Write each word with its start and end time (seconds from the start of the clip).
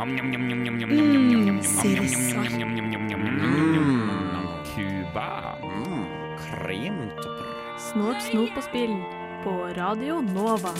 Mm. 0.00 0.16
Cuba. 4.64 5.58
Kremtopper. 6.38 7.44
Snort, 7.78 8.22
snop 8.30 8.56
og 8.56 8.64
spill 8.64 8.96
på 9.44 9.52
Radio 9.76 10.20
Nova. 10.24 10.72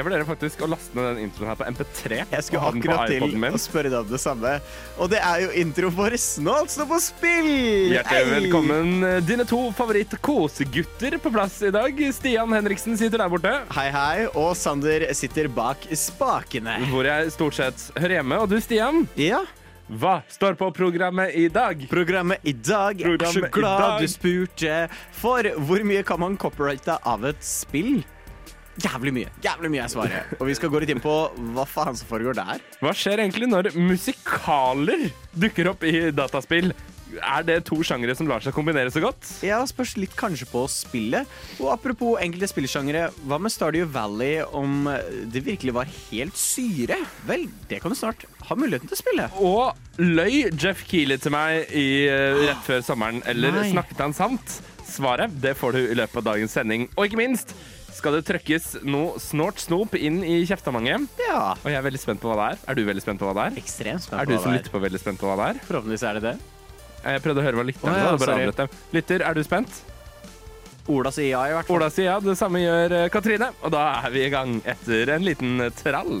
Jeg 0.00 0.06
vurderer 0.06 0.24
faktisk 0.24 0.62
å 0.64 0.68
laste 0.72 0.96
ned 0.96 1.10
den 1.10 1.18
introen 1.26 1.50
her 1.50 1.56
på 1.60 1.66
MP3. 1.68 2.20
Jeg 2.32 2.44
skulle 2.46 2.68
akkurat 2.70 3.10
til 3.10 3.34
min. 3.36 3.52
å 3.52 3.58
spørre 3.60 3.90
deg 3.92 3.98
om 4.00 4.08
det 4.08 4.20
samme. 4.22 4.52
Og 4.96 5.10
det 5.12 5.18
er 5.20 5.42
jo 5.42 5.50
intro 5.60 5.90
for 5.92 6.14
Snålt 6.16 6.72
stå 6.72 6.86
på 6.88 6.96
spill! 7.04 7.50
Hjertelig 7.92 8.22
Hei! 8.24 8.30
velkommen, 8.32 8.94
eh, 9.04 9.18
dine 9.28 9.44
to 9.44 9.58
favoritt-kosegutter 9.76 11.18
på 11.20 11.32
plass 11.34 11.58
i 11.68 11.70
dag. 11.74 12.00
Stian 12.16 12.48
Henriksen 12.56 12.96
sitter 12.96 13.20
der 13.20 13.28
borte, 13.28 13.52
Hei, 13.76 13.90
hei. 13.92 14.26
Og 14.32 14.54
Sander 14.56 15.04
sitter 15.12 15.48
bak 15.52 15.84
spakene. 15.92 16.78
hvor 16.88 17.04
jeg 17.04 17.32
stort 17.36 17.54
sett 17.60 17.90
hører 18.00 18.22
hjemme. 18.22 18.40
Og 18.40 18.48
du, 18.48 18.56
Stian, 18.64 19.06
Ja. 19.20 19.42
hva 19.90 20.22
står 20.32 20.56
på 20.56 20.70
programmet 20.72 21.34
i 21.36 21.48
dag? 21.48 21.76
Programmet 21.90 22.38
i 22.42 22.52
dag 22.56 23.02
er 23.02 23.18
så 23.28 23.44
glad 23.52 24.00
du 24.00 24.06
spurte. 24.08 24.88
For 25.12 25.42
hvor 25.42 25.84
mye 25.84 26.02
kan 26.02 26.20
man 26.20 26.38
copyrighte 26.38 26.96
av 27.04 27.24
et 27.26 27.44
spill? 27.44 28.00
Jævlig 28.80 29.12
mye. 29.16 29.30
Jævlig 29.44 29.70
mye 29.74 29.82
er 29.84 29.90
svaret. 29.92 30.36
Og 30.40 30.46
vi 30.48 30.54
skal 30.58 30.70
gå 30.72 30.80
litt 30.82 30.92
inn 30.94 31.02
på 31.02 31.16
hva 31.54 31.66
faen 31.68 31.98
som 31.98 32.08
foregår 32.08 32.38
der. 32.38 32.62
Hva 32.80 32.94
skjer 32.96 33.22
egentlig 33.24 33.50
når 33.50 33.72
musikaler 33.76 35.10
dukker 35.36 35.72
opp 35.74 35.84
i 35.88 36.08
dataspill? 36.14 36.72
Er 37.10 37.42
det 37.42 37.56
to 37.66 37.74
sjangere 37.82 38.14
som 38.14 38.28
lar 38.30 38.38
seg 38.44 38.54
kombinere 38.54 38.90
så 38.94 39.00
godt? 39.02 39.26
Ja, 39.42 39.58
spørs 39.66 39.96
litt 39.98 40.12
kanskje 40.18 40.46
på 40.46 40.62
spillet. 40.70 41.26
Og 41.58 41.72
apropos 41.72 42.20
enkelte 42.22 42.46
spillsjangere, 42.52 43.08
hva 43.26 43.40
med 43.42 43.50
Stardew 43.50 43.88
Valley 43.90 44.44
om 44.46 44.86
det 45.34 45.42
virkelig 45.42 45.74
var 45.74 45.90
helt 45.90 46.38
syre? 46.38 47.00
Vel, 47.26 47.48
det 47.70 47.80
kan 47.82 47.90
du 47.90 47.98
snart 47.98 48.22
ha 48.46 48.54
muligheten 48.58 48.86
til 48.92 48.94
å 48.94 49.02
spille. 49.02 49.26
Og 49.42 49.98
løy 49.98 50.52
Jeff 50.54 50.86
Keeley 50.86 51.18
til 51.18 51.34
meg 51.34 51.66
i, 51.74 52.06
eh, 52.06 52.44
rett 52.46 52.62
før 52.68 52.86
sommeren, 52.86 53.24
eller 53.26 53.58
Nei. 53.58 53.72
snakket 53.74 54.06
han 54.06 54.14
sant? 54.14 54.60
Svaret 54.86 55.34
det 55.42 55.56
får 55.58 55.72
du 55.74 55.82
i 55.82 55.98
løpet 55.98 56.16
av 56.22 56.30
dagens 56.30 56.54
sending. 56.54 56.88
Og 56.96 57.06
ikke 57.06 57.18
minst 57.18 57.54
skal 58.00 58.16
det 58.16 58.22
trøkkes 58.28 58.70
noe 58.88 59.20
snort 59.22 59.60
snop 59.62 59.94
inn 59.98 60.22
i 60.24 60.40
kjeftamanget. 60.48 61.06
Ja. 61.28 61.52
Og 61.60 61.68
jeg 61.68 61.78
er 61.78 61.84
veldig 61.86 62.00
spent 62.02 62.22
på 62.22 62.30
hva 62.32 62.38
det 62.40 62.48
er. 62.54 62.64
Er 62.72 62.78
du 62.78 62.82
veldig 62.88 63.04
spent 63.04 63.20
på 63.20 63.28
hva 63.28 63.36
det 63.36 63.44
er? 63.50 63.60
Ekstremt 63.60 64.06
spent 64.06 64.16
på 64.16 64.16
hva 64.16 64.24
det 64.24 64.32
Er 64.32 64.34
Er 64.34 64.40
du 64.40 64.46
som 64.48 64.56
lytter 64.56 64.74
på, 64.74 64.82
veldig 64.86 65.00
spent 65.02 65.20
på 65.20 65.28
hva 65.30 65.36
det 65.40 65.48
er? 65.52 65.62
Forhåpentligvis 65.68 66.06
er 66.08 66.18
det 66.18 66.24
det. 66.30 66.34
Jeg 67.00 67.22
prøvde 67.24 67.40
å 67.40 67.46
høre 67.46 67.60
hva 67.60 67.64
lytteren 67.70 67.94
Å, 67.94 68.00
ja, 68.00 68.10
sa. 68.10 68.20
bare 68.24 68.36
avbrøt. 68.50 68.78
Lytter, 68.96 69.24
er 69.24 69.38
du 69.38 69.42
spent? 69.46 69.80
Ola 70.90 71.12
sier 71.14 71.30
ja, 71.30 71.44
i 71.46 71.54
hvert 71.54 71.68
fall. 71.68 71.78
Ola 71.78 71.88
sier 71.92 72.08
ja, 72.10 72.16
det 72.24 72.34
samme 72.40 72.60
gjør 72.64 72.96
eh, 72.98 73.06
Katrine. 73.12 73.50
Og 73.62 73.72
da 73.72 73.84
er 74.02 74.14
vi 74.14 74.24
i 74.26 74.30
gang 74.32 74.56
etter 74.68 75.12
en 75.14 75.24
liten 75.26 75.66
trall. 75.78 76.20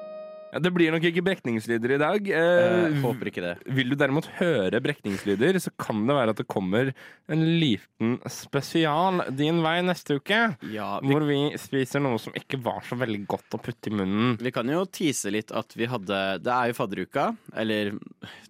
Ja, 0.51 0.59
det 0.59 0.71
blir 0.75 0.91
nok 0.91 1.05
ikke 1.07 1.21
brekningslyder 1.23 1.93
i 1.95 1.99
dag. 2.01 2.25
Eh, 2.27 2.87
Eh, 2.91 2.95
håper 3.01 3.29
ikke 3.31 3.41
det. 3.45 3.53
vil 3.71 3.89
du 3.89 3.95
derimot 3.95 4.25
høre 4.39 4.81
brekningslyder, 4.83 5.55
så 5.63 5.71
kan 5.79 6.01
det 6.07 6.15
være 6.17 6.33
at 6.33 6.41
det 6.41 6.47
kommer 6.51 6.93
en 7.31 7.45
liten 7.61 8.17
spesial 8.27 9.21
din 9.31 9.61
vei 9.63 9.77
neste 9.81 10.17
uke. 10.19 10.41
Ja, 10.73 10.99
vi, 10.99 11.07
Hvor 11.13 11.25
vi 11.27 11.39
spiser 11.57 12.03
noe 12.03 12.19
som 12.19 12.33
ikke 12.35 12.59
var 12.61 12.81
så 12.83 12.97
veldig 12.99 13.21
godt 13.31 13.55
å 13.55 13.61
putte 13.63 13.87
i 13.87 13.95
munnen. 13.95 14.37
vi 14.41 14.51
kan 14.51 14.67
jo 14.67 14.83
tease 14.85 15.31
litt 15.31 15.51
at 15.55 15.71
vi 15.77 15.85
hadde 15.87 16.19
Det 16.43 16.51
er 16.51 16.67
jo 16.73 16.77
fadderuka. 16.81 17.29
Eller 17.55 17.91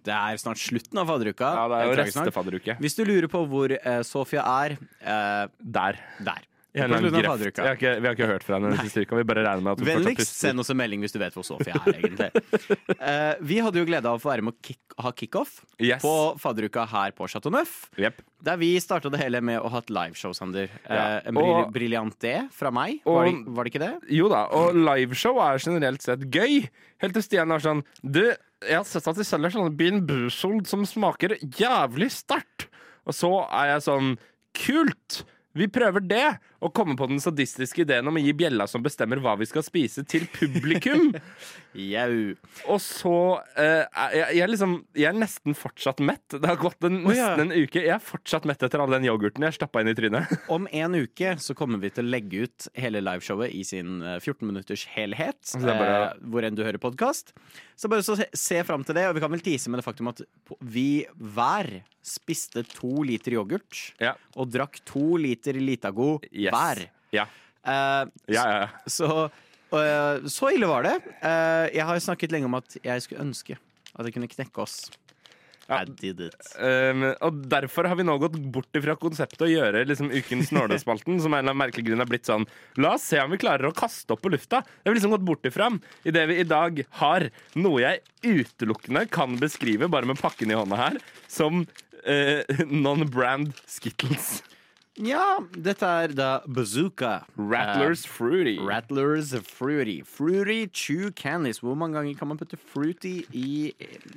det 0.02 0.12
er 0.16 0.36
snart 0.42 0.58
slutten 0.58 0.98
av 0.98 1.06
fadderuka. 1.06 1.54
Ja, 1.54 1.68
det 1.70 1.78
er 1.78 1.86
jo 1.92 1.98
restefadderuke. 2.02 2.78
Hvis 2.82 2.96
du 2.98 3.04
lurer 3.04 3.28
på 3.30 3.46
hvor 3.46 3.70
eh, 3.78 4.02
Sofia 4.02 4.42
er, 4.64 4.76
eh, 5.00 5.46
Der. 5.62 5.98
der. 6.18 6.42
Greft. 6.72 7.26
fadderuka. 7.26 7.62
Jeg 7.62 7.68
har 7.68 7.76
ikke, 7.76 7.90
vi 8.00 8.06
har 8.08 8.14
ikke 8.16 8.26
hørt 8.30 8.44
fra 8.46 8.56
henne 8.56 8.70
den 8.72 8.86
siste 8.86 9.02
uka. 9.04 9.16
Vi 9.18 9.24
bare 9.28 9.42
regner 9.44 9.60
med 9.66 9.72
at 9.74 9.80
hun 9.82 9.88
Vennligst 9.90 10.38
send 10.40 10.62
oss 10.62 10.70
en 10.72 10.78
melding 10.80 11.02
hvis 11.04 11.12
du 11.12 11.18
vet 11.20 11.34
hvor 11.36 11.44
Sofie 11.44 11.74
er, 11.76 11.98
egentlig. 11.98 12.30
uh, 12.96 13.34
vi 13.50 13.58
hadde 13.60 13.76
jo 13.82 13.84
glede 13.88 14.08
av 14.08 14.16
å 14.16 14.22
få 14.22 14.30
være 14.32 14.44
med 14.46 14.54
å 14.56 14.62
kick, 14.64 14.78
ha 15.04 15.12
kickoff 15.12 15.58
Yes. 15.82 16.00
på 16.00 16.12
fadderuka 16.40 16.86
her 16.88 17.12
på 17.16 17.28
Chateau 17.28 17.52
Neuf. 17.52 17.90
Yep. 18.00 18.22
Der 18.48 18.56
vi 18.56 18.70
starta 18.80 19.10
det 19.12 19.20
hele 19.20 19.42
med 19.44 19.60
å 19.60 19.68
ha 19.74 19.82
et 19.84 19.92
liveshow, 19.92 20.32
Sander. 20.34 20.70
Ja. 20.88 21.20
Uh, 21.20 21.28
en 21.28 21.36
bril 21.42 21.66
briljant 21.76 22.16
det 22.24 22.38
fra 22.56 22.72
meg. 22.72 23.02
Og- 23.04 23.18
Var 23.20 23.28
det, 23.28 23.42
var 23.58 23.64
det 23.68 23.72
ikke 23.74 23.82
det? 23.84 23.92
Jo 24.16 24.30
da, 24.32 24.46
og 24.56 24.72
liveshow 24.80 25.42
er 25.44 25.60
generelt 25.60 26.00
sett 26.02 26.24
gøy. 26.32 26.62
Helt 27.04 27.12
til 27.18 27.22
Stian 27.26 27.52
er 27.52 27.60
sånn 27.60 27.82
Du, 28.00 28.22
jeg 28.62 28.78
har 28.78 28.86
sett 28.88 29.06
at 29.12 29.18
de 29.20 29.24
selger 29.26 29.52
sånne 29.58 29.74
Bean 29.76 30.00
Boozled 30.06 30.64
som 30.70 30.86
smaker 30.88 31.36
jævlig 31.42 32.08
sterkt. 32.14 32.68
Og 33.04 33.12
så 33.18 33.32
er 33.50 33.74
jeg 33.74 33.84
sånn 33.90 34.14
Kult! 34.56 35.22
Vi 35.56 35.66
prøver 35.68 36.00
det! 36.00 36.26
Og 36.62 36.70
komme 36.76 36.94
på 36.98 37.08
den 37.10 37.18
sadistiske 37.22 37.82
ideen 37.82 38.06
om 38.06 38.14
å 38.18 38.22
gi 38.22 38.32
bjella 38.38 38.68
som 38.70 38.82
bestemmer 38.84 39.18
hva 39.22 39.34
vi 39.40 39.48
skal 39.50 39.64
spise, 39.66 40.04
til 40.06 40.28
publikum. 40.30 41.08
Jau. 41.74 42.34
Og 42.70 42.78
så 42.84 43.14
eh, 43.58 43.82
jeg, 44.14 44.36
jeg, 44.38 44.50
liksom, 44.52 44.74
jeg 44.98 45.08
er 45.10 45.16
nesten 45.18 45.56
fortsatt 45.58 46.02
mett. 46.04 46.36
Det 46.36 46.44
har 46.46 46.60
gått 46.60 46.84
en, 46.86 47.00
Å, 47.06 47.14
ja. 47.16 47.30
nesten 47.32 47.48
en 47.48 47.56
uke. 47.64 47.80
Jeg 47.82 47.94
er 47.96 48.02
fortsatt 48.04 48.46
mett 48.48 48.62
etter 48.66 48.82
all 48.84 48.92
den 48.92 49.06
yoghurten 49.08 49.46
jeg 49.48 49.56
stappa 49.56 49.82
inn 49.82 49.90
i 49.90 49.96
trynet. 49.98 50.30
Om 50.54 50.68
en 50.70 50.98
uke 51.02 51.34
så 51.42 51.56
kommer 51.58 51.80
vi 51.82 51.90
til 51.96 52.06
å 52.06 52.12
legge 52.12 52.44
ut 52.46 52.68
hele 52.78 53.02
liveshowet 53.02 53.54
i 53.56 53.64
sin 53.66 53.98
eh, 54.04 54.18
14 54.20 54.46
minutters 54.52 54.84
helhet. 54.94 55.40
Bare- 55.58 55.88
eh, 56.12 56.20
hvor 56.32 56.46
enn 56.46 56.58
du 56.58 56.62
hører 56.66 56.78
podkast. 56.82 57.32
Så 57.80 57.88
bare 57.90 58.04
så 58.06 58.14
se, 58.20 58.28
se 58.38 58.60
fram 58.68 58.84
til 58.86 58.94
det. 59.00 59.08
Og 59.10 59.16
vi 59.18 59.24
kan 59.24 59.32
vel 59.32 59.42
tise 59.42 59.72
med 59.72 59.80
det 59.82 59.86
faktum 59.88 60.12
at 60.12 60.20
vi 60.62 61.02
hver 61.18 61.80
spiste 62.02 62.64
to 62.66 63.04
liter 63.06 63.36
yoghurt. 63.38 63.78
Ja. 64.02 64.12
Og 64.36 64.50
drakk 64.52 64.80
to 64.88 65.16
liter 65.22 65.54
Litago 65.62 66.16
Yes. 66.32 66.51
Hver. 66.52 66.84
Ja. 67.16 67.26
Uh, 67.62 68.08
Ja, 68.26 68.44
ja, 68.46 68.56
ja. 68.64 68.68
Så, 68.90 69.08
uh, 69.28 70.30
så 70.30 70.54
ille 70.54 70.70
var 70.70 70.86
det. 70.86 70.96
Uh, 71.22 71.68
jeg 71.72 71.86
har 71.88 72.02
snakket 72.02 72.34
lenge 72.34 72.50
om 72.50 72.58
at 72.60 72.80
jeg 72.82 73.04
skulle 73.04 73.24
ønske 73.24 73.58
at 73.92 74.08
jeg 74.08 74.16
kunne 74.16 74.30
knekke 74.30 74.62
oss. 74.64 74.86
Ja. 75.68 75.82
I 75.82 75.84
did 75.86 76.20
it. 76.20 76.48
Um, 76.58 77.04
og 77.22 77.44
derfor 77.48 77.86
har 77.88 77.96
vi 77.96 78.04
nå 78.04 78.16
gått 78.20 78.34
bort 78.52 78.80
fra 78.84 78.96
konseptet 78.98 79.44
å 79.46 79.50
gjøre 79.50 79.84
liksom, 79.88 80.10
ukens 80.10 80.50
Nålespalten, 80.54 81.20
som 81.22 81.32
en 81.32 81.38
eller 81.38 81.52
annen 81.52 81.60
merkelig 81.62 81.86
grunn 81.86 82.02
er 82.02 82.10
blitt 82.10 82.28
sånn 82.28 82.46
La 82.82 82.96
oss 82.96 83.06
se 83.12 83.20
om 83.22 83.32
vi 83.32 83.40
klarer 83.40 83.70
å 83.70 83.76
kaste 83.76 84.16
opp 84.16 84.24
på 84.24 84.32
lufta. 84.32 84.62
Det 84.66 84.90
har 84.90 84.94
vi 84.94 84.98
liksom 84.98 85.14
gått 85.14 85.26
bort 85.28 85.48
ifra. 85.48 85.70
Idet 86.08 86.26
vi 86.32 86.40
i 86.42 86.48
dag 86.48 86.82
har 86.98 87.28
noe 87.54 87.84
jeg 87.84 88.02
utelukkende 88.26 89.06
kan 89.12 89.38
beskrive, 89.40 89.90
bare 89.92 90.08
med 90.10 90.20
pakken 90.20 90.52
i 90.52 90.58
hånda 90.58 90.78
her, 90.80 90.98
som 91.30 91.62
eh, 92.04 92.42
non-brand 92.84 93.54
Skittles. 93.64 94.40
Ja, 95.02 95.40
dette 95.50 95.88
er 95.88 96.12
da 96.14 96.28
Bazooka. 96.46 97.24
Rattlers 97.34 98.04
Fruity. 98.06 98.54
Eh, 98.54 98.66
Rattlers 98.66 99.32
Fruity. 99.48 99.96
Fruity 100.06 100.68
Chew 100.70 101.10
Candies. 101.10 101.58
Hvor 101.58 101.74
mange 101.74 101.98
ganger 101.98 102.18
kan 102.20 102.30
man 102.30 102.38
putte 102.38 102.56
fruity 102.56 103.24
i 103.34 103.72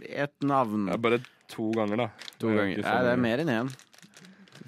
et 0.06 0.36
navn? 0.46 0.86
Ja, 0.92 1.00
bare 1.02 1.24
to 1.50 1.72
ganger, 1.74 2.04
da. 2.04 2.08
To 2.38 2.52
Det 2.52 2.54
er 2.54 2.60
ganger. 2.62 2.84
Nei, 2.86 3.00
det 3.08 3.14
er 3.16 3.24
mer 3.24 3.42
enn 3.42 3.54
én. 3.56 3.72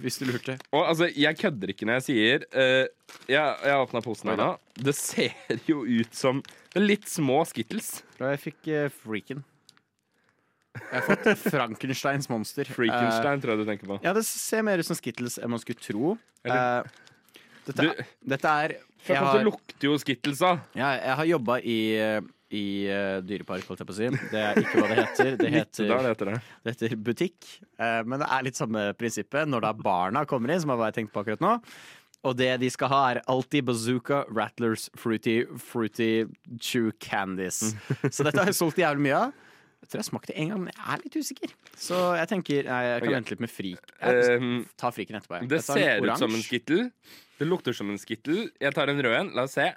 Hvis 0.01 0.17
du 0.21 0.25
lurte. 0.29 0.57
Og 0.71 0.87
altså, 0.87 1.09
jeg 1.13 1.37
kødder 1.37 1.73
ikke 1.73 1.85
når 1.89 1.99
jeg 1.99 2.05
sier 2.05 2.43
uh, 2.53 2.85
Jeg, 3.29 3.53
jeg 3.65 3.77
åpna 3.81 4.01
posen 4.05 4.29
her 4.29 4.41
nå. 4.41 4.49
Det 4.73 4.93
ser 4.97 5.61
jo 5.69 5.83
ut 5.85 6.17
som 6.17 6.41
litt 6.77 7.05
små 7.09 7.43
Skittles. 7.49 7.99
Da 8.17 8.33
jeg 8.33 8.43
fikk 8.47 8.73
uh, 8.73 8.89
freaken. 9.03 9.45
Jeg 10.91 11.01
har 11.01 11.07
fått 11.07 11.27
Frankensteins 11.51 12.29
monster. 12.31 12.69
Frankenstein, 12.69 13.41
tror 13.43 13.55
jeg 13.55 13.65
du 13.65 13.69
tenker 13.71 13.89
på. 13.91 13.97
Eh, 13.99 14.05
ja, 14.07 14.13
det 14.17 14.23
ser 14.29 14.63
mer 14.67 14.77
ut 14.81 14.87
som 14.87 14.95
Skittles 14.99 15.37
enn 15.41 15.49
man 15.53 15.59
skulle 15.63 15.81
tro. 15.83 16.17
Eller- 16.45 16.87
Eh, 16.87 17.03
dette, 17.67 17.81
Du- 17.83 18.03
dette 18.35 18.45
er 18.47 18.75
jeg 19.07 19.23
det 19.33 19.43
lukter 19.45 19.87
jo 19.89 19.97
Skittles, 19.99 20.39
da. 20.39 20.53
ja, 20.75 20.91
jeg 20.99 21.15
har 21.15 21.25
jobba 21.25 21.57
i, 21.63 21.77
eh, 21.99 22.21
i 22.51 22.63
uh, 22.87 23.19
dyrepark, 23.21 23.65
holdt 23.67 23.79
jeg 23.83 23.87
på 23.87 23.93
å 23.93 23.97
si. 23.97 24.07
Det 24.31 24.39
er 24.39 24.55
ikke 24.61 24.79
hva 24.79 24.87
det 24.87 24.97
heter. 25.01 25.37
Det 25.37 25.49
heter, 25.57 25.83
heter, 25.91 26.07
heter 26.07 26.25
det. 26.31 26.41
det 26.63 26.73
heter 26.79 26.95
butikk. 26.95 27.47
Uh, 27.79 28.03
men 28.07 28.19
det 28.23 28.27
er 28.31 28.43
litt 28.47 28.55
samme 28.55 28.93
prinsippet 28.95 29.47
når 29.51 29.61
da 29.67 29.73
barna 29.73 30.25
kommer 30.25 30.51
inn, 30.55 30.61
som 30.63 30.71
er 30.71 30.79
hva 30.79 30.87
jeg 30.91 31.01
tenkte 31.01 31.13
på 31.17 31.23
akkurat 31.25 31.43
nå. 31.43 31.53
Og 32.27 32.35
det 32.35 32.59
de 32.59 32.69
skal 32.73 32.89
ha, 32.91 33.01
er 33.11 33.21
alltid 33.27 33.63
bazooka, 33.67 34.23
rattlers, 34.33 34.89
fruity, 34.95 35.43
fruity 35.59 36.25
chew 36.59 36.91
candies. 36.99 37.75
Så 38.09 38.23
dette 38.25 38.39
har 38.41 38.49
jeg 38.49 38.57
solgt 38.57 38.79
jævlig 38.81 39.05
mye 39.09 39.19
av. 39.27 39.35
Jeg 39.81 39.91
tror 39.91 40.01
jeg 40.01 40.07
smakte 40.09 40.33
en 40.35 40.49
gang, 40.51 40.61
men 40.65 40.73
jeg 40.73 40.85
er 40.93 41.03
litt 41.03 41.15
usikker. 41.15 41.51
Så 41.77 41.97
jeg 42.17 42.27
tenker 42.31 42.65
nei, 42.67 42.79
jeg 42.83 43.01
kan 43.01 43.07
okay. 43.07 43.15
vente 43.15 43.35
litt 43.35 43.43
med 43.45 43.51
frik. 43.53 43.91
Jeg 44.01 44.23
ta 44.27 44.79
tar 44.83 44.95
friken 44.95 45.19
etterpå. 45.19 45.37
jeg. 45.37 45.49
det 45.51 45.59
Jeg 45.61 45.67
ser 45.67 46.07
ut 46.07 46.23
som 46.23 46.33
en 46.33 46.43
skittel. 46.43 46.87
Det 47.37 47.47
lukter 47.47 47.77
som 47.77 47.91
en 47.93 48.01
skittel. 48.01 48.47
Jeg 48.59 48.73
tar 48.73 48.89
en 48.91 49.03
rød 49.05 49.15
en. 49.19 49.29
La 49.37 49.45
oss 49.45 49.55
se. 49.55 49.69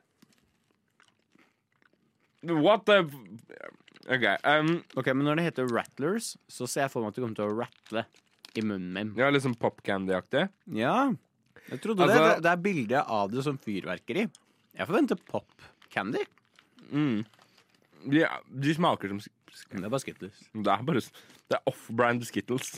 What 2.49 2.87
the 2.89 3.05
Ok, 4.11 4.25
um, 4.49 4.83
Ok, 4.97 5.13
Men 5.13 5.27
når 5.29 5.37
det 5.37 5.45
heter 5.51 5.69
Rattlers, 5.69 6.33
så 6.49 6.67
ser 6.67 6.87
jeg 6.87 6.93
for 6.95 7.05
meg 7.05 7.13
at 7.13 7.19
det 7.19 7.25
kommer 7.25 7.37
til 7.37 7.51
å 7.51 7.59
rattle 7.59 8.05
i 8.57 8.63
munnen 8.65 8.93
min. 8.95 9.11
ja, 9.19 9.29
Litt 9.31 9.45
sånn 9.45 9.59
pop 9.61 9.83
candy-aktig. 9.87 10.49
Ja, 10.75 11.13
jeg 11.69 11.81
trodde 11.85 12.03
Altså- 12.03 12.35
det. 12.35 12.43
det. 12.43 12.51
Er 12.51 12.57
bilde 12.57 13.05
av 13.07 13.31
det 13.31 13.45
som 13.45 13.59
fyrverkeri. 13.59 14.31
Jeg 14.75 14.87
forventer 14.87 15.17
pop 15.29 15.47
candy. 15.91 16.25
Mm. 16.91 17.25
Ja, 18.11 18.41
de 18.49 18.75
smaker 18.75 19.09
som 19.09 19.21
sk- 19.51 19.59
sk- 19.65 19.77
Det 19.77 19.85
er 19.85 19.91
bare 19.93 20.01
Skittles. 20.05 20.37
Det 20.55 20.71
er 20.73 20.83
bare 20.87 21.01
Det 21.03 21.55
er 21.59 21.67
off-brand 21.71 22.23
Skittles. 22.29 22.69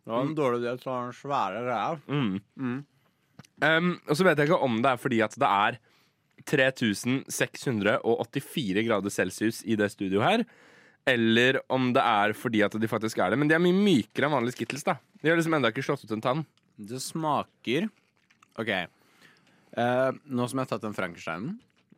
Det 0.00 0.08
var 0.10 0.22
en 0.26 0.34
dårlig 0.34 0.58
idé 0.64 0.70
å 0.74 0.80
ta 0.82 0.94
en 1.06 1.12
svære 1.14 1.60
greia. 1.64 1.92
Mm. 2.08 2.84
Um, 3.62 3.90
og 4.08 4.16
så 4.16 4.24
vet 4.26 4.38
jeg 4.40 4.48
ikke 4.48 4.62
om 4.64 4.80
det 4.82 4.90
er 4.90 4.96
fordi 5.00 5.18
at 5.22 5.34
det 5.38 5.48
er 5.50 5.76
3684 6.48 8.84
grader 8.86 9.10
celsius 9.12 9.60
i 9.68 9.76
det 9.78 9.90
studioet 9.92 10.24
her, 10.24 10.44
eller 11.10 11.58
om 11.72 11.90
det 11.96 12.02
er 12.04 12.32
fordi 12.36 12.60
at 12.64 12.74
de 12.80 12.88
faktisk 12.90 13.18
er 13.22 13.30
det. 13.32 13.38
Men 13.40 13.48
de 13.50 13.54
er 13.56 13.62
mye 13.64 13.76
mykere 13.76 14.26
enn 14.28 14.34
vanlige 14.36 14.56
Skittles. 14.58 14.84
da 14.86 14.94
De 15.22 15.28
har 15.30 15.36
liksom 15.40 15.54
enda 15.56 15.70
ikke 15.72 15.84
slått 15.84 16.04
ut 16.04 16.14
en 16.16 16.24
tann. 16.24 16.42
Det 16.80 17.00
smaker 17.02 17.82
OK. 18.60 18.70
Uh, 19.76 20.10
nå 20.26 20.42
som 20.48 20.58
jeg 20.58 20.64
har 20.66 20.70
tatt 20.74 20.84
den 20.86 20.96
Frankensteinen. 20.96 21.50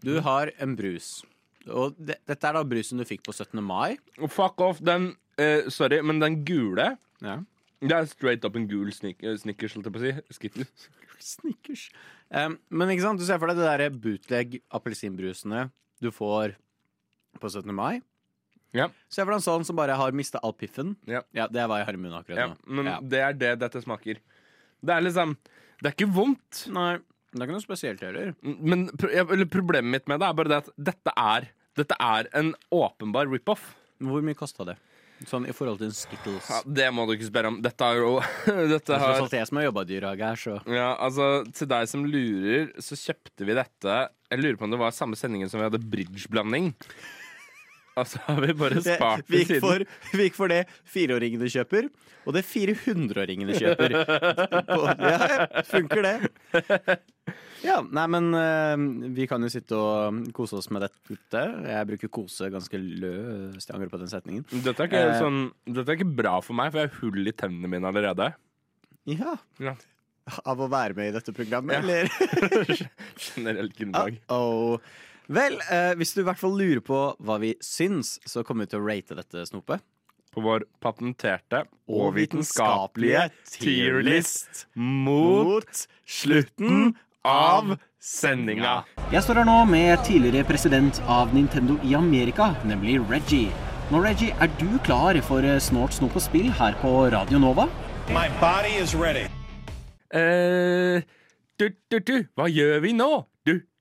Du 0.03 0.15
har 0.21 0.51
en 0.61 0.77
brus. 0.77 1.23
Og 1.71 1.95
det, 1.99 2.17
dette 2.27 2.49
er 2.49 2.57
da 2.59 2.63
brusen 2.67 2.99
du 2.99 3.05
fikk 3.07 3.23
på 3.27 3.33
17. 3.35 3.61
mai. 3.63 3.97
Og 4.19 4.31
fuck 4.33 4.61
off, 4.65 4.81
den 4.83 5.13
eh, 5.39 5.69
Sorry, 5.71 6.01
men 6.03 6.19
den 6.23 6.41
gule 6.49 6.97
Ja. 7.23 7.39
Det 7.83 7.91
er 7.97 8.05
straight 8.07 8.45
up 8.47 8.55
en 8.55 8.69
gul 8.71 8.93
snik 8.95 9.23
eh, 9.27 9.35
Snickers, 9.37 9.75
holdt 9.75 9.89
jeg 9.89 9.95
på 9.95 9.99
å 9.99 10.05
si. 10.07 10.37
Skittles. 10.39 10.89
Snickers. 11.33 11.89
Um, 12.31 12.57
men 12.71 12.93
ikke 12.95 13.03
sant, 13.05 13.19
du 13.21 13.27
ser 13.27 13.39
for 13.43 13.51
deg 13.51 13.59
det 13.59 13.67
derre 13.67 13.89
bootleg 13.95 14.61
appelsinbrusene 14.75 15.69
du 16.03 16.11
får 16.15 16.55
på 17.43 17.51
17. 17.51 17.71
mai. 17.75 18.01
Ja. 18.75 18.87
Se 19.13 19.21
for 19.23 19.31
deg 19.35 19.41
en 19.41 19.45
sånn 19.45 19.67
som 19.69 19.77
bare 19.77 19.95
har 19.99 20.15
mista 20.17 20.41
all 20.43 20.55
piffen. 20.57 20.95
Ja. 21.07 21.21
Det 21.31 21.61
er 21.61 21.69
hva 21.71 21.81
jeg 21.83 21.89
har 21.91 21.99
i 21.99 22.01
munnen 22.01 22.19
akkurat 22.23 22.39
Ja, 22.41 22.47
nå. 22.55 22.57
men 22.79 22.89
Ja. 22.89 22.99
det 23.03 23.21
er 23.21 23.33
det 23.37 23.51
dette 23.61 23.83
smaker. 23.85 24.19
Det 24.83 24.95
er 24.95 25.03
liksom 25.05 25.37
Det 25.83 25.91
er 25.91 25.95
ikke 25.97 26.13
vondt. 26.15 26.67
Nei, 26.73 26.99
det 27.33 27.41
er 27.41 27.49
ikke 27.49 27.57
noe 27.57 27.65
spesielt 27.65 28.03
heller. 28.05 28.33
Men 28.45 28.87
eller 29.09 29.49
problemet 29.49 29.89
mitt 29.95 30.09
med 30.11 30.21
det 30.21 30.29
er 30.29 30.37
bare 30.37 30.53
det 30.53 30.63
at 30.67 30.73
dette 30.93 31.15
er 31.17 31.51
Dette 31.73 31.97
er 32.05 32.27
en 32.37 32.51
åpenbar 32.69 33.31
rip-off. 33.33 33.63
Hvor 34.05 34.21
mye 34.21 34.37
kosta 34.37 34.67
det? 34.69 34.75
Sånn 35.29 35.47
i 35.49 35.55
forhold 35.55 35.79
til 35.81 35.93
Skittles. 35.97 36.49
Ja, 36.51 36.59
det 36.67 36.89
må 36.93 37.07
du 37.09 37.15
ikke 37.15 37.29
spørre 37.31 37.49
om. 37.53 37.57
Dette 37.65 37.87
er 37.87 38.01
jo 38.03 38.11
Dette 38.75 38.91
Det 38.91 38.97
er 38.99 39.01
har 39.01 39.23
alt 39.23 39.37
jeg 39.39 39.49
som 39.49 39.61
har 39.61 39.67
jobba 39.69 39.85
dyrehage 39.89 40.29
her, 40.29 40.43
så 40.43 40.59
Ja, 40.69 40.91
altså, 41.01 41.29
til 41.57 41.71
deg 41.73 41.89
som 41.89 42.05
lurer, 42.05 42.69
så 42.83 42.99
kjøpte 42.99 43.49
vi 43.49 43.57
dette 43.57 43.97
Jeg 44.33 44.43
lurer 44.43 44.59
på 44.61 44.69
om 44.69 44.75
det 44.75 44.83
var 44.83 44.93
samme 44.97 45.17
sendingen 45.17 45.49
som 45.53 45.63
vi 45.63 45.69
hadde 45.71 45.81
bridgeblanding. 45.95 46.73
Og 48.01 48.07
så 48.09 48.21
har 48.25 48.39
vi 48.41 48.55
bare 48.57 48.81
det, 48.81 48.95
vi, 49.29 49.43
gikk 49.45 49.59
for, 49.61 49.83
vi 50.17 50.25
gikk 50.29 50.37
for 50.39 50.49
det 50.49 50.63
fireåringene 50.89 51.49
kjøper, 51.53 51.91
og 52.25 52.37
det 52.37 52.43
400-åringene 52.49 53.57
kjøper. 53.59 53.97
Ja, 55.13 55.63
funker 55.69 56.07
det. 56.07 56.15
Ja, 57.63 57.77
nei, 57.85 58.07
men 58.11 58.31
eh, 58.35 58.85
vi 59.15 59.27
kan 59.31 59.45
jo 59.45 59.51
sitte 59.53 59.77
og 59.79 60.23
kose 60.35 60.57
oss 60.59 60.71
med 60.75 60.83
dette. 60.87 61.43
Jeg 61.69 61.89
bruker 61.93 62.11
kose 62.17 62.49
ganske 62.55 62.81
løst. 62.81 63.69
Jeg 63.69 63.77
angrer 63.77 63.93
på 63.93 64.01
den 64.01 64.11
setningen. 64.11 64.47
Dette 64.65 64.83
er, 64.87 64.89
ikke 64.91 65.05
Eh. 65.13 65.21
sånn, 65.21 65.43
dette 65.69 65.93
er 65.93 66.01
ikke 66.01 66.09
bra 66.23 66.39
for 66.43 66.57
meg, 66.59 66.73
for 66.73 66.83
jeg 66.83 66.91
har 66.91 66.99
hull 67.05 67.29
i 67.31 67.37
tennene 67.45 67.71
mine 67.71 67.93
allerede. 67.93 68.33
Ja. 69.13 69.37
Ja. 69.63 69.77
Av 70.47 70.61
å 70.63 70.69
være 70.71 70.95
med 70.99 71.11
i 71.13 71.15
dette 71.19 71.33
programmet, 71.37 71.77
Ja. 71.77 71.83
eller? 71.83 72.87
Generelt 73.29 73.77
grunnlag. 73.79 74.19
Uh-oh. 74.31 74.79
Vel, 75.31 75.59
eh, 75.71 75.93
hvis 75.99 76.15
du 76.15 76.23
i 76.23 76.27
hvert 76.27 76.41
fall 76.41 76.57
lurer 76.59 76.83
på 76.85 77.01
hva 77.23 77.39
vi 77.43 77.55
syns, 77.63 78.17
så 78.27 78.43
kommer 78.47 78.67
vi 78.67 78.73
til 78.73 78.83
å 78.83 78.87
rate 78.89 79.19
dette 79.19 79.47
snopet. 79.49 79.85
På 80.33 80.41
vår 80.41 80.65
patenterte 80.81 81.67
og 81.93 82.15
vitenskapelige 82.17 83.27
tierlist 83.53 84.65
mot 84.75 85.83
slutten 86.09 86.95
av 87.29 87.75
sendinga. 88.03 88.81
Jeg 89.13 89.23
står 89.27 89.43
her 89.43 89.47
nå 89.51 89.59
med 89.69 90.01
tidligere 90.09 90.49
president 90.49 91.03
av 91.05 91.35
Nintendo 91.37 91.77
i 91.85 91.93
Amerika, 91.95 92.55
nemlig 92.65 92.97
Reggie. 93.11 93.53
Nå, 93.93 94.01
Reggie, 94.03 94.33
er 94.41 94.49
du 94.57 94.79
klar 94.87 95.21
for 95.27 95.45
snålt 95.45 95.69
Snort, 95.69 95.99
snop 95.99 96.17
og 96.17 96.25
spill 96.25 96.49
her 96.57 96.75
på 96.81 96.95
Radio 97.13 97.39
Nova? 97.39 97.69
My 98.09 98.33
body 98.41 98.73
is 98.81 98.97
ready. 98.97 99.29
Eh, 100.13 101.05
du, 101.61 101.69
du, 101.93 101.99
du, 102.01 102.17
hva 102.37 102.49
gjør 102.49 102.81
vi 102.83 102.97
nå? 102.97 103.11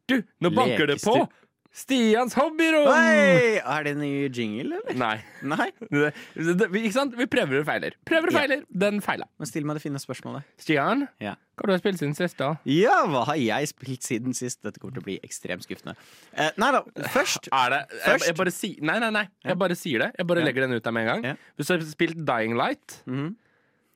Du, 0.09 0.21
nå 0.41 0.49
banker 0.55 0.87
det 0.87 1.01
på! 1.03 1.27
Stians 1.71 2.33
hobbyrom! 2.35 2.89
Hei! 2.91 3.61
Er 3.63 3.85
det 3.85 3.91
en 3.93 4.01
ny 4.03 4.27
jingle, 4.27 4.81
eller? 4.81 4.97
Nei. 4.99 5.13
Nei. 5.47 5.69
Det, 5.87 6.09
det, 6.35 6.67
ikke 6.81 6.91
sant? 6.97 7.13
Vi 7.15 7.27
prøver 7.31 7.61
og 7.61 7.65
feiler. 7.69 7.93
Prøver 8.09 8.27
og 8.27 8.35
Ja. 8.35 8.57
Den 8.83 8.99
feila. 9.05 9.23
Men 9.39 9.47
still 9.47 9.63
meg 9.69 9.77
det 9.79 9.83
fine 9.85 10.01
spørsmålet. 10.03 10.43
Stian, 10.59 11.05
Ja. 11.23 11.37
hva 11.55 11.69
har 11.69 11.77
du 11.77 11.79
spilt 11.79 12.01
siden 12.01 12.13
sist, 12.17 12.35
da? 12.41 12.49
Ja, 12.67 12.97
hva 13.07 13.23
har 13.29 13.39
jeg 13.39 13.69
spilt 13.71 14.03
siden 14.03 14.35
sist? 14.35 14.59
Dette 14.67 14.81
kommer 14.83 14.97
til 14.97 15.05
å 15.05 15.07
bli 15.07 15.15
ekstremt 15.23 15.63
skuffende. 15.63 15.95
Eh, 16.35 16.51
nei 16.59 16.71
da, 16.75 16.83
først 17.07 17.47
Er 17.53 17.69
det 17.69 17.79
jeg, 17.87 18.01
Først- 18.03 18.25
jeg 18.27 18.35
bare 18.41 18.51
si, 18.51 18.73
Nei, 18.81 18.99
nei, 18.99 19.09
nei. 19.21 19.23
Jeg 19.45 19.57
bare 19.63 19.75
sier 19.79 19.99
det. 19.99 20.11
Jeg 20.19 20.27
bare 20.27 20.43
legger 20.43 20.67
den 20.67 20.73
ut 20.75 20.83
der 20.83 20.91
med 20.91 21.07
en 21.07 21.23
gang. 21.23 21.37
Hvis 21.55 21.67
du 21.71 21.73
har 21.77 21.87
spilt 21.87 22.19
Dying 22.27 22.57
Light, 22.59 22.99
Mhm. 23.07 23.35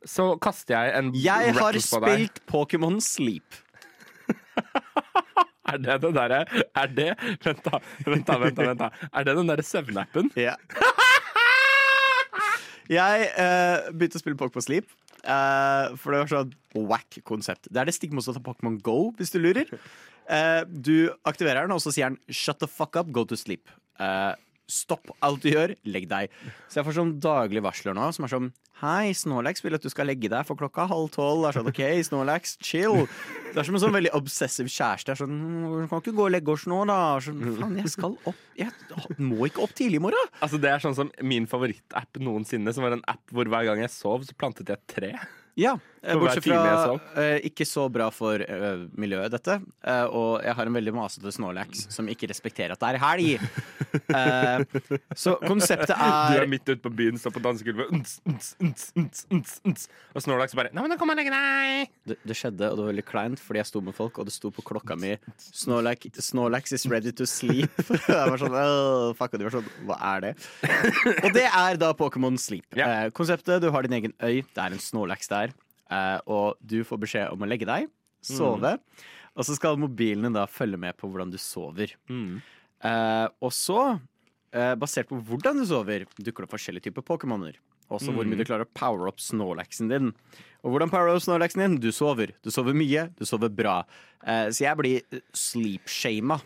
så 0.05 0.39
kaster 0.39 0.75
jeg 0.79 0.95
en 0.95 1.11
Jeg 1.13 1.53
har 1.59 1.73
spilt 1.73 2.39
Pokémon 2.47 3.01
Sleep. 3.01 3.43
Er 5.65 5.79
det 5.81 5.95
den 6.03 6.13
derre 6.13 6.43
Er 6.77 6.87
det 6.93 7.09
Vent, 7.45 7.63
da. 7.65 7.79
Vent, 8.05 8.25
da, 8.27 8.37
vent, 8.41 8.55
da, 8.57 8.67
vent 8.69 8.79
da. 8.83 8.89
Er 9.11 9.25
det 9.27 9.35
den 9.39 9.49
derre 9.49 9.65
søvnappen? 9.65 10.29
Ja. 10.39 10.55
jeg 12.91 13.29
eh, 13.33 13.89
begynte 13.91 14.19
å 14.19 14.23
spille 14.23 14.37
Pokémon 14.39 14.65
Sleep. 14.65 14.89
eh, 15.25 15.95
for 15.97 16.13
det 16.13 16.19
var 16.21 16.31
sånn 16.33 16.53
wack 16.89 17.17
konsept. 17.25 17.69
Det 17.71 17.81
er 17.81 17.89
det 17.89 17.95
stikk 17.97 18.13
motsatte 18.13 18.41
av 18.41 18.45
Pokémon 18.45 18.77
Go, 18.85 19.11
hvis 19.17 19.33
du 19.33 19.39
lurer. 19.41 19.71
Eh, 20.29 20.61
du 20.69 21.09
aktiverer 21.25 21.65
den, 21.65 21.73
og 21.73 21.81
så 21.81 21.93
sier 21.93 22.11
den 22.11 22.19
'shut 22.29 22.59
the 22.61 22.67
fuck 22.67 22.95
up, 22.95 23.11
go 23.11 23.23
to 23.25 23.35
sleep'. 23.35 23.73
Stopp 24.71 25.11
alt 25.21 25.43
du 25.43 25.51
gjør, 25.51 25.75
legg 25.85 26.07
deg. 26.09 26.31
Så 26.69 26.79
jeg 26.79 26.87
får 26.87 26.95
sånn 26.97 27.17
daglige 27.21 27.65
varsler 27.65 27.93
nå 27.97 28.07
som 28.15 28.25
er 28.25 28.31
sånn 28.33 28.53
Hei, 28.81 29.13
Snorlax 29.15 29.61
vil 29.63 29.77
at 29.77 29.85
du 29.85 29.87
skal 29.87 30.09
legge 30.09 30.27
deg 30.27 30.43
for 30.43 30.59
klokka 30.59 30.83
halv 30.89 31.05
tolv. 31.13 31.45
Det 31.45 31.47
er 31.47 31.55
sånn, 31.55 31.69
ok, 31.71 31.79
Snorlax, 32.09 32.57
chill. 32.59 33.05
Det 33.53 33.61
er 33.61 33.67
som 33.69 33.77
en 33.77 33.83
sånn 33.85 33.95
veldig 33.95 34.11
obsessiv 34.17 34.67
kjæreste. 34.67 35.13
Jeg 35.13 35.15
er 35.15 35.21
sånn, 35.21 35.37
«Mm, 35.39 35.85
kan 35.87 36.01
ikke 36.03 36.11
gå 36.17 36.25
og 36.25 36.33
legge 36.35 36.51
oss 36.51 36.65
nå, 36.67 36.81
da. 36.89 36.97
Sånn, 37.23 37.39
faen, 37.55 37.77
jeg 37.79 37.93
skal 37.93 38.17
opp. 38.27 38.41
Jeg 38.59 38.73
må 39.23 39.47
ikke 39.47 39.63
opp 39.63 39.77
tidlig 39.79 40.01
i 40.01 40.03
morgen. 40.03 40.27
Altså 40.43 40.59
Det 40.59 40.73
er 40.73 40.83
sånn 40.83 40.97
som 40.99 41.13
min 41.23 41.47
favorittapp 41.47 42.19
noensinne, 42.19 42.75
som 42.75 42.83
var 42.83 42.97
en 42.97 43.05
app 43.07 43.23
hvor 43.31 43.47
hver 43.47 43.63
gang 43.69 43.79
jeg 43.79 43.95
sov, 43.95 44.27
så 44.27 44.35
plantet 44.35 44.67
jeg 44.67 44.75
et 44.81 44.91
tre. 44.91 45.13
Ja, 45.55 45.77
bortsett 46.19 46.45
fra 46.45 46.99
eh, 47.21 47.37
ikke 47.49 47.65
så 47.67 47.87
bra 47.91 48.09
for 48.13 48.41
uh, 48.41 48.85
miljøet, 48.99 49.31
dette. 49.33 49.57
Uh, 49.81 50.05
og 50.05 50.29
jeg 50.45 50.57
har 50.57 50.69
en 50.69 50.77
veldig 50.79 50.93
masete 50.95 51.33
Snorlax 51.33 51.87
som 51.93 52.09
ikke 52.11 52.29
respekterer 52.31 52.75
at 52.75 52.83
det 52.83 52.93
er 52.93 53.01
helg. 53.05 53.45
Eh, 53.95 54.59
så 55.15 55.35
konseptet 55.39 55.93
er 55.95 56.35
Du 56.35 56.41
er 56.41 56.49
midt 56.51 56.67
ute 56.67 56.81
på 56.83 56.91
byen, 56.93 57.17
står 57.19 57.31
på 57.37 57.41
dansegulvet, 57.43 57.87
og 60.11 60.23
Snorlax 60.23 60.55
bare 60.57 60.71
Nei, 60.75 60.83
men 60.83 60.91
da 60.91 60.97
kommer 60.99 61.19
jeg 61.19 61.31
deg! 61.31 61.93
det, 62.11 62.17
det 62.27 62.37
skjedde, 62.37 62.69
og 62.69 62.77
det 62.77 62.83
var 62.83 62.91
veldig 62.91 63.05
kleint, 63.07 63.41
fordi 63.41 63.61
jeg 63.61 63.69
sto 63.71 63.81
med 63.85 63.95
folk, 63.97 64.19
og 64.19 64.27
det 64.27 64.35
sto 64.35 64.51
på 64.53 64.65
klokka 64.67 64.97
mi 64.99 65.15
Snorlax, 65.39 66.19
Snorlax 66.27 66.75
is 66.75 66.85
ready 66.91 67.13
to 67.15 67.27
sleep. 67.29 67.71
jeg 68.11 68.31
var 68.31 68.41
sånn, 68.41 68.55
oh, 68.59 69.11
fuck, 69.17 69.33
og 69.33 69.41
de 69.41 69.47
var 69.47 69.57
sånn, 69.57 69.69
hva 69.87 69.99
er 70.13 70.27
det? 70.27 70.33
og 71.23 71.29
det 71.35 71.45
er 71.47 71.79
da 71.81 71.91
Pokémon 71.97 72.37
Sleep. 72.41 72.67
Yeah. 72.75 73.05
Eh, 73.05 73.13
konseptet, 73.15 73.63
du 73.63 73.71
har 73.73 73.85
din 73.85 73.97
egen 73.97 74.15
øy, 74.19 74.43
det 74.43 74.61
er 74.61 74.75
en 74.75 74.81
Snorlax 74.81 75.31
der, 75.31 75.55
eh, 75.55 75.64
og 76.25 76.57
du 76.65 76.79
får 76.83 76.97
beskjed 77.03 77.33
om 77.33 77.43
å 77.45 77.49
legge 77.49 77.67
deg, 77.69 77.89
sove, 78.25 78.77
og 79.35 79.45
så 79.45 79.55
skal 79.57 79.77
mobilen 79.77 80.33
da 80.33 80.45
følge 80.47 80.79
med 80.79 80.95
på 80.97 81.09
hvordan 81.11 81.29
du 81.33 81.37
sover. 81.37 81.93
Eh, 82.85 83.27
og 83.41 83.51
så, 83.53 83.99
eh, 84.53 84.73
basert 84.75 85.09
på 85.09 85.19
hvordan 85.21 85.59
du 85.59 85.65
sover, 85.65 86.05
dukker 86.17 86.43
det 86.45 86.49
opp 86.49 86.55
forskjellige 86.55 86.87
typer 86.89 87.05
Pokémoner. 87.05 87.55
Også 87.91 88.09
hvor 88.15 88.25
mye 88.25 88.37
du 88.39 88.45
klarer 88.47 88.65
å 88.65 88.73
power 88.73 89.07
up 89.07 89.19
Snorlaxen 89.21 89.89
din. 89.91 90.07
Og 90.63 90.71
hvordan 90.73 90.89
power 90.89 91.11
up 91.13 91.21
Snorlaxen 91.21 91.61
din? 91.61 91.75
Du 91.77 91.91
sover. 91.93 92.31
Du 92.41 92.49
sover 92.49 92.73
mye, 92.73 93.13
du 93.13 93.25
sover 93.25 93.49
bra. 93.53 93.83
Eh, 94.25 94.49
så 94.49 94.65
jeg 94.65 94.77
blir 94.79 95.21
sleep-shama 95.37 96.39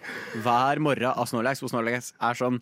hver 0.43 0.81
morgen 0.83 1.13
av 1.13 1.29
Snorlax, 1.31 1.61
hvor 1.61 1.71
Snorlax 1.71 2.11
er 2.19 2.33
sånn 2.35 2.59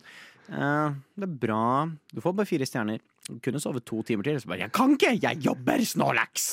eh, 0.48 0.94
Det 1.18 1.26
er 1.26 1.34
bra. 1.42 1.90
Du 2.14 2.20
får 2.22 2.36
bare 2.38 2.46
fire 2.46 2.68
stjerner. 2.70 3.02
Kunne 3.44 3.60
sove 3.60 3.82
to 3.84 4.02
timer 4.08 4.24
til. 4.24 4.38
Så 4.40 4.48
bare 4.48 4.64
Jeg 4.64 4.74
kan 4.76 4.94
ikke! 4.96 5.16
Jeg 5.20 5.42
jobber, 5.44 5.82
Snorlax! 5.84 6.46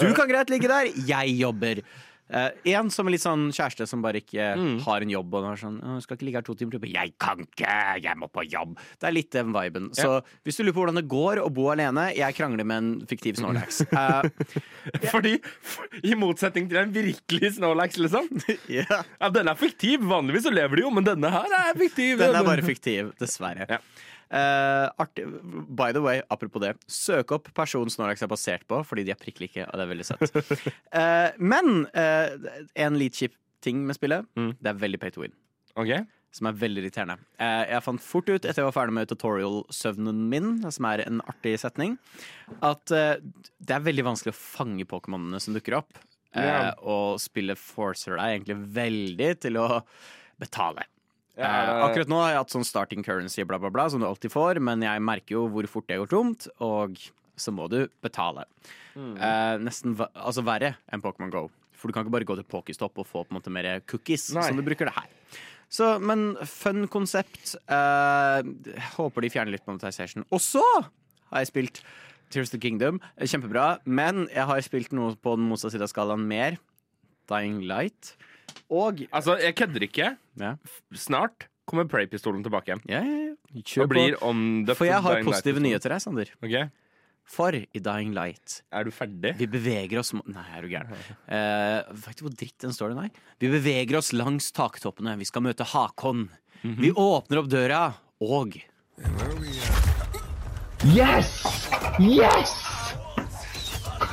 Du 0.00 0.10
kan 0.16 0.28
greit 0.28 0.50
ligge 0.52 0.68
der. 0.68 0.90
Jeg 1.08 1.38
jobber. 1.38 1.80
en 2.28 2.90
som 2.90 3.06
er 3.06 3.14
litt 3.14 3.22
sånn 3.22 3.50
kjæreste 3.52 3.86
som 3.88 4.02
bare 4.04 4.20
ikke 4.20 4.50
har 4.84 5.04
en 5.04 5.12
jobb. 5.12 5.34
Og 5.34 5.48
er 5.48 5.60
sånn, 5.60 5.80
«Å, 5.80 5.96
'Skal 6.02 6.16
ikke 6.16 6.26
ligge 6.28 6.40
her 6.40 6.46
to 6.46 6.54
timer 6.54 6.76
til.' 6.76 6.92
'Jeg 6.92 7.14
kan 7.18 7.40
ikke! 7.40 8.02
Jeg 8.04 8.16
må 8.20 8.28
på 8.28 8.44
jobb!' 8.44 8.76
Det 9.00 9.08
er 9.08 9.16
litt 9.16 9.30
den 9.30 9.52
viben. 9.52 9.90
Så 9.96 10.20
hvis 10.44 10.56
du 10.56 10.64
lurer 10.64 10.76
på 10.76 10.84
hvordan 10.84 11.00
det 11.00 11.08
går 11.08 11.40
å 11.40 11.48
bo 11.52 11.70
alene, 11.72 12.12
jeg 12.16 12.36
krangler 12.36 12.64
med 12.64 12.76
en 12.76 13.06
fiktiv 13.06 13.40
Snorlax. 13.40 13.80
Uh, 13.92 14.28
Fordi, 15.12 15.38
for, 15.60 15.88
I 16.02 16.14
motsetning 16.16 16.68
til 16.68 16.84
en 16.84 16.92
virkelig 16.92 17.54
Snorlax, 17.56 17.96
liksom. 17.96 18.28
yeah. 18.68 19.04
Ja, 19.20 19.30
Den 19.30 19.48
er 19.48 19.56
fiktiv. 19.56 20.04
Vanligvis 20.04 20.44
så 20.44 20.52
lever 20.52 20.76
de 20.76 20.82
jo, 20.82 20.90
men 20.90 21.04
denne 21.04 21.32
her 21.32 21.48
er 21.48 21.78
fiktiv. 21.78 22.18
Den 22.18 22.36
er 22.36 22.44
bare 22.44 22.64
fiktiv, 22.72 23.14
dessverre. 23.20 23.68
Ja. 23.68 23.80
Eh, 24.30 24.86
artig. 24.98 25.26
By 25.76 25.92
the 25.92 26.02
way, 26.02 26.22
apropos 26.30 26.62
det. 26.64 26.74
Søk 26.90 27.32
opp 27.36 27.50
personen 27.54 27.92
Snorlax 27.92 28.22
er 28.24 28.30
basert 28.32 28.64
på, 28.70 28.80
fordi 28.86 29.04
de 29.06 29.12
er 29.14 29.20
prikk 29.20 29.40
like, 29.44 29.66
og 29.68 29.76
det 29.78 29.84
er 29.84 29.90
veldig 29.92 30.06
søtt. 30.08 30.34
Uh, 30.94 31.30
men 31.52 31.84
uh, 31.94 32.50
en 32.86 32.98
litt 33.00 33.18
kjip 33.20 33.36
ting 33.64 33.84
med 33.86 33.96
spillet, 33.96 34.26
Mm. 34.36 34.52
det 34.60 34.70
er 34.72 34.80
veldig 34.80 35.00
pay 35.00 35.10
to 35.14 35.22
win. 35.24 35.34
Okay. 35.76 36.02
Som 36.34 36.48
er 36.50 36.56
veldig 36.58 36.82
irriterende. 36.82 37.14
Jeg 37.38 37.82
fant 37.86 38.02
fort 38.02 38.26
ut, 38.28 38.42
etter 38.44 38.58
jeg 38.60 38.66
var 38.66 38.74
ferdig 38.74 38.96
med 38.96 39.08
tutorial-søvnen 39.08 40.24
min, 40.32 40.48
som 40.74 40.88
er 40.90 41.04
en 41.06 41.20
artig 41.30 41.54
setning, 41.62 41.94
at 42.58 42.90
det 42.90 43.76
er 43.76 43.84
veldig 43.86 44.04
vanskelig 44.08 44.34
å 44.34 44.38
fange 44.40 44.84
Pokémonene 44.90 45.38
som 45.40 45.54
dukker 45.54 45.76
opp. 45.78 45.94
Yeah. 46.34 46.72
Og 46.82 47.20
spillet 47.22 47.60
forcer 47.60 48.18
deg 48.18 48.40
egentlig 48.40 48.56
veldig 48.74 49.30
til 49.46 49.60
å 49.62 49.68
betale. 50.42 50.88
Ja, 51.36 51.44
Eh, 51.44 51.66
det- 51.66 51.82
akkurat 51.88 52.08
nå 52.08 52.16
har 52.22 52.28
jeg 52.30 52.38
hatt 52.38 52.50
sånn 52.54 52.64
starting 52.64 53.02
currency, 53.02 53.42
bla, 53.44 53.58
bla, 53.58 53.70
bla, 53.70 53.88
som 53.90 54.00
du 54.00 54.06
alltid 54.06 54.30
får, 54.30 54.60
men 54.60 54.80
jeg 54.82 55.00
merker 55.02 55.34
jo 55.34 55.48
hvor 55.48 55.66
fort 55.66 55.86
det 55.88 55.98
går 55.98 56.08
tomt, 56.08 56.46
og 56.60 56.94
så 57.36 57.50
må 57.52 57.68
du 57.68 57.88
betale. 58.02 58.44
Mm. 58.94 59.16
Eh, 59.18 59.58
nesten 59.58 59.96
altså 60.14 60.44
verre 60.44 60.76
enn 60.92 61.02
Pokémon 61.02 61.30
Go. 61.30 61.50
For 61.72 61.88
du 61.88 61.92
kan 61.92 62.04
ikke 62.06 62.12
bare 62.12 62.24
gå 62.24 62.36
til 62.36 62.44
Pokéstop 62.44 62.96
og 62.96 63.06
få 63.06 63.24
på 63.26 63.32
en 63.34 63.40
måte 63.40 63.50
mer 63.50 63.80
cookies, 63.80 64.32
Nei. 64.32 64.42
som 64.46 64.56
du 64.56 64.62
bruker 64.62 64.86
det 64.86 64.94
her. 64.94 65.08
Så, 65.68 66.00
men 66.00 66.36
fun 66.46 66.86
konsept. 66.86 67.56
Eh, 67.68 68.42
håper 68.94 69.20
de 69.22 69.28
fjerner 69.30 69.50
litt 69.50 69.66
monetization. 69.66 70.24
Og 70.30 70.38
så 70.38 70.62
har 71.32 71.40
jeg 71.42 71.48
spilt 71.50 71.80
Tears 72.30 72.46
of 72.48 72.52
the 72.52 72.58
Kingdom. 72.58 73.00
Kjempebra. 73.18 73.80
Men 73.84 74.28
jeg 74.28 74.46
har 74.46 74.60
spilt 74.62 74.92
noe 74.92 75.16
på 75.16 75.34
den 75.36 75.48
motsatte 75.50 75.72
siden 75.74 75.82
av 75.82 75.90
skalaen 75.92 76.24
mer. 76.28 76.58
Dying 77.26 77.62
Light. 77.66 78.14
Og 78.70 79.02
Altså, 79.12 79.36
jeg 79.40 79.54
kødder 79.56 79.82
ikke. 79.82 80.16
ja, 80.40 80.54
Snart 80.94 81.48
kommer 81.66 81.84
Prey-pistolen 81.88 82.42
tilbake 82.44 82.68
igjen. 82.72 82.80
ja, 82.88 83.02
ja, 83.02 83.18
ja. 83.26 83.30
Og 83.54 83.88
på. 83.88 83.92
blir 83.94 84.16
om 84.22 84.66
For 84.74 84.84
jeg 84.84 85.00
har 85.02 85.22
positive 85.22 85.60
nyheter 85.60 85.90
her, 85.94 85.98
Sander. 86.02 86.26
Ok, 86.42 86.70
For 87.24 87.52
i 87.54 87.78
Dying 87.80 88.12
Light 88.12 88.62
Er 88.72 88.84
du 88.84 88.90
ferdig? 88.90 89.36
Vi 89.38 89.46
beveger 89.46 89.98
oss 89.98 90.12
mot- 90.12 90.26
Nei, 90.28 90.44
er 90.56 90.60
du 90.62 90.68
gæren. 90.68 90.90
Eh, 91.28 91.82
vet 91.94 92.16
du 92.18 92.24
hvor 92.26 92.34
dritt 92.36 92.58
den 92.58 92.70
står 92.72 92.88
det 92.92 92.98
der? 92.98 93.10
Vi 93.40 93.48
beveger 93.48 93.96
oss 93.96 94.12
langs 94.12 94.50
taktoppene. 94.52 95.16
Vi 95.18 95.24
skal 95.24 95.42
møte 95.42 95.64
Hakon. 95.64 96.28
Vi 96.62 96.90
åpner 96.92 97.38
opp 97.38 97.48
døra, 97.48 97.94
og 98.20 98.56
Yes! 100.84 101.44
Yes! 102.00 102.52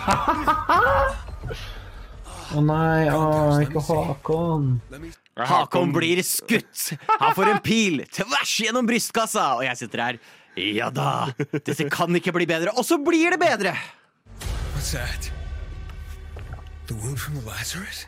Å 2.51 2.61
nei, 2.65 3.07
oh, 3.15 3.55
ikke 3.63 3.79
Håkon. 3.79 4.65
Hakon 5.39 5.93
blir 5.95 6.19
skutt! 6.25 6.91
Han 7.21 7.35
får 7.37 7.51
en 7.53 7.61
pil 7.63 8.01
tvers 8.11 8.55
gjennom 8.65 8.87
brystkassa, 8.89 9.45
og 9.59 9.63
jeg 9.63 9.79
sitter 9.79 10.03
her. 10.03 10.19
Ja 10.59 10.89
da, 10.91 11.31
dette 11.53 11.87
kan 11.93 12.11
ikke 12.19 12.33
bli 12.35 12.47
bedre. 12.49 12.73
Og 12.75 12.83
så 12.83 12.99
blir 12.99 13.31
det 13.31 13.39
bedre! 13.39 13.71
What's 14.75 14.91
that? 14.91 15.31
The 16.87 16.95
wound 16.95 17.19
from 17.19 17.39
Lazarus? 17.45 18.07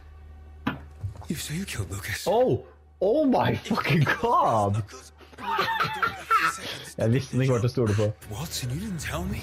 You 1.30 1.38
so 1.38 1.54
you 1.54 1.64
killed 1.64 1.90
Lucas. 1.90 2.28
Oh, 2.28 2.66
oh 3.00 3.24
my 3.24 3.56
fucking 3.56 4.04
god! 4.20 4.84
Jeg 6.98 7.12
visste 7.12 7.38
den 7.38 7.46
ikke 7.46 7.56
var 7.56 7.64
til 7.64 7.70
å 7.70 7.74
stole 7.78 7.96
på. 7.96 8.12
Watson, 8.34 8.76
you 8.76 8.84
didn't 8.84 9.00
tell 9.00 9.24
me. 9.32 9.40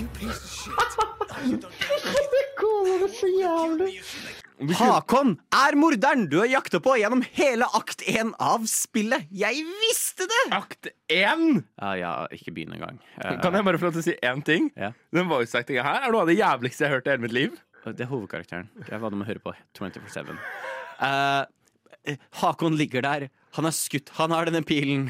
You 0.00 0.10
piece 0.18 0.42
of 0.42 0.50
shit. 0.50 0.98
Det 2.34 2.44
går 2.58 3.06
så 3.14 3.28
jævlig. 3.40 4.00
Hakon 4.60 5.38
er 5.56 5.76
morderen 5.80 6.26
du 6.28 6.36
har 6.42 6.48
jakta 6.50 6.80
på 6.84 6.92
gjennom 7.00 7.22
hele 7.36 7.64
akt 7.78 8.02
én 8.10 8.34
av 8.42 8.66
spillet. 8.68 9.24
Jeg 9.32 9.62
visste 9.80 10.26
det! 10.28 10.40
Akt 10.52 10.90
én! 11.08 11.62
Ja, 11.80 11.92
ja, 11.96 12.10
ikke 12.36 12.52
begynn 12.56 12.74
engang. 12.76 12.98
Eh, 13.24 13.38
Kan 13.40 13.56
jeg 13.56 13.64
bare 13.64 13.80
få 13.80 13.88
lov 13.88 13.96
til 13.96 14.02
å 14.02 14.08
si 14.10 14.16
én 14.20 14.42
ting? 14.44 14.68
Ja. 14.76 14.92
Den 15.16 15.30
voice-actinga 15.32 15.86
her 15.86 16.04
er 16.08 16.12
noe 16.12 16.26
av 16.26 16.28
det 16.32 16.36
jævligste 16.36 16.84
jeg 16.84 16.90
har 16.92 16.98
hørt 16.98 17.08
i 17.08 17.14
hele 17.14 17.24
mitt 17.24 17.36
liv. 17.36 17.56
Det 17.86 18.04
er 18.04 18.10
hovedkarakteren. 18.10 18.68
Det 18.84 18.92
er 18.92 19.00
hva 19.00 19.08
du 19.08 19.16
må 19.16 19.24
høre 19.24 19.40
på 19.40 19.54
24-7. 19.78 20.36
Eh, 21.08 22.16
Hakon 22.42 22.76
ligger 22.76 23.04
der. 23.06 23.28
Han 23.56 23.68
er 23.68 23.74
skutt. 23.76 24.12
Han 24.20 24.34
har 24.36 24.50
denne 24.50 24.60
pilen. 24.68 25.08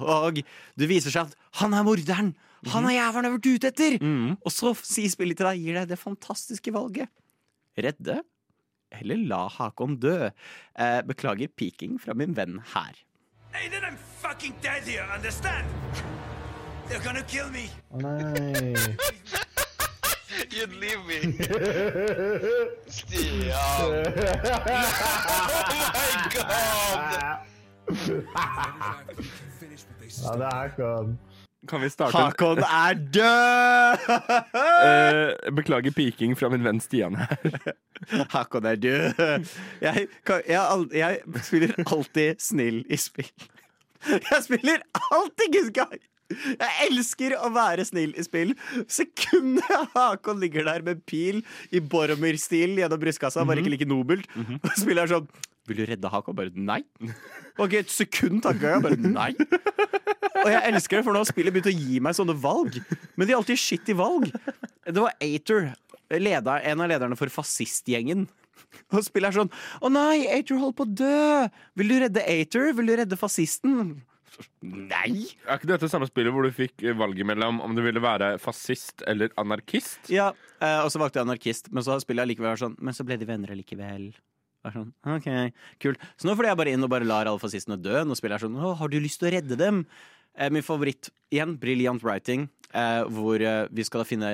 Og 0.00 0.40
det 0.76 0.88
viser 0.88 1.12
seg 1.12 1.28
at 1.28 1.36
han 1.60 1.76
er 1.76 1.84
morderen. 1.86 2.32
Han 2.72 2.88
er 2.88 2.96
jævelen 2.96 3.28
jeg 3.28 3.30
har 3.30 3.36
vært 3.36 3.52
ute 3.52 3.68
etter! 3.70 3.94
Og 4.42 4.50
så 4.52 4.72
sier 4.80 5.12
spillet 5.12 5.38
til 5.38 5.46
deg, 5.46 5.60
gir 5.62 5.76
deg 5.78 5.92
det 5.92 6.00
fantastiske 6.00 6.72
valget. 6.74 7.06
Redde 7.78 8.18
eller 8.92 9.16
la 9.16 9.48
Hakon 9.48 9.96
dø. 10.00 10.30
Eh, 10.78 11.00
beklager 11.06 11.48
peaking 11.56 11.98
fra 12.00 12.14
min 12.14 12.36
venn 12.36 12.60
her. 12.74 12.94
Hey, 13.52 13.68
then 13.68 13.84
I'm 13.84 13.96
fucking 13.96 14.54
dead 14.62 14.82
here, 14.82 15.06
understand? 15.14 15.66
They're 16.88 17.00
gonna 17.00 17.22
kill 17.22 17.50
me. 17.50 17.68
Å 17.92 17.98
nei. 18.00 18.74
You'd 20.50 20.72
leave 20.72 21.04
me. 21.06 21.18
Stian. 22.86 23.56
oh 25.28 25.44
my 25.88 26.28
god! 26.34 27.38
Ja, 30.22 30.32
det 30.36 30.46
er 30.46 30.68
Håkon. 30.68 31.18
Kan 31.66 31.80
vi 31.82 31.88
starte 31.90 32.14
Hakon 32.14 32.60
er 32.62 32.94
død! 33.16 34.04
uh, 34.38 35.50
Beklager 35.58 35.90
piking 35.96 36.36
fra 36.38 36.50
min 36.52 36.62
venn 36.62 36.78
Stian 36.80 37.16
her. 37.18 37.34
Hakon 38.34 38.68
er 38.70 38.78
død. 38.78 39.48
Jeg, 39.82 40.06
kan, 40.28 40.44
jeg, 40.46 40.86
jeg 40.94 41.42
spiller 41.48 41.74
alltid 41.82 42.38
snill 42.44 42.84
i 42.86 43.00
spill. 43.00 43.32
Jeg 44.06 44.44
spiller 44.46 44.84
alltid 45.10 45.50
good 45.56 45.72
guy! 45.80 45.98
Jeg 46.28 46.86
elsker 46.90 47.32
å 47.40 47.48
være 47.54 47.86
snill 47.88 48.10
i 48.14 48.22
spill. 48.22 48.50
Sekundet 48.92 49.64
Hakon 49.96 50.38
ligger 50.44 50.66
der 50.68 50.84
med 50.86 51.00
pil 51.08 51.40
i 51.74 51.80
Boromir-stil 51.80 52.76
gjennom 52.78 53.00
brystkassa, 53.00 53.46
bare 53.48 53.64
ikke 53.64 53.72
like 53.72 53.88
nobelt, 53.88 54.28
og 54.36 54.68
spiller 54.76 55.08
sånn 55.10 55.26
Vil 55.68 55.80
du 55.80 55.86
redde 55.88 56.10
Hakon? 56.12 56.36
Bare 56.36 56.52
nei. 56.54 56.82
Og 57.58 57.64
ikke 57.66 57.80
et 57.82 57.90
sekund 57.96 58.44
takker 58.44 58.76
jeg, 58.76 58.84
bare 58.84 59.00
nei. 59.08 59.32
Og 60.44 60.50
jeg 60.52 60.64
elsker 60.72 60.98
det, 60.98 61.04
for 61.06 61.16
nå 61.16 61.22
har 61.22 61.28
spillet 61.28 61.54
begynt 61.54 61.70
å 61.70 61.74
gi 61.74 62.00
meg 62.04 62.16
sånne 62.18 62.36
valg. 62.38 62.80
Men 63.16 63.28
de 63.28 63.34
er 63.34 63.38
alltid 63.38 63.60
shitty 63.60 63.96
valg. 63.98 64.28
Det 64.88 64.98
var 64.98 65.16
Ater, 65.24 65.70
leder, 66.14 66.66
en 66.70 66.84
av 66.84 66.90
lederne 66.90 67.18
for 67.18 67.32
fascistgjengen. 67.32 68.26
Og 68.92 69.00
spillet 69.06 69.30
er 69.30 69.36
sånn 69.38 69.50
Å 69.80 69.88
nei, 69.92 70.26
Ater 70.34 70.58
holder 70.60 70.76
på 70.76 70.84
å 70.84 70.92
dø! 71.00 71.48
Vil 71.78 71.92
du 71.92 71.96
redde 72.02 72.24
Ater? 72.24 72.70
Vil 72.76 72.90
du 72.90 72.94
redde 73.00 73.18
fascisten? 73.20 73.98
Nei! 74.62 75.28
Er 75.48 75.58
ikke 75.58 75.70
dette 75.70 75.88
samme 75.90 76.06
spillet 76.08 76.34
hvor 76.34 76.46
du 76.46 76.54
fikk 76.54 76.84
valget 76.98 77.26
mellom 77.26 77.60
om 77.64 77.74
du 77.74 77.82
ville 77.84 78.02
være 78.02 78.34
fascist 78.42 79.02
eller 79.08 79.32
anarkist? 79.40 80.10
Ja, 80.12 80.30
eh, 80.60 80.80
og 80.84 80.92
så 80.94 81.00
valgte 81.02 81.20
jeg 81.20 81.28
anarkist, 81.28 81.72
men 81.72 81.84
så 81.86 81.94
har 81.94 82.02
spillet 82.04 82.26
allikevel 82.26 82.58
sånn 82.60 82.76
Men 82.82 82.96
så 82.96 83.06
ble 83.06 83.18
de 83.18 83.28
venner 83.28 83.54
allikevel. 83.54 84.10
Er 84.66 84.74
Sånn, 84.74 84.90
ok, 85.06 85.28
kult 85.80 86.02
Så 86.18 86.26
nå 86.26 86.34
får 86.36 86.48
jeg 86.50 86.58
bare 86.60 86.72
inn 86.74 86.84
og 86.84 86.90
bare 86.92 87.06
lar 87.06 87.30
alle 87.30 87.40
fascistene 87.42 87.78
dø. 87.80 88.02
Nå 88.04 88.16
spiller 88.18 88.38
jeg 88.38 88.48
sånn 88.48 88.58
Å, 88.58 88.74
har 88.80 88.90
du 88.90 88.98
lyst 89.00 89.22
til 89.22 89.30
å 89.30 89.34
redde 89.38 89.58
dem? 89.58 89.84
Eh, 90.36 90.50
min 90.52 90.62
favoritt 90.66 91.08
igjen, 91.32 91.56
brilliant 91.58 92.02
writing, 92.04 92.48
eh, 92.74 93.02
hvor 93.08 93.40
eh, 93.42 93.66
vi 93.74 93.84
skal 93.84 94.02
da 94.02 94.06
finne 94.08 94.28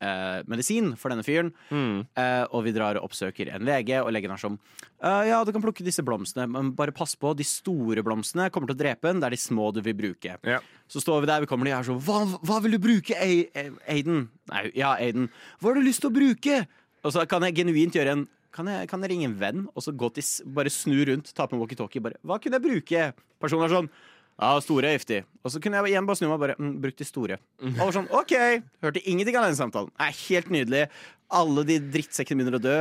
eh, 0.00 0.40
medisin 0.50 0.94
for 0.98 1.12
denne 1.12 1.22
fyren. 1.26 1.52
Eh, 1.70 2.44
og 2.50 2.64
vi 2.66 2.72
drar 2.74 2.98
og 2.98 3.06
oppsøker 3.10 3.52
en 3.54 3.64
lege, 3.66 4.00
og 4.02 4.10
legen 4.16 4.32
er 4.34 4.40
sånn 4.42 4.56
eh, 5.02 5.28
Ja, 5.30 5.42
du 5.46 5.52
kan 5.54 5.62
plukke 5.64 5.84
disse 5.86 6.02
blomstene, 6.06 6.48
men 6.50 6.72
bare 6.76 6.94
pass 6.96 7.14
på, 7.16 7.30
de 7.38 7.46
store 7.46 8.02
blomstene 8.06 8.48
kommer 8.50 8.72
til 8.72 8.76
å 8.78 8.82
drepe 8.82 9.06
den. 9.10 9.20
Det 9.22 9.30
er 9.30 9.36
de 9.36 9.42
små 9.44 9.70
du 9.76 9.80
vil 9.86 9.94
bruke. 9.98 10.34
Ja. 10.42 10.58
Så 10.90 11.00
står 11.04 11.22
vi 11.24 11.30
der, 11.30 11.44
vi 11.44 11.50
kommer 11.50 11.68
de 11.70 11.76
her 11.76 11.86
sånn 11.86 12.00
hva, 12.06 12.24
hva 12.42 12.58
vil 12.64 12.74
du 12.76 12.80
bruke, 12.82 13.14
Ai- 13.18 13.70
Aiden? 13.86 14.26
Nei, 14.50 14.64
ja, 14.78 14.96
Aiden. 14.98 15.30
Hva 15.60 15.70
har 15.72 15.78
du 15.80 15.86
lyst 15.86 16.02
til 16.04 16.10
å 16.10 16.16
bruke? 16.16 16.64
Og 17.06 17.14
så 17.14 17.22
kan 17.30 17.44
jeg 17.46 17.54
genuint 17.60 17.94
gjøre 17.94 18.16
en 18.18 18.26
kan 18.56 18.66
jeg, 18.72 18.86
kan 18.88 19.02
jeg 19.04 19.10
ringe 19.12 19.26
en 19.28 19.34
venn 19.36 19.64
og 19.76 19.82
så 19.84 19.92
gå 19.92 20.08
til, 20.16 20.24
bare 20.56 20.70
snu 20.72 20.94
rundt, 21.04 21.28
ta 21.36 21.44
på 21.44 21.52
en 21.52 21.60
walkietalkie? 21.60 22.00
Bare, 22.00 22.16
hva 22.24 22.38
kunne 22.40 22.56
jeg 22.56 22.64
bruke? 22.64 23.02
Personen 23.42 23.66
er 23.66 23.74
sånn 23.74 23.90
ja, 24.36 24.50
store 24.60 24.90
er 24.90 24.98
giftig. 24.98 25.22
Og 25.44 25.52
så 25.52 25.60
kunne 25.62 25.80
jeg 25.80 25.94
igjen 25.94 26.08
bare 26.08 26.18
snu 26.18 26.26
meg 26.28 26.36
og 26.36 26.42
bare 26.42 26.56
mm, 26.60 26.74
brukt 26.82 27.00
de 27.00 27.08
store. 27.08 27.38
Og 27.62 27.78
var 27.80 27.94
sånn, 27.96 28.08
ok, 28.12 28.34
Hørte 28.84 29.02
ingenting 29.08 29.38
av 29.40 29.46
den 29.48 29.56
samtalen. 29.58 29.92
Er 30.02 30.12
helt 30.26 30.50
nydelig. 30.52 30.86
Alle 31.32 31.64
de 31.68 31.78
drittsekkene 31.94 32.42
begynner 32.42 32.58
å 32.58 32.64
dø. 32.66 32.76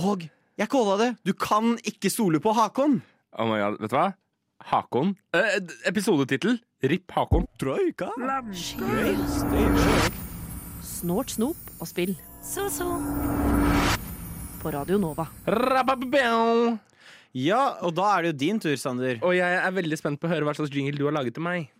Og 0.00 0.28
jeg 0.58 0.70
calla 0.70 0.94
det! 1.00 1.10
Du 1.26 1.32
kan 1.34 1.74
ikke 1.82 2.12
stole 2.12 2.38
på 2.42 2.54
Hakon! 2.54 3.00
Oh 3.34 3.48
my 3.50 3.58
god, 3.58 3.80
vet 3.82 3.90
du 3.90 3.96
hva? 3.98 4.12
Hakon. 4.70 5.16
Eh, 5.34 5.58
episodetittel 5.90 6.60
Ripp 6.86 7.10
Hakon. 7.16 7.48
Troika. 7.58 8.12
Snort, 10.84 11.34
snop 11.34 11.74
og 11.80 11.90
spill. 11.90 12.14
Så, 12.44 12.68
så. 12.70 12.86
på 14.62 14.70
Radio 14.72 14.98
Nova. 14.98 15.26
Rabababau. 15.46 16.78
Ja, 17.34 17.62
og 17.82 17.96
da 17.98 18.06
er 18.14 18.22
det 18.22 18.30
jo 18.30 18.40
din 18.44 18.60
tur, 18.62 18.76
Sander. 18.78 19.18
Og 19.26 19.34
jeg 19.34 19.56
er 19.58 19.72
veldig 19.74 19.96
spent 19.98 20.20
på 20.22 20.28
å 20.28 20.30
høre 20.30 20.46
hva 20.46 20.54
slags 20.54 20.70
jingle 20.74 20.94
du 21.00 21.08
har 21.08 21.16
laget 21.16 21.34
til 21.34 21.42
meg. 21.42 21.72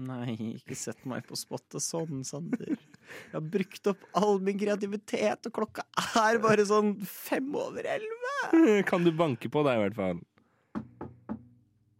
Nei, 0.00 0.34
ikke 0.56 0.74
sett 0.78 1.02
meg 1.08 1.26
på 1.28 1.36
spottet 1.38 1.82
sånn, 1.84 2.24
Sander. 2.26 2.72
Jeg 2.74 3.34
har 3.34 3.44
brukt 3.54 3.90
opp 3.90 4.02
all 4.18 4.40
min 4.42 4.58
kreativitet, 4.58 5.46
og 5.46 5.54
klokka 5.54 5.84
er 6.22 6.40
bare 6.42 6.64
sånn 6.66 6.94
fem 7.06 7.52
over 7.54 7.86
elleve. 7.86 8.82
Kan 8.90 9.06
du 9.06 9.12
banke 9.14 9.50
på 9.52 9.62
deg, 9.66 9.78
i 9.78 9.84
hvert 9.84 9.98
fall? 9.98 10.22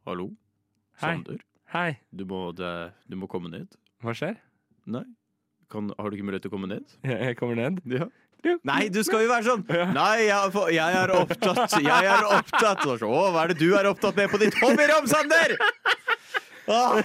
Hallo? 0.08 0.30
Hei. 1.02 1.14
Sander? 1.14 1.44
Hei. 1.70 1.90
Du 2.10 2.24
må, 2.26 2.48
det, 2.58 2.72
du 3.06 3.18
må 3.20 3.30
komme 3.30 3.52
ned. 3.52 3.78
Hva 4.02 4.16
skjer? 4.16 4.40
Nei? 4.90 5.04
Kan, 5.70 5.92
har 5.94 6.10
du 6.10 6.16
ikke 6.18 6.26
mulighet 6.26 6.48
til 6.48 6.50
å 6.50 6.56
komme 6.56 6.70
ned? 6.72 6.98
Jeg 7.06 7.20
jeg 7.30 7.38
kommer 7.38 7.58
ned. 7.60 7.78
Ja. 7.86 8.08
Nei, 8.66 8.82
du 8.92 9.00
skal 9.06 9.24
jo 9.24 9.30
være 9.30 9.46
sånn 9.46 9.64
Nei, 9.94 10.26
jeg, 10.26 10.52
jeg 10.76 10.98
er 11.02 11.14
opptatt 11.16 11.76
Jeg 11.80 12.10
er 12.14 12.28
opptatt 12.38 12.84
så, 12.84 12.96
Å, 13.08 13.24
hva 13.34 13.44
er 13.44 13.52
det 13.52 13.60
du 13.62 13.74
er 13.78 13.90
opptatt 13.90 14.18
med 14.20 14.30
på 14.32 14.40
ditt 14.42 14.56
hobbyrom, 14.62 15.08
Sander? 15.10 15.56
Ah, 16.70 17.00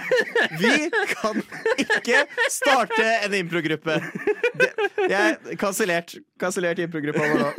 vi 0.60 0.90
kan 1.10 1.40
ikke 1.80 2.20
starte 2.52 3.02
en 3.26 3.34
improgruppe. 3.34 3.96
Jeg 5.10 5.58
Kansellert. 5.58 6.14
Kansellert 6.38 6.78
improgruppa 6.84 7.24
vår 7.24 7.42
nå. 7.42 7.50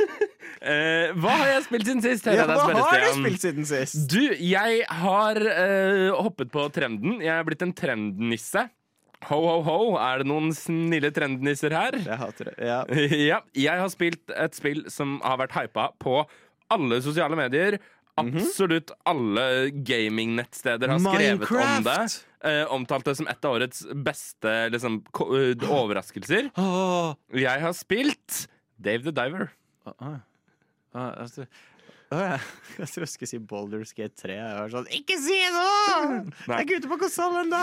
Eh, 0.58 1.12
hva 1.20 1.34
har 1.38 1.50
jeg 1.52 1.66
spilt 1.68 1.86
siden 1.86 2.00
sist? 2.02 2.30
Ja, 2.34 2.46
hva 2.48 2.64
har 2.64 3.04
du 3.04 3.20
spilt 3.20 3.44
siden 3.44 3.68
sist? 3.68 4.08
Du, 4.10 4.22
jeg 4.42 4.80
har 5.02 5.38
uh, 5.38 6.16
hoppet 6.18 6.50
på 6.54 6.64
trenden. 6.74 7.20
Jeg 7.22 7.34
er 7.34 7.46
blitt 7.46 7.62
en 7.66 7.74
trendnisse. 7.76 8.64
Ho, 9.26 9.38
ho, 9.42 9.56
ho. 9.66 9.78
Er 9.98 10.22
det 10.22 10.28
noen 10.30 10.52
snille 10.54 11.10
trendnisser 11.14 11.74
her? 11.74 11.98
Jeg 11.98 12.18
hater 12.20 12.50
det. 12.52 12.56
Ja. 12.62 12.80
ja. 13.32 13.40
Jeg 13.58 13.82
har 13.82 13.90
spilt 13.92 14.34
et 14.34 14.58
spill 14.58 14.84
som 14.92 15.18
har 15.24 15.40
vært 15.42 15.56
hypa 15.58 15.90
på 15.98 16.20
alle 16.72 17.00
sosiale 17.02 17.38
medier. 17.38 17.80
Mhm. 18.18 18.38
Absolutt 18.38 18.92
alle 19.06 19.70
gamingnettsteder 19.86 20.90
har 20.90 21.02
skrevet 21.02 21.52
om 21.54 21.86
det. 21.86 21.98
Eh, 22.48 22.64
omtalt 22.70 23.06
det 23.06 23.16
som 23.18 23.26
et 23.30 23.46
av 23.46 23.56
årets 23.58 23.82
beste 24.06 24.54
liksom, 24.74 25.00
eh, 25.26 25.66
overraskelser. 25.66 26.50
Jeg 27.46 27.62
har 27.66 27.74
spilt 27.74 28.46
Dave 28.78 29.02
the 29.02 29.14
Diver. 29.14 29.50
Uh 29.86 29.92
-huh. 29.98 30.18
Uh, 30.94 31.20
altså, 31.20 31.46
jeg, 32.08 32.88
tror 32.92 33.04
jeg 33.04 33.10
skulle 33.12 33.28
si 33.28 33.38
Boulders 33.38 33.92
Gate 33.92 34.14
3. 34.16 34.36
Jeg 34.38 34.54
var 34.56 34.70
sånn 34.72 34.88
Ikke 34.96 35.18
si 35.20 35.36
det 35.36 35.50
nå! 35.58 35.66
Jeg 36.46 36.54
er 36.54 36.64
ikke 36.64 36.78
ute 36.80 36.90
på 36.92 36.98
konsollen 37.02 37.46
ennå! 37.46 37.62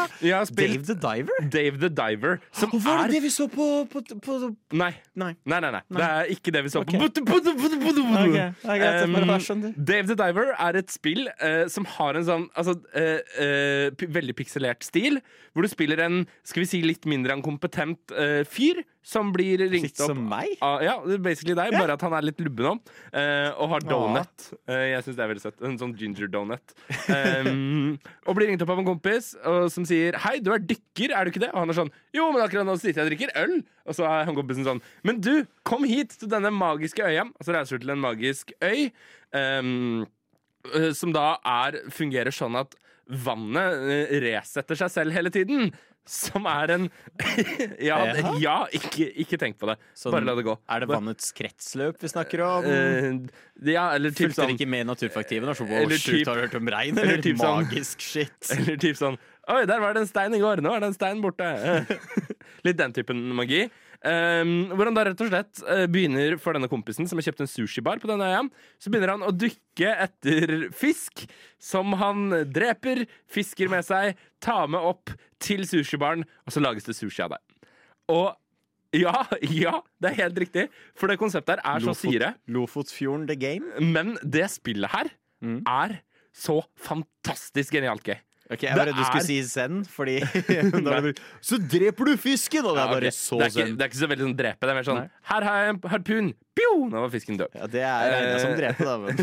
Dave 0.53 0.83
the 0.85 0.97
Diver? 1.07 1.49
Dave 1.55 1.81
the 1.81 1.89
Diver, 1.89 2.37
som 2.53 2.73
Var 2.75 3.05
er 3.05 3.09
det 3.09 3.17
det 3.17 3.23
vi 3.25 3.33
så 3.33 3.47
på, 3.51 3.67
på, 3.89 4.03
på 4.21 4.37
Nei. 4.75 4.91
Nei. 5.17 5.31
Nei, 5.49 5.59
nei, 5.63 5.71
nei. 5.77 5.81
Det 5.89 6.05
er 6.05 6.31
ikke 6.35 6.53
det 6.53 6.65
vi 6.67 6.73
så 6.73 6.83
på. 6.85 6.99
Budu, 6.99 8.04
budu, 8.05 8.21
budu, 8.21 8.31
budu, 8.31 8.31
budu. 8.31 8.45
Ok, 8.65 8.69
det 8.69 8.79
greit, 8.81 8.99
jeg 9.01 9.13
bare 9.15 9.39
Um. 9.45 9.85
Dave 9.91 10.07
the 10.07 10.15
Diver 10.15 10.53
er 10.57 10.79
et 10.81 10.89
spill 10.93 11.27
uh, 11.27 11.65
som 11.71 11.85
har 11.97 12.15
en 12.19 12.25
sånn 12.27 12.47
altså, 12.55 12.75
uh, 12.95 13.19
uh, 13.41 14.07
veldig 14.17 14.35
pikselert 14.37 14.83
stil, 14.85 15.19
hvor 15.53 15.65
du 15.65 15.71
spiller 15.71 15.99
en 16.05 16.23
skal 16.43 16.63
vi 16.65 16.69
si, 16.69 16.81
litt 16.85 17.05
mindre 17.09 17.35
enn 17.35 17.43
kompetent 17.45 18.11
fyr 18.49 18.81
som 19.05 19.29
blir 19.31 19.61
ringt 19.69 19.85
Litt 19.85 20.01
opp 20.01 20.09
som 20.11 20.23
meg? 20.29 20.55
av- 20.65 20.81
Ja, 20.83 20.95
basically 21.21 21.53
deg, 21.55 21.71
bare 21.77 21.93
at 21.93 22.01
han 22.01 22.13
er 22.17 22.25
litt 22.25 22.39
lubben 22.41 22.65
om. 22.73 22.79
Uh, 23.13 23.53
og 23.61 23.69
har 23.75 23.85
donut. 23.85 24.47
Uh, 24.67 24.81
jeg 24.89 25.03
syns 25.05 25.15
det 25.19 25.23
er 25.23 25.29
veldig 25.29 25.43
søtt. 25.43 25.61
En 25.61 25.77
sånn 25.77 25.93
ginger 25.99 26.27
donut. 26.33 26.73
Um, 27.07 27.99
og 28.27 28.35
blir 28.37 28.49
ringt 28.49 28.65
opp 28.65 28.73
av 28.73 28.81
en 28.81 28.89
kompis 28.89 29.35
og, 29.45 29.69
som 29.73 29.85
sier 29.87 30.17
'Hei, 30.17 30.39
du 30.41 30.51
er 30.55 30.59
dykker, 30.59 31.13
er 31.13 31.23
du 31.25 31.31
ikke 31.31 31.43
det?' 31.45 31.53
Og 31.53 31.61
han 31.61 31.69
er 31.69 31.77
sånn 31.77 31.93
'Jo, 32.17 32.31
men 32.33 32.41
akkurat 32.41 32.65
nå 32.65 32.75
sitter 32.81 33.03
jeg 33.03 33.05
og 33.05 33.13
drikker 33.13 33.35
øl.' 33.45 33.63
Og 33.85 33.93
så 33.93 34.07
er 34.09 34.25
han 34.25 34.35
kompisen 34.35 34.65
sånn 34.65 34.81
'Men 35.05 35.21
du, 35.21 35.45
kom 35.63 35.83
hit 35.85 36.17
til 36.17 36.27
denne 36.29 36.49
magiske 36.49 37.05
øya.' 37.05 37.29
Og 37.29 37.45
så 37.45 37.53
reiser 37.53 37.77
du 37.77 37.85
til 37.85 37.93
en 37.93 37.94
magisk 38.01 38.53
øy. 38.63 38.89
Um, 39.35 40.05
som 40.97 41.11
da 41.13 41.35
er, 41.45 41.83
fungerer 41.93 42.33
sånn 42.33 42.55
at 42.57 42.73
vannet 43.05 43.83
eh, 43.91 44.15
resetter 44.23 44.79
seg 44.79 44.89
selv 44.93 45.13
hele 45.13 45.29
tiden. 45.33 45.69
Som 46.05 46.45
er 46.45 46.69
en 46.75 46.83
ja, 47.81 47.97
ja 48.37 48.55
ikke, 48.77 49.07
ikke 49.23 49.39
tenk 49.41 49.57
på 49.57 49.71
det. 49.71 49.75
Så 49.97 50.11
Bare 50.13 50.27
la 50.27 50.35
det 50.37 50.43
gå. 50.45 50.53
Er 50.69 50.83
det 50.83 50.89
vannets 50.91 51.31
kretsløp 51.33 51.97
vi 52.01 52.11
snakker 52.11 52.43
om? 52.45 52.67
Uh, 52.69 53.63
ja, 53.65 53.87
eller 53.97 54.13
typ 54.13 54.27
Fulgte 54.29 54.43
sånn 54.43 54.53
ikke 54.53 54.67
med 54.69 54.85
i 54.85 54.89
naturfaktiven? 54.91 55.49
wow, 55.49 55.71
Eller 55.79 56.01
typ- 56.01 56.29
har 56.29 56.43
hørt 56.43 56.57
om 56.59 56.69
regn? 56.69 56.99
eller 56.99 57.15
Eller 57.15 57.25
typ 57.25 57.41
sånn- 57.41 57.71
shit? 57.97 58.37
Eller 58.57 58.77
typ 58.81 59.01
sånn 59.01 59.17
Oi, 59.49 59.63
der 59.69 59.81
var 59.81 59.93
det 59.93 60.01
en 60.01 60.09
stein 60.09 60.33
i 60.33 60.39
går. 60.41 60.57
Nå 60.65 60.71
er 60.73 60.81
det 60.81 60.87
en 60.89 60.95
stein 60.95 61.19
borte. 61.21 61.45
Litt 62.65 62.79
den 62.79 62.93
typen 62.97 63.19
magi. 63.37 63.67
Um, 64.05 64.51
hvor 64.77 64.85
han 64.85 64.93
da 64.93 65.03
rett 65.07 65.21
og 65.23 65.29
slett 65.31 65.61
eh, 65.65 65.85
begynner 65.89 66.35
for 66.37 66.53
denne 66.53 66.69
kompisen 66.69 67.07
som 67.09 67.17
har 67.17 67.25
kjøpt 67.25 67.39
en 67.41 67.49
sushibar 67.49 67.97
på 68.03 68.09
denne 68.11 68.27
øya. 68.29 68.43
Så 68.77 68.91
begynner 68.93 69.15
han 69.15 69.25
å 69.25 69.31
dykke 69.33 69.93
etter 70.05 70.53
fisk, 70.77 71.23
som 71.57 71.95
han 71.97 72.27
dreper, 72.53 73.05
fisker 73.33 73.71
med 73.71 73.81
seg, 73.87 74.13
tar 74.45 74.69
med 74.69 74.85
opp 74.85 75.09
til 75.41 75.65
sushibaren, 75.65 76.21
og 76.45 76.53
så 76.53 76.61
lages 76.61 76.85
det 76.85 76.93
sushi 76.99 77.23
av 77.25 77.33
det. 77.33 77.41
Og 78.13 78.29
ja, 78.95 79.25
ja, 79.65 79.79
det 79.99 80.11
er 80.13 80.19
helt 80.21 80.37
riktig. 80.45 80.67
For 80.93 81.09
det 81.09 81.17
konseptet 81.19 81.57
her 81.57 81.63
er 81.73 81.81
så 81.83 81.89
Lofot- 81.95 82.13
syre. 82.13 82.33
Lofotfjorden 82.47 83.25
the 83.31 83.39
game? 83.41 83.73
Men 83.81 84.15
det 84.21 84.45
spillet 84.53 84.93
her 84.93 85.09
er 85.65 85.97
så 86.35 86.61
fantastisk 86.83 87.73
genialt 87.77 88.05
gøy. 88.05 88.17
Ok, 88.45 88.61
Jeg 88.61 88.75
Det 88.75 88.77
var 88.77 88.85
redd 88.91 88.97
du 88.99 89.05
skulle 89.07 89.25
si 89.25 89.35
zen, 89.49 89.79
fordi 89.89 90.19
er 90.21 91.07
Så 91.41 91.57
dreper 91.57 92.05
du 92.11 92.17
fisken! 92.21 92.65
Og 92.69 92.75
det 92.77 92.83
er 92.83 92.91
bare 92.93 93.09
ok. 93.09 93.15
så 93.17 93.39
det, 93.39 93.45
er 93.47 93.53
ikke, 93.55 93.65
det 93.73 93.85
er 93.85 93.89
ikke 93.89 94.01
så 94.03 94.09
veldig 94.11 94.25
sånn 94.27 94.35
drepe. 94.37 94.61
Det 94.67 94.73
er 94.73 94.77
mer 94.77 94.85
sånn 94.89 94.99
Nei. 95.01 95.07
Her 95.31 95.47
har 95.47 95.55
jeg 95.63 95.71
en 95.73 95.79
harpun! 95.95 96.27
Pjo! 96.55 96.67
Nå 96.87 97.01
var 97.03 97.09
fisken 97.11 97.35
død. 97.41 97.55
Ja, 97.57 97.65
det 97.67 97.81
er 97.83 98.13
regna 98.13 98.35
som 98.39 98.51
Eh, 98.53 98.59
drepe, 98.61 98.85
da. 98.85 98.93
Men. 99.01 99.17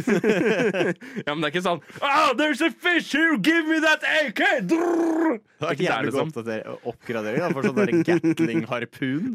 ja, 1.24 1.30
men 1.32 1.38
det 1.40 1.46
er 1.46 1.52
ikke 1.54 1.62
sånn 1.64 1.80
oh, 2.02 2.32
There's 2.36 2.60
a 2.66 2.68
fish 2.74 3.14
here! 3.14 3.38
Give 3.40 3.62
me 3.70 3.78
that 3.86 4.02
AK! 4.04 4.42
Drrr! 4.68 5.38
Det 5.38 5.70
er 5.70 5.76
Ikke 5.78 5.86
jævlig 5.86 6.10
god 6.12 6.18
liksom. 6.18 6.34
oppdatering- 6.34 6.90
oppgradering 6.92 7.40
da, 7.46 7.52
for 7.54 7.70
sånn 7.70 7.78
der 7.78 7.94
Gatling-harpun. 8.10 9.32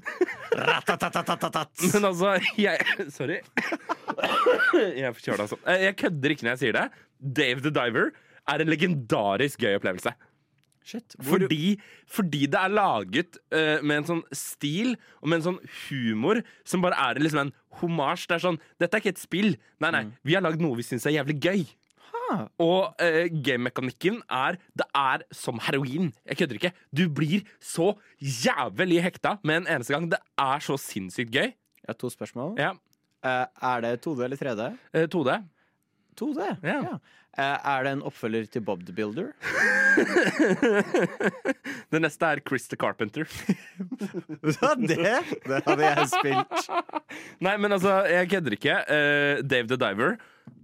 Ratatatatat. 0.68 1.72
Men 1.96 2.08
altså, 2.12 2.36
jeg 2.60 3.10
Sorry. 3.16 3.40
Jeg 4.98 5.08
er 5.08 5.14
forkjøla, 5.16 5.46
altså. 5.48 5.58
Eh, 5.66 5.82
Jeg 5.88 5.96
kødder 6.04 6.34
ikke 6.36 6.46
når 6.48 6.56
jeg 6.58 6.62
sier 6.66 6.76
det. 6.78 6.86
Dave 7.38 7.64
the 7.66 7.72
Diver 7.74 8.12
er 8.48 8.64
en 8.64 8.72
legendarisk 8.72 9.64
gøy 9.64 9.78
opplevelse. 9.78 10.14
Shit. 10.88 11.18
Fordi, 11.20 11.76
fordi 12.08 12.46
det 12.48 12.60
er 12.60 12.72
laget 12.72 13.36
uh, 13.52 13.84
med 13.84 14.02
en 14.02 14.08
sånn 14.08 14.22
stil 14.32 14.94
og 15.20 15.28
med 15.28 15.42
en 15.42 15.48
sånn 15.50 15.58
humor 15.90 16.40
som 16.64 16.86
bare 16.86 16.96
er 17.10 17.20
liksom 17.20 17.42
en 17.44 17.52
homasj. 17.82 18.30
Det 18.30 18.38
er 18.38 18.46
sånn 18.46 18.62
Dette 18.80 18.96
er 18.96 19.04
ikke 19.04 19.16
et 19.18 19.20
spill. 19.20 19.58
Nei, 19.84 19.92
nei. 19.92 20.06
Vi 20.24 20.38
har 20.38 20.46
lagd 20.46 20.64
noe 20.64 20.80
vi 20.80 20.88
syns 20.88 21.08
er 21.10 21.18
jævlig 21.18 21.42
gøy. 21.44 21.68
Og 22.60 22.96
uh, 23.00 23.26
gamemekanikken 23.44 24.20
er 24.32 24.58
Det 24.76 24.88
er 24.96 25.24
som 25.36 25.60
heroin. 25.64 26.10
Jeg 26.28 26.40
kødder 26.42 26.60
ikke. 26.60 26.74
Du 26.92 27.06
blir 27.12 27.44
så 27.64 27.94
jævlig 28.20 29.04
hekta 29.04 29.38
med 29.44 29.64
en 29.64 29.70
eneste 29.76 29.96
gang. 29.96 30.10
Det 30.12 30.20
er 30.40 30.64
så 30.64 30.80
sinnssykt 30.80 31.36
gøy. 31.36 31.52
Jeg 31.52 31.92
har 31.92 32.00
to 32.00 32.12
spørsmål. 32.12 32.56
Ja. 32.60 32.74
Uh, 33.26 33.44
er 33.44 33.84
det 33.84 33.94
2D 34.06 34.24
eller 34.24 34.40
3D? 34.40 34.72
Uh, 34.96 35.06
2D. 35.12 35.38
2D? 36.20 36.40
Ja. 36.66 36.80
ja. 36.84 36.98
er 37.38 37.86
det 37.86 37.92
en 37.98 38.06
oppfølger 38.10 38.44
til 38.52 38.62
Bob 38.66 38.82
the 38.88 38.96
Builder? 38.96 39.28
Det 41.92 42.00
neste 42.04 42.28
er 42.28 42.42
Chris 42.44 42.68
the 42.68 42.78
Carpenter. 42.80 43.28
Ja, 44.48 44.70
det, 44.80 44.98
det 44.98 45.60
hadde 45.66 45.84
jeg 45.84 46.08
spilt. 46.12 46.68
Nei, 47.46 47.56
men 47.60 47.74
altså, 47.76 47.94
jeg 48.10 48.30
kødder 48.32 48.56
ikke. 48.56 48.76
Uh, 48.88 49.44
Dave 49.44 49.68
the 49.70 49.78
Diver. 49.80 50.16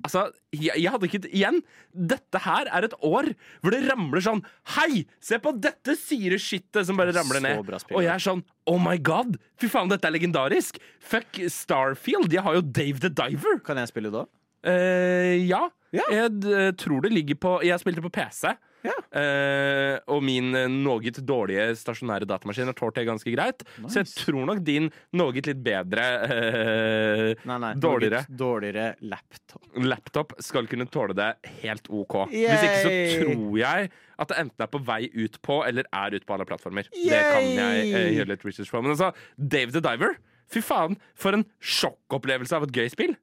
Altså, 0.03 0.25
jeg, 0.55 0.75
jeg 0.79 0.91
hadde 0.91 1.07
ikke 1.07 1.21
Igjen, 1.31 1.59
dette 1.91 2.39
her 2.45 2.69
er 2.75 2.87
et 2.87 2.95
år 3.03 3.29
hvor 3.63 3.75
det 3.75 3.81
ramler 3.87 4.23
sånn 4.23 4.41
Hei, 4.75 5.03
se 5.23 5.39
på 5.43 5.51
dette 5.63 5.95
syre 5.99 6.39
skittet 6.39 6.87
som 6.87 6.99
bare 6.99 7.15
ramler 7.15 7.43
ned. 7.43 7.73
Og 7.91 8.01
jeg 8.03 8.11
er 8.11 8.23
sånn 8.23 8.43
Oh 8.69 8.79
my 8.79 8.95
god! 8.99 9.35
Fy 9.59 9.67
faen, 9.71 9.91
dette 9.91 10.07
er 10.07 10.15
legendarisk! 10.15 10.79
Fuck 11.03 11.41
Starfield. 11.51 12.31
Jeg 12.31 12.43
har 12.45 12.59
jo 12.59 12.63
Dave 12.63 13.03
the 13.03 13.11
Diver. 13.11 13.59
Kan 13.63 13.79
jeg 13.81 13.91
spille 13.91 14.11
da? 14.13 14.23
Eh, 14.63 15.39
ja. 15.47 15.65
Ja. 15.93 16.05
Jeg 16.09 16.45
eh, 16.49 16.69
tror 16.79 17.03
det 17.05 17.11
ligger 17.13 17.37
på 17.37 17.57
Jeg 17.61 17.77
spilte 17.81 18.01
på 18.01 18.09
PC. 18.13 18.53
Ja. 18.83 18.95
Uh, 19.15 19.95
og 20.11 20.23
min 20.25 20.49
noe 20.83 21.11
dårlige 21.23 21.69
stasjonære 21.79 22.27
datamaskin 22.27 22.67
har 22.67 22.75
tålt 22.75 22.97
det 22.97 23.05
ganske 23.07 23.31
greit. 23.31 23.63
Så 23.85 24.01
jeg 24.01 24.09
tror 24.11 24.43
nok 24.49 24.59
din 24.65 24.89
noe 25.15 25.31
litt 25.37 25.61
bedre 25.63 26.07
uh, 26.27 27.29
Nei, 27.47 27.57
nei. 27.63 27.71
Dårligere. 27.79 28.25
Dårligere 28.27 28.89
laptop. 29.07 29.69
laptop 29.87 30.35
skal 30.43 30.67
kunne 30.67 30.89
tåle 30.91 31.15
det 31.15 31.29
helt 31.63 31.87
OK. 31.87 32.17
Hvis 32.33 32.67
ikke 32.67 32.83
så 32.83 32.93
tror 33.23 33.57
jeg 33.61 33.93
at 33.93 34.33
det 34.33 34.41
enten 34.43 34.67
er 34.67 34.71
på 34.75 34.83
vei 34.83 35.01
ut 35.15 35.39
på 35.45 35.61
eller 35.63 35.87
er 35.87 36.17
ut 36.17 36.27
på 36.27 36.35
alle 36.35 36.47
plattformer. 36.49 36.91
Det 36.91 37.23
kan 37.29 37.47
jeg 37.55 37.87
uh, 37.93 38.09
gjøre 38.19 38.31
litt 38.33 38.47
research 38.49 38.73
på. 38.73 38.83
Men 38.83 38.97
altså, 38.97 39.13
Dave 39.39 39.71
the 39.71 39.83
Diver, 39.83 40.19
fy 40.51 40.59
faen, 40.65 40.99
for 41.15 41.39
en 41.39 41.47
sjokkopplevelse 41.63 42.59
av 42.59 42.67
et 42.67 42.81
gøy 42.83 42.91
spill! 42.91 43.15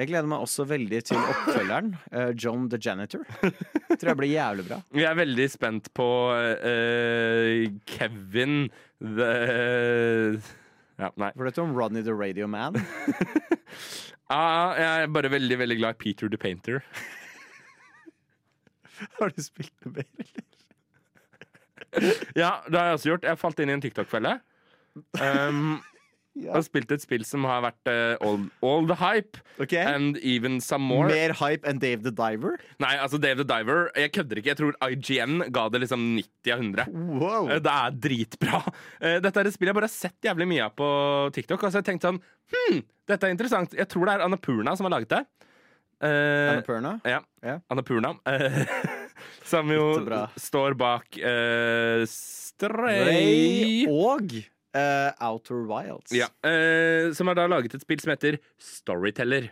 Jeg 0.00 0.08
gleder 0.08 0.28
meg 0.32 0.40
også 0.40 0.64
veldig 0.64 0.98
til 1.10 1.18
oppfølgeren. 1.20 1.90
Uh, 2.08 2.30
John 2.32 2.70
the 2.72 2.78
Janitor. 2.80 3.20
Tror 3.42 4.08
jeg 4.14 4.16
blir 4.16 4.30
jævlig 4.32 4.64
bra. 4.70 4.78
Jeg 4.96 5.08
er 5.10 5.18
veldig 5.18 5.48
spent 5.52 5.90
på 5.96 6.08
uh, 6.32 7.66
Kevin 7.84 8.70
the 8.96 9.32
Ja, 11.00 11.10
nei. 11.20 11.30
For 11.36 11.52
du 11.52 11.60
om 11.60 11.76
Rodney 11.76 12.04
the 12.06 12.16
Radio 12.16 12.48
Man. 12.48 12.80
Ah, 14.30 14.76
jeg 14.78 15.02
er 15.02 15.08
bare 15.10 15.30
veldig 15.32 15.56
veldig 15.58 15.76
glad 15.80 15.96
i 15.96 15.98
Peter 15.98 16.28
the 16.30 16.38
Painter. 16.38 16.84
Har 19.18 19.32
du 19.34 19.42
spilt 19.42 19.74
det 19.82 19.90
mer, 19.96 20.06
eller? 20.22 20.44
Ja, 22.38 22.60
det 22.68 22.78
har 22.78 22.84
jeg 22.86 22.98
også 23.00 23.08
gjort. 23.10 23.24
Jeg 23.26 23.40
falt 23.40 23.58
inn 23.58 23.72
i 23.72 23.74
en 23.74 23.82
TikTok-felle. 23.82 24.36
Um, 25.18 25.80
Ja. 26.38 26.54
Og 26.54 26.62
spilt 26.62 26.92
et 26.94 27.02
spill 27.02 27.24
som 27.26 27.42
har 27.48 27.64
vært 27.64 27.90
uh, 27.90 28.14
all, 28.22 28.44
all 28.62 28.84
the 28.86 28.96
hype 29.00 29.40
okay. 29.58 29.82
and 29.82 30.16
even 30.22 30.60
some 30.62 30.86
more. 30.86 31.08
Mer 31.10 31.34
hype 31.40 31.66
enn 31.66 31.80
Dave 31.82 32.04
the 32.04 32.12
Diver? 32.14 32.60
Nei, 32.82 32.92
altså 33.02 33.18
Dave 33.18 33.42
the 33.42 33.46
Diver 33.48 33.90
Jeg 33.98 34.12
kødder 34.14 34.38
ikke. 34.38 34.52
Jeg 34.52 34.60
tror 34.60 34.78
IGN 34.86 35.48
ga 35.50 35.66
det 35.74 35.82
liksom 35.82 36.04
90 36.20 36.54
av 36.54 36.62
100. 36.62 36.86
Wow. 37.18 37.50
Eh, 37.50 37.58
Det 37.64 37.74
er 37.74 37.98
dritbra. 38.06 38.62
Uh, 39.02 39.18
Dette 39.24 39.42
er 39.42 39.50
et 39.50 39.56
spill 39.56 39.72
jeg 39.72 39.78
bare 39.80 39.90
har 39.90 39.96
sett 39.96 40.30
jævlig 40.30 40.46
mye 40.52 40.68
av 40.68 40.76
på 40.78 40.90
TikTok. 41.34 41.58
Og 41.58 41.66
så 41.66 41.80
har 41.80 41.82
jeg 41.82 41.90
tenkt 41.92 42.06
sånn 42.06 42.22
Hm, 42.50 42.80
dette 43.06 43.28
er 43.28 43.34
interessant. 43.34 43.74
Jeg 43.78 43.86
tror 43.90 44.08
det 44.08 44.16
er 44.16 44.24
Annapurna 44.24 44.72
som 44.78 44.88
har 44.88 44.96
laget 44.96 45.12
det. 45.12 45.20
Uh, 46.00 46.54
Annapurna? 46.54 46.94
Ja. 47.04 47.20
Yeah. 47.44 47.60
Annapurna. 47.70 48.14
Uh, 48.26 48.62
som 49.50 49.70
jo 49.70 49.92
står 50.40 50.78
bak 50.78 51.18
uh, 51.20 52.06
Stray 52.08 53.04
Ray 53.10 53.84
og 53.90 54.34
Outer 55.20 55.64
Wilds. 55.66 56.12
Ja, 56.14 56.28
eh, 56.46 57.12
som 57.16 57.26
har 57.30 57.34
da 57.38 57.46
laget 57.50 57.74
et 57.74 57.82
spill 57.82 58.00
som 58.02 58.12
heter 58.14 58.38
Storyteller. 58.60 59.50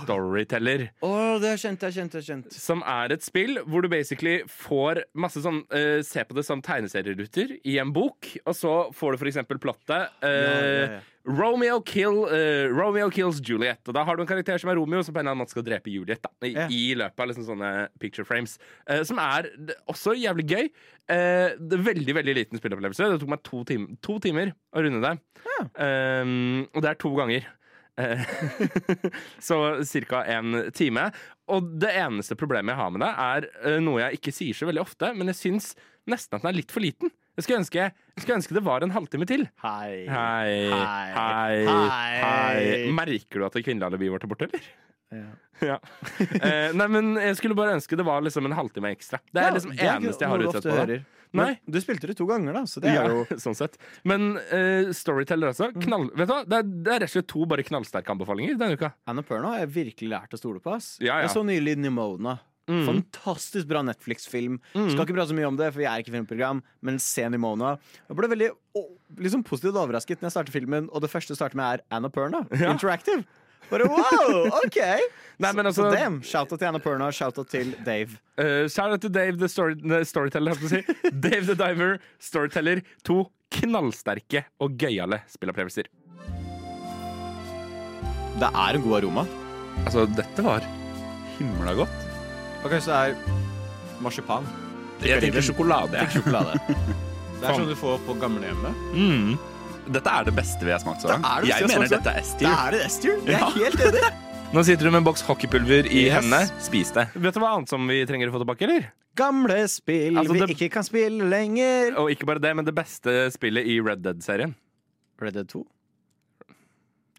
Storyteller. 0.00 0.86
Oh, 1.06 1.36
det 1.42 1.52
er 1.54 1.60
kjent, 1.62 1.80
det 1.82 1.90
er 1.90 1.96
kjent, 1.98 2.14
det 2.14 2.20
er 2.22 2.26
kjent. 2.26 2.56
Som 2.56 2.82
er 2.88 3.14
et 3.14 3.24
spill 3.24 3.60
hvor 3.66 3.84
du 3.84 3.90
basically 3.92 4.40
får 4.50 5.04
masse 5.14 5.42
sånn 5.44 5.62
uh, 5.72 6.00
Se 6.06 6.24
på 6.26 6.36
det 6.36 6.44
som 6.46 6.62
tegneserieruter 6.64 7.56
i 7.68 7.78
en 7.82 7.92
bok, 7.94 8.32
og 8.44 8.56
så 8.56 8.74
får 8.96 9.14
du 9.14 9.22
for 9.22 9.30
eksempel 9.30 9.60
plottet. 9.62 10.10
uh, 10.24 10.28
Ja, 10.30 10.58
ja, 10.58 10.84
ja. 10.96 11.00
Romeo, 11.30 11.82
kill, 11.84 12.22
uh, 12.30 12.70
Romeo 12.72 13.10
kills 13.12 13.42
Juliet. 13.44 13.82
Og 13.86 13.94
da 13.94 14.02
har 14.08 14.16
du 14.16 14.22
en 14.24 14.30
karakter 14.30 14.58
som 14.58 14.70
er 14.72 14.78
Romeo, 14.80 15.02
som 15.04 15.12
på 15.12 15.20
en 15.20 15.26
eller 15.26 15.34
annen 15.34 15.44
måte 15.44 15.52
skal 15.52 15.66
drepe 15.66 15.92
Juliet. 15.92 16.22
Da, 16.24 16.32
i, 16.48 16.54
yeah. 16.54 16.72
I 16.72 16.96
løpet 16.96 17.20
av 17.20 17.28
liksom 17.28 17.44
sånne 17.46 17.72
picture 18.00 18.24
frames. 18.26 18.56
Uh, 18.88 19.02
som 19.06 19.20
er 19.22 19.50
også 19.90 20.16
jævlig 20.16 20.48
gøy. 20.48 20.70
Uh, 21.10 21.58
det 21.60 21.82
veldig 21.84 22.16
veldig 22.16 22.36
liten 22.40 22.62
spilleopplevelse. 22.62 23.12
Det 23.12 23.20
tok 23.20 23.34
meg 23.36 23.44
to, 23.46 23.62
time, 23.68 24.00
to 24.00 24.16
timer 24.24 24.54
å 24.72 24.84
runde 24.86 25.04
det. 25.04 25.14
Um, 25.76 26.64
og 26.72 26.80
det 26.82 26.94
er 26.94 27.00
to 27.04 27.12
ganger. 27.20 27.46
Eh, 27.98 28.20
så 29.40 29.58
ca. 30.08 30.24
en 30.24 30.70
time. 30.76 31.08
Og 31.50 31.72
det 31.82 31.90
eneste 32.00 32.36
problemet 32.38 32.72
jeg 32.74 32.80
har 32.82 32.90
med 32.94 33.02
det, 33.04 33.10
er 33.16 33.48
eh, 33.74 33.80
noe 33.82 34.00
jeg 34.04 34.20
ikke 34.20 34.34
sier 34.34 34.54
så 34.60 34.68
veldig 34.70 34.82
ofte, 34.84 35.10
men 35.16 35.32
jeg 35.32 35.40
syns 35.40 35.72
nesten 36.10 36.36
at 36.38 36.44
den 36.44 36.52
er 36.52 36.58
litt 36.60 36.72
for 36.74 36.80
liten. 36.84 37.10
Jeg 37.38 37.46
skulle 37.46 37.60
ønske, 37.62 37.84
jeg 37.88 38.22
skulle 38.24 38.36
ønske 38.40 38.54
det 38.56 38.64
var 38.66 38.84
en 38.84 38.92
halvtime 38.94 39.26
til. 39.28 39.46
Hei. 39.62 40.04
Hei, 40.10 40.54
Hei. 40.68 41.56
hei, 41.64 42.20
Hei. 42.20 42.90
Merker 42.96 43.40
du 43.40 43.46
at 43.46 43.56
det 43.56 43.62
kvinnelige 43.66 43.88
alibiet 43.92 44.12
vårt 44.14 44.26
er 44.26 44.32
borte, 44.32 44.48
eller? 44.50 44.70
Ja. 45.10 45.28
Ja. 45.60 45.76
Eh, 46.40 46.70
nei, 46.78 46.86
men 46.88 47.14
jeg 47.18 47.34
skulle 47.40 47.56
bare 47.58 47.74
ønske 47.76 47.96
det 47.98 48.04
var 48.06 48.22
liksom 48.24 48.46
en 48.48 48.54
halvtime 48.56 48.92
ekstra. 48.94 49.18
Det 49.28 49.40
er 49.42 49.48
Ja, 49.50 49.54
liksom 49.56 49.72
det 49.76 49.88
eneste 49.90 50.24
jeg 50.24 50.30
har 50.30 50.38
noe 50.40 50.50
utsett 50.52 50.68
på. 50.68 50.76
hører. 50.78 51.02
Nei. 51.36 51.52
Du 51.70 51.78
spilte 51.82 52.10
det 52.10 52.16
to 52.18 52.26
ganger, 52.28 52.56
da, 52.56 52.64
så 52.66 52.82
det 52.82 52.92
er 52.94 53.12
jo 53.12 53.24
sånn 53.44 53.56
sett. 53.58 53.78
Men 54.08 54.34
uh, 54.38 54.90
Storyteller 54.96 55.52
altså. 55.52 55.70
Mm. 55.74 55.80
Knall, 55.86 56.06
vet 56.18 56.30
du 56.30 56.34
hva? 56.34 56.42
Det, 56.44 56.60
er, 56.60 56.70
det 56.70 56.94
er 56.94 57.02
rett 57.04 57.12
og 57.12 57.16
slett 57.16 57.30
to 57.30 57.46
bare 57.50 57.66
knallsterke 57.66 58.14
anbefalinger 58.14 58.58
denne 58.60 58.78
uka. 58.78 58.92
Annapurna 59.10 59.54
har 59.54 59.64
jeg 59.64 59.74
virkelig 59.78 60.12
lært 60.14 60.36
å 60.36 60.40
stole 60.40 60.62
på. 60.62 60.74
ass 60.74 60.96
Ja, 60.98 61.18
ja. 61.18 61.26
Jeg 61.26 61.34
så 61.36 61.44
nylig 61.46 61.78
Nimona. 61.80 62.38
Mm. 62.70 62.84
Fantastisk 62.86 63.66
bra 63.66 63.82
Netflix-film. 63.82 64.60
Skal 64.72 65.02
ikke 65.02 65.16
prate 65.16 65.32
så 65.32 65.36
mye 65.38 65.48
om 65.48 65.58
det, 65.58 65.72
for 65.74 65.82
jeg 65.82 65.90
er 65.90 66.04
ikke 66.04 66.14
filmprogram, 66.14 66.62
men 66.86 67.00
se 67.02 67.24
Nimona. 67.32 67.74
Jeg 68.06 68.18
ble 68.18 68.30
veldig 68.30 68.50
oh, 68.78 68.88
liksom 69.18 69.42
positivt 69.46 69.78
overrasket 69.80 70.20
når 70.20 70.30
jeg 70.30 70.36
startet 70.36 70.54
filmen, 70.54 70.90
og 70.94 71.02
det 71.02 71.10
første 71.10 71.34
starter 71.38 71.58
med 71.58 71.80
er 71.80 71.84
Annapurna. 71.98 72.44
Ja. 72.54 72.70
Interactive. 72.70 73.24
Bare 73.70 73.86
wow, 73.88 74.46
OK! 74.64 74.78
Nei, 75.40 75.52
men 75.56 75.66
altså 75.70 75.86
så 75.86 75.90
damn, 75.94 76.18
Shout-out 76.26 76.58
til 76.60 76.68
Annapurna, 76.68 77.08
shout-out 77.14 77.48
til 77.48 77.70
Dave. 77.86 78.18
uh, 78.36 78.66
Shout 78.68 78.90
out 78.92 79.00
til 79.04 79.12
Dave 79.14 79.38
the, 79.40 79.48
story, 79.48 79.76
the 79.80 80.02
Storyteller, 80.04 80.56
jeg 80.60 80.70
si. 80.72 80.80
Dave 81.26 81.46
the 81.48 81.56
Diver, 81.56 81.96
Storyteller. 82.20 82.82
To 83.08 83.22
knallsterke 83.54 84.44
og 84.62 84.76
gøyale 84.78 85.22
spillopplevelser. 85.30 85.88
Det 88.40 88.48
er 88.48 88.76
en 88.78 88.84
god 88.84 88.98
aroma. 89.00 89.24
Altså, 89.86 90.04
dette 90.16 90.44
var 90.44 90.64
himla 91.38 91.74
godt. 91.78 92.04
Ok, 92.64 92.76
så 92.84 92.90
det 92.90 92.98
er 93.14 94.02
marsipan. 94.04 94.46
Jeg 95.04 95.22
tenker 95.24 95.44
sjokolade. 95.44 96.04
Sjokolade. 96.12 96.58
Det 97.40 97.48
er 97.48 97.54
sånn 97.56 97.70
du 97.70 97.76
får 97.80 98.02
på 98.04 98.12
gamlehjemmet. 98.20 98.80
Mm. 98.92 99.30
Dette 99.90 100.06
er 100.12 100.24
det 100.28 100.34
beste 100.36 100.62
vi 100.66 100.70
har 100.70 100.78
smakt 100.82 101.02
så 101.02 101.08
Det 101.08 101.16
langt. 101.16 101.26
er 101.26 101.40
det 101.40 101.48
Jeg 101.50 101.68
mener 101.68 101.86
smakt 101.88 102.04
dette 102.04 102.10
er 102.14 102.20
S-tier. 102.22 102.52
er 102.66 102.70
det 102.70 102.80
S-tier. 102.86 103.16
Jeg 103.26 103.34
er 103.34 103.40
Ja. 103.40 103.50
helt 103.50 103.80
enig. 103.88 104.12
Nå 104.54 104.62
sitter 104.66 104.84
du 104.84 104.90
med 104.90 104.98
en 104.98 105.04
boks 105.04 105.22
hockeypulver 105.22 105.86
i 105.90 106.04
Yes. 106.06 106.14
hendene. 106.24 106.60
Spis 106.60 106.90
det. 106.92 107.08
Vet 107.14 107.34
du 107.34 107.40
hva 107.40 107.54
annet 107.56 107.68
som 107.68 107.86
vi 107.86 108.04
trenger 108.06 108.30
å 108.30 108.32
få 108.34 108.40
tilbake, 108.44 108.62
eller? 108.66 108.92
Gamle 109.16 109.68
spill 109.68 110.16
Altså, 110.18 110.32
vi 110.32 110.38
det- 110.40 110.56
ikke 110.56 110.70
kan 110.72 110.82
spille 110.86 111.28
lenger. 111.28 111.96
Og 111.98 112.10
ikke 112.10 112.26
bare 112.26 112.38
det, 112.40 112.54
men 112.56 112.64
det 112.64 112.74
beste 112.74 113.30
spillet 113.30 113.66
i 113.66 113.80
Red 113.80 114.02
Dead-serien. 114.02 114.54
Red 115.20 115.34
Dead 115.34 115.48
2? 115.48 115.66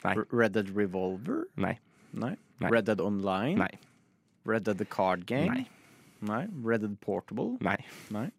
Nei. 0.03 0.15
Red 0.31 0.53
Dead 0.53 0.69
Revolver? 0.75 1.45
Nei. 1.57 1.77
Nei. 2.13 2.35
Nei. 2.59 2.69
Red 2.69 2.85
Dead 2.85 2.99
Online? 2.99 3.57
Nei. 3.57 3.77
Red 4.45 4.63
Dead 4.63 4.77
The 4.77 4.85
Card 4.85 5.25
Game? 5.25 5.47
Nei. 5.53 5.67
Nei. 6.21 6.47
Red 6.63 6.81
Dead 6.81 6.99
Portable? 7.01 7.57
Nei. 7.61 7.77
Nei. 8.09 8.31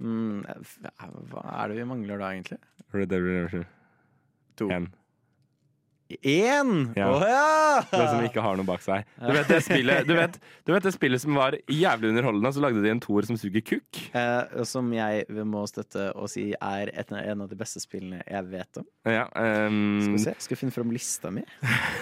Mm, 0.00 0.42
hva 0.46 1.42
er 1.62 1.68
det 1.68 1.76
vi 1.76 1.84
mangler 1.84 2.18
da, 2.18 2.30
egentlig? 2.32 2.58
Red 2.92 3.12
Dead 3.12 3.22
Redemption 3.22 3.66
To. 4.60 4.68
En. 4.70 4.90
Én! 6.22 6.70
Ja. 6.96 7.06
Oh, 7.06 7.22
ja! 7.22 7.82
Det 7.86 8.06
som 8.10 8.24
ikke 8.26 8.42
har 8.42 8.56
noe 8.58 8.66
bak 8.66 8.82
seg. 8.82 9.06
Du 9.22 9.30
vet 9.30 9.48
det 9.48 9.60
spillet, 9.62 10.08
du 10.08 10.16
vet, 10.18 10.38
du 10.66 10.72
vet 10.74 10.86
det 10.88 10.92
spillet 10.96 11.22
som 11.22 11.36
var 11.38 11.54
jævlig 11.70 12.10
underholdende, 12.10 12.50
så 12.56 12.64
lagde 12.64 12.82
de 12.82 12.90
en 12.90 13.02
toer 13.02 13.28
som 13.28 13.38
suger 13.38 13.62
kukk? 13.62 14.00
Eh, 14.18 14.64
som 14.66 14.90
jeg 14.94 15.22
må 15.46 15.62
støtte 15.70 16.08
og 16.18 16.26
si 16.32 16.48
er 16.56 16.90
et, 16.90 17.14
en 17.14 17.44
av 17.46 17.52
de 17.52 17.58
beste 17.58 17.82
spillene 17.82 18.24
jeg 18.24 18.48
vet 18.50 18.82
om. 18.82 18.88
Ja, 19.06 19.28
um... 19.30 20.00
Skal 20.02 20.16
vi 20.16 20.24
se, 20.24 20.34
skal 20.42 20.56
vi 20.56 20.60
finne 20.64 20.74
fram 20.74 20.90
lista 20.94 21.30
mi? 21.34 21.46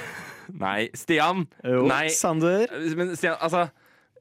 Nei, 0.64 0.88
Stian! 0.96 1.44
Jo, 1.60 1.84
Nei. 1.90 2.06
Sander. 2.16 2.72
Men 2.96 3.12
Stian, 3.18 3.36
altså 3.44 3.68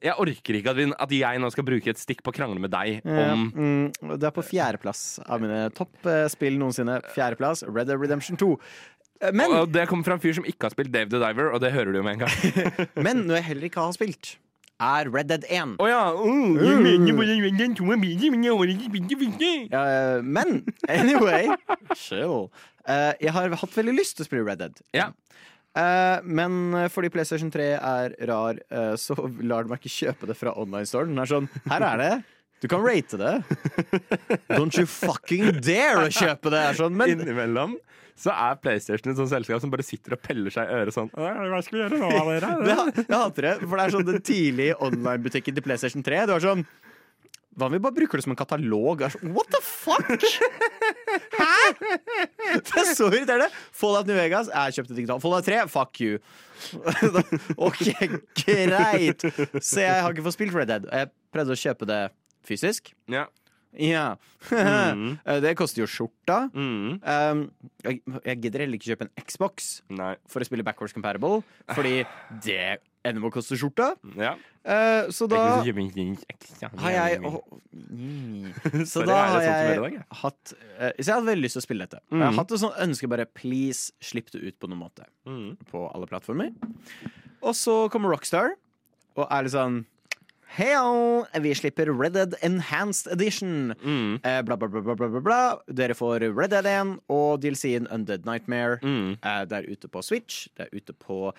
Jeg 0.04 0.14
orker 0.22 0.58
ikke 0.60 0.74
at, 0.74 0.78
vi, 0.78 0.86
at 0.94 1.16
jeg 1.18 1.42
nå 1.42 1.50
skal 1.54 1.66
bruke 1.68 1.90
et 1.94 2.02
stikk 2.02 2.22
på 2.26 2.34
å 2.34 2.36
krangle 2.36 2.62
med 2.62 2.74
deg 2.74 3.02
om 3.08 3.48
mm, 3.50 4.18
det 4.20 4.28
er 4.30 4.36
på 4.36 4.46
fjerdeplass 4.46 5.02
av 5.26 5.42
mine 5.42 5.68
toppspill 5.78 6.60
noensinne. 6.60 7.00
Fjerdeplass, 7.16 7.64
Red 7.68 7.90
Dead 7.90 8.00
Redemption 8.02 8.38
2. 8.40 8.52
Eh, 9.22 9.34
Men, 9.34 9.54
Og 9.58 9.72
det 9.74 9.88
kommer 9.90 10.06
fra 10.06 10.18
en 10.18 10.24
fyr 10.24 10.36
som 10.38 10.46
ikke 10.48 10.70
har 10.70 10.76
spilt 10.76 10.94
Dave 10.94 11.10
the 11.10 11.22
Diver, 11.22 11.52
og 11.54 11.62
det 11.64 11.74
hører 11.74 11.92
du 11.94 12.02
jo 12.02 12.06
med 12.06 12.20
en 12.20 12.28
gang. 12.28 12.88
men 13.08 13.26
noe 13.26 13.40
jeg 13.40 13.50
heller 13.52 13.70
ikke 13.70 13.86
har 13.86 13.96
spilt, 13.98 14.36
er 14.78 15.10
Red 15.10 15.32
Dead 15.32 15.46
1. 15.50 15.76
Oh, 15.82 15.90
ja! 15.90 16.04
uh, 16.14 16.62
jeg 16.62 16.82
mener 16.84 17.18
bare 17.18 17.38
Red 17.42 17.58
Dead 17.58 17.78
2 17.80 17.92
er 17.96 18.02
bedre, 18.04 18.32
men 18.34 18.44
jeg 18.46 18.54
har 18.54 18.74
ikke 18.74 18.90
spilt 18.92 19.10
det 19.10 19.20
første. 19.24 19.54
Eh, 19.82 20.20
men 20.22 20.60
anyway 20.90 21.48
Chill. 21.98 22.50
Uh, 22.88 23.14
jeg 23.20 23.34
har 23.34 23.58
hatt 23.64 23.78
veldig 23.78 23.96
lyst 23.98 24.20
til 24.20 24.28
å 24.28 24.30
spille 24.30 24.46
Red 24.46 24.62
Dead. 24.62 24.84
Ja. 24.96 25.10
Eh, 25.78 26.20
men 26.24 26.72
fordi 26.94 27.12
PlayStation 27.14 27.52
3 27.54 27.68
er 27.76 28.16
rar, 28.30 28.62
eh, 28.72 28.94
så 28.98 29.18
lar 29.50 29.68
de 29.68 29.74
meg 29.74 29.84
ikke 29.84 29.96
kjøpe 30.08 30.30
det 30.32 30.38
fra 30.40 30.56
online-storen. 30.58 31.12
Den 31.14 31.24
er 31.26 31.32
sånn 31.34 31.50
Her 31.68 31.88
er 31.92 32.04
det. 32.04 32.14
Du 32.64 32.66
kan 32.72 32.82
rate 32.82 33.20
det. 33.22 33.34
Don't 34.58 34.78
you 34.80 34.88
fucking 34.90 35.60
dare 35.62 36.08
å 36.08 36.14
kjøpe 36.14 36.50
det! 36.50 36.64
Sånn, 36.80 36.96
men 36.98 37.14
Innimellom 37.14 37.76
så 38.18 38.32
er 38.34 38.56
PlayStation 38.58 39.12
et 39.12 39.20
sånt 39.20 39.30
selskap 39.30 39.62
som 39.62 39.70
bare 39.70 39.86
sitter 39.86 40.16
og 40.16 40.22
peller 40.26 40.50
seg 40.50 40.66
i 40.66 40.78
øret 40.80 40.96
sånn 40.96 41.12
Hva 41.14 41.60
skal 41.62 41.76
vi 41.76 41.82
gjøre 41.84 42.00
nå, 42.02 42.08
dere? 42.32 42.50
jeg 42.98 43.14
hater 43.14 43.46
det. 43.46 43.52
For 43.62 43.78
det 43.78 43.84
er 43.84 43.94
sånn 43.94 44.08
den 44.08 44.24
tidlige 44.26 44.78
online-butikken 44.88 45.54
til 45.60 45.66
PlayStation 45.68 46.02
3. 46.02 46.24
Du 46.26 46.34
har 46.34 46.42
sånn 46.42 46.66
Hva 47.58 47.66
om 47.66 47.74
vi 47.74 47.80
bare 47.82 47.96
bruker 47.96 48.20
det 48.20 48.24
som 48.28 48.36
en 48.36 48.38
katalog? 48.38 49.02
What 49.34 49.50
the 49.50 49.62
fuck?! 49.66 50.26
Hæ?! 51.40 51.56
Det 52.54 52.84
er 52.84 52.92
så 52.94 53.08
irriterende! 53.10 53.48
Fallout 53.74 54.06
New 54.06 54.18
Vegas 54.18 54.52
jeg 54.54 54.78
kjøpte 54.78 54.98
digitalt. 54.98 55.24
Fallout 55.24 55.48
3, 55.48 55.64
fuck 55.74 55.98
you. 56.04 56.20
OK, 57.68 57.82
greit. 58.44 59.26
Så 59.58 59.82
jeg 59.82 60.04
har 60.04 60.14
ikke 60.14 60.28
fått 60.28 60.38
spilt 60.38 60.54
Red 60.54 60.70
Dead. 60.70 60.86
Jeg 60.94 61.10
prøvde 61.34 61.58
å 61.58 61.62
kjøpe 61.64 61.90
det 61.90 62.02
fysisk. 62.46 62.94
Ja. 63.10 63.26
Ja. 63.78 64.06
Mm. 64.52 65.18
det 65.44 65.56
koster 65.58 65.82
jo 65.84 65.90
skjorta. 65.90 66.44
Mm. 66.54 67.00
Um, 67.02 67.42
jeg, 67.86 68.04
jeg 68.22 68.42
gidder 68.44 68.64
heller 68.64 68.80
ikke 68.80 68.92
kjøpe 68.94 69.08
en 69.10 69.26
Xbox 69.26 69.72
Nei. 69.98 70.14
for 70.30 70.46
å 70.46 70.48
spille 70.48 70.66
backwards 70.66 70.96
Comparable, 70.96 71.42
fordi 71.74 72.04
det 72.46 72.78
ender 73.06 73.22
med 73.22 73.30
å 73.30 73.34
koste 73.38 73.58
skjorta. 73.60 73.92
Ja. 74.18 74.36
Uh, 74.68 75.08
så 75.16 75.28
da 75.32 75.42
har 75.64 76.92
jeg 76.92 77.22
oh, 77.24 77.38
mm. 77.72 78.50
Så 78.84 79.00
Sorry, 79.00 79.08
da 79.08 79.20
har 79.32 79.46
jeg 79.46 79.78
dag, 79.80 79.94
ja? 79.96 80.02
hatt 80.24 80.52
uh, 80.58 80.90
Så 80.98 81.06
jeg 81.06 81.14
hadde 81.14 81.30
veldig 81.30 81.46
lyst 81.46 81.56
til 81.56 81.64
å 81.64 81.68
spille 81.68 81.88
dette. 81.88 82.02
Jeg 82.12 82.20
har 82.20 82.32
Mhm. 82.34 82.40
hatt 82.42 82.52
et 82.52 82.60
sånt 82.66 82.80
ønske 82.84 83.08
bare 83.08 83.26
please, 83.32 83.94
slipp 84.04 84.32
det 84.36 84.42
ut 84.44 84.58
på 84.60 84.68
noen 84.68 84.82
måte. 84.84 85.06
Mm. 85.26 85.56
På 85.72 85.86
alle 85.94 86.10
plattformer. 86.10 86.52
Og 87.42 87.54
så 87.56 87.86
kommer 87.94 88.12
Rockstar 88.12 88.58
og 89.16 89.28
er 89.32 89.44
litt 89.48 89.56
sånn 89.56 89.86
Heyo! 90.58 91.26
Vi 91.44 91.52
slipper 91.60 91.90
Red 91.92 92.14
Dead 92.16 92.34
Enhanced 92.42 93.12
Edition. 93.12 93.74
Mm. 93.84 94.20
Eh, 94.24 94.42
bla, 94.48 94.56
bla, 94.56 94.68
bla, 94.72 94.80
bla, 94.82 94.96
bla, 94.96 95.08
bla, 95.12 95.20
bla. 95.20 95.40
Dere 95.68 95.94
får 95.94 96.24
Red 96.34 96.54
Dead 96.56 96.66
1 96.66 96.94
og 97.12 97.42
DLC-en 97.44 97.88
Undead 97.92 98.24
Nightmare. 98.26 98.80
Mm. 98.82 99.18
Eh, 99.22 99.42
det 99.46 99.58
er 99.60 99.68
ute 99.68 99.90
på 99.92 100.02
Switch, 100.08 100.48
det 100.56 100.68
er 100.70 100.78
ute 100.80 100.96
på 100.96 101.34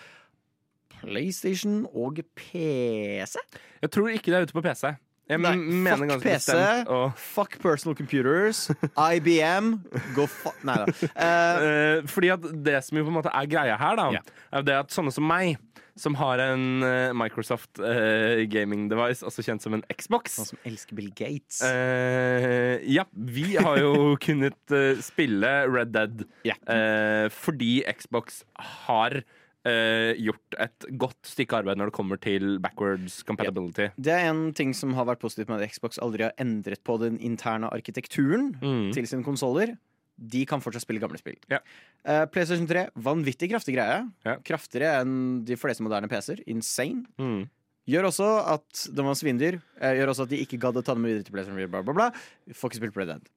PlayStation 1.02 1.84
og 1.92 2.22
PC. 2.36 3.38
Jeg 3.82 3.90
tror 3.94 4.08
ikke 4.14 4.32
det 4.32 4.40
er 4.40 4.48
ute 4.48 4.56
på 4.56 4.64
PC. 4.64 4.94
Jeg 5.28 5.42
Nei, 5.44 5.56
mener 5.60 5.98
fuck 5.98 6.08
ganske 6.08 6.24
PC, 6.24 6.52
bestemt 6.54 6.90
og 6.94 7.18
fuck 7.20 7.56
personal 7.60 7.96
computers, 7.98 8.62
IBM, 8.96 9.74
go 10.16 10.24
fa... 10.24 10.54
Nei 10.64 10.78
da. 10.80 10.86
Eh, 11.28 12.06
fordi 12.08 12.30
at 12.32 12.46
det 12.64 12.78
som 12.86 12.96
jo 12.96 13.04
på 13.04 13.12
en 13.12 13.18
måte 13.18 13.32
er 13.36 13.50
greia 13.50 13.76
her, 13.76 13.98
da, 13.98 14.06
yeah. 14.16 14.30
er 14.56 14.64
det 14.64 14.78
at 14.86 14.94
sånne 14.94 15.12
som 15.12 15.26
meg, 15.28 15.58
som 15.98 16.16
har 16.16 16.40
en 16.40 16.84
eh, 16.86 17.10
Microsoft 17.12 17.80
uh, 17.82 18.40
gaming 18.48 18.86
device, 18.88 19.20
også 19.26 19.44
kjent 19.44 19.64
som 19.64 19.74
en 19.76 19.82
Xbox 19.90 20.38
Noen 20.38 20.50
som 20.54 20.60
elsker 20.70 20.96
Bill 20.96 21.10
Gates. 21.12 21.60
Uh, 21.60 22.78
Ja, 22.88 23.04
vi 23.12 23.50
har 23.58 23.82
jo 23.82 23.92
kunnet 24.26 24.76
spille 25.04 25.50
Red 25.68 25.92
Dead 25.92 26.24
yeah. 26.46 27.28
fordi 27.34 27.82
Xbox 27.98 28.44
har 28.86 29.20
eh, 29.68 30.18
gjort 30.24 30.56
et 30.64 30.86
godt 31.00 31.28
stykke 31.28 31.58
arbeid 31.60 31.78
når 31.80 31.90
det 31.90 31.96
kommer 31.98 32.20
til 32.20 32.56
backwards 32.64 33.20
compatibility. 33.28 33.90
Det 34.00 34.14
er 34.14 34.28
en 34.30 34.48
ting 34.56 34.72
som 34.74 34.94
har 34.98 35.06
vært 35.10 35.20
positivt 35.22 35.48
med 35.52 35.60
at 35.62 35.70
Xbox 35.74 36.00
aldri 36.02 36.24
har 36.26 36.34
endret 36.40 36.82
på 36.84 36.96
den 37.02 37.18
interne 37.20 37.68
arkitekturen 37.70 38.54
Mm. 38.62 38.88
til 38.96 39.06
sine 39.06 39.24
konsoller. 39.26 39.76
De 40.18 40.40
kan 40.50 40.58
fortsatt 40.60 40.82
spille 40.82 40.98
gamle 40.98 41.18
spill. 41.20 41.36
Ja. 41.48 41.60
Uh, 42.02 42.24
PlayStation 42.26 42.66
3, 42.66 42.88
vanvittig 42.98 43.52
kraftig 43.52 43.76
greie. 43.76 44.00
Ja. 44.26 44.34
Kraftigere 44.42 44.96
enn 45.04 45.44
de 45.46 45.54
fleste 45.54 45.84
moderne 45.86 46.08
PC-er. 46.10 46.40
Insane. 46.50 47.04
Mm. 47.22 47.44
Gjør 47.88 48.08
også 48.10 48.26
at 48.56 48.88
de 48.92 49.04
var 49.06 49.14
svindyr. 49.16 49.60
Eh, 49.80 49.94
gjør 49.96 50.10
også 50.12 50.26
at 50.26 50.32
de 50.34 50.40
ikke 50.42 50.58
gadd 50.60 50.76
å 50.76 50.82
ta 50.84 50.92
dem 50.98 51.06
videre 51.06 51.22
til 51.24 51.32
PlayStation 51.36 51.56
4. 51.62 51.70
Bla, 51.70 51.82
bla, 51.86 51.94
bla. 51.94 52.08
Får 52.52 52.72
ikke 52.72 52.80
spilt 52.82 52.98
Red 52.98 53.12
Dead. 53.14 53.30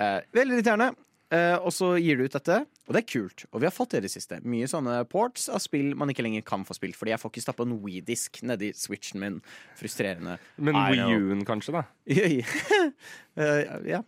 Uh, 0.00 0.20
veldig 0.34 0.56
irriterende. 0.56 0.88
Eh, 1.32 1.54
og 1.64 1.72
så 1.72 1.94
gir 1.96 2.18
du 2.18 2.26
ut 2.26 2.34
dette, 2.34 2.58
og 2.84 2.92
det 2.92 3.00
er 3.02 3.08
kult. 3.08 3.46
Og 3.52 3.62
vi 3.62 3.68
har 3.68 3.72
fått 3.72 3.94
det 3.94 4.02
i 4.02 4.04
det 4.04 4.12
siste. 4.12 4.40
Mye 4.44 4.68
sånne 4.68 4.98
ports 5.08 5.48
av 5.52 5.62
spill 5.64 5.94
man 5.96 6.12
ikke 6.12 6.26
lenger 6.26 6.44
kan 6.44 6.66
få 6.68 6.76
spilt. 6.76 6.98
Fordi 6.98 7.14
jeg 7.14 7.22
får 7.22 7.32
ikke 7.32 7.44
stappa 7.46 7.64
en 7.64 7.78
Wii-disk 7.80 8.42
nedi 8.44 8.72
switchen 8.76 9.22
min. 9.22 9.40
Frustrerende. 9.78 10.36
Men 10.58 10.76
I 10.76 10.84
Wii 10.92 11.00
know. 11.00 11.32
U-en 11.32 11.46
kanskje, 11.48 11.80
da. 11.80 11.86
Eh, 13.32 13.68
ja. 13.88 14.02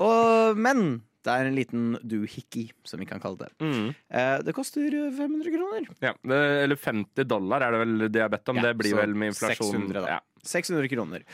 Og, 0.00 0.56
men 0.56 1.02
det 1.20 1.32
er 1.32 1.48
en 1.50 1.56
liten 1.56 1.88
doohickey, 2.08 2.70
som 2.88 3.02
vi 3.02 3.08
kan 3.08 3.20
kalle 3.20 3.42
det. 3.42 3.50
Mm. 3.60 3.90
Eh, 4.08 4.36
det 4.46 4.54
koster 4.56 4.86
500 4.88 5.52
kroner. 5.52 5.88
Ja, 6.00 6.14
det, 6.24 6.38
eller 6.64 6.80
50 6.80 7.28
dollar 7.28 7.66
er 7.66 7.74
det 7.74 7.80
vel 7.82 8.06
de 8.08 8.22
har 8.24 8.32
bedt 8.32 8.48
om. 8.48 8.60
Ja, 8.62 8.70
det 8.70 8.78
blir 8.80 8.96
vel 8.96 9.12
med 9.12 9.34
inflasjon. 9.34 9.74
600 9.76 10.06
da. 10.06 10.16
Ja. 10.16 10.46
600 10.48 10.88
kroner. 10.88 11.26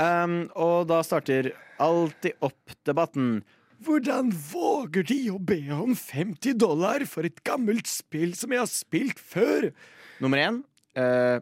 Um, 0.00 0.38
og 0.56 0.88
da 0.88 1.02
starter 1.04 1.52
alltid 1.84 2.40
opp 2.48 2.78
debatten. 2.88 3.36
Hvordan 3.82 4.30
våger 4.52 5.02
de 5.08 5.18
å 5.34 5.38
be 5.42 5.58
om 5.74 5.94
50 5.98 6.54
dollar 6.60 7.04
for 7.10 7.26
et 7.26 7.42
gammelt 7.44 7.88
spill 7.90 8.34
som 8.38 8.52
jeg 8.54 8.62
har 8.62 8.70
spilt 8.70 9.18
før? 9.18 9.70
Nummer 10.22 10.38
én 10.38 10.60
eh, 10.94 11.40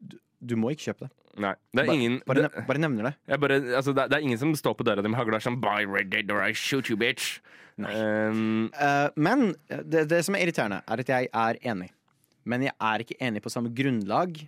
du, 0.00 0.16
du 0.40 0.56
må 0.56 0.72
ikke 0.72 0.88
kjøpe 0.92 1.06
det. 1.08 1.12
Nei, 1.38 1.52
det 1.70 1.82
er 1.84 1.86
Bare- 1.86 1.94
ingen 2.00 2.16
Bare, 2.26 2.42
det, 2.48 2.64
bare 2.66 2.80
nevner 2.82 3.10
det. 3.10 3.14
jeg 3.30 3.40
bare, 3.44 3.58
altså, 3.78 3.92
det, 3.94 4.08
det 4.10 4.16
er 4.18 4.24
ingen 4.26 4.38
som 4.40 4.54
står 4.58 4.74
på 4.74 4.86
døra 4.88 5.04
di 5.04 5.12
med 5.12 5.20
hagla 5.20 5.38
som 5.44 5.60
Buy 5.62 5.84
Red 5.86 6.10
Dead 6.10 6.30
or 6.34 6.42
I 6.42 6.52
shoot 6.52 6.90
you, 6.90 6.96
bitch. 6.98 7.38
Um, 7.78 8.72
uh, 8.74 9.06
men 9.14 9.52
det, 9.86 10.08
det 10.10 10.24
som 10.26 10.34
er 10.34 10.42
irriterende, 10.48 10.80
er 10.82 10.98
at 11.04 11.12
jeg 11.12 11.28
er 11.30 11.60
enig. 11.70 11.92
Men 12.48 12.64
jeg 12.66 12.74
er 12.80 13.04
ikke 13.04 13.18
enig 13.22 13.42
på 13.44 13.52
samme 13.54 13.70
grunnlag 13.70 14.40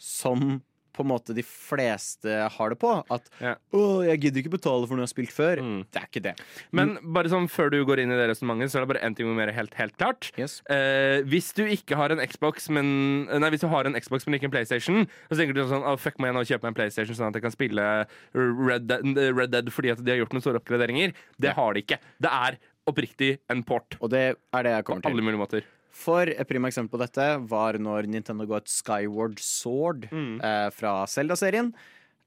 som 0.00 0.62
på 0.94 1.02
en 1.04 1.10
måte 1.10 1.34
de 1.36 1.42
fleste 1.44 2.36
har 2.54 2.70
det 2.72 2.78
på. 2.80 2.92
At 3.10 3.26
Ja. 3.42 3.54
'Å, 3.74 4.04
jeg 4.06 4.20
gidder 4.22 4.42
ikke 4.42 4.54
betale 4.56 4.86
for 4.86 4.94
noe 4.96 5.04
jeg 5.04 5.10
har 5.10 5.14
spilt 5.14 5.34
før'. 5.34 5.60
Mm. 5.60 5.80
Det 5.90 6.00
er 6.00 6.06
ikke 6.08 6.22
det. 6.22 6.34
men 6.72 6.94
bare 7.02 7.28
sånn 7.32 7.48
før 7.50 7.70
du 7.74 7.84
går 7.84 8.00
inn 8.04 8.12
i 8.14 8.18
det 8.18 8.28
resonnementet, 8.30 8.70
så 8.72 8.78
er 8.78 8.86
det 8.86 8.92
bare 8.94 9.04
én 9.04 9.16
ting 9.16 9.28
mer 9.34 9.50
helt, 9.52 9.74
helt 9.74 9.96
klart. 9.98 10.30
Yes. 10.38 10.60
Eh, 10.70 11.22
hvis 11.26 11.52
du 11.54 11.64
ikke 11.66 11.96
har 11.98 12.10
en 12.14 12.22
Xbox, 12.24 12.68
men 12.70 13.26
Nei, 13.26 13.50
hvis 13.50 13.60
du 13.60 13.68
har 13.68 13.84
en 13.86 13.98
Xbox, 13.98 14.26
men 14.26 14.38
ikke 14.38 14.46
en 14.48 14.54
PlayStation, 14.54 15.06
så 15.30 15.36
tenker 15.36 15.54
du 15.54 15.64
sånn 15.66 15.82
oh, 15.84 15.96
Fuck 15.96 16.18
meg, 16.22 16.32
nå 16.34 16.44
kjøper 16.46 16.62
meg 16.68 16.72
en 16.74 16.80
PlayStation 16.80 17.14
sånn 17.18 17.28
at 17.28 17.34
jeg 17.34 17.42
kan 17.42 17.54
spille 17.54 18.06
Red 18.34 18.86
Dead, 18.88 19.18
Red 19.36 19.50
Dead 19.50 19.70
fordi 19.72 19.90
at 19.92 20.02
de 20.04 20.10
har 20.14 20.18
gjort 20.22 20.32
noen 20.36 20.44
store 20.44 20.60
oppgraderinger. 20.62 21.12
Det 21.40 21.54
har 21.56 21.74
de 21.74 21.82
ikke. 21.82 21.98
Det 22.22 22.30
er 22.30 22.58
oppriktig 22.86 23.38
en 23.50 23.62
port. 23.64 23.96
Og 24.00 24.10
det 24.12 24.36
er 24.36 24.62
det 24.62 24.72
jeg 24.76 24.84
På 24.84 24.92
kommer 24.92 25.02
til. 25.02 25.10
alle 25.12 25.22
mulige 25.24 25.40
måter. 25.40 25.64
For 25.94 26.26
et 26.26 26.48
prima 26.50 26.68
eksempel 26.70 26.96
på 26.96 27.02
dette 27.04 27.26
var 27.48 27.78
når 27.78 28.08
Nintendo 28.10 28.46
ga 28.50 28.58
et 28.58 28.70
Skyward 28.72 29.38
Sword 29.42 30.08
Mm. 30.10 30.40
eh, 30.42 30.68
fra 30.74 31.04
Zelda-serien 31.06 31.72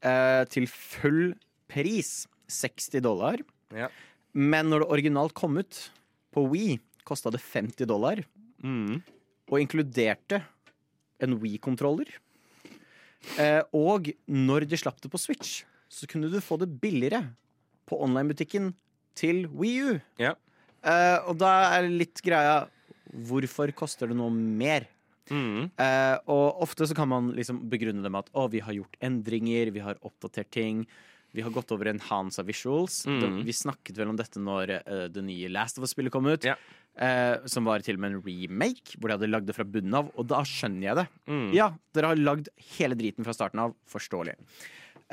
eh, 0.02 0.44
til 0.50 0.68
full 0.72 1.34
pris. 1.68 2.26
60 2.48 3.02
dollar. 3.04 3.42
Ja. 3.76 3.90
Men 4.34 4.70
når 4.72 4.86
det 4.86 4.88
originalt 4.96 5.34
kom 5.36 5.58
ut 5.60 5.90
på 6.32 6.46
Wii, 6.48 6.78
kosta 7.04 7.30
det 7.34 7.42
50 7.44 7.84
dollar. 7.90 8.22
Mm. 8.64 9.02
Og 9.52 9.60
inkluderte 9.60 10.40
en 11.20 11.36
Wii-kontroller. 11.42 12.08
Eh, 13.42 13.62
og 13.76 14.08
når 14.32 14.66
de 14.70 14.78
slapp 14.80 15.02
det 15.04 15.12
på 15.12 15.20
Switch, 15.20 15.64
så 15.92 16.08
kunne 16.08 16.30
du 16.32 16.40
få 16.44 16.56
det 16.62 16.70
billigere 16.80 17.24
på 17.88 18.00
online-butikken 18.06 18.72
til 19.18 19.44
Wii 19.52 19.78
U. 19.92 20.00
Ja. 20.22 20.36
Eh, 20.88 21.18
og 21.28 21.38
da 21.42 21.52
er 21.78 21.90
litt 21.90 22.22
greia 22.24 22.68
Hvorfor 23.28 23.72
koster 23.78 24.12
det 24.12 24.18
noe 24.20 24.34
mer? 24.34 24.88
Mm. 25.28 25.68
Eh, 25.76 26.16
og 26.32 26.64
ofte 26.64 26.88
så 26.88 26.96
kan 26.96 27.10
man 27.12 27.34
liksom 27.36 27.66
begrunne 27.72 28.04
det 28.04 28.12
med 28.14 28.26
at 28.26 28.34
å, 28.38 28.48
vi 28.52 28.64
har 28.64 28.76
gjort 28.76 28.98
endringer, 29.04 29.74
vi 29.76 29.84
har 29.84 30.00
oppdatert 30.08 30.52
ting. 30.54 30.86
Vi 31.36 31.44
har 31.44 31.52
gått 31.54 31.72
over 31.76 31.90
en 31.92 32.00
Hansa 32.02 32.44
Visuals. 32.48 33.02
Mm. 33.06 33.42
Vi 33.46 33.54
snakket 33.54 33.98
vel 34.00 34.10
om 34.10 34.18
dette 34.18 34.42
når 34.42 34.72
uh, 34.80 35.06
det 35.12 35.22
nye 35.28 35.52
Last 35.52 35.78
of 35.78 35.86
Us-spillet 35.86 36.14
kom 36.14 36.30
ut. 36.30 36.48
Yeah. 36.48 36.62
Uh, 36.98 37.44
som 37.52 37.68
var 37.68 37.84
til 37.86 38.00
og 38.00 38.02
med 38.02 38.16
en 38.16 38.24
remake, 38.26 38.96
hvor 38.96 39.12
de 39.12 39.18
hadde 39.18 39.30
lagd 39.30 39.50
det 39.50 39.58
fra 39.58 39.68
bunnen 39.68 39.98
av. 40.00 40.08
Og 40.18 40.30
da 40.32 40.40
skjønner 40.48 40.88
jeg 40.88 41.00
det. 41.02 41.06
Mm. 41.30 41.50
Ja, 41.54 41.68
dere 41.94 42.14
har 42.14 42.24
lagd 42.24 42.50
hele 42.78 42.98
driten 42.98 43.28
fra 43.28 43.36
starten 43.38 43.62
av. 43.62 43.76
Forståelig. 43.92 44.38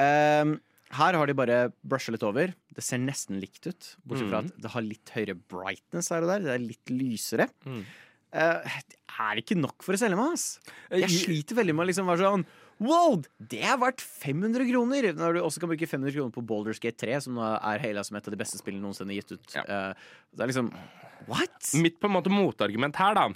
Ehm, 0.01 0.57
her 0.91 1.15
har 1.15 1.27
de 1.27 1.35
bare 1.35 1.73
brusha 1.87 2.13
litt 2.13 2.23
over. 2.23 2.55
Det 2.75 2.83
ser 2.85 2.99
nesten 2.99 3.41
likt 3.41 3.67
ut, 3.67 3.97
bortsett 4.07 4.29
fra 4.31 4.43
Mm. 4.43 4.47
at 4.47 4.61
det 4.63 4.71
har 4.71 4.83
litt 4.83 5.11
høyere 5.15 5.35
brightness 5.49 6.11
her 6.11 6.23
og 6.23 6.29
der. 6.29 6.41
Det 6.41 6.55
er 6.55 6.59
litt 6.69 6.87
lysere. 6.87 7.49
Mm. 7.65 7.85
Uh, 8.35 8.63
det 8.65 8.97
er 9.19 9.37
ikke 9.41 9.57
nok 9.57 9.83
for 9.83 9.95
å 9.95 9.99
selge 9.99 10.17
meg, 10.17 10.33
ass. 10.35 10.59
Jeg 10.91 11.03
Eh, 11.05 11.07
sliter 11.09 11.55
veldig 11.55 11.75
med 11.75 11.87
å 11.87 11.89
liksom 11.89 12.07
være 12.07 12.19
sånn 12.27 12.47
Wow, 12.83 13.21
det 13.39 13.63
er 13.63 13.79
verdt 13.79 14.03
500 14.03 14.67
kroner! 14.71 15.11
Når 15.15 15.37
du 15.37 15.41
også 15.45 15.63
kan 15.63 15.71
bruke 15.71 15.89
500 15.89 16.15
kroner 16.17 16.35
på 16.35 16.45
Baldur's 16.47 16.83
Gate 16.83 16.99
3, 17.05 17.21
som 17.29 17.39
er 17.39 17.83
hele 17.83 18.03
som 18.07 18.19
et 18.19 18.29
av 18.29 18.35
de 18.35 18.41
beste 18.41 18.59
spillene 18.61 18.83
noensinne 18.83 19.17
gitt 19.17 19.35
ut. 19.37 19.55
Ja. 19.55 19.65
Eh, 19.65 20.15
det 20.35 20.47
er 20.47 20.51
liksom 20.51 20.73
What? 21.29 21.71
Mitt 21.81 21.97
på 22.03 22.09
en 22.09 22.15
måte 22.17 22.33
motargument 22.33 22.97
her, 23.01 23.17
da, 23.17 23.29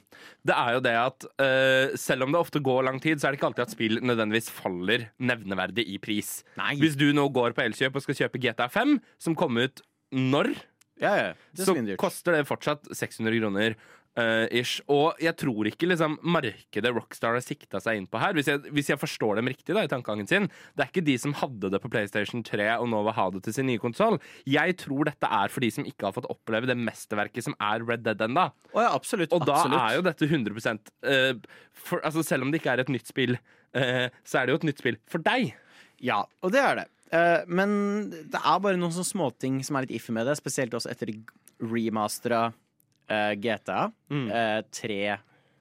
det 0.45 0.57
er 0.57 0.75
jo 0.77 0.81
det 0.85 0.95
at 1.01 1.27
uh, 1.41 1.95
selv 1.97 2.27
om 2.27 2.35
det 2.35 2.41
ofte 2.41 2.61
går 2.61 2.83
lang 2.85 2.99
tid, 3.01 3.21
så 3.21 3.29
er 3.29 3.33
det 3.33 3.41
ikke 3.41 3.49
alltid 3.49 3.65
at 3.65 3.73
spill 3.73 4.01
nødvendigvis 4.05 4.51
faller 4.53 5.07
nevneverdig 5.17 5.87
i 5.95 5.97
pris. 6.03 6.43
Nei. 6.61 6.75
Hvis 6.83 6.99
du 7.01 7.07
nå 7.17 7.29
går 7.33 7.57
på 7.57 7.65
Elkjøp 7.65 7.97
og 7.97 8.05
skal 8.05 8.19
kjøpe 8.25 8.43
GTA 8.45 8.69
5, 8.75 8.99
som 9.25 9.39
kom 9.39 9.57
ut 9.61 9.81
når, 10.13 10.53
Ja, 10.99 11.15
ja. 11.15 11.33
Så 11.55 11.77
koster 12.01 12.35
det 12.35 12.49
fortsatt 12.49 12.89
600 12.91 13.39
kroner. 13.39 13.79
Eh, 14.19 14.61
ish. 14.61 14.83
Og 14.93 15.19
jeg 15.23 15.37
tror 15.39 15.69
ikke 15.71 15.89
liksom, 15.91 16.19
markedet 16.35 16.93
Rockstar 16.95 17.37
har 17.37 17.45
sikta 17.45 17.81
seg 17.83 18.01
inn 18.01 18.09
på 18.11 18.21
her. 18.23 18.35
Hvis 18.37 18.51
jeg, 18.51 18.63
hvis 18.75 18.91
jeg 18.93 19.01
forstår 19.01 19.41
dem 19.41 19.51
riktig, 19.51 19.73
da, 19.77 19.85
i 19.85 19.91
tankegangen 19.91 20.29
sin. 20.31 20.49
Det 20.75 20.85
er 20.85 20.91
ikke 20.93 21.07
de 21.07 21.17
som 21.23 21.37
hadde 21.39 21.71
det 21.75 21.83
på 21.83 21.91
PlayStation 21.93 22.43
3 22.47 22.71
og 22.79 22.89
nå 22.93 23.05
vil 23.07 23.17
ha 23.19 23.29
det 23.35 23.45
til 23.47 23.57
sin 23.59 23.69
nye 23.71 23.83
konsoll. 23.83 24.19
Jeg 24.49 24.77
tror 24.83 25.09
dette 25.11 25.31
er 25.41 25.55
for 25.55 25.65
de 25.65 25.73
som 25.79 25.87
ikke 25.89 26.09
har 26.09 26.17
fått 26.17 26.29
oppleve 26.33 26.71
det 26.71 26.79
mesterverket 26.79 27.49
som 27.49 27.57
er 27.71 27.87
Red 27.87 28.05
Dead 28.07 28.27
ennå. 28.29 28.49
Oh, 28.75 28.83
ja, 28.83 28.91
absolutt. 28.93 29.33
Og 29.37 29.47
da 29.47 29.57
absolutt. 29.61 29.81
er 29.81 29.97
jo 29.99 30.05
dette 30.09 30.29
100 30.29 30.59
uh, 31.09 31.49
for, 31.73 32.03
altså 32.03 32.27
Selv 32.27 32.45
om 32.45 32.53
det 32.53 32.61
ikke 32.63 32.75
er 32.77 32.85
et 32.85 32.93
nytt 32.93 33.09
spill, 33.09 33.39
uh, 33.79 34.07
så 34.27 34.41
er 34.41 34.47
det 34.47 34.55
jo 34.55 34.63
et 34.63 34.71
nytt 34.73 34.83
spill 34.85 35.01
for 35.11 35.25
deg. 35.25 35.55
Ja, 36.05 36.23
og 36.45 36.55
det 36.55 36.63
er 36.63 36.81
det. 36.83 36.89
Eh, 37.15 37.43
men 37.49 37.71
det 38.11 38.39
er 38.39 38.63
bare 38.63 38.79
noen 38.79 38.93
sånne 38.93 39.09
småting 39.09 39.61
som 39.67 39.79
er 39.79 39.87
litt 39.87 39.97
iffy 39.99 40.15
med 40.15 40.29
det, 40.29 40.37
spesielt 40.39 40.75
også 40.77 40.91
etter 40.93 41.13
remastera 41.59 42.49
eh, 43.09 43.33
GTA. 43.41 43.89
Mm. 44.13 44.29
uh, 44.31 44.61
tre 44.73 45.19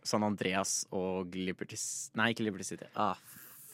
San 0.07 0.23
Andreas 0.23 0.85
og 0.95 1.35
Liberty 1.35 1.75
Nei, 2.15 2.31
ikke 2.31 2.45
Liberty 2.47 2.63
City. 2.63 2.87
Ah, 2.95 3.17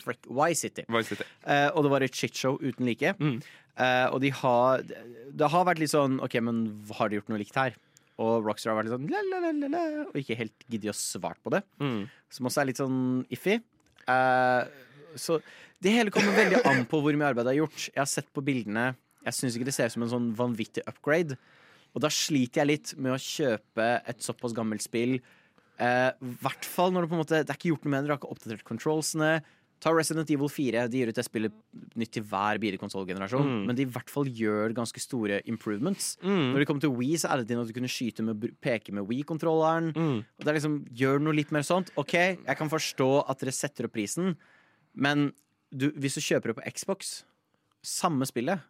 frick. 0.02 0.26
Y-City. 0.26 0.86
Vice 0.90 1.14
City. 1.14 1.28
Uh, 1.46 1.70
og 1.76 1.86
det 1.86 1.92
var 1.94 2.06
et 2.06 2.16
shitshow 2.18 2.58
uten 2.62 2.88
like. 2.90 3.14
Mm. 3.20 3.38
Eh, 3.74 4.08
og 4.14 4.20
de 4.22 4.30
har 4.30 4.84
Det 4.86 5.48
har 5.50 5.66
vært 5.66 5.80
litt 5.82 5.90
sånn 5.94 6.20
OK, 6.22 6.38
men 6.46 6.62
har 6.94 7.10
de 7.10 7.18
gjort 7.18 7.32
noe 7.34 7.42
likt 7.42 7.58
her? 7.58 7.78
Og 8.22 8.46
Rockstar 8.46 8.70
har 8.70 8.78
vært 8.78 8.92
litt 8.92 8.94
sånn 8.94 9.08
la, 9.10 9.22
la, 9.32 9.40
la, 9.42 9.54
la, 9.58 9.70
la, 9.74 10.04
og 10.06 10.18
ikke 10.20 10.38
helt 10.38 10.66
giddet 10.70 10.92
å 10.92 10.98
svare 10.98 11.40
på 11.42 11.56
det. 11.56 11.64
Mm. 11.82 12.04
Som 12.30 12.50
også 12.50 12.62
er 12.62 12.70
litt 12.70 12.82
sånn 12.82 13.00
iffy. 13.34 13.58
Eh, 14.14 14.62
så 15.18 15.40
det 15.84 15.96
hele 15.96 16.14
kommer 16.14 16.38
veldig 16.38 16.62
an 16.70 16.86
på 16.90 17.02
hvor 17.02 17.18
mye 17.18 17.32
arbeid 17.34 17.50
det 17.50 17.56
er 17.56 17.64
gjort. 17.64 17.88
Jeg 17.90 17.98
har 18.04 18.12
sett 18.12 18.30
på 18.36 18.46
bildene. 18.46 18.92
Jeg 19.26 19.40
syns 19.40 19.58
ikke 19.58 19.68
det 19.68 19.74
ser 19.74 19.90
ut 19.90 19.96
som 19.96 20.06
en 20.06 20.14
sånn 20.14 20.30
vanvittig 20.38 20.86
upgrade. 20.90 21.40
Og 21.94 22.04
da 22.04 22.10
sliter 22.14 22.64
jeg 22.64 22.72
litt 22.72 22.94
med 22.98 23.14
å 23.16 23.22
kjøpe 23.22 23.90
et 24.10 24.24
såpass 24.26 24.56
gammelt 24.58 24.84
spill. 24.86 25.20
I 25.84 26.32
hvert 26.44 26.66
fall 26.70 26.94
når 26.94 27.06
det 27.06 27.10
på 27.10 27.16
en 27.18 27.22
måte 27.24 27.40
Det 27.42 27.50
er 27.50 27.58
ikke 27.58 27.72
gjort 27.72 27.86
noe 27.88 27.92
med 27.92 28.04
det. 28.04 28.08
du 28.08 28.14
har 28.14 28.20
ikke 28.22 28.34
oppdatert 28.34 28.66
controlsene. 28.68 29.32
Ta 29.84 29.92
Resident 29.92 30.30
Evil 30.32 30.48
4. 30.48 30.86
De 30.88 31.02
gir 31.02 31.10
ut 31.12 31.18
det 31.18 31.26
spillet 31.28 31.56
nytt 32.00 32.14
til 32.16 32.24
hver 32.30 32.60
bilkonsollgenerasjon. 32.64 33.50
Mm. 33.50 33.64
Men 33.68 33.78
de 33.78 33.84
i 33.84 33.92
hvert 33.92 34.12
fall 34.12 34.30
gjør 34.32 34.76
ganske 34.78 35.02
store 35.04 35.42
improvements. 35.50 36.14
Mm. 36.24 36.54
Når 36.54 36.64
det 36.64 36.68
kommer 36.70 36.86
til 36.86 36.96
Wii, 36.96 37.18
så 37.20 37.34
er 37.34 37.44
det 37.44 37.58
at 37.60 37.68
du 37.68 37.76
kunne 37.76 37.92
skyte 37.92 38.24
med 38.24 38.48
peke 38.64 38.96
med 38.96 39.10
Wii-kontrolleren. 39.10 39.92
Mm. 39.92 40.18
Og 40.24 40.46
det 40.46 40.54
er 40.54 40.60
liksom, 40.60 40.80
Gjør 41.04 41.20
noe 41.26 41.36
litt 41.36 41.52
mer 41.52 41.68
sånt. 41.68 41.92
OK, 42.00 42.16
jeg 42.16 42.60
kan 42.60 42.72
forstå 42.72 43.10
at 43.28 43.44
dere 43.44 43.56
setter 43.56 43.90
opp 43.90 43.96
prisen, 43.98 44.38
men 44.94 45.32
du, 45.74 45.90
hvis 46.00 46.16
du 46.16 46.24
kjøper 46.24 46.54
det 46.54 46.60
på 46.62 46.74
Xbox, 46.78 47.14
samme 47.84 48.28
spillet, 48.30 48.64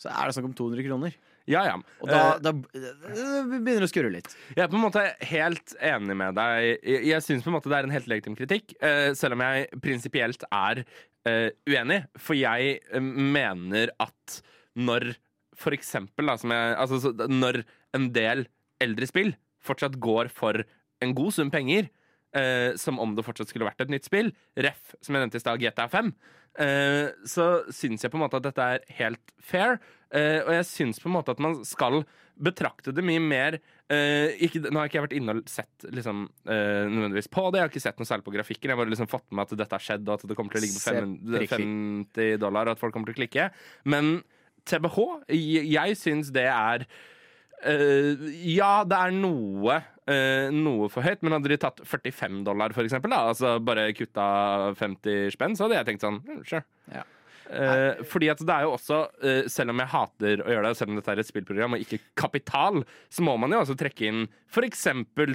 så 0.00 0.10
er 0.10 0.26
det 0.26 0.34
snakk 0.34 0.48
om 0.48 0.56
200 0.58 0.86
kroner. 0.88 1.14
Ja, 1.48 1.64
ja. 1.64 1.76
Og 2.02 2.10
da, 2.10 2.20
Eh, 2.36 2.40
da 2.44 2.52
begynner 2.52 3.82
det 3.82 3.88
å 3.88 3.90
skurre 3.90 4.12
litt. 4.12 4.28
Jeg 4.54 4.64
er 4.66 4.70
på 4.70 4.78
en 4.78 4.84
måte 4.84 5.04
helt 5.30 5.74
enig 5.80 6.16
med 6.20 6.36
deg. 6.38 6.66
Jeg, 6.84 7.04
jeg 7.08 7.24
syns 7.24 7.46
det 7.48 7.78
er 7.78 7.88
en 7.88 7.94
helt 7.94 8.10
legitim 8.10 8.36
kritikk, 8.38 8.74
eh, 8.84 9.12
selv 9.18 9.38
om 9.38 9.44
jeg 9.46 9.68
prinsipielt 9.84 10.44
er 10.50 10.84
eh, 11.28 11.48
uenig. 11.68 12.02
For 12.20 12.38
jeg 12.38 12.78
eh, 12.84 13.00
mener 13.00 13.94
at 13.98 14.40
når 14.78 15.14
for 15.58 15.74
eksempel 15.74 16.28
da, 16.30 16.36
som 16.38 16.52
jeg, 16.54 16.74
altså, 16.78 17.00
så, 17.02 17.10
Når 17.26 17.64
en 17.96 18.10
del 18.14 18.44
eldre 18.78 19.08
spill 19.10 19.32
fortsatt 19.64 19.96
går 19.98 20.30
for 20.30 20.62
en 21.02 21.14
god 21.18 21.34
sum 21.34 21.50
penger, 21.50 21.88
eh, 22.36 22.74
som 22.80 22.98
om 23.00 23.14
det 23.16 23.24
fortsatt 23.26 23.48
skulle 23.52 23.68
vært 23.68 23.80
et 23.84 23.92
nytt 23.92 24.08
spill, 24.08 24.32
ref, 24.56 24.94
som 25.00 25.14
jeg 25.14 25.24
nevnte 25.24 25.40
i 25.40 25.44
stad, 25.44 25.62
GTA 25.62 25.88
5, 25.92 26.12
Uh, 26.58 27.12
så 27.28 27.60
syns 27.70 28.02
jeg 28.02 28.10
på 28.10 28.16
en 28.18 28.24
måte 28.24 28.38
at 28.40 28.42
dette 28.48 28.64
er 28.64 28.80
helt 28.98 29.30
fair. 29.38 29.76
uh, 30.10 30.40
og 30.42 30.48
jeg 30.56 30.64
syns 30.66 30.98
på 30.98 31.06
en 31.06 31.14
måte 31.14 31.30
at 31.30 31.38
man 31.44 31.60
skal 31.62 32.00
betrakte 32.38 32.90
det 32.94 33.02
mye 33.06 33.20
mer 33.22 33.58
eh, 33.90 34.34
ikke, 34.46 34.62
Nå 34.68 34.78
har 34.78 34.88
ikke 34.88 34.98
jeg 34.98 35.04
vært 35.08 35.16
inne 35.18 35.34
og 35.34 35.50
sett 35.50 35.86
liksom, 35.94 36.24
eh, 36.46 36.86
nødvendigvis 36.86 37.30
på 37.34 37.44
det. 37.50 37.60
Jeg 37.60 37.66
har 37.66 37.72
ikke 37.72 37.82
sett 37.82 38.00
noe 38.00 38.08
særlig 38.08 38.26
på 38.28 38.34
grafikken. 38.36 38.70
Jeg 38.70 38.76
har 38.76 38.80
bare 38.82 38.92
liksom 38.92 39.10
fått 39.10 39.26
med 39.34 39.46
at 39.46 39.58
dette 39.58 39.78
har 39.78 39.84
skjedd, 39.84 40.04
og 40.06 40.14
at 40.16 40.26
det 40.30 40.36
kommer 40.38 40.54
til 40.54 40.60
å 40.60 40.64
ligge 40.64 40.78
på 40.78 40.84
Se 40.84 40.94
fem- 40.94 41.16
prikk. 41.34 41.54
50 41.56 42.40
dollar, 42.42 42.70
og 42.70 42.76
at 42.76 42.82
folk 42.82 42.94
kommer 42.94 43.10
til 43.10 43.16
å 43.16 43.20
klikke. 43.22 43.48
Men 43.90 44.12
TBH, 44.68 44.98
jeg, 45.34 45.66
jeg 45.74 45.98
syns 45.98 46.32
det 46.36 46.46
er 46.52 46.86
eh, 47.64 48.26
ja, 48.54 48.72
det 48.86 49.02
er 49.02 49.16
noe 49.18 49.80
eh, 50.08 50.48
Noe 50.54 50.88
for 50.92 51.04
høyt, 51.06 51.22
men 51.22 51.36
hadde 51.36 51.52
de 51.52 51.60
tatt 51.60 51.80
45 51.84 52.42
dollar, 52.48 52.72
for 52.76 52.82
eksempel, 52.88 53.12
da, 53.12 53.20
altså 53.34 53.58
bare 53.62 53.90
kutta 53.92 54.26
50 54.80 55.30
spenn, 55.36 55.54
så 55.58 55.66
hadde 55.68 55.78
jeg 55.82 55.90
tenkt 55.92 56.04
sånn 56.08 56.20
mm, 56.24 56.42
Sure. 56.48 56.64
Ja. 56.94 57.04
Eh, 57.48 58.02
fordi 58.04 58.26
at 58.28 58.42
det 58.44 58.52
er 58.52 58.66
jo 58.66 58.74
også, 58.76 58.96
eh, 59.24 59.46
selv 59.48 59.72
om 59.72 59.78
jeg 59.80 59.88
hater 59.88 60.42
å 60.44 60.50
gjøre 60.52 60.68
det, 60.68 60.76
selv 60.76 60.90
om 60.92 60.98
dette 60.98 61.14
er 61.14 61.22
et 61.22 61.28
spillprogram 61.30 61.78
og 61.78 61.80
ikke 61.80 61.98
kapital, 62.20 62.82
så 63.08 63.24
må 63.24 63.38
man 63.40 63.54
jo 63.56 63.62
også 63.62 63.76
trekke 63.80 64.04
inn 64.10 64.26
f.eks. 64.52 64.82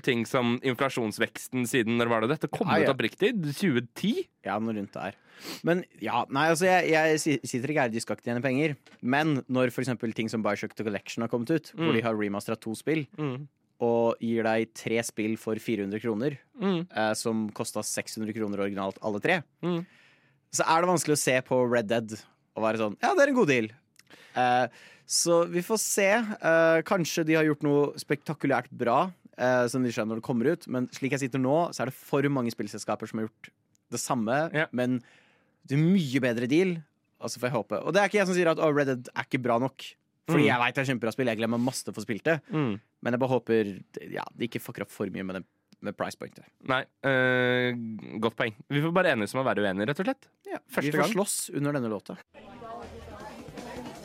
ting 0.05 0.21
som 0.29 0.59
inflasjonsveksten 0.61 1.65
siden 1.69 1.97
Når 1.97 2.11
var 2.11 2.21
det 2.21 2.29
dette 2.35 2.51
kom 2.53 2.69
Ja, 2.69 2.83
ja. 2.83 2.91
ut 2.91 2.93
oppriktig? 2.93 3.33
2010? 3.57 4.27
Ja, 4.45 4.59
noe 4.61 4.75
rundt 4.77 4.93
der. 4.93 5.17
Men 5.65 5.81
ja, 5.99 6.21
nei, 6.29 6.45
altså 6.53 6.69
jeg, 6.69 6.91
jeg 6.93 7.19
si- 7.19 7.39
sitter 7.49 7.73
ikke 7.73 7.81
her, 7.87 7.89
de 7.89 7.99
skal 8.05 8.15
ikke 8.19 8.29
tjene 8.29 8.43
penger. 8.45 8.75
Men 9.01 9.39
når 9.49 9.73
for 9.73 9.81
eksempel 9.81 10.13
ting 10.13 10.29
som 10.29 10.43
Bioshock 10.45 10.75
The 10.77 10.85
Collection 10.85 11.25
har 11.25 11.29
kommet 11.33 11.49
ut, 11.49 11.73
hvor 11.73 11.89
Mm. 11.89 11.97
de 11.97 12.01
har 12.05 12.13
remastera 12.13 12.59
to 12.61 12.75
spill, 12.77 13.07
Mm. 13.17 13.47
Og 13.81 14.15
gir 14.21 14.43
deg 14.43 14.73
tre 14.77 15.01
spill 15.03 15.35
for 15.37 15.55
400 15.55 15.99
kroner, 16.03 16.37
Mm. 16.61 16.87
eh, 16.95 17.13
som 17.13 17.49
kosta 17.49 17.81
600 17.83 18.33
kroner 18.33 18.59
originalt 18.59 18.97
alle 19.01 19.19
tre, 19.19 19.43
Mm. 19.63 19.85
så 20.53 20.63
er 20.67 20.81
det 20.81 20.89
vanskelig 20.89 21.17
å 21.17 21.23
se 21.23 21.41
på 21.41 21.71
Red 21.71 21.87
Dead 21.87 22.11
og 22.55 22.63
være 22.63 22.77
sånn 22.77 22.97
Ja, 23.01 23.13
det 23.15 23.23
er 23.23 23.27
en 23.29 23.35
god 23.35 23.47
deal. 23.47 23.69
Eh, 24.35 24.67
så 25.07 25.47
vi 25.49 25.61
får 25.61 25.79
se. 25.79 26.07
Eh, 26.13 26.81
kanskje 26.83 27.25
de 27.25 27.33
har 27.35 27.43
gjort 27.43 27.63
noe 27.63 27.93
spektakulært 27.97 28.69
bra, 28.71 29.11
eh, 29.37 29.67
som 29.67 29.83
de 29.83 29.89
skjønner 29.89 30.15
når 30.15 30.21
det 30.21 30.23
kommer 30.23 30.51
ut, 30.51 30.67
men 30.67 30.87
slik 30.87 31.11
jeg 31.11 31.19
sitter 31.29 31.39
nå, 31.39 31.73
så 31.73 31.81
er 31.81 31.85
det 31.85 31.93
for 31.93 32.21
mange 32.29 32.51
spillselskaper 32.53 33.09
som 33.09 33.19
har 33.19 33.27
gjort 33.27 33.49
det 33.91 33.99
samme, 33.99 34.53
yeah. 34.53 34.67
men 34.71 35.01
det 35.67 35.77
er 35.77 35.83
mye 35.83 36.19
bedre 36.21 36.47
deal. 36.47 36.77
Altså 37.21 37.39
får 37.39 37.49
jeg 37.49 37.55
håpe. 37.55 37.85
Og 37.85 37.93
det 37.93 38.01
er 38.01 38.07
ikke 38.09 38.19
jeg 38.19 38.27
som 38.27 38.35
sier 38.35 38.47
at 38.51 38.59
oh, 38.59 38.71
Red 38.73 38.87
Dead 38.87 39.09
er 39.15 39.23
ikke 39.23 39.41
bra 39.41 39.57
nok. 39.59 39.83
Fordi 40.29 40.43
Mm. 40.45 40.47
jeg 40.47 40.59
veit 40.59 40.75
det 40.75 40.81
er 40.81 40.93
kjempebra 40.93 41.11
spill. 41.11 41.27
Jeg 41.27 41.37
gleder 41.37 41.49
meg 41.51 41.59
masse 41.59 41.83
til 41.83 41.91
å 41.91 41.95
få 41.97 42.01
spilt 42.05 42.23
det. 42.23 42.37
Mm. 42.51 42.79
Men 43.03 43.13
jeg 43.13 43.19
bare 43.19 43.29
håper 43.33 43.73
ja, 44.13 44.23
de 44.35 44.47
ikke 44.47 44.61
fucker 44.63 44.81
opp 44.85 44.91
for 44.93 45.05
mye 45.11 45.23
med, 45.27 45.35
det, 45.35 45.43
med 45.83 45.97
price 45.97 46.15
pointet. 46.15 46.45
Nei, 46.69 46.83
øh, 47.03 47.75
godt 48.23 48.35
poeng. 48.39 48.55
Vi 48.71 48.79
får 48.81 48.93
bare 48.95 49.11
enes 49.17 49.33
om 49.35 49.41
å 49.43 49.47
være 49.49 49.65
uenige, 49.65 49.87
rett 49.91 49.99
og 49.99 50.05
slett. 50.07 50.29
Ja, 50.47 50.59
Første 50.71 50.85
vi 50.91 50.95
får 50.95 51.03
gang. 51.03 51.13
slåss 51.17 51.49
under 51.57 51.73
denne 51.73 51.89
låta. 51.91 52.15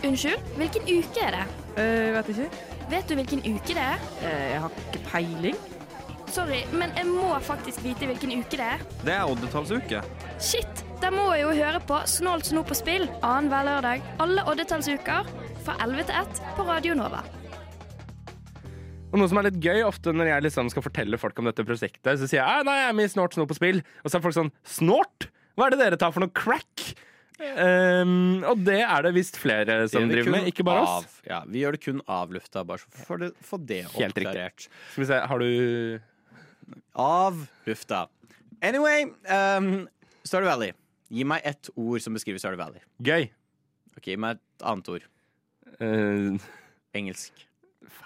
Unnskyld, 0.05 0.43
hvilken 0.59 0.85
uke 0.87 1.23
er 1.27 1.35
det? 1.35 1.47
Uh, 1.75 2.13
vet 2.15 2.29
ikke. 2.35 2.49
Vet 2.93 3.09
du 3.11 3.15
hvilken 3.19 3.41
uke 3.43 3.75
det 3.75 3.83
er? 3.83 4.03
Uh, 4.23 4.45
jeg 4.53 4.61
har 4.63 4.77
ikke 4.85 5.01
peiling. 5.09 5.57
Sorry, 6.31 6.61
men 6.77 6.93
jeg 6.95 7.07
må 7.09 7.33
faktisk 7.43 7.83
vite 7.83 8.07
hvilken 8.07 8.35
uke 8.39 8.59
det 8.61 8.67
er. 8.67 8.85
Det 9.07 9.15
er 9.17 9.25
oddetallsuke. 9.33 10.03
Shit! 10.39 10.85
Da 10.99 11.11
må 11.15 11.29
jeg 11.35 11.45
jo 11.47 11.51
høre 11.55 11.79
på 11.87 11.99
Snålt 12.11 12.49
snop 12.51 12.71
og 12.75 12.77
spill 12.79 13.05
annenhver 13.23 13.67
lørdag 13.69 14.01
alle 14.23 14.43
oddetallsuker 14.51 15.29
fra 15.69 15.77
11 15.85 16.07
til 16.09 16.17
1 16.17 16.39
på 16.57 16.65
Radio 16.65 16.95
Nova. 16.97 17.19
Og 19.09 19.17
noe 19.21 19.29
som 19.29 19.41
er 19.41 19.49
litt 19.49 19.59
gøy, 19.65 19.83
ofte 19.85 20.13
når 20.17 20.31
jeg 20.31 20.45
liksom 20.47 20.69
skal 20.73 20.85
fortelle 20.85 21.19
folk 21.21 21.37
om 21.41 21.49
dette 21.49 21.65
prosjektet, 21.65 22.21
så 22.21 22.29
sier 22.29 22.41
jeg 22.41 22.45
«Ah, 22.45 22.63
nei, 22.65 22.77
jeg 22.83 22.89
er 22.89 22.97
med 22.97 23.09
i 23.09 23.13
Snort, 23.13 23.37
snop 23.37 23.51
på 23.51 23.57
spill. 23.57 23.83
Og 24.01 24.09
så 24.09 24.19
er 24.19 24.25
folk 24.25 24.37
sånn 24.37 24.51
Snort? 24.69 25.29
Hva 25.59 25.67
er 25.67 25.75
det 25.75 25.81
dere 25.83 25.99
tar 26.01 26.13
for 26.15 26.25
noe 26.25 26.33
crack? 26.37 26.85
Um, 27.39 28.41
og 28.49 28.65
det 28.67 28.81
er 28.83 29.05
det 29.07 29.13
visst 29.15 29.37
flere 29.39 29.77
som 29.93 30.09
driver 30.11 30.33
med, 30.35 30.49
ikke 30.51 30.65
bare 30.67 30.87
oss. 30.87 31.05
Av, 31.05 31.19
ja, 31.29 31.43
vi 31.47 31.63
gjør 31.63 31.77
det 31.77 31.83
kun 31.85 32.01
av 32.11 32.33
lufta, 32.35 32.65
bare 32.67 32.83
så 32.83 33.05
for 33.07 33.23
det, 33.23 33.29
for 33.47 33.63
det 33.63 33.83
Helt 33.93 34.01
riktig. 34.17 34.25
oppklarert. 34.25 34.67
Skal 34.95 35.05
vi 35.05 35.09
se, 35.13 35.21
har 35.31 35.45
du 35.45 36.81
Av 36.99 37.45
lufta. 37.69 38.01
Anyway, 38.65 39.07
um, 39.31 39.87
Stardew 40.27 40.51
Valley. 40.51 40.75
Gi 41.15 41.29
meg 41.29 41.45
ett 41.49 41.71
ord 41.77 42.03
som 42.05 42.17
beskriver 42.19 42.43
Stardew 42.43 42.61
Valley. 42.61 42.83
Gøy. 43.05 43.31
Ok, 43.97 44.11
Gi 44.11 44.19
meg 44.21 44.41
et 44.41 44.67
annet 44.73 44.93
ord. 44.97 45.07
Eh, 45.81 46.39
Engelsk. 46.99 47.45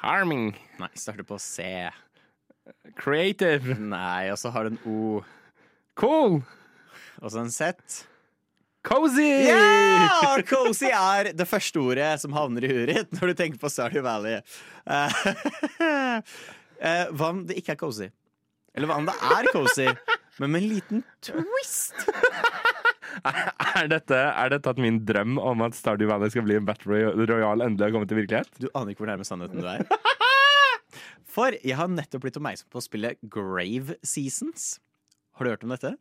farming. 0.03 0.53
Nei, 0.79 0.89
starter 0.99 1.27
på 1.27 1.39
C. 1.39 1.91
Creative. 2.99 3.77
Nei, 3.79 4.31
og 4.33 4.39
så 4.39 4.51
har 4.55 4.67
du 4.67 4.75
en 4.75 4.83
O. 4.87 5.23
Cool. 5.99 6.43
Og 7.23 7.31
så 7.31 7.43
en 7.43 7.53
Z. 7.53 8.07
Cozy! 8.83 9.47
Ja! 9.47 10.43
Cozy 10.49 10.91
er 10.91 11.31
det 11.39 11.47
første 11.47 11.79
ordet 11.79 12.09
som 12.23 12.35
havner 12.35 12.67
i 12.67 12.71
huet 12.73 12.91
ditt 12.91 13.13
når 13.15 13.31
du 13.31 13.39
tenker 13.39 13.61
på 13.63 13.71
Stardew 13.71 14.03
Valley. 14.03 14.41
Uh, 14.83 16.19
hva 17.15 17.31
om 17.31 17.45
det 17.47 17.61
ikke 17.61 17.77
er 17.77 17.79
cozy? 17.79 18.09
Eller 18.75 18.91
hva 18.91 18.99
om 18.99 19.07
det 19.07 19.15
er 19.15 19.51
cozy, 19.55 19.87
men 20.41 20.51
med 20.51 20.65
en 20.65 20.69
liten 20.73 21.05
twist? 21.23 21.95
Er 23.83 23.89
dette, 23.89 24.17
er 24.17 24.53
dette 24.53 24.71
at 24.73 24.79
min 24.83 24.99
drøm 25.09 25.39
om 25.41 25.63
at 25.67 25.75
Stardew 25.77 26.09
Valley 26.11 26.31
skal 26.33 26.45
bli 26.47 26.57
en 26.59 26.67
Battle 26.69 26.93
Royal, 26.93 27.23
Royale 27.31 27.67
endelig 27.69 27.87
har 27.89 27.95
kommet 27.95 28.11
til 28.13 28.19
virkelighet? 28.21 28.51
Du 28.61 28.69
aner 28.75 28.93
ikke 28.93 29.05
hvor 29.05 29.11
nærme 29.13 29.27
sannheten 29.27 29.63
du 29.63 29.69
er. 29.69 29.85
For 31.33 31.55
jeg 31.65 31.77
har 31.79 31.89
nettopp 31.89 32.27
blitt 32.27 32.37
oppmerksom 32.37 32.69
på 32.73 32.81
å 32.81 32.85
spille 32.85 33.15
Grave 33.33 33.97
Seasons. 34.05 34.75
Har 35.39 35.47
du 35.49 35.53
hørt 35.55 35.65
om 35.65 35.73
dette? 35.73 35.95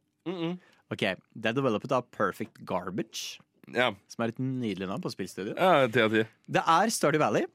Ok, 0.92 1.06
Det 1.32 1.48
er 1.52 1.56
developet 1.56 1.94
av 1.96 2.10
Perfect 2.12 2.60
Garbage, 2.68 3.40
Ja. 3.72 3.92
som 4.12 4.26
er 4.26 4.34
et 4.34 4.42
nydelig 4.44 4.90
navn 4.90 5.02
på 5.06 5.12
spillstudio. 5.14 5.54
ja, 5.56 5.88
10 5.88 6.04
av 6.04 6.12
10. 6.18 6.26
Det 6.52 6.64
er 6.68 6.92
Stardew 6.92 7.22
Valley. 7.24 7.46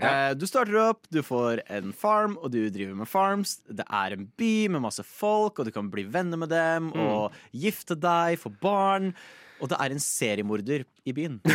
Ja. 0.00 0.30
Eh, 0.30 0.34
Du 0.34 0.46
starter 0.48 0.76
opp, 0.80 1.06
du 1.12 1.20
får 1.22 1.60
en 1.68 1.92
farm, 1.92 2.36
og 2.40 2.50
du 2.54 2.60
driver 2.72 2.94
med 2.96 3.08
farms. 3.10 3.58
Det 3.68 3.84
er 3.86 4.16
en 4.16 4.26
by 4.40 4.68
med 4.72 4.80
masse 4.86 5.04
folk, 5.04 5.58
og 5.60 5.66
du 5.68 5.72
kan 5.74 5.90
bli 5.92 6.04
venner 6.08 6.40
med 6.40 6.48
dem 6.52 6.92
og 6.96 7.32
gifte 7.52 7.96
deg, 8.00 8.38
få 8.40 8.52
barn. 8.62 9.12
Og 9.60 9.68
det 9.68 9.76
er 9.80 9.92
en 9.92 10.00
seriemorder 10.00 10.86
i 11.04 11.12
byen. 11.12 11.40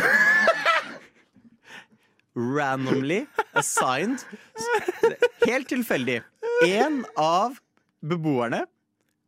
Randomly 2.36 3.24
assigned. 3.56 4.22
Helt 5.46 5.68
tilfeldig. 5.72 6.20
En 6.66 7.04
av 7.18 7.56
beboerne 8.04 8.64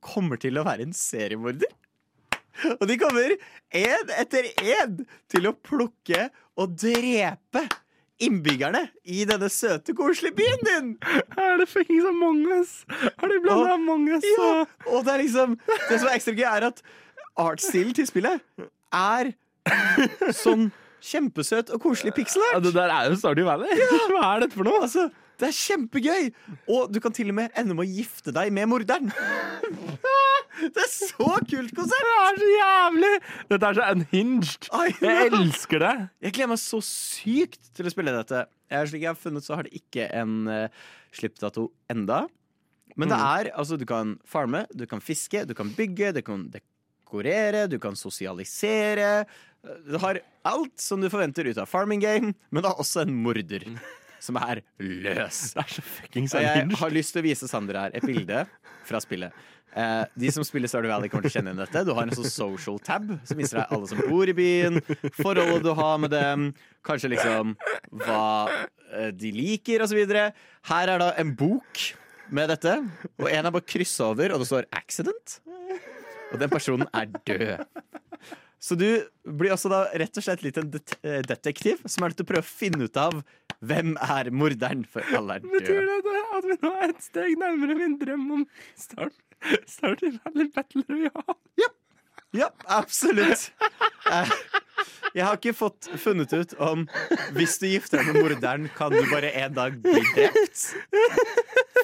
kommer 0.04 0.38
til 0.40 0.59
å 0.61 0.64
være 0.68 0.85
en 0.87 0.92
seriemorder. 0.94 1.70
Og 2.76 2.85
de 2.90 2.96
kommer 2.98 3.35
én 3.74 4.11
etter 4.18 4.48
én 4.61 5.00
til 5.31 5.46
å 5.48 5.54
plukke 5.54 6.28
og 6.59 6.74
drepe 6.81 7.64
innbyggerne 8.22 8.83
i 9.07 9.24
denne 9.28 9.48
søte, 9.52 9.94
koselige 9.94 10.35
byen 10.40 10.64
din. 10.66 10.88
Er 11.38 11.61
det 11.61 11.68
fuckings 11.70 12.07
Among 12.09 12.42
us? 12.59 12.72
Har 12.90 13.31
de 13.31 13.38
blanda 13.44 13.76
Among 13.76 14.09
us 14.16 14.26
Ja, 14.26 14.64
og 14.90 15.04
det 15.07 15.12
er 15.14 15.22
liksom 15.22 15.54
Det 15.88 16.00
som 16.00 16.09
er 16.09 16.16
ekstra 16.16 16.35
gøy, 16.35 16.46
er 16.48 16.66
at 16.72 16.83
artstilen 17.38 17.94
til 17.94 18.09
spillet 18.09 18.42
er 18.98 19.31
sånn 20.35 20.70
kjempesøt 21.04 21.70
og 21.74 21.83
koselig 21.85 22.14
pixel 22.16 22.42
ja. 22.50 22.59
Det 22.62 22.72
der 22.74 22.90
er 22.90 23.11
jo 23.12 23.18
Stardew 23.20 23.46
Valley. 23.46 23.70
Hva 24.11 24.22
er 24.33 24.46
dette 24.46 24.59
for 24.59 24.66
noe? 24.66 24.83
Altså, 24.83 25.07
det 25.38 25.50
er 25.50 25.54
kjempegøy! 25.54 26.31
Og 26.74 26.90
du 26.90 26.98
kan 27.04 27.14
til 27.14 27.31
og 27.31 27.38
med 27.38 27.54
ende 27.54 27.76
med 27.78 27.87
å 27.87 27.92
gifte 28.00 28.35
deg 28.35 28.50
med 28.54 28.66
morderen. 28.72 29.12
Det 30.75 30.83
er 30.83 30.90
så 30.90 31.35
kult 31.49 31.75
konsept! 31.77 32.09
Det 32.09 32.15
er 32.25 32.38
så 32.40 32.48
jævlig! 32.52 33.13
Dette 33.52 33.69
er 33.69 33.79
så 33.79 33.88
unhinged. 33.94 34.69
Jeg 35.02 35.31
elsker 35.31 35.85
det. 35.85 35.92
Jeg 36.25 36.37
gleder 36.37 36.52
meg 36.52 36.63
så 36.63 36.81
sykt 36.85 37.71
til 37.77 37.88
å 37.88 37.92
spille 37.92 38.15
dette. 38.15 38.44
Jeg, 38.69 38.90
slik 38.90 39.04
jeg 39.04 39.13
har 39.13 39.21
funnet, 39.21 39.46
så 39.46 39.59
har 39.59 39.69
det 39.69 39.79
ikke 39.79 40.09
en 40.19 40.40
uh, 40.50 40.88
slippdato 41.15 41.69
enda. 41.92 42.25
Men 42.98 43.13
det 43.13 43.19
er, 43.19 43.52
altså, 43.54 43.79
du 43.79 43.87
kan 43.88 44.17
farme, 44.27 44.65
du 44.75 44.85
kan 44.90 45.02
fiske, 45.04 45.44
du 45.46 45.54
kan 45.54 45.71
bygge, 45.77 46.11
du 46.17 46.23
kan 46.27 46.48
dekorere, 46.50 47.69
du 47.71 47.79
kan 47.83 47.94
sosialisere. 47.96 49.23
Du 49.87 49.98
har 50.02 50.21
alt 50.48 50.83
som 50.83 51.02
du 51.02 51.11
forventer 51.13 51.46
ut 51.46 51.61
av 51.61 51.71
farming 51.71 52.02
game, 52.02 52.35
men 52.50 52.65
det 52.65 52.73
er 52.73 52.83
også 52.83 53.06
en 53.06 53.15
morder. 53.23 53.69
Som 54.23 54.38
er 54.40 54.62
løs. 54.83 55.52
Det 55.54 55.62
er 55.62 55.77
så 55.77 55.85
fuckings 55.85 56.35
jeg 56.35 56.66
har 56.81 56.94
lyst 56.94 57.14
til 57.14 57.23
å 57.23 57.29
vise 57.29 57.48
Sander 57.50 57.79
her 57.85 57.94
et 57.96 58.06
bilde 58.06 58.44
fra 58.88 59.00
spillet. 59.04 59.35
Eh, 59.79 60.04
de 60.16 60.31
som 60.33 60.44
spiller 60.46 60.71
Stardew 60.71 60.90
Valley, 60.90 61.10
kommer 61.12 61.29
til 61.29 61.35
å 61.35 61.37
kjenne 61.38 61.52
igjen 61.52 61.60
dette. 61.60 61.85
Du 61.87 61.92
har 61.94 62.08
en 62.08 62.16
sånn 62.16 62.31
social 62.33 62.81
tab 62.83 63.10
som 63.29 63.38
viser 63.38 63.60
deg 63.60 63.75
alle 63.77 63.90
som 63.90 64.00
bor 64.08 64.31
i 64.31 64.35
byen, 64.37 64.81
forholdet 65.21 65.66
du 65.66 65.73
har 65.77 66.00
med 66.02 66.12
dem, 66.14 66.48
kanskje 66.87 67.12
liksom 67.12 67.54
hva 68.00 68.25
eh, 68.48 69.10
de 69.14 69.33
liker, 69.37 69.85
osv. 69.85 70.00
Her 70.73 70.94
er 70.94 71.04
da 71.04 71.12
en 71.21 71.35
bok 71.38 71.85
med 72.35 72.50
dette, 72.52 72.75
og 73.21 73.29
en 73.31 73.50
er 73.50 73.54
bare 73.54 73.69
kryssa 73.69 74.10
over, 74.10 74.35
og 74.35 74.42
det 74.42 74.48
står 74.50 74.69
'accident'. 74.73 75.38
Og 76.33 76.40
den 76.42 76.50
personen 76.52 76.88
er 76.92 77.06
død. 77.25 77.64
Så 78.59 78.75
du 78.75 78.87
blir 79.38 79.52
også 79.54 79.71
da 79.71 79.85
rett 80.02 80.19
og 80.19 80.25
slett 80.25 80.42
litt 80.42 80.56
en 80.59 80.71
det 80.75 80.83
eh, 81.06 81.21
detektiv 81.27 81.85
som 81.87 82.02
er 82.04 82.11
nødt 82.11 82.19
til 82.21 82.27
å 82.27 82.31
prøve 82.33 82.42
å 82.46 82.48
finne 82.48 82.88
ut 82.88 82.98
av 82.98 83.21
hvem 83.63 83.94
er 84.02 84.31
morderen, 84.35 84.85
for 84.87 85.02
alle 85.15 85.38
er 85.38 85.46
Betyr 85.46 85.87
det 85.87 86.23
at 86.38 86.46
vi 86.46 86.56
nå 86.63 86.73
er 86.79 86.92
et 86.92 87.02
steg 87.02 87.37
nærmere 87.40 87.75
min 87.79 87.96
drøm 87.98 88.27
om 88.37 88.44
Start, 88.79 89.15
i 90.02 90.11
Valley 90.17 90.50
Battle 90.54 90.85
Royale? 90.90 91.38
Ja, 92.37 92.50
absolutt. 92.67 93.48
Eh, 94.11 94.33
Jeg 95.15 95.25
har 95.25 95.38
ikke 95.38 95.54
fått 95.56 95.88
funnet 95.98 96.33
ut 96.37 96.52
om 96.63 96.83
hvis 97.35 97.56
du 97.63 97.67
gifter 97.71 98.02
deg 98.02 98.11
med 98.13 98.23
morderen, 98.27 98.67
kan 98.77 98.92
du 98.92 99.00
bare 99.11 99.31
en 99.40 99.54
dag 99.56 99.79
bli 99.83 100.02
drept. 100.15 100.67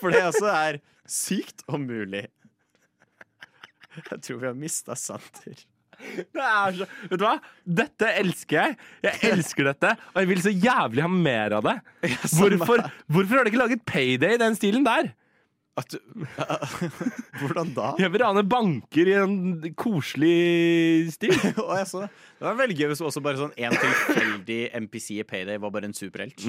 For 0.01 0.13
det 0.13 0.21
også 0.29 0.51
er 0.53 0.79
sykt 1.11 1.65
og 1.71 1.81
mulig. 1.87 2.27
Jeg 4.11 4.21
tror 4.27 4.43
vi 4.43 4.47
har 4.51 4.59
mista 4.59 4.95
Sander. 4.99 5.65
Det 6.35 6.45
er 6.45 6.79
så, 6.79 6.89
vet 7.11 7.21
du 7.21 7.27
hva? 7.27 7.35
Dette 7.83 8.13
elsker 8.21 8.61
jeg. 8.61 8.79
Jeg 9.07 9.33
elsker 9.33 9.71
dette, 9.73 9.97
og 10.13 10.23
jeg 10.23 10.31
vil 10.31 10.45
så 10.45 10.55
jævlig 10.55 11.05
ha 11.05 11.11
mer 11.11 11.59
av 11.59 11.67
det. 11.67 11.77
Hvorfor, 12.37 12.87
hvorfor 13.09 13.37
har 13.39 13.45
de 13.47 13.53
ikke 13.55 13.63
laget 13.65 13.85
Payday 13.89 14.39
i 14.39 14.43
den 14.45 14.59
stilen 14.59 14.87
der? 14.87 15.13
Du, 15.91 15.99
hvordan 17.41 17.73
da? 17.75 17.89
Jeg 17.99 18.13
vil 18.15 18.23
rane 18.23 18.45
banker 18.47 19.09
i 19.11 19.15
en 19.19 19.33
koselig 19.75 21.11
stil. 21.17 21.35
Og 21.65 21.73
jeg 21.81 21.89
så, 21.91 22.05
det 22.39 22.47
var 22.47 22.61
veldig 22.61 22.77
gøy 22.79 22.89
hvis 22.93 23.03
også 23.03 23.23
bare 23.25 23.41
sånn 23.41 23.57
en 23.59 23.75
tilfeldig 23.75 24.61
NPC 24.85 25.09
i 25.19 25.27
Payday 25.27 25.59
var 25.59 25.75
bare 25.75 25.91
en 25.91 25.97
superhelt. 25.97 26.47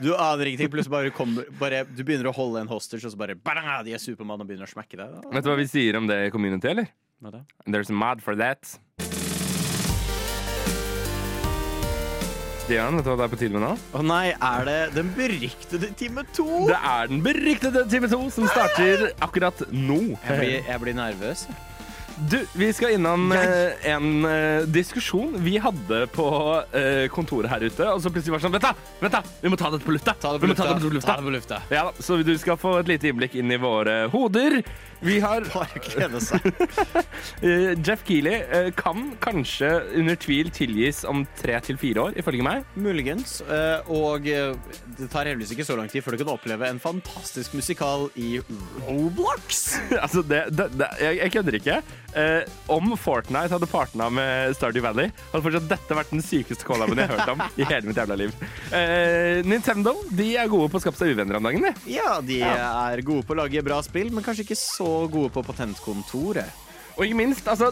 Du 0.00 0.14
aner 0.16 0.48
ingenting, 0.48 0.72
plutselig 0.72 0.94
bare 0.94 1.12
kommer 1.12 1.52
bare, 1.60 1.84
Du 1.84 2.00
begynner 2.00 2.30
å 2.32 2.36
holde 2.36 2.64
en 2.64 2.72
hostage, 2.72 3.04
og 3.04 3.12
så 3.12 3.20
bare 3.20 3.36
bang, 3.36 3.60
de 3.84 3.92
er 3.92 4.00
Supermann 4.00 4.40
og 4.40 4.48
begynner 4.48 4.64
å 4.64 4.72
smekke 4.72 4.96
deg. 5.02 5.20
Vet 5.36 5.44
du 5.44 5.52
hva 5.52 5.60
vi 5.60 5.68
sier 5.68 6.00
om 6.00 6.08
det 6.08 6.22
i 6.30 6.32
community, 6.32 6.72
eller? 6.72 6.88
Hva 7.22 7.30
det? 7.30 7.40
There's 7.70 7.90
a 7.90 7.94
mod 7.94 8.18
for 8.20 8.34
that. 8.34 8.66
Stian, 12.64 12.96
vet 12.98 13.06
du 13.06 13.10
hva 13.12 13.16
det 13.20 13.26
er 13.26 13.30
på 13.30 13.38
tide 13.38 13.54
med 13.54 13.62
nå? 13.62 13.72
Å 13.94 14.02
nei, 14.06 14.32
er 14.34 14.64
det 14.66 14.78
den 14.96 15.10
beryktede 15.14 15.92
time 15.98 16.24
to? 16.34 16.46
Det 16.66 16.78
er 16.78 17.10
den 17.10 17.22
beryktede 17.22 17.84
time 17.90 18.10
to 18.10 18.20
som 18.34 18.46
starter 18.50 19.12
akkurat 19.22 19.62
nå. 19.70 20.00
Jeg 20.26 20.40
blir, 20.40 20.56
jeg 20.66 20.82
blir 20.82 20.98
nervøs. 20.98 21.46
Du, 22.30 22.36
vi 22.58 22.68
skal 22.76 22.92
innom 22.94 23.30
eh, 23.34 23.86
en 23.88 24.26
eh, 24.28 24.66
diskusjon 24.70 25.32
vi 25.42 25.56
hadde 25.62 26.04
på 26.12 26.26
eh, 26.76 27.06
kontoret 27.10 27.50
her 27.50 27.64
ute. 27.64 27.86
Og 27.88 28.02
så 28.04 28.12
plutselig 28.12 28.34
var 28.34 28.42
det 28.42 28.46
sånn 28.46 28.54
Vent, 28.58 28.66
da! 28.66 28.98
vent 29.00 29.16
da, 29.16 29.22
Vi 29.42 29.50
må 29.50 29.58
ta 29.58 29.70
dette 29.72 29.86
på 29.86 29.94
lufta! 29.94 30.14
Ta 30.20 30.34
det 30.34 30.42
vi 30.42 30.50
på 30.50 30.52
lufta. 30.52 30.68
ta 30.68 30.76
det 30.76 30.86
på 30.86 30.94
lufta. 30.98 31.08
Ta 31.14 31.18
det 31.22 31.26
på 31.30 31.34
lufta. 31.38 31.60
Ja, 31.72 31.84
da, 31.88 32.04
så 32.04 32.18
du 32.22 32.34
skal 32.38 32.58
få 32.60 32.76
et 32.82 32.90
lite 32.90 33.10
innblikk 33.10 33.38
inn 33.40 33.50
i 33.54 33.58
våre 33.62 34.02
hoder. 34.12 34.60
Vi 35.02 35.18
har 35.22 35.42
Bare 35.52 35.80
glede 35.82 36.20
seg. 36.22 36.44
eh, 37.42 37.72
Jeff 37.82 38.04
Keeley 38.06 38.38
eh, 38.46 38.68
kan 38.78 39.10
kanskje 39.22 39.70
under 39.98 40.18
tvil 40.22 40.50
tilgis 40.54 41.02
om 41.08 41.24
tre 41.40 41.58
til 41.66 41.78
fire 41.80 42.04
år, 42.08 42.18
ifølge 42.22 42.44
meg. 42.46 42.66
Muligens. 42.78 43.40
eh, 43.42 43.90
Og 43.90 44.22
det 44.28 45.08
tar 45.12 45.26
heldigvis 45.28 45.54
ikke 45.56 45.66
så 45.66 45.76
lang 45.78 45.90
tid 45.90 46.04
før 46.06 46.14
du 46.16 46.22
kan 46.22 46.32
oppleve 46.36 46.68
en 46.70 46.78
fantastisk 46.82 47.56
musikal 47.58 48.06
i 48.20 48.36
Roblox. 48.86 49.62
altså, 50.04 50.22
det, 50.22 50.44
det, 50.54 50.68
det, 50.78 50.88
jeg, 51.02 51.18
jeg 51.24 51.34
kødder 51.36 51.58
ikke. 51.58 51.80
Eh, 52.12 52.42
om 52.72 52.92
Fortnite 53.00 53.54
hadde 53.56 53.68
partna 53.72 54.06
med 54.12 54.54
Stardew 54.58 54.84
Valley, 54.84 55.10
hadde 55.32 55.44
fortsatt 55.46 55.68
dette 55.70 55.96
vært 55.98 56.12
den 56.12 56.22
sykeste 56.24 56.66
collaben 56.68 57.00
jeg 57.00 57.08
har 57.10 57.22
hørt 57.22 57.34
om 57.34 57.44
i 57.58 57.66
hele 57.66 57.88
mitt 57.88 57.98
jævla 57.98 58.18
liv. 58.20 58.34
Eh, 58.70 59.40
Nintendo 59.48 59.96
de 60.12 60.30
er 60.38 60.50
gode 60.52 60.70
på 60.72 60.78
å 60.78 60.84
skape 60.84 61.00
seg 61.00 61.14
uvenner 61.16 61.40
om 61.40 61.48
dagen. 61.50 61.64
De. 61.66 61.94
Ja, 61.96 62.18
de 62.22 62.40
er 62.46 63.02
gode 63.06 63.26
på 63.26 63.34
å 63.34 63.40
lage 63.42 63.64
bra 63.66 63.80
spill, 63.84 64.12
men 64.14 64.24
kanskje 64.26 64.46
ikke 64.46 64.60
så 64.60 64.91
gode 65.12 65.32
på 65.34 65.44
patentkontoret. 65.46 66.60
Og 66.96 67.06
ikke 67.06 67.18
minst, 67.22 67.48
altså, 67.48 67.70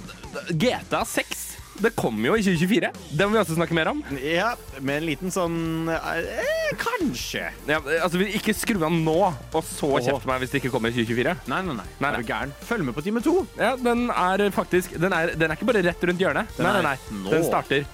GTA 0.57 1.05
6 1.05 1.51
det 1.81 1.95
kommer 1.97 2.29
jo 2.29 2.35
i 2.37 2.43
2024. 2.45 2.91
Det 3.17 3.27
må 3.27 3.33
vi 3.35 3.41
også 3.41 3.57
snakke 3.57 3.77
mer 3.77 3.89
om. 3.93 4.03
Ja, 4.21 4.51
med 4.85 5.01
en 5.01 5.07
liten 5.09 5.33
sånn 5.33 5.89
eh, 5.89 6.75
Kanskje. 6.81 7.47
Ja, 7.69 7.79
altså, 8.03 8.21
Ikke 8.27 8.53
skru 8.57 8.83
av 8.85 8.93
nå, 8.93 9.17
og 9.31 9.65
så 9.65 9.89
Åh. 9.95 10.03
kjefte 10.05 10.29
meg 10.29 10.43
hvis 10.43 10.53
det 10.53 10.61
ikke 10.61 10.73
kommer 10.75 10.93
i 10.93 10.97
2024. 10.99 11.37
Nei, 11.51 11.63
nei, 11.69 11.79
nei. 11.79 11.87
Nei, 11.97 12.11
Er 12.11 12.19
nei. 12.19 12.21
du 12.21 12.29
gæren? 12.33 12.53
Følg 12.69 12.85
med 12.89 12.97
på 12.99 13.05
time 13.07 13.25
to. 13.25 13.37
Ja, 13.57 13.73
Den 13.81 14.09
er 14.13 14.45
faktisk 14.55 14.99
Den 15.01 15.17
er, 15.17 15.33
den 15.37 15.49
er 15.49 15.57
ikke 15.57 15.71
bare 15.73 15.85
rett 15.89 16.05
rundt 16.11 16.21
hjørnet. 16.21 16.53
Den 16.59 16.69
nei, 16.69 16.77
nei, 16.77 16.85
nei. 16.91 17.23
nå. 17.23 17.33
Den 17.33 17.49
starter 17.49 17.89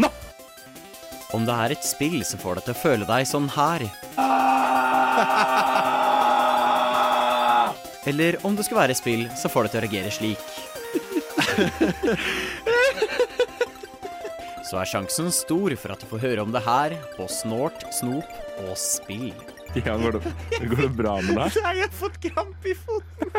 nå! 0.00 0.12
Om 1.36 1.44
det 1.46 1.56
er 1.64 1.76
et 1.78 1.86
spill 1.86 2.20
som 2.26 2.42
får 2.42 2.60
deg 2.60 2.68
til 2.68 2.76
å 2.76 2.82
føle 2.82 3.08
deg 3.08 3.28
sånn 3.30 3.48
her. 3.56 3.88
Eller 8.10 8.40
om 8.46 8.56
det 8.58 8.66
skal 8.66 8.82
være 8.82 8.98
spill 8.98 9.28
så 9.38 9.46
får 9.52 9.68
det 9.68 9.70
til 9.72 9.80
å 9.80 9.84
reagere 9.86 10.10
slik. 10.14 10.42
Så 14.70 14.78
er 14.78 14.86
sjansen 14.86 15.32
stor 15.34 15.74
for 15.82 15.90
at 15.90 15.98
du 15.98 16.06
får 16.06 16.20
høre 16.22 16.42
om 16.46 16.52
det 16.54 16.60
her 16.62 16.92
på 17.16 17.24
Snort, 17.26 17.82
Snop 17.90 18.28
og 18.68 18.76
Spill. 18.78 19.32
Ja, 19.74 19.96
går, 19.98 20.20
det, 20.20 20.30
går 20.70 20.84
det 20.84 20.90
bra 20.94 21.16
med 21.26 21.34
deg? 21.40 21.56
Nei, 21.64 21.72
jeg 21.80 21.88
har 21.88 21.96
fått 21.98 22.20
kramp 22.22 22.68
i 22.70 22.74
foten. 22.78 23.32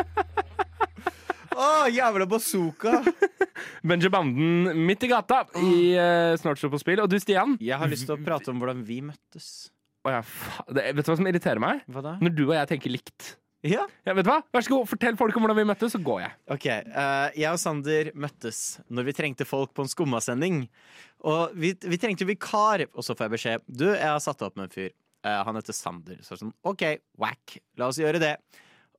Å, 1.55 1.87
jævla 1.91 2.27
bazooka. 2.27 2.99
Benjabanden 3.87 4.83
midt 4.87 5.07
i 5.07 5.11
gata 5.11 5.45
i 5.61 5.71
uh, 5.95 6.35
Snart 6.39 6.59
stå 6.59 6.67
på 6.73 6.81
spill. 6.83 6.99
Og 7.03 7.07
du, 7.11 7.15
Stian? 7.23 7.55
Jeg 7.63 7.79
har 7.79 7.91
lyst 7.91 8.09
til 8.09 8.17
å 8.17 8.19
prate 8.19 8.51
om 8.51 8.59
hvordan 8.59 8.83
vi 8.87 8.99
møttes. 9.05 9.69
Oh, 10.03 10.11
ja, 10.11 10.19
fa 10.25 10.65
det, 10.67 10.89
vet 10.97 11.05
du 11.05 11.13
hva 11.13 11.19
som 11.19 11.31
irriterer 11.31 11.63
meg? 11.63 11.83
Hva 11.91 12.03
da? 12.03 12.17
Når 12.19 12.35
du 12.35 12.43
og 12.49 12.55
jeg 12.57 12.73
tenker 12.73 12.91
likt. 12.91 13.35
Ja. 13.67 13.83
Ja, 14.07 14.15
vet 14.17 14.25
du 14.25 14.31
hva? 14.31 14.39
Vær 14.53 14.65
så 14.65 14.73
god, 14.73 14.87
Fortell 14.89 15.17
folk 15.19 15.35
om 15.37 15.45
hvordan 15.45 15.59
vi 15.59 15.67
møttes, 15.69 15.93
så 15.93 16.01
går 16.01 16.23
jeg. 16.23 16.33
Ok, 16.55 16.65
uh, 16.65 17.27
Jeg 17.37 17.51
og 17.51 17.59
Sander 17.61 18.09
møttes 18.17 18.61
når 18.89 19.05
vi 19.09 19.15
trengte 19.17 19.45
folk 19.45 19.75
på 19.77 19.85
en 19.85 19.91
skummasending. 19.91 20.63
Og 21.29 21.53
vi, 21.53 21.75
vi 21.77 21.99
trengte 22.01 22.25
vikar, 22.25 22.87
og 22.89 23.05
så 23.05 23.13
får 23.13 23.27
jeg 23.27 23.33
beskjed 23.35 23.67
Du, 23.69 23.85
jeg 23.91 24.07
har 24.07 24.21
satt 24.23 24.41
opp 24.45 24.57
med 24.57 24.69
en 24.69 24.73
fyr. 24.73 24.95
Uh, 25.21 25.43
han 25.45 25.59
heter 25.59 25.77
Sander. 25.77 26.17
Så 26.25 26.39
sånn, 26.39 26.53
OK, 26.65 26.87
whack. 27.21 27.59
La 27.77 27.91
oss 27.91 28.01
gjøre 28.01 28.21
det. 28.23 28.33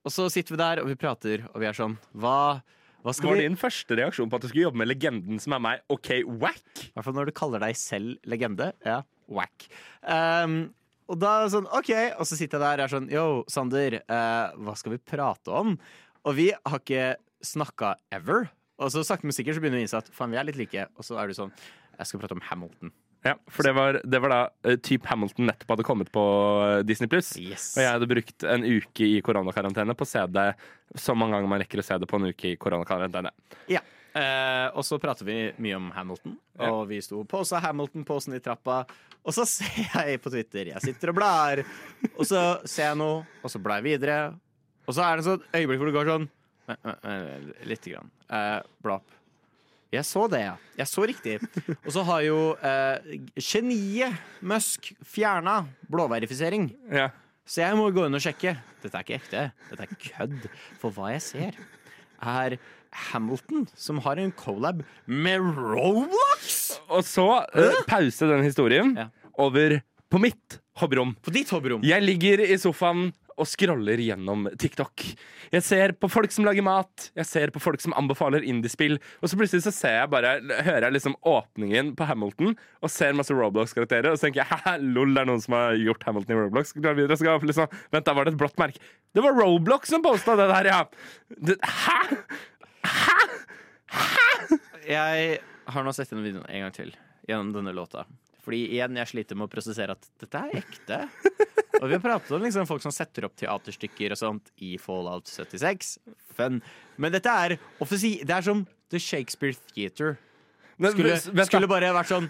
Og 0.07 0.15
så 0.15 0.29
sitter 0.31 0.55
vi 0.55 0.61
der, 0.63 0.83
og 0.83 0.91
vi 0.91 0.99
prater, 0.99 1.43
og 1.51 1.63
vi 1.63 1.69
er 1.69 1.77
sånn 1.79 1.97
Hva, 2.19 2.61
hva 3.03 3.15
skal 3.15 3.33
Var 3.33 3.39
vi 3.39 3.49
din 3.49 3.59
første 3.59 3.99
reaksjon 3.99 4.31
på 4.31 4.39
at 4.39 4.45
du 4.45 4.49
skulle 4.51 4.69
jobbe 4.69 4.83
med 4.83 4.91
legenden 4.91 5.43
som 5.43 5.55
er 5.57 5.63
meg, 5.63 5.83
OK, 5.91 6.15
whack? 6.43 6.63
I 6.87 6.93
hvert 6.95 7.09
fall 7.09 7.19
når 7.19 7.31
du 7.31 7.35
kaller 7.39 7.63
deg 7.63 7.79
selv 7.79 8.31
legende. 8.31 8.71
Ja, 8.87 9.01
whack. 9.31 9.67
Um, 10.07 10.71
og 11.11 11.19
da 11.21 11.35
er 11.35 11.45
det 11.45 11.53
sånn, 11.55 11.69
OK, 11.75 11.93
og 12.21 12.29
så 12.29 12.39
sitter 12.39 12.59
jeg 12.59 12.65
der 12.65 12.81
og 12.81 12.87
er 12.87 12.95
sånn 12.95 13.11
Yo, 13.13 13.27
Sander, 13.51 13.99
eh, 14.01 14.57
hva 14.63 14.75
skal 14.79 14.95
vi 14.95 15.03
prate 15.13 15.55
om? 15.55 15.77
Og 16.23 16.37
vi 16.39 16.51
har 16.55 16.79
ikke 16.79 17.15
snakka 17.43 17.97
ever. 18.15 18.51
Og 18.83 18.93
så 18.95 19.03
sakte, 19.07 19.27
men 19.29 19.37
sikkert 19.37 19.59
så 19.59 19.63
begynner 19.63 19.81
vi 19.81 19.85
å 19.85 19.89
innse 19.89 20.03
at 20.03 20.11
faen, 20.15 20.33
vi 20.33 20.41
er 20.41 20.47
litt 20.49 20.61
like. 20.61 20.87
Og 20.97 21.07
så 21.07 21.19
er 21.21 21.31
du 21.31 21.37
sånn 21.37 21.53
Jeg 21.99 22.09
skal 22.09 22.23
prate 22.23 22.37
om 22.39 22.45
Hamilton. 22.47 22.93
Ja, 23.23 23.37
for 23.55 23.63
det 23.67 23.73
var, 23.77 24.01
det 24.03 24.19
var 24.19 24.33
da 24.33 24.41
uh, 24.67 24.77
typ 24.83 25.05
Hamilton 25.07 25.47
nettopp 25.47 25.77
hadde 25.77 25.85
kommet 25.87 26.09
på 26.11 26.23
eh, 26.67 26.81
Disney 26.83 27.11
Pluss. 27.11 27.37
Yes. 27.39 27.69
Og 27.77 27.85
jeg 27.85 27.95
hadde 27.95 28.09
brukt 28.11 28.47
en 28.51 28.67
uke 28.67 29.07
i 29.07 29.21
koronakarantene 29.23 29.95
på 29.95 30.07
å 30.07 30.11
se 30.11 30.25
det 30.35 30.49
så 30.99 31.15
mange 31.15 31.37
ganger 31.37 31.53
man 31.53 31.63
rekker 31.63 31.79
å 31.79 31.85
se 31.87 31.99
det 32.03 32.09
på 32.11 32.19
en 32.19 32.33
uke 32.33 32.51
i 32.51 32.57
koronakarantene. 32.59 33.31
Ja. 33.71 33.85
Eh, 34.13 34.67
og 34.77 34.85
så 34.85 34.99
prater 35.01 35.25
vi 35.25 35.37
mye 35.63 35.79
om 35.79 35.89
Hamilton, 35.95 36.37
og 36.67 36.83
vi 36.91 36.99
sto 37.05 37.23
og 37.23 37.29
posa 37.31 37.63
Hamilton-posen 37.65 38.37
i 38.37 38.43
trappa. 38.45 38.83
Og 39.23 39.33
så 39.37 39.47
ser 39.57 39.89
jeg 39.89 40.21
på 40.23 40.33
Twitter, 40.35 40.73
jeg 40.75 40.85
sitter 40.85 41.13
og 41.15 41.19
blar, 41.21 41.63
og 42.13 42.23
så 42.29 42.43
ser 42.69 42.91
jeg 42.91 43.01
noe, 43.01 43.23
og 43.41 43.53
så 43.53 43.63
blar 43.63 43.81
jeg 43.81 43.95
videre. 43.95 44.21
Og 44.85 44.97
så 44.97 45.07
er 45.07 45.17
det 45.17 45.25
et 45.25 45.31
sånn 45.31 45.49
øyeblikk 45.57 45.81
hvor 45.81 45.91
det 45.93 45.99
går 45.99 46.13
sånn 46.17 46.31
Lite 47.69 47.91
grann. 47.91 48.11
Eh, 48.33 48.61
bla 48.83 49.01
opp. 49.01 49.19
Jeg 49.93 50.07
så 50.09 50.23
det, 50.31 50.41
ja. 50.47 50.53
Jeg 50.79 50.89
så 50.89 51.03
riktig. 51.05 51.35
Og 51.83 51.91
så 51.93 52.05
har 52.09 52.23
jo 52.25 52.37
eh, 52.65 53.19
geniet 53.37 54.15
Musk 54.41 54.89
fjerna 55.05 55.59
blåverifisering. 55.93 56.71
Ja. 56.89 57.11
Så 57.45 57.61
jeg 57.61 57.77
må 57.77 57.91
gå 57.93 58.07
inn 58.07 58.17
og 58.17 58.23
sjekke. 58.25 58.55
Dette 58.81 58.97
er 58.97 59.05
ikke 59.05 59.19
ekte. 59.19 59.43
Dette 59.69 59.85
er 59.85 59.99
kødd. 60.07 60.47
For 60.81 60.97
hva 60.97 61.11
jeg 61.13 61.25
ser, 61.27 61.59
er 62.23 62.57
Hamilton 62.93 63.67
som 63.75 64.01
har 64.05 64.21
en 64.23 64.33
collab 64.37 64.83
med 65.07 65.41
Roblox! 65.57 66.59
Og 66.93 67.05
så 67.09 67.27
uh, 67.57 67.81
pause 67.89 68.29
den 68.29 68.45
historien 68.47 68.95
Ja. 68.99 69.09
over 69.41 69.81
på 70.13 70.21
mitt 70.21 70.61
hobbyrom. 70.81 71.15
På 71.25 71.33
ditt 71.33 71.49
hobbyrom. 71.53 71.83
Jeg 71.85 72.05
ligger 72.05 72.41
i 72.45 72.57
sofaen 72.61 73.11
og 73.41 73.47
scroller 73.49 73.97
gjennom 73.97 74.45
TikTok. 74.61 75.03
Jeg 75.55 75.65
ser 75.65 75.95
på 75.97 76.09
folk 76.13 76.33
som 76.35 76.45
lager 76.45 76.65
mat, 76.65 77.07
jeg 77.17 77.27
ser 77.27 77.53
på 77.53 77.63
folk 77.65 77.81
som 77.81 77.95
anbefaler 77.97 78.45
indiespill, 78.45 78.99
og 79.23 79.29
så 79.33 79.39
plutselig 79.41 79.65
så 79.65 79.73
ser 79.73 79.95
jeg 80.03 80.11
bare, 80.13 80.35
hører 80.67 80.87
jeg 80.87 80.97
liksom 80.99 81.17
åpningen 81.29 81.95
på 81.97 82.05
Hamilton 82.09 82.53
og 82.85 82.93
ser 82.93 83.17
masse 83.17 83.33
Roblox-karakterer, 83.37 84.13
og 84.13 84.21
så 84.21 84.29
tenker 84.29 84.43
jeg 84.45 84.61
hæ, 84.67 84.77
lol, 84.85 85.15
det 85.17 85.25
er 85.25 85.31
noen 85.33 85.43
som 85.45 85.57
har 85.57 85.81
gjort 85.81 86.05
Hamilton 86.09 86.37
i 86.37 86.41
Roblox. 86.43 86.77
Liksom, 86.77 87.73
Vent, 87.93 88.05
da 88.07 88.17
var 88.17 88.29
det 88.29 88.35
et 88.35 88.41
blått 88.45 88.61
merke. 88.61 88.85
Det 89.17 89.25
var 89.25 89.37
Roblox 89.41 89.93
som 89.93 90.05
posta 90.05 90.37
det 90.39 90.51
der, 90.53 90.71
ja! 90.73 90.83
Det, 91.41 91.57
hæ? 91.65 91.99
Jeg 94.89 95.39
har 95.73 95.87
nå 95.87 95.95
sett 95.95 96.11
denne 96.11 96.25
videoen 96.27 96.49
en 96.49 96.67
gang 96.67 96.75
til 96.75 96.91
gjennom 97.29 97.53
denne 97.55 97.75
låta. 97.77 98.05
Fordi 98.43 98.65
igjen, 98.75 98.97
jeg 98.99 99.11
sliter 99.13 99.39
med 99.39 99.47
å 99.47 99.53
prosessere 99.53 99.95
at 99.95 100.09
dette 100.21 100.41
er 100.41 100.57
ekte. 100.59 100.99
Og 101.79 101.89
vi 101.89 101.97
har 101.97 102.03
pratet 102.03 102.31
om 102.35 102.43
liksom, 102.43 102.67
folk 102.67 102.83
som 102.83 102.95
setter 102.95 103.27
opp 103.27 103.37
teaterstykker 103.39 104.15
og 104.15 104.19
sånt 104.19 104.51
i 104.63 104.75
Fallout 104.83 105.31
76. 105.31 105.97
Fun. 106.37 106.61
Men 106.99 107.15
dette 107.15 107.31
er 107.31 107.57
Det 107.59 108.35
er 108.35 108.47
som 108.47 108.67
The 108.91 109.01
Shakespeare 109.03 109.55
Theater. 109.73 110.19
Skulle, 110.83 111.19
skulle 111.47 111.71
bare 111.71 111.93
vært 111.95 112.11
sånn 112.11 112.29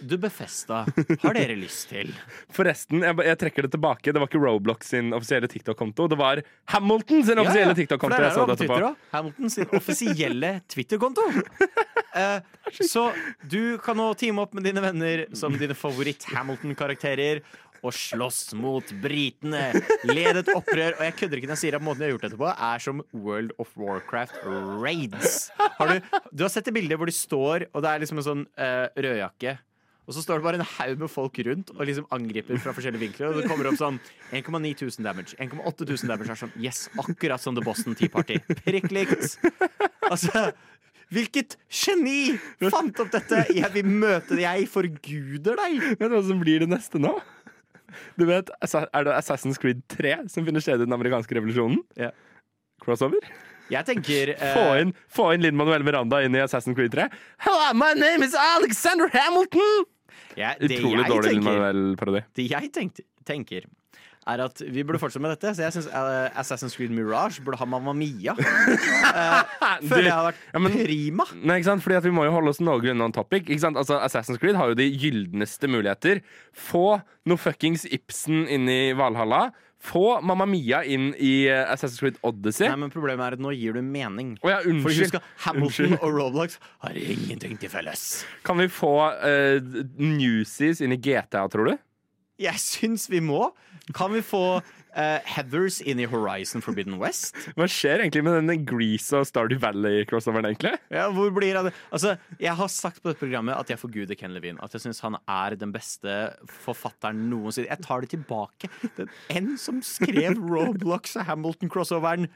Du, 0.00 0.16
Befesta, 0.20 0.84
har 1.22 1.36
dere 1.36 1.56
lyst 1.58 1.88
til? 1.92 2.10
Forresten, 2.56 3.04
jeg, 3.04 3.18
jeg 3.28 3.40
trekker 3.40 3.66
det 3.66 3.72
tilbake. 3.76 4.12
Det 4.12 4.22
var 4.22 4.30
ikke 4.30 4.42
Roblox 4.42 4.90
sin 4.94 5.14
offisielle 5.16 5.50
TikTok-konto. 5.50 6.08
Det 6.12 6.18
var 6.20 6.42
Hamilton 6.74 7.24
sin 7.28 7.42
offisielle 7.42 7.76
TikTok-konto. 7.78 8.18
Ja, 8.18 8.22
er 8.22 8.28
jeg 8.30 8.36
så 8.36 8.44
det 8.44 8.46
på 8.46 8.54
dette 8.54 8.68
på. 8.68 8.74
Twitter 8.74 8.88
også. 8.90 9.10
Hamilton 9.14 9.54
sin 9.56 9.76
offisielle 9.80 10.54
Twitter-konto. 10.74 11.28
Eh, 12.14 12.38
så 12.86 13.08
du 13.42 13.74
kan 13.82 13.96
nå 13.98 14.04
teame 14.14 14.44
opp 14.44 14.52
med 14.54 14.62
dine 14.62 14.78
venner 14.78 15.24
som 15.34 15.56
dine 15.58 15.74
favoritt-Hamilton-karakterer 15.74 17.40
og 17.84 17.92
slåss 17.94 18.54
mot 18.58 18.92
britene. 19.02 19.64
Led 20.08 20.40
et 20.40 20.50
opprør. 20.54 20.96
Og 20.96 21.04
jeg 21.08 21.16
kødder 21.18 21.40
ikke 21.40 21.50
når 21.50 21.56
jeg 21.58 21.62
sier 21.64 21.78
at 21.78 21.84
måten 21.84 22.04
de 22.04 22.08
har 22.08 22.14
gjort 22.14 22.26
dette 22.28 22.40
på, 22.40 22.50
er 22.52 22.84
som 22.86 23.02
World 23.12 23.54
of 23.58 23.74
Warcraft 23.80 24.40
raids. 24.80 25.48
Har 25.58 25.90
du, 25.90 26.18
du 26.30 26.46
har 26.46 26.52
sett 26.54 26.70
det 26.70 26.76
bildet 26.76 27.00
hvor 27.00 27.10
de 27.10 27.16
står, 27.16 27.68
og 27.72 27.84
det 27.84 27.92
er 27.92 28.04
liksom 28.04 28.22
en 28.22 28.28
sånn 28.30 28.46
uh, 28.54 28.86
rødjakke. 28.94 29.58
Og 30.04 30.12
så 30.12 30.20
står 30.20 30.40
det 30.40 30.44
bare 30.44 30.60
en 30.60 30.68
haug 30.68 31.00
med 31.00 31.08
folk 31.08 31.38
rundt 31.46 31.70
og 31.72 31.80
liksom 31.88 32.06
angriper 32.12 32.58
fra 32.60 32.74
forskjellige 32.76 33.06
vinkler. 33.06 33.30
Og 33.30 33.40
det 33.40 33.48
kommer 33.48 33.70
opp 33.70 33.78
sånn 33.80 33.96
1,9000 34.36 35.06
damage, 35.06 35.36
1,8000 35.40 36.12
damage. 36.12 36.28
Er 36.34 36.40
sånn, 36.42 36.52
yes, 36.60 36.86
akkurat 37.00 37.40
som 37.40 37.56
The 37.56 37.64
Boston 37.64 37.96
Tea 37.96 38.12
Party. 38.12 38.36
Prikk 38.66 38.90
likt. 38.92 39.38
Altså, 40.04 40.50
hvilket 41.14 41.56
geni 41.72 42.34
fant 42.68 43.00
opp 43.00 43.14
dette? 43.14 43.46
Jeg 43.56 43.70
vil 43.78 43.88
møte 43.88 44.36
deg, 44.36 44.44
jeg 44.44 44.68
forguder 44.72 45.56
deg. 45.62 45.80
Vet 45.94 46.04
du 46.04 46.18
hva 46.18 46.22
som 46.28 46.42
blir 46.42 46.66
det 46.66 46.68
neste 46.74 47.00
nå? 47.00 47.14
Du 48.18 48.26
vet, 48.28 48.52
Er 48.60 49.08
det 49.08 49.16
Assassin's 49.16 49.60
Creed 49.62 49.80
3 49.96 50.26
som 50.28 50.44
finner 50.44 50.60
sted 50.60 50.82
i 50.82 50.84
den 50.84 50.96
amerikanske 50.96 51.38
revolusjonen? 51.38 51.80
Ja. 51.96 52.10
Crossover? 52.84 53.24
Jeg 53.72 53.86
tenker 53.88 54.34
uh... 54.34 54.44
Få 54.52 54.64
inn, 54.82 54.92
få 55.08 55.30
inn 55.32 55.44
Lin 55.46 55.56
Manuel 55.56 55.86
Miranda 55.86 56.20
inn 56.26 56.36
i 56.36 56.42
Assassin's 56.44 56.76
Creed 56.76 56.92
3. 56.92 57.08
Hello, 57.46 57.72
my 57.72 57.94
name 57.96 58.26
is 58.26 58.36
Alexander 58.36 59.08
Hamilton! 59.08 59.93
Jeg, 60.36 60.58
det 60.60 60.78
Utrolig 60.80 61.04
jeg 61.04 61.10
dårlig 61.12 61.32
tenker- 61.32 61.48
Manuel-parodi. 61.48 62.22
Det 62.34 62.50
jeg 62.50 62.72
tenkte, 62.72 63.02
tenker 63.24 63.66
er 64.26 64.40
at 64.40 64.56
vi 64.72 64.80
burde 64.88 64.96
fortsette 64.98 65.20
med 65.20 65.34
dette. 65.34 65.50
Så 65.52 65.60
jeg 65.66 65.72
syns 65.74 65.88
Assassin's 66.40 66.72
Creed 66.78 66.90
Mirage 66.96 67.42
burde 67.44 67.58
ha 67.60 67.66
Mamma 67.68 67.92
Mia. 67.92 68.32
uh, 68.38 69.42
føler 69.84 70.08
jeg 70.08 70.14
har 70.14 70.28
vært 70.30 70.38
Ja, 70.54 70.62
men- 70.64 70.78
prima. 70.78 71.26
Nei, 71.42 71.58
ikke 71.60 71.68
sant? 71.68 71.84
Fordi 71.84 71.98
at 71.98 72.06
Vi 72.08 72.12
må 72.14 72.24
jo 72.24 72.32
holde 72.32 72.54
oss 72.54 72.60
noenlunde 72.64 73.04
on 73.04 73.12
topic. 73.12 73.44
Ikke 73.50 73.60
sant? 73.66 73.76
Altså, 73.76 73.98
Assassin's 74.00 74.40
Creed 74.40 74.56
har 74.56 74.72
jo 74.72 74.78
de 74.80 74.88
gyldneste 74.90 75.68
muligheter. 75.68 76.22
Få 76.56 77.02
noe 77.28 77.36
fuckings 77.40 77.84
Ibsen 77.92 78.46
inn 78.48 78.68
i 78.72 78.80
Valhalla. 78.96 79.50
Få 79.84 80.20
Mamma 80.24 80.46
Mia 80.48 80.80
inn 80.88 81.10
i 81.20 81.44
eh, 81.52 81.60
Assassin's 81.68 82.00
Creed 82.00 82.16
Odyssey. 82.24 82.68
Nei, 82.70 82.78
men 82.86 82.92
Problemet 82.94 83.26
er 83.26 83.36
at 83.36 83.42
nå 83.44 83.52
gir 83.52 83.76
du 83.76 83.82
mening. 83.84 84.34
Oh, 84.40 84.48
ja, 84.48 84.62
For 84.64 84.96
husk 84.96 85.18
Hamilton 85.44 85.66
Unnskyld. 85.68 85.98
og 86.00 86.14
Roblox 86.16 86.56
har 86.86 86.96
ingenting 86.96 87.58
til 87.60 87.72
felles. 87.72 88.04
Kan 88.48 88.62
vi 88.62 88.70
få 88.72 88.94
uh, 89.12 89.82
Newsies 90.00 90.80
inn 90.84 90.96
i 90.96 91.00
GTA, 91.04 91.44
tror 91.52 91.68
du? 91.68 91.76
Jeg 92.40 92.58
syns 92.58 93.06
vi 93.12 93.20
må. 93.22 93.50
Kan 93.94 94.14
vi 94.16 94.24
få 94.24 94.60
eh, 94.96 95.18
Heathers 95.34 95.80
inn 95.84 96.00
i 96.02 96.06
Horizon 96.10 96.62
Forbidden 96.64 96.96
West? 97.00 97.36
Hva 97.58 97.66
skjer 97.70 98.02
egentlig 98.04 98.24
med 98.26 98.38
denne 98.40 98.56
Grease 98.66 99.18
og 99.18 99.26
Stardew 99.28 99.60
Valley-crossoveren, 99.62 100.48
egentlig? 100.50 100.74
Ja, 100.94 101.08
hvor 101.14 101.32
blir 101.34 101.56
det? 101.58 101.74
Altså, 101.94 102.16
jeg 102.40 102.54
har 102.58 102.70
sagt 102.72 103.02
på 103.02 103.10
dette 103.10 103.22
programmet 103.22 103.56
at 103.58 103.70
jeg 103.72 103.80
forguder 103.80 104.18
Ken 104.18 104.34
Levine. 104.36 104.60
At 104.64 104.74
jeg 104.76 104.84
syns 104.86 105.02
han 105.04 105.18
er 105.30 105.56
den 105.60 105.74
beste 105.74 106.16
forfatteren 106.64 107.24
noensinne. 107.30 107.70
Jeg 107.70 107.84
tar 107.84 108.04
det 108.04 108.12
tilbake. 108.14 108.70
Den 108.98 109.10
en 109.34 109.54
som 109.60 109.80
skrev 109.84 110.38
Roblox 110.54 111.16
og 111.20 111.26
Hamilton-crossoveren. 111.28 112.28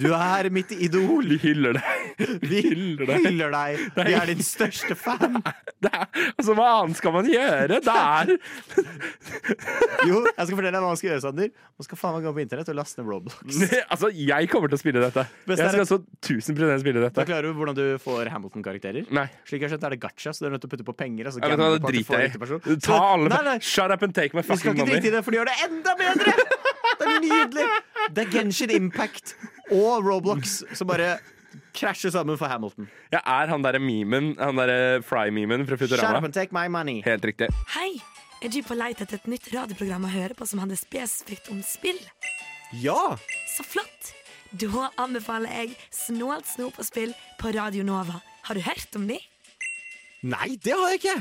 Du 0.00 0.10
er 0.14 0.50
mitt 0.54 0.72
idol. 0.74 1.28
Vi 1.34 1.40
hyller 1.48 1.78
deg. 1.78 2.40
Vi 2.44 2.62
hyller 2.68 3.08
deg. 3.10 3.28
hyller 3.28 3.54
deg. 3.54 3.84
Vi 3.98 4.16
er 4.16 4.30
din 4.30 4.42
største 4.44 4.96
fan. 4.98 5.40
Det 5.84 5.90
er, 5.92 6.06
altså, 6.36 6.54
Hva 6.56 6.68
annet 6.80 7.00
skal 7.00 7.14
man 7.16 7.28
gjøre? 7.28 7.80
Det 7.84 7.94
er 7.94 8.34
Jo, 10.08 10.20
jeg 10.24 10.46
skal 10.46 10.56
fortelle 10.56 10.72
deg 10.74 10.82
hva 10.82 10.90
man 10.90 11.00
skal 11.00 11.10
gjøre, 11.10 11.22
Sander. 11.24 11.52
Man 11.74 11.88
skal 11.88 12.00
faen 12.04 12.16
meg 12.18 12.26
gå 12.28 12.32
på 12.36 12.42
internett 12.44 12.70
og 12.72 12.78
laste 12.78 13.00
ned 13.00 13.10
Roblox. 13.10 13.58
Altså, 13.94 14.10
jeg 14.14 14.48
kommer 14.52 14.70
til 14.72 14.78
å 14.78 14.82
spille 14.82 15.02
dette. 15.02 15.24
Best 15.48 15.62
Jeg 15.62 15.74
skal 15.74 15.88
så 15.88 15.98
1000% 16.02 16.82
spille 16.84 17.10
Da 17.16 17.26
klarer 17.26 17.48
du 17.48 17.58
hvordan 17.58 17.76
du 17.78 17.84
får 18.02 18.30
Hamilton-karakterer? 18.34 19.08
Nei. 19.14 19.26
Slik 19.48 19.64
jeg 19.64 19.68
har 19.68 19.74
skjønt, 19.74 19.88
er 19.88 19.96
det 19.96 20.00
gacha, 20.04 20.34
så 20.34 20.44
du 20.44 20.48
er 20.50 20.56
nødt 20.56 20.64
til 20.64 20.70
å 20.70 20.74
putte 20.74 20.86
på 20.86 20.96
penger. 21.04 21.30
Altså 21.30 21.42
Jeg 21.42 21.54
vet 21.54 21.82
du 21.84 21.88
driter 21.88 22.24
jeg 22.24 22.34
i. 22.34 22.78
Ta 22.84 23.00
alle 23.14 23.32
Nei, 23.32 23.42
nei, 23.48 23.58
Shut 23.64 23.94
up 23.94 24.04
and 24.06 24.16
take 24.16 24.36
my 24.36 24.44
fucking 24.44 24.74
money. 24.74 24.84
Vi 24.84 24.86
skal 24.86 24.86
ikke 24.86 24.90
drite 24.92 25.12
i 25.12 25.14
det, 25.16 25.22
for 25.26 25.34
de 25.34 25.40
gjør 25.40 25.52
det 25.52 25.58
enda 25.68 25.94
bedre! 26.00 26.34
Det 26.94 27.06
er 27.10 27.22
nydelig! 27.24 27.68
Det 28.14 28.24
er 28.24 28.32
Genshin 28.34 28.74
Impact 28.74 29.36
og 29.74 30.04
Roblox 30.04 30.60
som 30.76 30.90
bare 30.90 31.16
krasjer 31.74 32.12
sammen 32.14 32.38
for 32.38 32.50
Hamilton. 32.50 32.88
Jeg 33.12 33.20
er 33.20 33.50
han 33.50 33.64
derre 33.64 33.80
memen, 33.82 34.34
han 34.38 34.58
derre 34.58 35.02
Fry-memen 35.06 35.66
fra 35.68 35.78
Futurama. 35.80 36.02
Shut 36.02 36.18
up 36.22 36.28
and 36.30 36.36
take 36.36 36.54
my 36.54 36.68
money. 36.68 37.00
Helt 37.06 37.24
riktig. 37.26 37.50
Hei! 37.74 37.94
Er 38.42 38.52
du 38.52 38.60
på 38.66 38.76
leit 38.76 39.00
etter 39.00 39.18
et 39.18 39.28
nytt 39.30 39.46
radioprogram 39.54 40.04
å 40.06 40.12
høre 40.12 40.36
på 40.36 40.46
som 40.48 40.60
handler 40.62 40.78
spesifikt 40.80 41.50
om 41.52 41.62
spill? 41.64 42.00
Ja! 42.82 43.16
Så 43.54 43.64
flott! 43.66 44.12
Da 44.54 44.88
anbefaler 45.02 45.50
jeg 45.50 45.72
Snålt 45.94 46.46
snop 46.46 46.76
og 46.78 46.86
spill 46.86 47.14
på 47.40 47.50
Radio 47.56 47.82
Nova. 47.86 48.20
Har 48.46 48.54
du 48.54 48.62
hørt 48.62 48.98
om 48.98 49.08
de? 49.08 49.18
Nei, 50.24 50.54
det 50.62 50.76
har 50.76 50.92
jeg 50.92 51.02
ikke! 51.02 51.16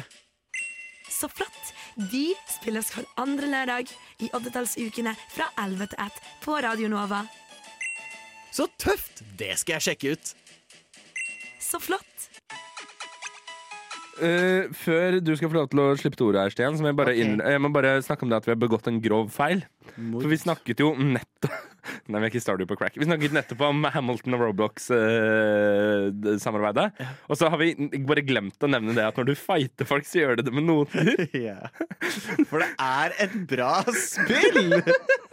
Så 1.13 1.29
flott! 1.29 1.73
De 2.11 2.33
spilles 2.49 2.89
hver 2.93 3.05
andre 3.21 3.49
lørdag 3.51 3.91
i 4.23 4.29
oddetallsukene 4.33 5.13
fra 5.33 5.49
11 5.61 5.91
til 5.93 6.05
1 6.07 6.21
på 6.45 6.57
Radio 6.65 6.89
Nova. 6.91 7.23
Så 8.53 8.67
tøft! 8.81 9.23
Det 9.37 9.53
skal 9.61 9.77
jeg 9.79 9.87
sjekke 9.89 10.15
ut. 10.15 10.33
Så 11.61 11.81
flott! 11.81 12.12
Eh, 14.21 14.69
før 14.77 15.15
du 15.25 15.31
skal 15.37 15.49
få 15.49 15.55
lov 15.57 15.69
til 15.71 15.79
å 15.81 15.95
slippe 15.97 16.17
til 16.19 16.27
ordet 16.29 16.41
her, 16.43 16.51
Sten, 16.53 16.75
så 16.77 16.83
må 16.85 16.89
jeg 16.91 16.99
bare, 16.99 17.13
okay. 17.15 17.23
inn, 17.25 17.39
jeg 17.41 17.61
må 17.63 17.69
bare 17.73 17.91
snakke 18.05 18.23
om 18.25 18.29
det 18.29 18.37
at 18.37 18.47
vi 18.47 18.53
har 18.53 18.61
begått 18.61 18.89
en 18.91 19.01
grov 19.01 19.25
feil. 19.33 19.59
For 19.97 20.29
vi 20.29 20.37
snakket 20.41 20.77
jo 20.83 20.89
nettopp 20.97 21.53
Nei, 22.07 22.19
vi 22.21 22.23
er 22.23 22.31
ikke 22.31 22.39
Stardew 22.39 22.67
på 22.69 22.77
crack. 22.79 22.95
Vi 22.95 23.07
snakket 23.07 23.33
nettopp 23.35 23.61
om 23.67 23.83
Hamilton 23.91 24.35
og 24.37 24.41
Roblox-samarbeidet. 24.45 26.87
og 27.27 27.35
så 27.35 27.43
har 27.51 27.59
vi 27.59 27.75
bare 28.07 28.23
glemt 28.23 28.63
å 28.63 28.71
nevne 28.71 28.95
det 28.95 29.03
at 29.03 29.19
når 29.19 29.27
du 29.27 29.35
fighter 29.35 29.83
folk, 29.89 30.07
så 30.07 30.15
gjør 30.21 30.39
du 30.39 30.43
det 30.47 30.55
med 30.55 30.63
noter. 30.69 31.11
Yeah. 31.35 31.67
For 32.49 32.57
det 32.63 32.71
er 32.79 33.11
et 33.25 33.35
bra 33.49 33.83
spill! 33.99 34.79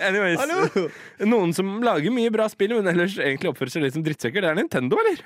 Anyways, 0.00 0.40
Hallo! 0.40 0.88
Noen 1.32 1.52
som 1.56 1.74
lager 1.84 2.14
mye 2.14 2.32
bra 2.32 2.48
spill, 2.52 2.76
men 2.78 2.88
ellers 2.92 3.18
egentlig 3.20 3.50
oppfører 3.52 3.74
seg 3.74 3.84
litt 3.84 3.96
som 3.96 4.04
drittsekker, 4.06 4.44
det 4.44 4.52
er 4.52 4.58
Nintendo, 4.58 5.00
eller? 5.02 5.24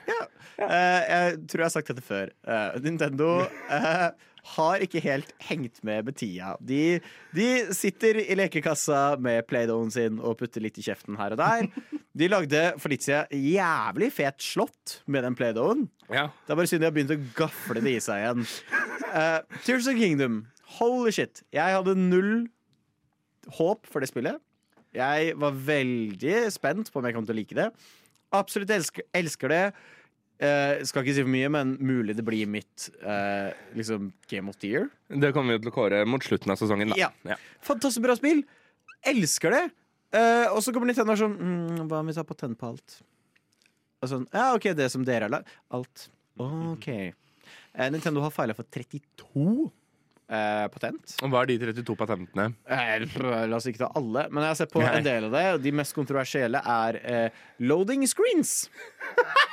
Eh, 0.56 1.02
jeg 1.10 1.36
tror 1.50 1.62
jeg 1.62 1.68
har 1.68 1.74
sagt 1.74 1.92
dette 1.92 2.04
før. 2.04 2.32
Uh, 2.48 2.78
Nintendo 2.82 3.28
uh, 3.44 4.08
har 4.56 4.84
ikke 4.84 5.02
helt 5.04 5.32
hengt 5.48 5.82
med 5.86 6.06
med 6.06 6.16
tida. 6.18 6.54
De, 6.64 6.98
de 7.36 7.48
sitter 7.76 8.20
i 8.22 8.38
lekekassa 8.38 9.18
med 9.22 9.46
Play-Dohen 9.50 9.92
sin 9.94 10.18
og 10.22 10.38
putter 10.40 10.64
litt 10.64 10.78
i 10.80 10.86
kjeften 10.86 11.18
her 11.20 11.36
og 11.36 11.42
der. 11.42 11.68
De 12.16 12.30
lagde 12.32 12.62
for 12.80 12.92
litt 12.92 13.04
siden 13.04 13.28
jævlig 13.52 14.10
fet 14.16 14.42
slott 14.42 15.00
med 15.06 15.26
den 15.26 15.36
Play-Dohen. 15.38 15.86
Ja. 16.08 16.28
Det 16.46 16.54
er 16.54 16.60
bare 16.62 16.70
synd 16.70 16.84
de 16.84 16.90
har 16.90 16.96
begynt 16.96 17.16
å 17.16 17.22
gafle 17.36 17.82
det 17.84 17.96
i 17.98 18.02
seg 18.02 18.22
igjen. 18.22 18.46
Uh, 19.10 19.40
Tears 19.62 19.90
of 19.90 19.98
Kingdom. 19.98 20.44
Holy 20.78 21.12
shit. 21.14 21.42
Jeg 21.54 21.76
hadde 21.76 21.98
null 21.98 22.46
håp 23.58 23.86
for 23.86 24.02
det 24.02 24.10
spillet. 24.10 24.40
Jeg 24.96 25.36
var 25.40 25.60
veldig 25.68 26.38
spent 26.54 26.90
på 26.92 27.00
om 27.00 27.08
jeg 27.08 27.16
kom 27.16 27.28
til 27.28 27.36
å 27.36 27.38
like 27.38 27.58
det. 27.58 27.68
Absolutt 28.36 28.72
elsker, 28.74 29.06
elsker 29.16 29.52
det. 29.52 29.62
Eh, 30.36 30.82
skal 30.84 31.00
ikke 31.04 31.14
si 31.16 31.24
for 31.24 31.32
mye, 31.32 31.48
men 31.52 31.74
mulig 31.80 32.16
det 32.18 32.24
blir 32.26 32.48
mitt 32.50 32.90
eh, 33.00 33.56
liksom 33.76 34.10
Game 34.28 34.52
of 34.52 34.58
the 34.60 34.72
Year. 34.74 34.90
Det 35.08 35.32
kommer 35.36 35.56
vi 35.56 35.64
til 35.64 35.72
å 35.72 35.76
kåre 35.76 36.02
mot 36.08 36.24
slutten 36.24 36.52
av 36.52 36.60
sesongen. 36.60 36.92
Da. 36.92 37.10
Ja. 37.24 37.38
Fantastisk 37.64 38.04
bra 38.04 38.16
spill. 38.18 38.42
Elsker 39.06 39.54
det. 39.54 39.62
Eh, 40.16 40.46
og 40.50 40.60
så 40.64 40.74
kommer 40.74 40.90
Nintendo 40.90 41.14
og 41.16 41.18
sånn 41.18 41.32
mm, 41.34 41.86
Hva 41.90 41.98
om 41.98 42.08
vi 42.08 42.14
tar 42.14 42.24
patent 42.28 42.56
på 42.60 42.68
alt? 42.68 42.98
Og 44.04 44.10
sånn, 44.10 44.26
ja, 44.30 44.50
OK, 44.54 44.68
det 44.76 44.86
som 44.92 45.04
dere 45.06 45.26
har 45.26 45.32
lagd. 45.32 45.50
Alt. 45.74 46.06
OK. 46.40 46.88
Eh, 46.92 47.88
Nintendo 47.92 48.22
har 48.24 48.34
feila 48.34 48.56
for 48.56 48.68
32 48.72 49.70
eh, 50.28 50.66
patent. 50.72 51.16
Og 51.22 51.30
hva 51.32 51.42
er 51.44 51.50
de 51.52 51.58
32 51.62 51.96
patentene? 51.98 52.48
Eh, 52.68 53.06
La 53.46 53.56
oss 53.58 53.66
ikke 53.70 53.84
ta 53.84 53.90
alle, 53.98 54.26
men 54.30 54.42
jeg 54.44 54.52
har 54.52 54.58
sett 54.62 54.72
på 54.72 54.82
Nei. 54.82 54.92
en 54.98 55.06
del 55.06 55.28
av 55.28 55.36
det. 55.36 55.44
Og 55.56 55.62
de 55.66 55.72
mest 55.82 55.94
kontroversielle 55.96 56.60
er 56.62 57.00
eh, 57.02 57.42
loading 57.60 58.06
screens. 58.10 58.66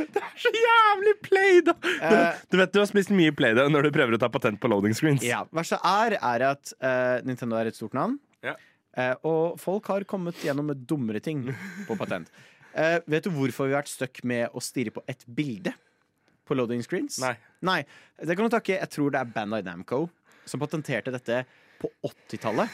Det 0.00 0.20
er 0.22 0.36
Så 0.38 0.48
jævlig 0.54 1.12
play, 1.24 1.58
da! 1.66 1.74
Du, 1.82 1.88
Eh, 2.06 2.36
du 2.52 2.56
vet 2.60 2.72
du 2.72 2.78
har 2.80 2.86
spist 2.88 3.10
mye 3.12 3.32
play 3.36 3.52
da 3.58 3.66
når 3.68 3.88
du 3.88 3.90
prøver 3.92 4.14
å 4.16 4.20
ta 4.22 4.28
patent 4.32 4.60
på 4.62 4.70
loading 4.70 4.94
screens. 4.96 5.24
Ja, 5.26 5.42
Verste 5.52 5.76
er, 5.84 6.14
er 6.16 6.44
at 6.52 6.72
eh, 6.78 7.18
Nintendo 7.26 7.58
er 7.58 7.68
et 7.68 7.76
stort 7.76 7.96
navn. 7.98 8.14
Ja. 8.46 8.54
Eh, 8.96 9.12
og 9.26 9.58
folk 9.60 9.90
har 9.92 10.06
kommet 10.08 10.38
gjennom 10.46 10.70
med 10.70 10.86
dummere 10.88 11.20
ting 11.22 11.42
på 11.88 11.96
patent. 12.00 12.30
Eh, 12.72 13.00
vet 13.10 13.26
du 13.26 13.32
hvorfor 13.34 13.66
vi 13.68 13.74
har 13.74 13.82
vært 13.82 13.92
stuck 13.92 14.22
med 14.24 14.54
å 14.56 14.62
stirre 14.64 14.94
på 14.94 15.02
et 15.10 15.26
bilde 15.26 15.74
på 16.50 16.58
loading 16.58 16.82
screens? 16.84 17.20
Nei. 17.22 17.36
Nei, 17.66 17.80
Det 18.18 18.36
kan 18.36 18.48
du 18.48 18.52
takke 18.52 18.76
Jeg 18.78 18.90
tror 18.92 19.14
det 19.14 19.22
er 19.22 19.32
Bandai 19.34 19.62
Namco 19.66 20.08
som 20.50 20.60
patenterte 20.60 21.12
dette 21.14 21.44
på 21.80 21.90
80-tallet. 22.04 22.68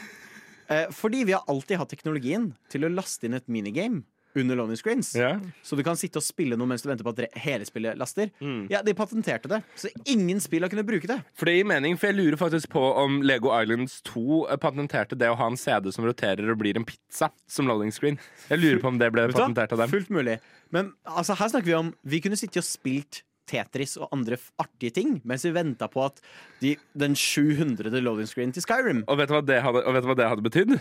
Eh, 0.67 0.87
fordi 0.91 1.23
vi 1.27 1.35
har 1.35 1.45
alltid 1.47 1.79
hatt 1.79 1.91
teknologien 1.93 2.51
til 2.71 2.87
å 2.87 2.91
laste 2.91 3.27
inn 3.27 3.37
et 3.37 3.47
minigame 3.51 4.03
under 4.37 4.55
loading 4.55 4.77
screens. 4.77 5.15
Yeah. 5.15 5.39
Så 5.63 5.75
du 5.75 5.83
kan 5.85 5.97
sitte 5.97 6.19
og 6.19 6.25
spille 6.25 6.57
noe 6.59 6.69
mens 6.69 6.83
du 6.83 6.89
venter 6.89 7.05
på 7.07 7.13
at 7.15 7.37
hele 7.41 7.65
spillet 7.65 7.97
laster. 7.97 8.29
Mm. 8.43 8.67
Ja, 8.69 8.83
De 8.85 8.93
patenterte 8.97 9.49
det, 9.49 9.61
så 9.79 9.89
ingen 10.05 10.41
spill 10.43 10.65
har 10.65 10.71
kunnet 10.73 10.85
bruke 10.85 11.09
det. 11.09 11.17
For 11.37 11.49
det 11.49 11.57
gir 11.57 11.69
mening, 11.69 11.97
for 11.97 12.11
jeg 12.11 12.19
lurer 12.19 12.37
faktisk 12.39 12.69
på 12.75 12.83
om 13.01 13.21
Lego 13.25 13.49
Islands 13.55 13.99
2 14.11 14.43
patenterte 14.61 15.17
det 15.17 15.31
å 15.31 15.37
ha 15.39 15.49
en 15.49 15.57
CD 15.57 15.89
som 15.95 16.05
roterer 16.05 16.51
og 16.51 16.59
blir 16.61 16.77
en 16.77 16.85
pizza 16.87 17.31
som 17.49 17.69
loading 17.69 17.93
screen. 17.95 18.19
Jeg 18.51 18.61
lurer 18.61 18.83
på 18.83 18.91
om 18.91 18.99
det 19.01 19.09
ble 19.15 19.29
patentert 19.31 19.73
av 19.73 19.85
dem. 19.85 19.95
Fullt 19.95 20.13
mulig. 20.13 20.37
Men 20.75 20.91
altså, 21.07 21.37
her 21.39 21.53
snakker 21.53 21.71
vi 21.71 21.77
om 21.77 21.93
Vi 22.03 22.19
kunne 22.21 22.37
sittet 22.39 22.61
og 22.61 22.67
spilt 22.67 23.23
Tetris 23.47 23.95
og 23.99 24.11
andre 24.15 24.37
artige 24.61 24.93
ting 24.99 25.17
mens 25.27 25.45
vi 25.47 25.53
venta 25.55 25.87
på 25.91 26.03
at 26.05 26.21
de, 26.61 26.75
den 26.97 27.15
700. 27.17 27.89
loading 28.03 28.27
screen 28.29 28.53
til 28.55 28.65
Skyrim 28.65 29.03
Og 29.07 29.19
vet 29.19 29.31
du 29.31 29.35
hva 29.37 29.43
det 29.45 29.61
hadde, 29.65 29.83
og 29.87 29.95
vet 29.95 30.05
du 30.05 30.09
hva 30.11 30.17
det 30.19 30.29
hadde 30.31 30.45
betydd? 30.45 30.75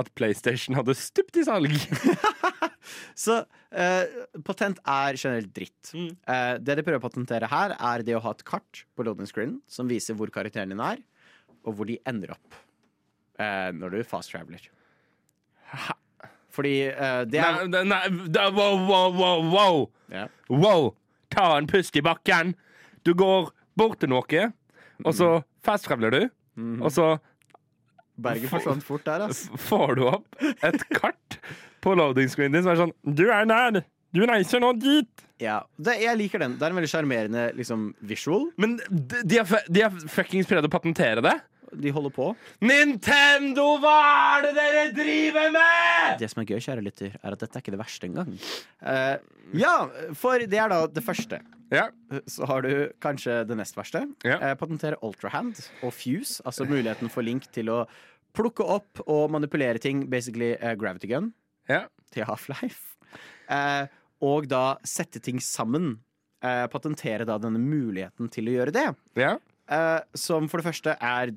At 0.00 0.10
PlayStation 0.14 0.76
hadde 0.78 0.94
stupt 0.94 1.40
i 1.40 1.42
salg. 1.48 1.72
Så 3.18 3.40
eh, 3.74 4.12
patent 4.46 4.78
er 4.88 5.16
generelt 5.18 5.50
dritt. 5.54 5.90
Mm. 5.94 6.10
Eh, 6.30 6.52
det 6.62 6.76
de 6.78 6.84
prøver 6.86 7.00
å 7.00 7.04
patentere 7.08 7.48
her, 7.50 7.74
er 7.74 8.04
det 8.06 8.14
å 8.16 8.22
ha 8.24 8.32
et 8.36 8.44
kart 8.46 8.84
på 8.94 9.06
loading 9.06 9.28
screen 9.30 9.56
som 9.70 9.90
viser 9.90 10.14
hvor 10.18 10.30
karakteren 10.34 10.70
din 10.72 10.82
er, 10.84 11.02
og 11.66 11.74
hvor 11.78 11.90
de 11.90 11.98
ender 12.08 12.36
opp 12.36 12.54
eh, 13.42 13.70
når 13.76 13.96
du 13.98 14.04
fast 14.08 14.30
traveler. 14.32 14.62
Fordi 16.50 16.74
eh, 16.90 17.20
det 17.30 17.42
er 17.42 17.60
Nei, 17.70 17.82
nei, 17.90 18.00
da- 18.34 18.48
wow, 18.54 18.78
wow, 18.88 19.10
wow, 19.14 19.44
wow. 19.52 19.76
Yeah. 20.10 20.30
Wow! 20.50 20.94
Ta 21.30 21.52
en 21.58 21.68
pust 21.70 21.96
i 21.96 22.02
bakken. 22.04 22.54
Du 23.06 23.14
går 23.16 23.50
bort 23.78 24.00
til 24.02 24.10
noe, 24.12 24.46
og 25.04 25.14
så 25.16 25.30
fasttraveler 25.64 26.16
du. 26.16 26.22
Og 26.82 26.90
så 26.92 27.14
Berget 28.20 28.50
forsvant 28.52 28.84
fort 28.84 29.06
der, 29.06 29.22
ass. 29.30 29.46
får 29.70 29.94
du 29.96 30.02
opp 30.10 30.42
et 30.66 30.82
kart 30.92 31.38
på 31.80 31.94
loading 31.96 32.28
screen 32.28 32.52
din 32.52 32.60
som 32.66 32.74
er 32.74 32.80
sånn 32.82 32.92
Du 33.16 33.22
er 33.32 33.46
nær! 33.48 33.78
Du 34.12 34.20
reiser 34.28 34.60
nå 34.60 34.74
dit! 34.76 35.22
Ja, 35.40 35.62
det, 35.80 35.94
jeg 36.02 36.18
liker 36.20 36.42
den. 36.42 36.58
Det 36.60 36.66
er 36.66 36.74
en 36.74 36.76
veldig 36.76 36.90
sjarmerende 36.92 37.44
liksom, 37.56 37.86
visual. 38.04 38.50
Men 38.60 38.74
de, 38.90 39.38
har, 39.38 39.62
de 39.70 39.84
har 39.86 39.94
fuckings 40.12 40.50
prøvd 40.50 40.68
å 40.68 40.72
patentere 40.74 41.22
det. 41.24 41.32
De 41.72 41.90
holder 41.94 42.10
på. 42.14 42.24
Nintendo, 42.66 43.76
hva 43.82 43.94
er 44.38 44.46
det 44.48 44.50
dere 44.56 44.84
driver 44.96 45.52
med?! 45.54 46.18
Det 46.20 46.28
som 46.32 46.40
er 46.42 46.48
gøy, 46.50 46.58
kjære 46.64 46.82
lytter, 46.84 47.14
er 47.22 47.36
at 47.36 47.40
dette 47.44 47.56
er 47.58 47.62
ikke 47.62 47.74
det 47.76 47.80
verste 47.80 48.08
engang. 48.08 48.32
Uh, 48.82 49.16
ja, 49.56 49.74
for 50.18 50.42
det 50.42 50.58
er 50.58 50.72
da 50.72 50.80
det 50.90 51.04
første. 51.06 51.38
Ja. 51.70 51.84
Så 52.26 52.48
har 52.50 52.66
du 52.66 52.72
kanskje 53.02 53.44
det 53.46 53.56
nest 53.60 53.76
verste. 53.78 54.02
Ja. 54.26 54.40
Uh, 54.42 54.54
patentere 54.58 54.98
ultrahand 55.06 55.60
og 55.86 55.92
fuse, 55.94 56.42
altså 56.44 56.66
muligheten 56.66 57.12
for 57.12 57.22
Link 57.26 57.46
til 57.54 57.70
å 57.70 57.84
plukke 58.34 58.66
opp 58.66 59.02
og 59.06 59.28
manipulere 59.34 59.78
ting, 59.82 60.04
basically 60.10 60.52
uh, 60.58 60.74
gravity 60.78 61.10
gun, 61.10 61.32
Ja. 61.70 61.84
til 62.10 62.26
Half-Life. 62.26 62.96
Og 64.20 64.46
da 64.50 64.64
sette 64.86 65.20
ting 65.22 65.38
sammen. 65.42 65.98
Patentere 66.40 67.26
da 67.28 67.34
denne 67.40 67.60
muligheten 67.60 68.30
til 68.32 68.48
å 68.48 68.54
gjøre 68.58 68.72
det. 68.74 68.88
ja. 69.20 69.36
Uh, 69.70 70.00
som 70.18 70.48
for 70.50 70.58
det 70.58 70.66
første 70.66 70.96
er 70.98 71.30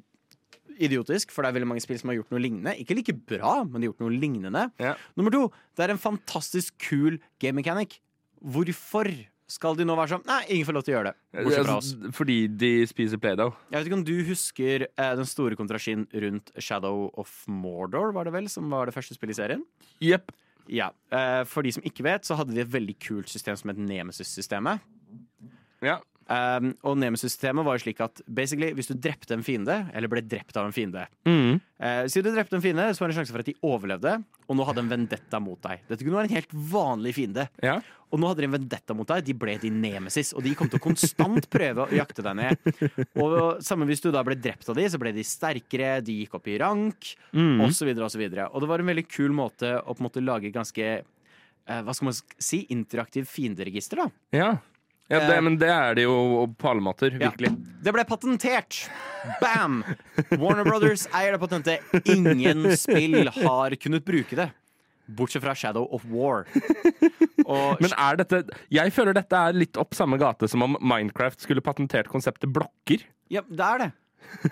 idiotisk, 0.78 1.34
for 1.34 1.44
det 1.44 1.52
er 1.52 1.58
veldig 1.60 1.70
mange 1.74 1.84
spill 1.84 2.00
som 2.00 2.12
har 2.12 2.20
gjort 2.20 2.34
noe 2.34 2.42
lignende. 2.44 2.74
Ikke 2.82 2.98
like 2.98 3.16
bra, 3.34 3.60
men 3.66 3.78
de 3.78 3.88
har 3.88 3.94
gjort 3.94 4.06
noe 4.06 4.16
lignende. 4.16 4.64
Ja. 4.82 4.96
Nummer 5.20 5.34
to, 5.36 5.44
det 5.78 5.86
er 5.86 5.94
en 5.96 6.02
fantastisk 6.02 6.76
kul 6.82 7.20
game 7.44 7.60
mechanic. 7.60 8.00
Hvorfor 8.44 9.12
skal 9.54 9.76
de 9.78 9.86
nå 9.86 9.96
være 9.98 10.16
sånn 10.16 10.24
Nei, 10.28 10.40
ingen 10.56 10.68
får 10.68 10.76
lov 10.78 10.86
til 10.86 10.94
å 10.94 10.96
gjøre 10.98 11.12
det. 11.12 11.44
Altså, 11.44 12.12
Fordi 12.16 12.38
de 12.48 12.72
spiser 12.90 13.20
Play-Doh. 13.22 13.58
Jeg 13.70 13.78
vet 13.78 13.90
ikke 13.90 14.00
om 14.00 14.06
du 14.08 14.16
husker 14.28 14.86
eh, 14.88 15.12
den 15.20 15.30
store 15.30 15.58
kontrasjen 15.60 16.08
rundt 16.26 16.54
Shadow 16.58 17.10
of 17.20 17.34
Mordor, 17.52 18.14
var 18.16 18.30
det 18.30 18.34
vel, 18.36 18.48
som 18.52 18.72
var 18.74 18.90
det 18.90 18.96
første 18.96 19.18
spillet 19.18 19.36
i 19.36 19.42
serien? 19.42 19.66
Jepp. 20.04 20.32
Ja. 20.72 20.90
Eh, 21.12 21.44
for 21.50 21.66
de 21.66 21.74
som 21.76 21.86
ikke 21.86 22.06
vet, 22.08 22.26
så 22.28 22.38
hadde 22.40 22.56
de 22.56 22.64
et 22.64 22.72
veldig 22.72 22.96
kult 23.04 23.32
system 23.32 23.60
som 23.60 23.74
het 23.74 23.82
Nemesis-systemet. 23.84 24.84
Ja. 25.84 26.00
Um, 26.24 26.70
og 26.88 26.96
Nemesis-systemet 27.02 27.66
var 27.68 27.76
jo 27.76 27.84
slik 27.84 28.00
at 28.00 28.22
basically, 28.32 28.70
hvis 28.78 28.88
du 28.88 28.94
drepte 28.96 29.34
en 29.36 29.44
fiende, 29.44 29.76
eller 29.94 30.08
ble 30.08 30.22
drept 30.24 30.56
av 30.56 30.66
en 30.70 30.72
fiende 30.72 31.02
Mm. 31.28 31.58
uh, 31.84 32.06
Si 32.08 32.22
du 32.24 32.30
drepte 32.32 32.56
en 32.56 32.62
fiende, 32.64 32.86
så 32.96 33.02
var 33.04 33.10
det 33.12 33.18
en 33.18 33.20
sjanse 33.26 33.34
for 33.36 33.44
at 33.44 33.50
de 33.50 33.56
overlevde, 33.62 34.24
og 34.48 34.56
nå 34.56 34.64
hadde 34.66 34.80
en 34.86 34.90
vendetta 34.94 35.40
mot 35.44 35.60
deg. 35.62 35.82
Dette 35.90 36.04
kunne 36.06 36.16
være 36.22 36.30
en 36.32 36.38
helt 36.38 36.54
vanlig 36.72 37.14
fiende. 37.18 37.50
Ja. 37.62 37.82
Og 38.14 38.20
nå 38.22 38.28
hadde 38.30 38.44
de 38.44 38.48
en 38.48 38.56
vendetta 38.56 38.94
mot 38.96 39.08
deg. 39.10 39.24
De 39.26 39.34
ble 39.34 39.58
din 39.60 39.82
nemesis, 39.82 40.32
og 40.38 40.44
de 40.46 40.54
kom 40.56 40.70
til 40.70 40.80
å 40.80 40.84
konstant 40.84 41.48
prøve 41.50 41.88
å 41.88 41.92
jakte 41.98 42.22
deg 42.24 42.36
ned. 42.40 42.74
Og 43.20 43.60
samme 43.66 43.88
hvis 43.90 44.04
du 44.06 44.12
da 44.14 44.22
ble 44.24 44.36
drept 44.40 44.70
av 44.70 44.78
de, 44.78 44.86
så 44.94 45.00
ble 45.02 45.12
de 45.16 45.24
sterkere, 45.28 45.98
de 46.06 46.20
gikk 46.22 46.36
opp 46.40 46.48
i 46.48 46.60
rank, 46.62 47.16
Mm. 47.34 47.60
og 47.66 47.72
så 47.74 47.84
videre 47.90 48.06
og 48.06 48.12
så 48.14 48.20
videre. 48.22 48.48
Og 48.54 48.62
det 48.62 48.70
var 48.70 48.80
en 48.80 48.92
veldig 48.94 49.08
kul 49.10 49.32
måte 49.36 49.76
å 49.82 49.92
på 49.96 50.00
en 50.00 50.08
måte 50.08 50.22
lage 50.24 50.52
ganske 50.54 50.86
eh, 51.66 51.82
hva 51.82 51.94
skal 51.96 52.06
man 52.12 52.16
si? 52.38 52.66
Interaktiv 52.70 53.26
fienderegister, 53.28 54.04
da. 54.04 54.08
Ja. 54.36 54.52
Ja 55.12 55.20
det, 55.20 55.36
Eh. 55.36 55.42
men 55.44 55.58
det 55.60 55.70
er 55.70 55.96
det 55.96 56.04
jo 56.08 56.48
på 56.58 56.70
alle 56.72 56.82
måter. 56.86 57.16
Ja. 57.22 57.32
Det 57.84 57.94
ble 57.94 58.06
patentert! 58.08 58.90
Bam! 59.42 59.82
Warner 60.40 60.64
Brothers 60.68 61.08
eier 61.16 61.36
det 61.36 61.40
patentet. 61.44 61.80
Ingen 62.10 62.66
spill 62.78 63.28
har 63.30 63.76
kunnet 63.80 64.06
bruke 64.08 64.36
det. 64.40 64.50
Bortsett 65.08 65.44
fra 65.44 65.54
Shadow 65.56 65.84
of 65.92 66.06
War. 66.08 66.46
Og 67.46 67.82
Men 67.84 67.92
er 68.00 68.16
dette 68.22 68.38
Jeg 68.72 68.94
føler 68.96 69.14
dette 69.18 69.36
er 69.36 69.52
litt 69.56 69.76
opp 69.78 69.92
samme 69.98 70.16
gate 70.18 70.48
som 70.48 70.64
om 70.64 70.78
Minecraft 70.80 71.44
skulle 71.44 71.62
patentert 71.64 72.08
konseptet 72.08 72.52
blokker. 72.56 73.04
ja, 73.30 73.42
det 73.50 73.60
er 73.68 73.78
det. 73.84 73.90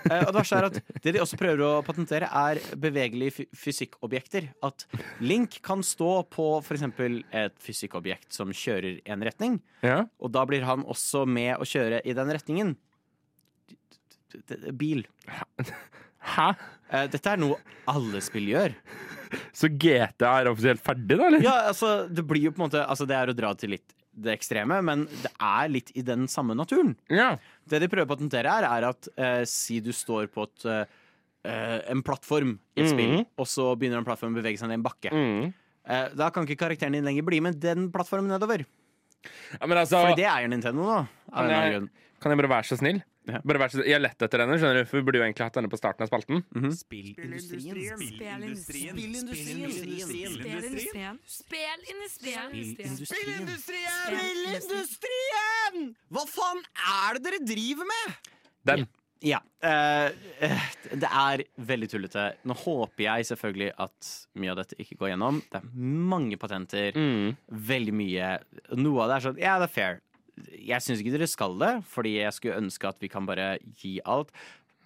Eh, 0.08 0.22
og 0.24 0.30
det 0.32 0.38
verste 0.40 0.58
er 0.60 0.68
at 0.70 0.78
det 1.04 1.14
de 1.16 1.20
også 1.24 1.38
prøver 1.40 1.62
å 1.66 1.72
patentere, 1.84 2.30
er 2.32 2.62
bevegelige 2.80 3.34
fy- 3.42 3.48
fysikkobjekter. 3.64 4.50
At 4.64 4.86
Link 5.20 5.58
kan 5.66 5.82
stå 5.84 6.12
på 6.32 6.46
f.eks. 6.64 6.86
et 7.32 7.58
fysikkobjekt 7.60 8.32
som 8.38 8.54
kjører 8.56 9.02
en 9.06 9.26
retning, 9.28 9.60
Ja. 9.84 10.06
og 10.20 10.32
da 10.32 10.46
blir 10.46 10.64
han 10.68 10.84
også 10.86 11.26
med 11.28 11.58
å 11.58 11.68
kjøre 11.68 12.02
i 12.06 12.14
den 12.16 12.32
retningen. 12.32 12.76
Bil. 14.80 15.04
Hæ? 16.22 16.52
Uh, 16.92 17.06
Dette 17.12 17.32
er 17.34 17.40
noe 17.42 17.58
alle 17.90 18.22
spill 18.24 18.48
gjør. 18.52 18.74
Så 19.56 19.70
GTA 19.72 20.34
er 20.42 20.50
offisielt 20.52 20.82
ferdig, 20.84 21.18
da? 21.20 21.28
eller? 21.28 21.44
Ja, 21.44 21.56
altså, 21.72 22.06
det 22.12 22.24
blir 22.28 22.50
jo 22.50 22.52
på 22.52 22.60
en 22.62 22.66
måte 22.68 22.82
Altså, 22.84 23.06
det 23.08 23.16
er 23.16 23.32
å 23.32 23.36
dra 23.36 23.54
til 23.60 23.76
litt 23.78 23.94
det 24.12 24.34
ekstreme, 24.36 24.76
men 24.84 25.06
det 25.24 25.30
er 25.40 25.70
litt 25.72 25.88
i 25.96 26.02
den 26.04 26.26
samme 26.28 26.52
naturen. 26.60 26.98
Ja. 27.08 27.30
Det 27.72 27.80
de 27.84 27.88
prøver 27.92 28.08
å 28.10 28.12
patentere 28.12 28.52
her, 28.52 28.68
er 28.68 28.88
at 28.92 29.08
eh, 29.18 29.44
si 29.50 29.80
du 29.84 29.92
står 29.96 30.28
på 30.34 30.44
et, 30.48 30.66
eh, 31.46 31.80
en 31.92 32.04
plattform 32.06 32.58
i 32.76 32.82
et 32.84 32.86
Mhm. 32.86 32.92
spill, 32.94 33.26
og 33.40 33.48
så 33.50 33.72
begynner 33.80 33.98
den 34.02 34.06
plattformen 34.06 34.36
å 34.38 34.42
bevege 34.44 34.60
seg 34.62 34.68
ned 34.70 34.80
en 34.80 34.86
bakke. 34.86 35.12
Mm. 35.12 35.54
Eh, 35.88 36.10
da 36.16 36.30
kan 36.30 36.46
ikke 36.46 36.60
karakteren 36.62 36.94
din 36.94 37.04
lenger 37.08 37.24
bli 37.26 37.40
med 37.42 37.60
den 37.60 37.90
plattformen 37.92 38.30
nedover. 38.30 38.66
ja 39.60 39.68
men 39.68 39.78
altså 39.78 40.02
For 40.02 40.16
det 40.18 40.26
eier 40.26 40.48
Nintendo. 40.50 40.86
Av 40.92 41.08
Kan 41.34 41.50
en 41.50 41.72
jeg, 41.72 41.90
kan 42.22 42.32
jeg 42.32 42.38
bare 42.42 42.50
være 42.62 42.68
så 42.70 42.78
snill? 42.78 43.02
Ja. 43.30 43.38
Bare 43.46 43.60
vær 43.62 43.70
så, 43.70 43.84
jeg 43.86 43.94
har 43.94 44.02
lett 44.02 44.24
etter 44.26 44.42
denne, 44.42 44.56
skjønner 44.58 44.80
du, 44.82 44.88
for 44.90 44.98
vi 44.98 45.04
burde 45.06 45.20
jo 45.20 45.24
egentlig 45.28 45.46
hatt 45.46 45.54
denne 45.60 45.70
på 45.70 45.78
starten 45.78 46.02
av 46.06 46.10
spalten. 46.10 46.40
Spillindustrien. 46.74 47.78
Spillindustrien. 47.78 48.98
Spillindustrien. 48.98 51.20
Spillindustrien! 51.30 52.50
Spillindustrien! 54.62 55.92
Hva 56.12 56.24
faen 56.30 56.62
er 56.66 57.18
det 57.20 57.24
dere 57.28 57.40
driver 57.46 57.88
med? 57.92 58.18
Den. 58.68 58.88
Ja. 59.22 59.38
eh, 59.62 60.10
eh, 60.42 60.62
det 60.98 61.06
er 61.08 61.44
veldig 61.62 61.90
tullete. 61.92 62.24
Nå 62.50 62.56
håper 62.58 63.04
jeg 63.06 63.28
selvfølgelig 63.30 63.70
at 63.86 64.10
mye 64.42 64.54
av 64.54 64.62
dette 64.64 64.78
ikke 64.82 64.98
går 64.98 65.12
gjennom. 65.14 65.42
Det 65.52 65.62
er 65.62 65.68
mange 66.14 66.40
patenter. 66.42 66.98
Mm. 66.98 67.36
Veldig 67.70 67.94
mye. 68.02 68.32
Noe 68.82 69.04
av 69.06 69.12
det 69.12 69.18
er 69.20 69.26
sånn 69.28 69.42
Ja, 69.42 69.58
det 69.62 69.70
er 69.70 69.76
fair. 69.76 70.02
Jeg 70.56 70.84
syns 70.84 71.02
ikke 71.02 71.14
dere 71.16 71.30
skal 71.30 71.58
det, 71.62 71.74
fordi 71.92 72.18
jeg 72.20 72.34
skulle 72.36 72.60
ønske 72.62 72.90
at 72.90 73.00
vi 73.04 73.10
kan 73.12 73.28
bare 73.28 73.54
gi 73.82 73.98
alt. 74.10 74.32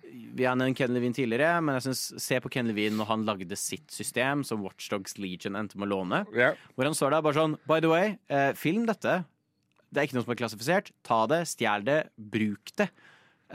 Vi 0.06 0.46
har 0.46 0.58
nevnt 0.58 0.78
Ken 0.78 0.94
Levine 0.94 1.16
tidligere, 1.18 1.62
men 1.66 1.78
jeg 1.78 1.88
synes, 1.88 2.04
se 2.22 2.40
på 2.42 2.52
Ken 2.54 2.70
Levine 2.70 2.98
når 2.98 3.10
han 3.10 3.26
lagde 3.28 3.58
sitt 3.60 3.90
system, 3.92 4.44
som 4.46 4.64
Watchdogs 4.64 5.18
Legion 5.18 5.58
endte 5.58 5.80
med 5.80 5.90
å 5.90 5.96
låne. 5.96 6.22
Yeah. 6.36 6.60
Hvor 6.76 6.90
han 6.90 6.98
står 6.98 7.16
der 7.16 7.26
bare 7.26 7.40
sånn 7.40 7.58
By 7.68 7.82
the 7.84 7.92
way, 7.92 8.16
eh, 8.30 8.52
film 8.58 8.86
dette. 8.90 9.24
Det 9.90 10.02
er 10.02 10.08
ikke 10.08 10.20
noe 10.20 10.28
som 10.28 10.36
er 10.36 10.42
klassifisert. 10.44 10.92
Ta 11.08 11.24
det, 11.32 11.42
stjel 11.50 11.86
det, 11.88 12.00
bruk 12.18 12.74
det. 12.80 12.90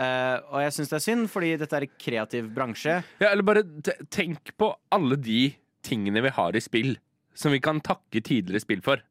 Eh, 0.00 0.36
og 0.50 0.62
jeg 0.62 0.74
syns 0.76 0.90
det 0.92 0.98
er 0.98 1.06
synd, 1.06 1.30
fordi 1.30 1.52
dette 1.60 1.76
er 1.76 1.86
en 1.86 2.00
kreativ 2.00 2.50
bransje. 2.56 3.00
Ja, 3.22 3.30
eller 3.30 3.46
bare 3.46 3.64
tenk 4.10 4.54
på 4.60 4.72
alle 4.94 5.18
de 5.20 5.42
tingene 5.86 6.22
vi 6.24 6.34
har 6.34 6.56
i 6.56 6.62
spill 6.62 6.98
som 7.40 7.54
vi 7.54 7.60
kan 7.62 7.80
takke 7.84 8.22
tidligere 8.24 8.62
spill 8.62 8.82
for. 8.84 9.02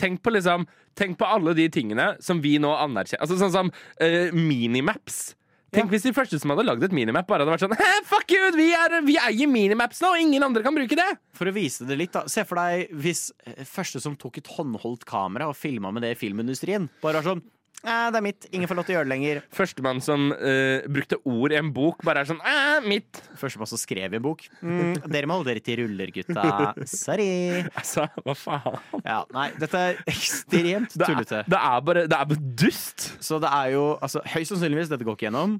Tenk 0.00 0.22
på 0.24 0.34
liksom 0.34 0.66
Tenk 0.94 1.18
på 1.18 1.26
alle 1.26 1.56
de 1.58 1.66
tingene 1.74 2.12
som 2.22 2.38
vi 2.42 2.54
nå 2.62 2.70
anerkjenner. 2.70 3.24
Altså 3.24 3.38
Sånn 3.40 3.54
som 3.54 3.70
uh, 3.74 4.28
minimaps. 4.30 5.32
Tenk 5.74 5.90
hvis 5.90 6.04
de 6.06 6.12
første 6.14 6.38
som 6.38 6.52
hadde 6.52 6.64
lagd 6.66 6.84
et 6.86 6.94
minimap, 6.94 7.26
bare 7.26 7.42
hadde 7.42 7.54
vært 7.54 7.64
sånn 7.64 7.74
«Hæ, 7.80 7.90
Fuck 8.06 8.30
you! 8.34 8.50
Vi, 8.54 8.68
er, 8.78 9.00
vi 9.06 9.16
eier 9.18 9.50
minimaps 9.50 10.02
nå! 10.04 10.12
Ingen 10.22 10.46
andre 10.46 10.62
kan 10.62 10.76
bruke 10.76 10.98
det! 10.98 11.08
For 11.34 11.50
å 11.50 11.54
vise 11.56 11.86
det 11.88 11.98
litt, 11.98 12.14
da. 12.14 12.24
Se 12.30 12.44
for 12.46 12.60
deg 12.60 12.94
hvis 13.02 13.26
eh, 13.48 13.64
første 13.66 14.02
som 14.02 14.14
tok 14.20 14.38
et 14.38 14.52
håndholdt 14.54 15.06
kamera 15.08 15.50
og 15.50 15.58
filma 15.58 15.90
med 15.94 16.06
det 16.06 16.14
i 16.14 16.20
filmindustrien, 16.20 16.86
bare 17.02 17.20
var 17.20 17.32
sånn 17.32 17.44
det 17.84 18.16
er 18.20 18.24
mitt. 18.24 18.46
Ingen 18.54 18.68
får 18.70 18.78
lov 18.78 18.86
til 18.86 18.94
å 18.94 18.96
gjøre 18.98 19.08
det 19.08 19.12
lenger. 19.12 19.40
Førstemann 19.52 20.00
som 20.04 20.30
uh, 20.32 20.84
brukte 20.88 21.18
ord 21.28 21.52
i 21.52 21.58
en 21.58 21.72
bok, 21.74 22.00
bare 22.06 22.22
er 22.22 22.30
sånn 22.30 22.40
Æ, 22.40 22.54
mitt! 22.86 23.20
Førstemann 23.40 23.68
som 23.68 23.80
skrev 23.80 24.14
i 24.14 24.20
en 24.20 24.24
bok. 24.24 24.46
Mm, 24.64 24.94
dere 25.14 25.28
må 25.28 25.36
holde 25.40 25.52
dere 25.52 25.64
til 25.64 25.82
ruller, 25.82 26.12
gutta. 26.14 26.46
Sorry. 26.88 27.28
Altså, 27.74 28.06
hva 28.24 28.36
faen? 28.38 28.78
Ja, 29.02 29.20
nei, 29.34 29.50
dette 29.60 29.82
er 29.90 30.00
ekstremt 30.10 30.94
Det 30.96 31.04
er, 31.04 31.12
tullete. 31.12 31.42
det 31.50 31.60
er 31.60 31.84
bare 31.90 32.06
Det 32.08 32.18
er 32.20 32.30
bare 32.32 32.54
dust! 32.64 33.10
Så 33.24 33.40
det 33.42 33.50
er 33.52 33.74
jo 33.74 33.84
altså, 33.98 34.22
Høyst 34.32 34.54
sannsynligvis, 34.54 34.92
dette 34.92 35.06
går 35.06 35.18
ikke 35.18 35.28
gjennom. 35.28 35.58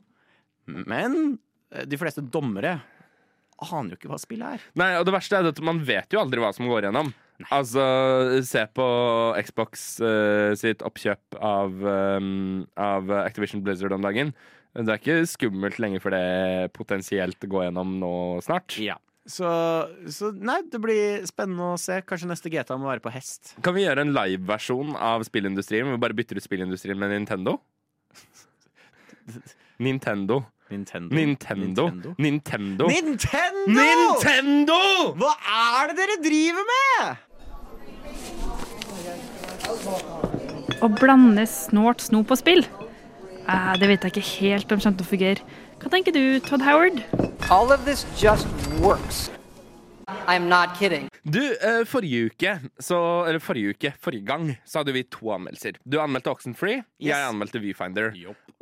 Men 0.70 1.18
eh, 1.74 1.84
de 1.88 2.00
fleste 2.00 2.24
dommere 2.24 2.78
aner 3.64 3.94
jo 3.94 4.00
ikke 4.00 4.10
hva 4.10 4.18
spillet 4.20 4.56
er. 4.56 4.64
Nei, 4.80 4.90
og 4.98 5.04
det 5.06 5.14
verste 5.14 5.38
er 5.38 5.48
at 5.52 5.60
man 5.64 5.78
vet 5.86 6.12
jo 6.12 6.20
aldri 6.20 6.42
hva 6.42 6.50
som 6.56 6.66
går 6.68 6.88
gjennom. 6.88 7.12
Altså, 7.50 7.84
se 8.46 8.62
på 8.76 8.84
Xbox 9.42 9.86
uh, 10.04 10.54
sitt 10.58 10.84
oppkjøp 10.86 11.38
av, 11.42 11.72
um, 12.20 12.62
av 12.78 13.10
Activision 13.24 13.64
Blizzard 13.64 13.96
om 13.96 14.04
dagen. 14.06 14.30
Det 14.74 14.90
er 14.90 15.00
ikke 15.00 15.30
skummelt 15.30 15.80
lenger 15.82 16.02
for 16.02 16.14
det 16.14 16.70
potensielt 16.74 17.42
går 17.46 17.68
gjennom 17.68 17.98
nå 18.02 18.14
snart. 18.42 18.78
Ja. 18.82 18.96
Så, 19.24 19.48
så 20.12 20.28
nei, 20.36 20.58
det 20.68 20.80
blir 20.82 21.22
spennende 21.28 21.70
å 21.72 21.80
se. 21.80 22.00
Kanskje 22.04 22.28
neste 22.28 22.50
GTA 22.52 22.76
må 22.76 22.90
være 22.90 23.02
på 23.04 23.12
hest. 23.14 23.54
Kan 23.64 23.76
vi 23.76 23.86
gjøre 23.86 24.04
en 24.04 24.12
liveversjon 24.12 24.92
av 25.00 25.24
spillindustrien? 25.24 25.88
Vi 25.94 26.02
bare 26.02 26.16
bytter 26.16 26.38
ut 26.38 26.44
spillindustrien 26.44 27.00
med 27.00 27.14
Nintendo? 27.14 27.56
Nintendo. 29.86 30.42
Nintendo. 30.70 31.14
Nintendo. 31.14 31.84
Nintendo. 32.16 32.86
Nintendo! 32.88 33.68
Nintendo! 33.68 34.78
Hva 35.20 35.32
er 35.44 35.92
det 35.92 35.96
dere 36.00 36.16
driver 36.24 36.64
med?! 36.70 37.16
Å 40.80 40.88
blande 40.88 41.44
snålt 41.48 42.00
snop 42.06 42.32
og 42.32 42.40
spill? 42.40 42.64
Eh, 43.44 43.72
det 43.76 43.90
vet 43.90 44.06
jeg 44.06 44.14
ikke 44.14 44.28
helt 44.40 44.72
om 44.72 44.80
kommer 44.80 44.98
til 44.98 45.04
å 45.04 45.12
fungere. 45.12 45.40
Hva 45.82 45.92
tenker 45.92 46.16
du, 46.16 46.40
Todd 46.40 46.64
Howard? 46.64 47.04
All 47.52 47.72
of 47.72 47.84
this 47.84 48.06
just 48.16 48.48
works. 48.80 49.28
I'm 50.28 50.48
not 50.48 50.74
kidding. 50.78 51.08
Du, 51.24 51.40
eh, 51.40 51.82
forrige 51.88 52.26
uke, 52.30 52.54
så, 52.82 52.98
eller 53.28 53.40
forrige 53.42 53.74
uke, 53.74 53.92
forrige 54.02 54.24
gang, 54.28 54.50
så 54.68 54.80
hadde 54.82 54.92
vi 54.96 55.02
to 55.08 55.30
anmeldelser. 55.34 55.78
Du 55.88 55.98
anmeldte 56.02 56.30
Oxenfree, 56.32 56.82
Yes. 57.00 57.10
jeg 57.12 57.28
anmeldte 57.30 57.60
Viewfinder. 57.62 58.10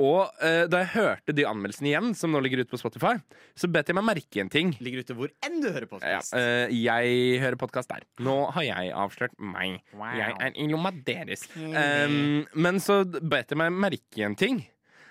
Og 0.02 0.30
uh, 0.42 0.64
da 0.72 0.80
jeg 0.82 0.90
hørte 0.94 1.34
de 1.36 1.44
anmeldelsene 1.46 1.90
igjen, 1.92 2.12
som 2.18 2.32
nå 2.32 2.40
ligger 2.42 2.62
ute 2.64 2.72
på 2.72 2.80
Spotify, 2.80 3.14
så 3.58 3.68
bet 3.70 3.90
jeg 3.90 3.98
meg 3.98 4.06
merke 4.08 4.40
en 4.42 4.50
ting. 4.52 4.72
Ligger 4.82 5.02
ute 5.04 5.16
hvor 5.18 5.30
enn 5.46 5.60
du 5.62 5.68
hører 5.70 5.84
Ja, 5.86 5.90
podkast. 5.92 6.34
eh, 6.38 6.72
jeg 6.74 7.40
hører 7.42 7.58
podkast 7.60 7.92
der. 7.92 8.06
Nå 8.24 8.36
har 8.56 8.66
jeg 8.66 8.92
avslørt 9.04 9.34
meg. 9.38 9.80
Wow. 9.94 10.14
Jeg 10.18 10.36
er 10.40 10.56
i 10.56 10.68
lomma 10.72 10.90
deres. 11.06 11.44
Um, 11.56 12.46
men 12.54 12.80
så 12.82 13.02
bet 13.06 13.52
jeg 13.52 13.60
meg 13.60 13.72
merke 13.84 14.24
en 14.26 14.34
ting. 14.38 14.62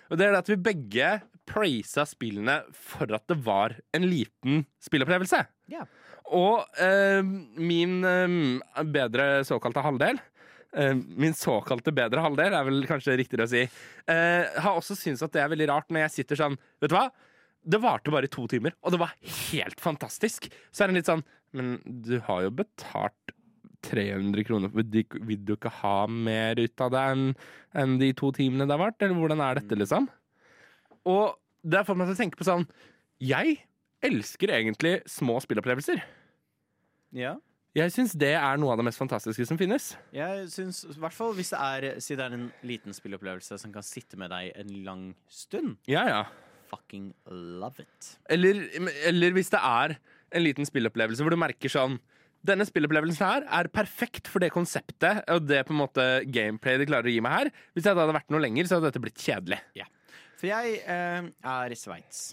Og 0.09 0.17
det 0.19 0.27
er 0.27 0.33
det 0.35 0.41
at 0.43 0.49
vi 0.51 0.59
begge 0.71 1.11
praisa 1.47 2.03
spillene 2.07 2.61
for 2.75 3.09
at 3.15 3.23
det 3.31 3.37
var 3.45 3.77
en 3.95 4.05
liten 4.07 4.65
spillopplevelse. 4.83 5.45
Ja. 5.71 5.85
Og 6.31 6.63
eh, 6.79 7.21
min 7.59 7.97
eh, 8.07 8.83
bedre 8.93 9.41
såkalte 9.47 9.83
halvdel 9.83 10.19
eh, 10.77 10.93
Min 10.95 11.33
såkalte 11.35 11.91
bedre 11.95 12.23
halvdel 12.23 12.55
er 12.55 12.67
vel 12.67 12.85
kanskje 12.87 13.17
riktigere 13.19 13.47
å 13.49 13.51
si. 13.51 13.65
eh, 14.07 14.61
har 14.63 14.77
også 14.77 14.95
syntes 14.95 15.25
at 15.25 15.33
det 15.35 15.41
er 15.43 15.51
veldig 15.51 15.67
rart 15.73 15.91
når 15.91 16.05
jeg 16.05 16.15
sitter 16.19 16.39
sånn 16.43 16.55
Vet 16.79 16.93
du 16.93 16.95
hva? 16.95 17.09
Det 17.61 17.81
varte 17.83 18.13
bare 18.13 18.25
i 18.25 18.31
to 18.33 18.47
timer, 18.49 18.73
og 18.81 18.95
det 18.95 18.97
var 19.03 19.11
helt 19.51 19.77
fantastisk. 19.83 20.47
Så 20.73 20.81
er 20.81 20.89
det 20.89 21.01
litt 21.01 21.11
sånn 21.11 21.21
Men 21.53 21.75
du 21.85 22.15
har 22.25 22.47
jo 22.47 22.55
betalt 22.63 23.35
300 23.85 24.43
kroner. 24.45 24.71
Vil 24.77 24.87
du, 24.93 24.99
vil 25.25 25.43
du 25.45 25.55
ikke 25.55 25.71
ha 25.81 26.05
mer 26.09 26.57
ut 26.61 26.81
av 26.85 26.91
det 26.93 27.03
enn 27.11 27.27
enn 27.77 27.95
de 28.01 28.09
to 28.17 28.31
timene 28.35 28.65
det 28.67 28.75
har 28.75 28.81
vært? 28.81 29.01
Eller 29.01 29.17
hvordan 29.17 29.41
er 29.45 29.57
dette, 29.61 29.77
liksom? 29.79 30.07
Og 31.09 31.37
det 31.63 31.79
har 31.79 31.85
fått 31.87 31.97
meg 32.01 32.09
til 32.09 32.17
å 32.17 32.19
tenke 32.19 32.39
på 32.41 32.47
sånn 32.47 32.65
Jeg 33.21 33.59
elsker 34.05 34.53
egentlig 34.57 34.99
små 35.09 35.37
spillopplevelser. 35.43 36.01
Ja. 37.15 37.35
Jeg 37.71 37.93
syns 37.95 38.11
det 38.19 38.33
er 38.35 38.59
noe 38.59 38.73
av 38.73 38.81
det 38.81 38.85
mest 38.89 38.99
fantastiske 38.99 39.45
som 39.47 39.59
finnes. 39.59 39.93
Jeg 40.11 40.47
synes, 40.51 40.83
i 40.91 40.99
hvert 40.99 41.15
fall 41.15 41.35
hvis 41.37 41.53
det 41.53 41.59
er, 41.63 41.85
si 42.03 42.17
det 42.19 42.25
er 42.25 42.35
en 42.35 42.49
liten 42.67 42.95
spillopplevelse 42.95 43.55
som 43.61 43.71
kan 43.71 43.85
sitte 43.85 44.19
med 44.19 44.33
deg 44.33 44.51
en 44.59 44.73
lang 44.83 45.05
stund. 45.31 45.77
Ja, 45.87 46.03
ja. 46.09 46.23
Fucking 46.71 47.13
love 47.31 47.83
it. 47.83 48.09
Eller, 48.31 48.65
eller 49.07 49.37
hvis 49.37 49.53
det 49.53 49.61
er 49.63 49.95
en 50.31 50.43
liten 50.43 50.67
spillopplevelse 50.67 51.23
hvor 51.23 51.31
du 51.31 51.39
merker 51.39 51.71
sånn 51.71 51.99
denne 52.47 52.65
spillopplevelsen 52.65 53.21
her 53.21 53.43
er 53.53 53.69
perfekt 53.69 54.29
for 54.31 54.41
det 54.41 54.49
konseptet 54.53 55.21
og 55.29 55.45
det 55.45 55.61
på 55.67 55.75
en 55.75 55.81
måte 55.83 56.05
gameplay 56.25 56.79
de 56.81 56.87
klarer 56.89 57.07
å 57.07 57.13
gi 57.13 57.21
meg 57.23 57.35
her. 57.35 57.51
Hvis 57.71 57.85
det 57.85 57.93
hadde 57.93 58.15
vært 58.17 58.33
noe 58.33 58.41
lenger, 58.41 58.67
så 58.67 58.79
hadde 58.79 58.89
dette 58.89 59.03
blitt 59.03 59.21
kjedelig. 59.21 59.61
Ja. 59.77 59.85
For 60.41 60.49
jeg 60.49 60.79
eh, 60.89 61.27
er 61.53 61.75
Sveits. 61.77 62.31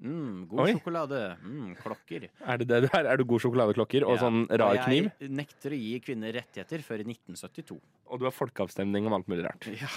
Mm, 0.00 0.46
god 0.48 0.60
Oi. 0.64 0.72
sjokolade. 0.78 1.18
Mm, 1.44 1.74
klokker. 1.76 2.28
Er 2.40 2.56
det 2.62 2.66
det 2.70 2.78
du 2.86 2.88
er? 2.96 3.04
Er 3.12 3.16
du 3.20 3.24
god 3.28 3.42
sjokoladeklokker 3.44 4.06
og 4.08 4.14
Ja, 4.16 4.22
sånn 4.22 4.38
rar 4.48 4.78
kniv? 4.86 5.10
Jeg 5.20 5.30
nekter 5.36 5.74
å 5.76 5.80
gi 5.80 5.98
kvinner 6.00 6.32
rettigheter 6.38 6.80
før 6.86 7.02
i 7.02 7.06
1972. 7.10 7.76
Og 8.10 8.18
du 8.18 8.24
har 8.24 8.32
folkeavstemning 8.34 9.06
om 9.06 9.12
alt 9.18 9.28
mulig 9.30 9.44
rart. 9.44 9.68
Ja, 9.76 9.90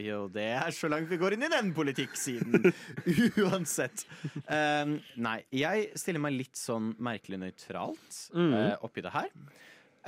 jo, 0.00 0.22
det 0.32 0.46
er 0.56 0.72
så 0.74 0.88
langt 0.90 1.08
vi 1.12 1.18
går 1.20 1.36
inn 1.36 1.44
i 1.46 1.52
den 1.52 1.70
politikksiden. 1.76 2.72
Uansett. 3.44 4.06
Um, 4.48 4.96
nei, 5.22 5.36
jeg 5.54 5.90
stiller 6.00 6.24
meg 6.24 6.34
litt 6.40 6.58
sånn 6.58 6.94
merkelig 6.98 7.38
nøytralt 7.44 8.20
Mm. 8.34 8.52
uh, 8.54 8.74
oppi 8.86 9.04
det 9.04 9.12
her. 9.14 9.28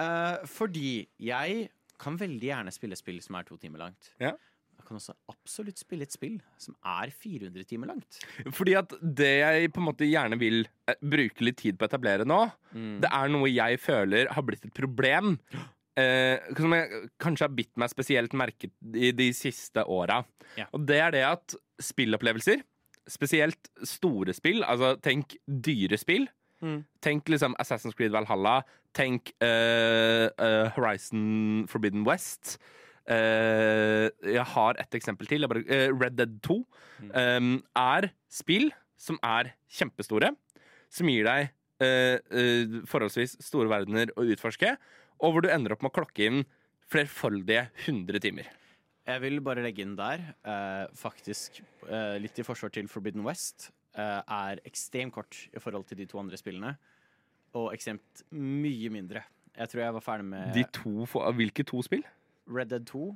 Uh, 0.01 0.43
fordi 0.49 1.07
jeg 1.22 1.68
kan 2.01 2.16
veldig 2.20 2.49
gjerne 2.51 2.72
spille 2.74 2.97
spill 2.99 3.20
som 3.24 3.37
er 3.39 3.47
to 3.49 3.57
timer 3.61 3.78
langt. 3.87 4.11
Ja. 4.20 4.32
Jeg 4.77 4.87
kan 4.89 4.99
også 5.01 5.14
absolutt 5.33 5.79
spille 5.81 6.07
et 6.07 6.12
spill 6.14 6.35
som 6.61 6.77
er 6.87 7.11
400 7.11 7.64
timer 7.66 7.91
langt. 7.91 8.18
Fordi 8.55 8.74
at 8.79 8.93
det 9.03 9.31
jeg 9.41 9.72
på 9.74 9.81
en 9.83 9.89
måte 9.89 10.07
gjerne 10.09 10.39
vil 10.39 10.61
eh, 10.89 10.95
bruke 11.03 11.43
litt 11.47 11.57
tid 11.62 11.79
på 11.79 11.87
å 11.87 11.91
etablere 11.91 12.27
nå, 12.29 12.43
Mm. 12.77 12.99
det 13.01 13.09
er 13.09 13.29
noe 13.33 13.49
jeg 13.49 13.79
føler 13.81 14.29
har 14.37 14.43
blitt 14.45 14.64
et 14.68 14.74
problem. 14.77 15.39
Eh, 15.97 16.37
som 16.53 16.74
jeg 16.77 17.07
kanskje 17.24 17.47
har 17.47 17.53
bitt 17.57 17.70
meg 17.81 17.89
spesielt 17.89 18.35
merket 18.37 18.68
i 18.93 19.14
de 19.16 19.31
siste 19.33 19.81
åra. 19.89 20.18
Ja. 20.59 20.66
Og 20.77 20.83
det 20.85 20.99
er 21.01 21.14
det 21.14 21.22
at 21.24 21.55
spillopplevelser, 21.81 22.61
spesielt 23.09 23.70
store 23.81 24.35
spill, 24.37 24.61
altså 24.68 25.01
tenk 25.01 25.39
dyre 25.49 25.97
spill 25.97 26.29
Mm. 26.64 26.85
Tenk 27.05 27.29
liksom 27.29 27.53
Assassin's 27.61 27.93
Creed 27.97 28.12
Valhalla. 28.12 28.62
Tenk 28.97 29.29
eh, 29.45 30.29
eh, 30.41 30.70
Horizon 30.77 31.66
Forbidden 31.68 32.05
West. 32.07 32.59
Eh, 33.07 34.09
jeg 34.34 34.46
har 34.54 34.80
et 34.82 34.98
eksempel 34.98 35.28
til. 35.30 35.46
Bare, 35.48 35.62
eh, 35.68 35.88
Red 35.94 36.16
Dead 36.18 36.40
2 36.42 36.59
um, 37.12 37.52
er 37.76 38.11
spill 38.32 38.70
som 38.98 39.18
er 39.22 39.52
kjempestore, 39.70 40.32
som 40.90 41.09
gir 41.11 41.26
deg 41.28 41.50
eh, 41.84 42.78
forholdsvis 42.88 43.36
store 43.44 43.70
verdener 43.70 44.11
å 44.16 44.24
utforske, 44.32 44.74
og 45.20 45.32
hvor 45.32 45.44
du 45.44 45.50
ender 45.52 45.74
opp 45.74 45.84
med 45.84 45.92
å 45.92 45.98
klokke 46.00 46.28
inn 46.28 46.44
flerfoldige 46.90 47.68
100 47.84 48.22
timer. 48.24 48.48
Jeg 49.07 49.22
vil 49.22 49.38
bare 49.44 49.62
legge 49.62 49.84
inn 49.84 49.94
der, 49.98 50.22
eh, 50.42 50.86
faktisk 50.98 51.61
eh, 51.86 52.16
litt 52.18 52.38
i 52.40 52.46
forsvar 52.46 52.72
til 52.74 52.88
Forbidden 52.90 53.22
West, 53.26 53.70
eh, 53.94 54.18
er 54.18 54.62
ekstremt 54.66 55.14
kort 55.14 55.38
i 55.54 55.62
forhold 55.62 55.86
til 55.86 56.00
de 56.00 56.09
to 56.11 56.18
andre 56.18 56.38
spillene. 56.40 56.74
Og 57.57 57.70
ekstremt 57.72 58.24
mye 58.34 58.90
mindre. 58.92 59.22
Jeg 59.57 59.70
tror 59.70 59.82
jeg 59.84 59.94
var 59.94 60.04
ferdig 60.04 60.26
med 60.28 60.52
De 60.52 60.64
to, 60.74 61.07
hvilke 61.38 61.64
to 61.64 61.80
spill? 61.86 62.02
Red 62.51 62.70
Dead 62.72 62.86
2 62.88 63.07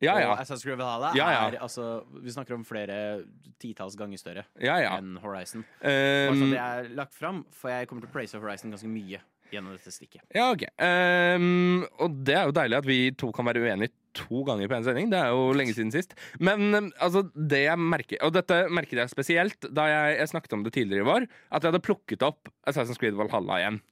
Ja, 0.00 0.14
ja. 0.16 0.30
og 0.32 0.38
Assassin's 0.40 0.64
Creed 0.64 0.78
Valhalla. 0.80 1.10
Ja, 1.18 1.26
ja. 1.34 1.40
Er, 1.50 1.58
altså, 1.60 2.02
vi 2.24 2.32
snakker 2.32 2.56
om 2.56 2.62
flere 2.64 3.24
titalls 3.60 3.98
ganger 4.00 4.16
større 4.20 4.46
Ja, 4.56 4.78
ja. 4.80 4.94
enn 4.96 5.18
Horizon. 5.20 5.64
Um, 5.82 5.90
altså, 5.90 6.46
det 6.54 6.62
er 6.62 6.88
lagt 6.96 7.14
fram, 7.18 7.42
for 7.52 7.68
jeg 7.72 7.90
kommer 7.90 8.06
til 8.06 8.08
å 8.08 8.14
praise 8.14 8.40
Horizon 8.40 8.72
ganske 8.72 8.88
mye 8.88 9.20
gjennom 9.50 9.74
dette 9.74 9.90
stikket. 9.92 10.22
Ja, 10.32 10.46
ok. 10.54 10.62
Um, 10.78 11.82
og 12.00 12.20
det 12.24 12.36
er 12.38 12.46
jo 12.48 12.54
deilig 12.54 12.78
at 12.78 12.86
vi 12.88 12.98
to 13.18 13.32
kan 13.34 13.48
være 13.48 13.64
uenige 13.64 13.92
to 14.16 14.44
ganger 14.46 14.70
på 14.70 14.76
en 14.78 14.86
sending. 14.86 15.10
Det 15.12 15.18
er 15.20 15.32
jo 15.34 15.50
lenge 15.58 15.74
siden 15.76 15.90
sist. 15.94 16.14
Men 16.42 16.70
um, 16.74 16.88
altså, 17.02 17.24
det 17.34 17.64
jeg 17.66 17.78
merker 17.82 18.22
Og 18.26 18.32
dette 18.34 18.62
merket 18.72 19.02
jeg 19.02 19.12
spesielt 19.12 19.68
da 19.74 19.88
jeg, 19.90 20.16
jeg 20.22 20.32
snakket 20.32 20.54
om 20.56 20.64
det 20.66 20.72
tidligere 20.78 21.04
i 21.04 21.10
vår, 21.10 21.26
at 21.50 21.60
jeg 21.60 21.72
hadde 21.74 21.82
plukket 21.86 22.24
opp 22.26 22.50
Assassin's 22.70 22.98
Creed 23.02 23.18
Valhalla 23.18 23.58
igjen. 23.60 23.82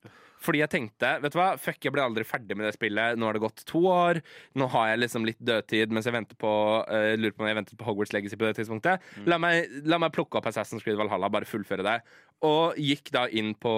Fordi 0.43 0.62
jeg 0.62 0.70
tenkte 0.72 1.14
vet 1.22 1.34
du 1.34 1.39
hva, 1.41 1.49
fuck, 1.61 1.80
jeg 1.82 1.95
ble 1.95 2.05
aldri 2.05 2.24
ferdig 2.26 2.57
med 2.59 2.68
det 2.68 2.74
spillet. 2.76 3.18
Nå 3.18 3.28
har 3.28 3.36
det 3.36 3.43
gått 3.43 3.64
to 3.68 3.82
år. 3.91 4.20
Nå 4.59 4.68
har 4.74 4.93
jeg 4.93 5.03
liksom 5.03 5.26
litt 5.28 5.41
dødtid 5.43 5.95
mens 5.95 6.09
jeg 6.09 6.16
venter 6.16 6.39
på 6.41 6.53
uh, 6.86 7.12
lurer 7.18 7.34
på 7.34 7.45
om 7.45 7.51
jeg 7.51 7.59
ventet 7.61 7.80
på 7.80 7.89
Hogwarts 7.89 8.14
Legacy 8.14 8.39
på 8.39 8.49
det 8.49 8.57
tidspunktet. 8.61 9.05
La, 9.28 9.41
meg, 9.43 9.68
la 9.89 10.01
meg 10.03 10.14
plukke 10.14 10.41
opp 10.41 10.49
Assassin's 10.51 10.86
Creed 10.86 10.99
Valhalla, 11.01 11.30
bare 11.32 11.49
fullføre 11.49 11.86
det. 11.86 11.99
Og 12.47 12.78
gikk 12.78 13.12
da 13.14 13.26
inn 13.34 13.55
på 13.59 13.74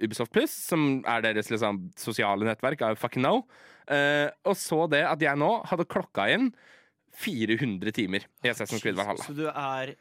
Ubisoft 0.00 0.32
Plus, 0.34 0.54
som 0.70 1.02
er 1.08 1.24
deres 1.26 1.52
liksom, 1.52 1.86
sosiale 2.00 2.48
nettverk. 2.48 2.80
I 2.80 2.98
fucking 2.98 3.24
know. 3.24 3.44
Uh, 3.90 4.28
og 4.46 4.56
så 4.58 4.84
det 4.90 5.04
at 5.08 5.22
jeg 5.24 5.40
nå 5.40 5.54
hadde 5.68 5.88
klokka 5.90 6.28
inn 6.32 6.52
400 7.20 7.92
timer 7.94 8.24
i 8.42 8.50
Assassin's 8.50 8.82
Creed 8.82 8.96
Valhalla. 8.98 9.24
Så 9.26 9.34
du 9.36 9.44
er 9.48 9.92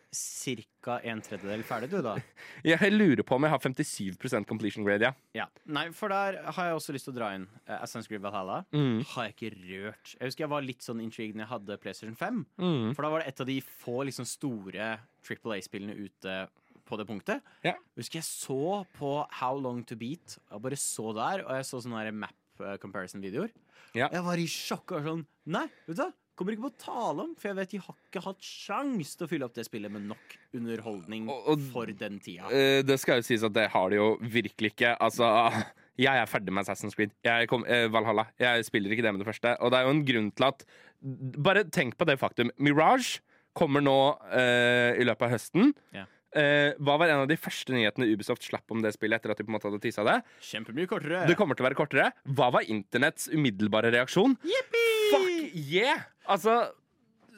ca. 0.80 0.98
en 1.04 1.22
tredjedel 1.24 1.64
ferdig, 1.68 1.90
du, 1.92 2.00
da? 2.06 2.16
Jeg 2.72 2.94
lurer 2.94 3.24
på 3.28 3.36
om 3.36 3.46
jeg 3.46 3.52
har 3.54 3.64
57% 3.64 4.48
completion 4.48 4.88
grade, 4.88 5.10
ja. 5.10 5.14
Ja. 5.36 5.48
Nei, 5.68 5.90
for 5.96 6.12
der 6.12 6.40
har 6.56 6.70
jeg 6.70 6.78
også 6.78 6.96
lyst 6.96 7.10
til 7.10 7.14
å 7.16 7.18
dra 7.20 7.34
inn 7.36 7.46
uh, 7.68 7.76
Assassin's 7.82 8.08
Creed 8.10 8.24
Valhalla. 8.24 8.62
Mm. 8.76 9.04
Har 9.12 9.28
jeg 9.28 9.36
ikke 9.36 9.52
rørt. 9.58 10.16
Jeg 10.16 10.32
husker 10.32 10.46
jeg 10.46 10.54
var 10.54 10.66
litt 10.66 10.86
sånn 10.86 11.04
intrigued 11.04 11.38
når 11.38 11.46
jeg 11.46 11.54
hadde 11.54 11.80
PlayStation 11.84 12.18
5. 12.20 12.42
Mm. 12.62 12.90
For 12.96 13.06
da 13.06 13.14
var 13.14 13.24
det 13.24 13.34
et 13.34 13.44
av 13.44 13.52
de 13.52 13.60
få 13.84 14.00
liksom 14.10 14.28
store 14.30 14.90
Triple 15.26 15.60
A-spillene 15.60 15.98
ute 16.00 16.40
på 16.90 16.98
det 17.00 17.06
punktet. 17.10 17.44
Ja. 17.66 17.76
Husker 18.00 18.22
jeg 18.22 18.28
så 18.28 18.84
på 18.98 19.12
How 19.42 19.60
Long 19.62 19.84
To 19.90 19.98
Beat. 20.00 20.40
Jeg 20.40 20.64
bare 20.64 20.80
så 20.80 21.12
der, 21.18 21.46
og 21.46 21.60
jeg 21.60 21.68
så 21.70 21.82
sånne 21.84 22.16
map 22.24 22.64
eh, 22.64 22.78
comparison-videoer. 22.82 23.54
Ja. 23.98 24.10
Jeg 24.14 24.26
var 24.26 24.42
i 24.42 24.50
sjokk 24.50 24.92
og 24.98 25.06
sånn 25.08 25.22
Nei, 25.50 25.66
vet 25.88 25.98
du 25.98 26.04
hva? 26.04 26.12
Kommer 26.40 26.56
ikke 26.56 26.70
på 26.70 26.76
tale 26.80 27.26
om, 27.26 27.32
for 27.36 27.50
jeg 27.50 27.58
vet 27.58 27.74
de 27.74 27.82
har 27.84 27.96
ikke 27.98 28.22
hatt 28.24 28.46
sjans 28.48 29.10
til 29.20 29.26
å 29.26 29.28
fylle 29.28 29.48
opp 29.50 29.58
det 29.58 29.66
spillet 29.68 29.92
med 29.92 30.06
nok 30.08 30.38
underholdning 30.56 31.28
for 31.74 31.92
den 32.00 32.16
tida. 32.24 32.48
Uh, 32.48 32.80
det 32.88 32.96
skal 33.02 33.20
jo 33.20 33.28
sies 33.28 33.44
at 33.44 33.56
det 33.58 33.66
har 33.74 33.92
de 33.92 34.00
jo 34.00 34.14
virkelig 34.24 34.72
ikke. 34.72 34.94
Altså, 35.04 35.28
jeg 36.06 36.22
er 36.22 36.30
ferdig 36.32 36.56
med 36.56 36.64
Assassin's 36.64 36.96
Creed. 36.96 37.12
Jeg 37.28 37.50
kom, 37.52 37.66
eh, 37.68 37.90
Valhalla. 37.92 38.30
Jeg 38.40 38.64
spiller 38.70 38.96
ikke 38.96 39.04
det 39.04 39.12
med 39.16 39.26
det 39.26 39.28
første. 39.28 39.58
Og 39.60 39.74
det 39.74 39.82
er 39.82 39.90
jo 39.90 39.98
en 39.98 40.06
grunn 40.08 40.32
til 40.36 40.52
at 40.52 40.70
Bare 41.00 41.62
tenk 41.72 41.94
på 41.96 42.04
det 42.04 42.18
faktum. 42.20 42.50
Mirage 42.60 43.22
kommer 43.56 43.80
nå 43.80 44.00
eh, 44.36 45.00
i 45.00 45.06
løpet 45.08 45.30
av 45.30 45.32
høsten. 45.32 45.72
Ja. 45.96 46.04
Eh, 46.36 46.76
hva 46.78 46.98
var 47.02 47.10
en 47.10 47.24
av 47.24 47.30
de 47.30 47.38
første 47.40 47.74
nyhetene 47.74 48.10
Ubisoft 48.12 48.44
slapp 48.46 48.70
om 48.70 48.84
det 48.84 48.92
spillet 48.94 49.18
etter 49.18 49.34
at 49.34 49.40
de 49.40 49.46
på 49.48 49.50
en 49.50 49.56
måte 49.56 49.70
hadde 49.70 49.82
tisa 49.82 50.04
det? 50.06 50.20
Kjempemye 50.46 50.90
kortere. 50.92 51.24
Det 51.30 51.38
kommer 51.40 51.58
til 51.58 51.66
å 51.66 51.70
være 51.70 51.80
kortere. 51.80 52.10
Hva 52.38 52.52
var 52.54 52.68
internetts 52.70 53.32
umiddelbare 53.34 53.94
reaksjon? 53.96 54.38
Fuck 55.10 55.58
yeah! 55.58 56.06
Altså, 56.30 56.60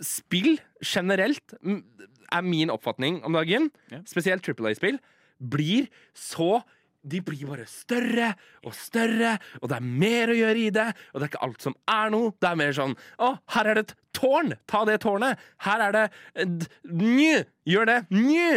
spill 0.04 0.60
generelt 0.84 1.56
er 1.62 2.46
min 2.46 2.72
oppfatning 2.74 3.22
om 3.28 3.36
dagen, 3.38 3.70
spesielt 4.10 4.44
Triple 4.46 4.72
A-spill, 4.72 5.00
blir 5.42 5.90
så 6.18 6.62
de 7.02 7.18
blir 7.26 7.48
bare 7.50 7.66
større 7.66 8.28
og 8.62 8.76
større, 8.78 9.34
og 9.62 9.72
det 9.72 9.78
er 9.80 9.86
mer 10.04 10.30
å 10.30 10.36
gjøre 10.38 10.62
i 10.62 10.74
det. 10.74 10.88
Og 11.12 11.18
det 11.18 11.26
er 11.26 11.32
ikke 11.32 11.44
alt 11.48 11.66
som 11.66 11.76
er 11.90 12.12
noe. 12.14 12.34
Det 12.38 12.50
er 12.52 12.60
mer 12.62 12.76
sånn 12.78 12.94
Å, 13.18 13.32
her 13.56 13.70
er 13.72 13.80
det 13.80 13.84
et 13.88 13.94
tårn! 14.18 14.54
Ta 14.70 14.84
det 14.86 15.00
tårnet! 15.02 15.42
Her 15.66 15.86
er 15.88 15.96
det 15.96 16.04
et 16.44 16.68
Njø! 16.86 17.40
Gjør 17.72 17.90
det! 17.90 17.98
Njø! 18.14 18.52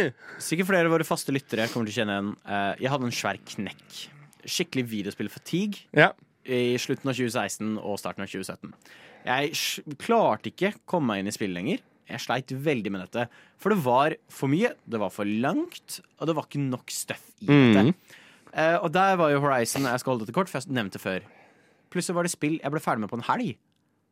Sikkert 0.45 0.69
flere 0.69 0.89
av 0.89 0.93
våre 0.93 1.07
faste 1.07 1.33
lyttere 1.33 1.65
kommer 1.71 1.89
til 1.89 1.95
å 1.95 1.99
kjenne 2.03 2.19
en 2.21 2.31
eh, 2.45 2.83
Jeg 2.85 2.93
hadde 2.93 3.09
en 3.09 3.17
svær 3.17 3.41
knekk. 3.55 3.97
Skikkelig 4.45 4.85
videospill-fatigue 4.93 5.87
Ja. 5.97 6.11
I 6.45 6.75
slutten 6.81 7.09
av 7.09 7.15
2016 7.17 7.77
og 7.81 7.97
starten 7.99 8.23
av 8.25 8.29
2017. 8.29 8.73
Jeg 9.25 9.95
klarte 10.01 10.51
ikke 10.51 10.73
komme 10.85 11.13
meg 11.13 11.23
inn 11.23 11.27
i 11.31 11.33
spillet 11.35 11.55
lenger. 11.57 11.79
Jeg 12.05 12.21
sleit 12.21 12.51
veldig 12.53 12.91
med 12.93 13.01
dette. 13.07 13.27
For 13.57 13.73
det 13.73 13.79
var 13.83 14.13
for 14.29 14.51
mye, 14.51 14.73
det 14.85 14.99
var 15.01 15.09
for 15.09 15.25
langt, 15.25 15.99
og 16.19 16.27
det 16.29 16.35
var 16.37 16.45
ikke 16.45 16.61
nok 16.61 16.91
stuff 16.93 17.23
i 17.41 17.47
Mm. 17.49 17.73
dette. 17.73 17.95
Eh, 18.53 18.77
og 18.77 18.91
der 18.93 19.15
var 19.17 19.31
jo 19.31 19.39
Horizon 19.41 19.83
Jeg 19.83 19.99
skal 19.99 20.11
holde 20.13 20.25
dette 20.25 20.33
kort, 20.35 20.47
for 20.47 20.59
jeg 20.61 20.69
nevnte 20.71 20.99
før. 21.01 21.19
Plutselig 21.91 22.15
var 22.15 22.23
det 22.23 22.31
spill 22.31 22.59
jeg 22.61 22.71
ble 22.71 22.79
ferdig 22.79 22.99
med 23.01 23.09
på 23.09 23.17
en 23.17 23.23
helg. 23.27 23.57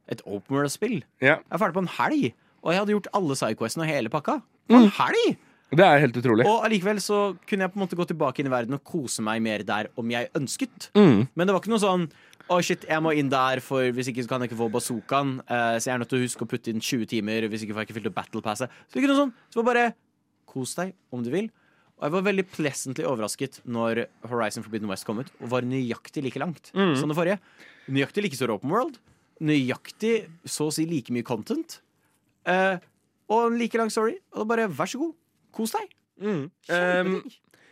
Et 0.09 0.21
open 0.25 0.55
world-spill. 0.57 1.03
Yeah. 1.21 1.37
Jeg 1.37 1.51
er 1.51 1.57
ferdig 1.57 1.73
på 1.77 1.79
en 1.85 1.93
helg. 1.99 2.33
Og 2.63 2.71
jeg 2.73 2.79
hadde 2.79 2.91
gjort 2.95 3.07
alle 3.13 3.35
sidequestene 3.35 3.83
og 3.83 3.87
hele 3.93 4.09
pakka. 4.09 4.41
På 4.69 4.75
en 4.81 4.89
helg! 4.89 5.37
Det 5.79 5.85
er 5.85 5.99
helt 6.03 6.17
utrolig. 6.19 6.45
Og 6.49 6.65
allikevel 6.67 6.99
så 7.03 7.21
kunne 7.49 7.65
jeg 7.67 7.73
på 7.73 7.79
en 7.79 7.83
måte 7.85 7.97
gå 7.99 8.05
tilbake 8.11 8.39
inn 8.43 8.49
i 8.49 8.53
verden 8.53 8.77
og 8.77 8.83
kose 8.87 9.23
meg 9.25 9.41
mer 9.45 9.63
der 9.67 9.89
om 9.99 10.09
jeg 10.13 10.29
ønsket. 10.37 10.89
Mm. 10.97 11.27
Men 11.33 11.47
det 11.49 11.55
var 11.55 11.61
ikke 11.63 11.73
noe 11.73 11.83
sånn 11.83 12.05
å 12.51 12.57
shit, 12.61 12.83
jeg 12.89 12.99
må 13.01 13.13
inn 13.15 13.29
der, 13.31 13.61
for 13.63 13.87
hvis 13.95 14.09
ikke 14.11 14.23
så 14.25 14.27
kan 14.33 14.41
jeg 14.43 14.51
ikke 14.51 14.59
få 14.59 14.67
bazookaen. 14.73 15.37
Uh, 15.47 15.77
så 15.79 15.87
jeg 15.87 15.93
er 15.95 16.01
nødt 16.01 16.09
til 16.11 16.19
å 16.19 16.25
huske 16.25 16.43
å 16.43 16.49
putte 16.51 16.73
inn 16.73 16.81
20 16.83 17.07
timer, 17.13 17.47
hvis 17.47 17.63
ikke 17.63 17.73
får 17.77 17.85
jeg 17.85 17.87
ikke 17.89 17.97
fylt 18.01 18.09
opp 18.11 18.17
battle 18.17 18.41
passet. 18.43 18.73
Så 18.91 18.99
ikke 18.99 19.07
noe 19.13 19.19
sånn. 19.21 19.31
Så 19.49 19.61
var 19.61 19.69
bare 19.71 19.85
kos 20.51 20.75
deg 20.75 20.91
om 21.15 21.23
du 21.23 21.31
vil. 21.33 21.47
Og 22.01 22.07
jeg 22.09 22.13
var 22.17 22.25
veldig 22.27 22.43
pleasantly 22.51 23.05
overrasket 23.07 23.61
når 23.63 24.03
Horizon 24.27 24.65
Forbidden 24.65 24.89
West 24.91 25.07
kom 25.07 25.21
ut, 25.23 25.31
og 25.39 25.53
var 25.53 25.63
nøyaktig 25.63 26.25
like 26.25 26.41
langt 26.41 26.73
Mm. 26.75 26.97
som 26.99 27.07
det 27.07 27.15
forrige. 27.15 27.39
Nøyaktig 27.87 28.23
like 28.25 28.35
stor 28.35 28.51
open 28.51 28.69
world. 28.75 28.99
Nøyaktig 29.43 30.27
så 30.45 30.67
å 30.67 30.73
si 30.73 30.85
like 30.89 31.13
mye 31.15 31.23
content. 31.25 31.79
Uh, 32.45 32.75
og 33.31 33.53
en 33.53 33.57
like 33.59 33.77
lang 33.79 33.89
story. 33.93 34.17
Og 34.33 34.43
da 34.43 34.49
bare 34.51 34.67
vær 34.69 34.89
så 34.91 34.99
god, 34.99 35.13
kos 35.55 35.75
deg. 35.77 35.95
Um, 36.23 37.17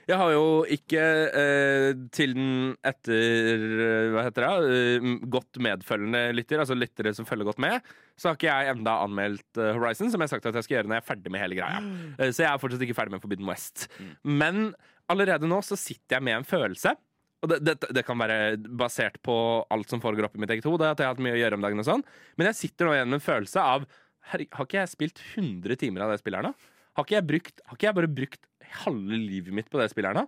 jeg 0.09 0.17
har 0.17 0.31
jo 0.33 0.45
ikke 0.73 1.01
eh, 1.39 1.89
til 2.11 2.33
den 2.35 2.53
etter 2.87 3.65
eh, 3.85 4.07
Hva 4.11 4.23
heter 4.25 4.45
det? 4.47 4.71
eh, 4.97 5.11
godt 5.31 5.59
medfølgende 5.61 6.23
lytter, 6.35 6.63
altså 6.63 6.75
lyttere 6.75 7.13
som 7.15 7.27
følger 7.29 7.47
godt 7.47 7.61
med, 7.63 7.85
så 8.19 8.31
har 8.31 8.39
ikke 8.39 8.49
jeg 8.49 8.73
enda 8.73 8.97
anmeldt 9.05 9.61
eh, 9.61 9.71
Horizon, 9.77 10.09
som 10.11 10.19
jeg 10.19 10.27
har 10.27 10.33
sagt 10.33 10.49
at 10.49 10.57
jeg 10.57 10.67
skal 10.67 10.77
gjøre 10.79 10.91
når 10.91 10.97
jeg 10.97 11.05
er 11.05 11.09
ferdig 11.11 11.33
med 11.33 11.43
hele 11.45 11.59
greia. 11.59 11.83
Så 12.33 12.43
jeg 12.43 12.49
er 12.49 12.59
fortsatt 12.61 12.83
ikke 12.87 12.97
ferdig 12.97 13.15
med 13.15 13.23
Forbidden 13.23 13.47
West. 13.47 13.87
Men 14.25 14.73
allerede 15.11 15.49
nå 15.49 15.61
så 15.65 15.77
sitter 15.79 16.17
jeg 16.17 16.27
med 16.27 16.39
en 16.39 16.49
følelse. 16.49 16.95
Og 17.41 17.49
det, 17.53 17.61
det, 17.65 17.77
det 17.97 18.03
kan 18.05 18.19
være 18.21 18.57
basert 18.77 19.17
på 19.25 19.35
alt 19.73 19.89
som 19.89 20.01
foregår 20.03 20.27
oppi 20.27 20.41
mitt 20.41 20.51
eget 20.53 20.67
hode, 20.67 20.91
at 20.91 20.99
jeg 20.99 21.07
har 21.07 21.15
hatt 21.15 21.23
mye 21.23 21.37
å 21.37 21.41
gjøre 21.41 21.57
om 21.57 21.63
dagen 21.65 21.81
og 21.81 21.87
sånn, 21.87 22.03
men 22.37 22.51
jeg 22.51 22.59
sitter 22.59 22.85
nå 22.85 22.97
igjen 22.97 23.09
med 23.09 23.17
en 23.17 23.25
følelse 23.25 23.63
av 23.63 23.87
har 24.29 24.43
ikke 24.45 24.77
jeg 24.77 24.91
spilt 24.91 25.21
100 25.33 25.79
timer 25.81 26.05
av 26.05 26.13
det 26.13 26.19
spillet 26.21 26.41
her 26.41 26.51
nå? 26.51 26.53
Har 26.97 27.07
ikke 27.07 27.17
jeg, 27.17 27.27
brukt, 27.27 27.61
har 27.67 27.77
ikke 27.77 27.87
jeg 27.87 27.97
bare 27.97 28.13
brukt 28.19 28.47
halve 28.81 29.17
livet 29.19 29.55
mitt 29.55 29.69
på 29.71 29.79
det 29.79 29.89
spillet 29.91 30.11
her 30.11 30.21
nå? 30.21 30.27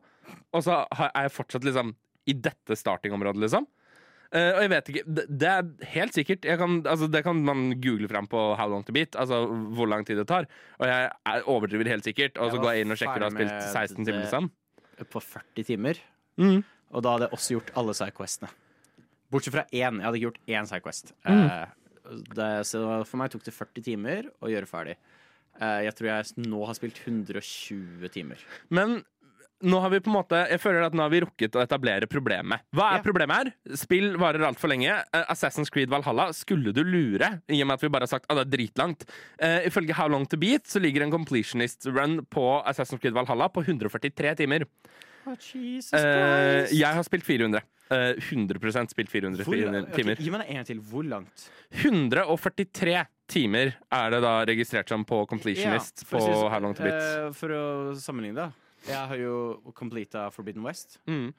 Og 0.56 0.64
så 0.66 0.84
er 0.96 1.26
jeg 1.26 1.34
fortsatt 1.36 1.66
liksom 1.68 1.94
i 2.30 2.36
dette 2.40 2.78
startingområdet, 2.80 3.42
liksom. 3.44 3.68
Uh, 4.34 4.50
og 4.56 4.60
jeg 4.64 4.70
vet 4.72 4.88
ikke 4.90 5.02
Det, 5.06 5.24
det 5.30 5.50
er 5.52 5.90
helt 5.92 6.16
sikkert 6.16 6.46
jeg 6.48 6.58
kan, 6.58 6.80
altså, 6.90 7.06
Det 7.06 7.20
kan 7.22 7.38
man 7.46 7.76
google 7.84 8.08
fram 8.10 8.26
på 8.26 8.40
How 8.58 8.72
long 8.72 8.82
to 8.82 8.96
beat, 8.96 9.14
altså 9.14 9.44
hvor 9.78 9.86
lang 9.92 10.08
tid 10.08 10.18
det 10.18 10.26
tar. 10.32 10.48
Og 10.80 10.90
jeg 10.90 11.12
er 11.30 11.46
overdriver 11.52 11.92
helt 11.92 12.08
sikkert, 12.08 12.40
og 12.42 12.50
så 12.50 12.62
går 12.64 12.74
jeg 12.74 12.86
inn 12.86 12.96
og 12.96 13.00
sjekker 13.02 13.22
og 13.22 13.28
har 13.28 13.36
spilt 13.36 13.54
med 13.54 13.70
16 13.70 14.00
timer, 14.00 14.18
det 14.18 14.26
liksom. 14.26 14.50
På 15.14 15.22
40 15.22 15.68
timer. 15.68 16.02
Mm. 16.42 16.64
Og 16.94 17.06
da 17.06 17.14
hadde 17.14 17.28
jeg 17.28 17.38
også 17.38 17.58
gjort 17.58 17.72
alle 17.82 17.96
sidequestene. 17.98 18.50
Bortsett 19.34 19.56
fra 19.56 19.66
én. 19.70 20.00
Jeg 20.00 20.06
hadde 20.06 20.20
ikke 20.20 20.28
gjort 20.30 20.54
én 20.58 20.70
sidequest. 20.70 21.14
Mm. 21.28 21.46
Uh, 21.46 22.18
det, 22.38 22.50
så 22.70 22.84
for 23.10 23.22
meg 23.22 23.34
tok 23.34 23.46
det 23.46 23.54
40 23.56 23.86
timer 23.86 24.30
å 24.42 24.52
gjøre 24.52 24.70
ferdig. 24.70 24.98
Eh, 25.62 25.82
jeg 25.88 25.98
tror 25.98 26.10
jeg 26.10 26.48
nå 26.50 26.62
har 26.66 26.78
spilt 26.78 27.02
120 27.06 28.14
timer. 28.14 28.42
Men 28.74 29.02
nå 29.64 29.80
har 29.80 29.94
vi 29.94 30.02
på 30.04 30.10
en 30.12 30.18
måte 30.18 30.40
Jeg 30.52 30.60
føler 30.60 30.84
at 30.84 30.96
nå 30.96 31.06
har 31.06 31.12
vi 31.14 31.22
rukket 31.24 31.56
å 31.56 31.62
etablere 31.64 32.10
problemet. 32.12 32.66
Hva 32.76 32.90
er 32.98 33.04
problemet 33.06 33.38
her? 33.38 33.78
Spill 33.80 34.18
varer 34.20 34.44
altfor 34.50 34.72
lenge. 34.74 34.92
Eh, 34.92 35.26
Assassin's 35.32 35.72
Creed 35.74 35.92
Valhalla 35.94 36.30
skulle 36.36 36.74
du 36.76 36.82
lure, 36.84 37.30
i 37.48 37.62
og 37.62 37.70
med 37.70 37.78
at 37.78 37.86
vi 37.86 37.92
bare 37.94 38.08
har 38.08 38.12
sagt 38.12 38.28
at 38.28 38.42
det 38.42 38.46
er 38.48 38.54
dritlangt. 38.58 39.08
Uh, 39.40 39.62
ifølge 39.70 39.96
How 39.96 40.12
Long 40.12 40.28
To 40.32 40.40
Beat 40.42 40.68
så 40.68 40.82
ligger 40.84 41.06
en 41.06 41.14
completionist 41.14 41.88
run 41.88 42.20
på 42.34 42.46
Assassin's 42.68 43.00
Creed 43.00 43.16
Valhalla 43.16 43.48
på 43.54 43.64
143 43.64 44.36
timer. 44.44 44.68
Jesus 45.24 45.94
uh, 45.96 46.68
jeg 46.68 46.84
har 46.84 47.08
spilt 47.08 47.24
400. 47.24 47.64
Uh, 47.94 48.18
100% 48.20 48.92
spilt 48.92 49.12
400 49.12 49.46
Hvor- 49.48 49.56
timer. 49.96 50.18
Okay, 50.18 50.26
gi 50.26 50.32
meg 50.34 50.44
det 50.44 50.50
en 50.50 50.60
gang 50.60 50.68
til. 50.68 50.84
Hvor 50.92 51.08
langt? 51.08 51.48
143 51.86 53.06
timer 53.32 53.74
er 53.92 54.14
det 54.14 54.20
da 54.24 54.34
registrert 54.48 54.92
som 54.92 55.06
på 55.08 55.22
completionist 55.30 56.04
Ja, 56.04 56.10
på 56.10 56.22
sånn, 56.22 56.52
How 56.52 56.60
Long 56.64 56.76
To 56.78 56.84
Beat. 56.86 57.00
Uh, 57.04 57.32
for 57.38 57.56
å 57.56 57.64
sammenligne, 58.00 58.36
da. 58.50 58.52
Jeg 58.88 59.10
har 59.14 59.22
jo 59.22 59.36
completa 59.78 60.28
Forbidden 60.34 60.66
West. 60.66 61.00
Mm. 61.08 61.32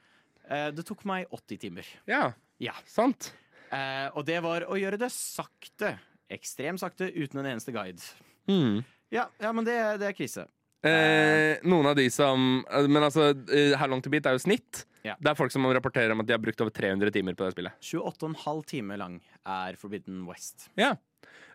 Uh, 0.49 0.69
det 0.73 0.85
tok 0.87 1.05
meg 1.05 1.29
80 1.33 1.61
timer. 1.67 1.93
Ja, 2.09 2.31
Ja. 2.61 2.73
sant. 2.89 3.33
Uh, 3.71 4.09
og 4.15 4.25
det 4.25 4.41
var 4.45 4.65
å 4.69 4.77
gjøre 4.79 4.99
det 5.01 5.11
sakte. 5.13 5.95
Ekstremt 6.31 6.81
sakte, 6.81 7.11
uten 7.13 7.41
en 7.41 7.51
eneste 7.53 7.73
guide. 7.75 8.01
Mm. 8.49 8.83
Ja, 9.13 9.27
ja 9.41 9.51
men 9.53 9.65
det, 9.65 9.77
det 10.01 10.09
er 10.09 10.17
krise. 10.17 10.47
Eh, 10.85 11.57
noen 11.65 11.87
av 11.89 11.95
de 11.97 12.03
som 12.13 12.59
eh, 12.69 12.85
Men 12.85 13.07
altså, 13.07 13.31
How 13.79 13.89
Long 13.89 14.03
To 14.05 14.11
Beat 14.13 14.27
er 14.29 14.35
jo 14.37 14.43
snitt. 14.43 14.83
Ja. 15.05 15.15
Det 15.21 15.31
er 15.31 15.37
folk 15.37 15.53
som 15.53 15.65
rapporterer 15.65 16.13
om 16.13 16.21
at 16.21 16.27
de 16.29 16.33
har 16.35 16.41
brukt 16.41 16.61
over 16.61 16.73
300 16.73 17.13
timer 17.13 17.37
på 17.37 17.45
det 17.45 17.55
spillet. 17.55 17.77
28,5 17.81 18.61
timer 18.69 18.99
lang 19.01 19.19
er 19.41 19.77
Forbidden 19.81 20.23
West. 20.29 20.67
Ja. 20.77 20.95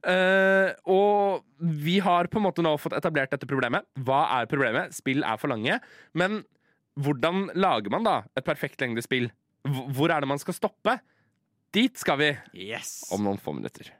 Eh, 0.06 0.72
og 0.88 1.44
vi 1.60 1.98
har 2.00 2.28
på 2.32 2.38
en 2.40 2.46
måte 2.46 2.62
nå 2.64 2.72
fått 2.80 2.96
etablert 2.96 3.30
dette 3.34 3.48
problemet. 3.48 3.84
Hva 4.00 4.22
er 4.40 4.48
problemet? 4.50 4.94
Spill 4.96 5.24
er 5.24 5.36
for 5.40 5.52
lange. 5.52 5.76
Men 6.16 6.42
hvordan 7.00 7.50
lager 7.54 7.92
man 7.92 8.04
da 8.06 8.22
et 8.36 8.44
perfekt 8.46 8.80
lengde 8.80 9.02
spill? 9.04 9.30
Hvor 9.68 10.08
er 10.10 10.20
det 10.24 10.28
man 10.30 10.40
skal 10.40 10.56
stoppe? 10.56 10.98
Dit 11.72 11.98
skal 12.00 12.18
vi 12.18 12.30
Yes. 12.54 13.04
om 13.12 13.22
noen 13.24 13.38
få 13.38 13.52
minutter. 13.54 13.92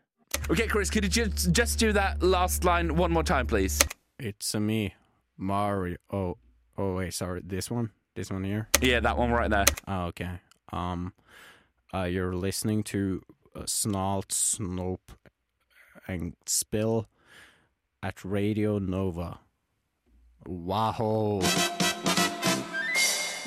Ok, 0.49 0.67
Chris, 0.71 0.91
could 0.91 1.05
you 1.05 1.11
just, 1.11 1.53
just 1.53 1.79
do 1.79 1.93
that 1.93 2.23
last 2.23 2.65
line 2.65 2.97
one 2.97 3.13
more 3.13 3.23
time, 3.23 3.47
please? 3.47 3.79
It's 4.19 4.55
a 4.55 4.61
me, 4.61 4.95
Mario. 5.37 5.97
Oh, 6.11 6.39
oh 6.79 6.97
wait, 6.97 7.15
sorry. 7.15 7.43
This 7.45 7.71
one? 7.71 7.91
This 8.17 8.31
one 8.31 8.43
here? 8.45 8.69
Yeah, 8.81 9.01
that 9.01 9.17
one 9.17 9.31
right 9.31 9.51
there. 9.51 9.67
Oh, 9.87 10.07
okay. 10.07 10.41
Um, 10.73 11.13
uh, 11.95 12.05
you're 12.05 12.35
listening 12.35 12.83
to 12.85 13.23
uh, 13.55 13.61
Snalt, 13.67 14.29
Snope 14.33 15.15
and 16.11 16.35
Spill 16.45 17.09
at 18.03 18.25
Radio 18.25 18.79
Nova. 18.79 19.39
Wow. 20.47 21.41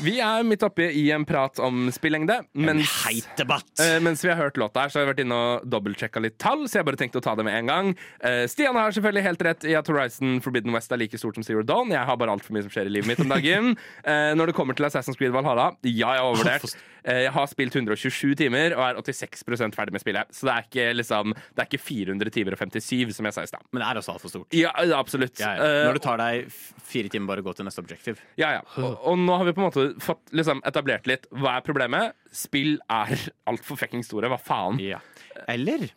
Vi 0.04 0.18
er 0.20 0.44
midt 0.44 0.64
oppe 0.66 0.90
i 0.92 1.06
en 1.16 1.24
prat 1.28 1.60
om 1.64 1.86
spillengde. 1.96 2.42
Mens, 2.60 2.92
heit 3.06 3.30
debatt! 3.40 3.70
Uh, 3.80 4.02
mens 4.04 4.24
vi 4.26 4.32
har 4.32 4.40
hørt 4.40 4.60
låta 4.60 4.84
her, 4.84 4.92
så 4.92 5.00
har 5.00 5.06
jeg 5.06 5.12
vært 5.14 5.22
inne 5.24 5.38
og 5.40 5.68
dobbeltsjekka 5.72 6.24
litt 6.24 6.36
tall, 6.44 6.66
så 6.68 6.82
jeg 6.82 6.88
bare 6.90 7.00
tenkte 7.00 7.22
å 7.22 7.24
ta 7.24 7.38
det 7.40 7.46
med 7.48 7.56
en 7.62 7.72
gang. 7.72 7.92
Uh, 8.20 8.44
Stian 8.52 8.76
har 8.76 8.92
selvfølgelig 8.92 9.26
helt 9.30 9.46
rett 9.48 9.68
i 9.70 9.78
at 9.80 9.92
Horizon 9.92 10.42
Forbidden 10.44 10.76
West 10.76 10.92
er 10.92 11.00
like 11.00 11.20
stort 11.22 11.40
som 11.40 11.48
Zero 11.48 11.64
Dawn. 11.64 11.94
Jeg 11.96 12.04
har 12.10 12.20
bare 12.20 12.36
altfor 12.36 12.56
mye 12.56 12.66
som 12.66 12.74
skjer 12.74 12.92
i 12.92 12.98
livet 12.98 13.14
mitt 13.14 13.24
om 13.24 13.32
dagen. 13.32 13.78
Uh, 14.04 14.34
når 14.38 14.52
det 14.52 14.58
kommer 14.60 14.76
til 14.76 14.90
Assassin's 14.90 15.20
Creed 15.20 15.36
Valhalla, 15.36 15.72
ja, 15.88 15.94
jeg 15.94 16.20
har 16.20 16.28
overvurdert. 16.28 16.76
Eh, 17.04 17.26
jeg 17.26 17.34
har 17.36 17.48
spilt 17.52 17.76
127 17.76 18.36
timer 18.40 18.76
og 18.78 18.84
er 18.86 19.00
86 19.04 19.44
ferdig 19.76 19.96
med 19.96 20.04
spillet. 20.04 20.30
Så 20.32 20.48
det 20.48 20.54
er 20.54 20.68
ikke, 20.68 20.86
liksom, 20.96 21.34
det 21.36 21.64
er 21.64 21.68
ikke 21.68 21.82
400 21.84 22.32
timer 22.34 22.56
og 22.56 22.62
57, 22.64 23.12
som 23.18 23.28
jeg 23.28 23.36
sa 23.36 23.44
i 23.44 23.52
stad. 23.52 23.66
Men 23.72 23.84
det 23.84 23.90
er 23.90 24.00
også 24.00 24.16
altfor 24.16 24.32
stort. 24.32 24.56
Ja, 24.56 24.72
absolutt. 24.96 25.36
Ja, 25.42 25.54
ja. 25.58 25.68
Eh, 25.68 25.88
Når 25.90 26.00
det 26.00 26.04
tar 26.06 26.22
deg 26.22 26.54
fire 26.94 27.12
timer 27.12 27.34
bare 27.34 27.44
å 27.44 27.48
gå 27.50 27.56
til 27.58 27.68
neste 27.68 27.84
objective. 27.84 28.24
Ja, 28.40 28.54
ja. 28.60 28.64
Og, 28.80 28.96
og 29.12 29.20
nå 29.20 29.36
har 29.40 29.50
vi 29.50 29.56
på 29.56 29.64
en 29.64 29.68
måte 29.68 29.88
fått 30.00 30.32
liksom, 30.32 30.62
etablert 30.66 31.06
litt. 31.10 31.28
Hva 31.32 31.58
er 31.58 31.66
problemet? 31.66 32.14
Spill 32.32 32.80
er 32.90 33.14
altfor 33.50 33.78
fucking 33.78 34.04
store. 34.04 34.30
Hva 34.32 34.40
faen? 34.42 34.80
Ja. 34.82 35.00
Eller, 35.48 35.90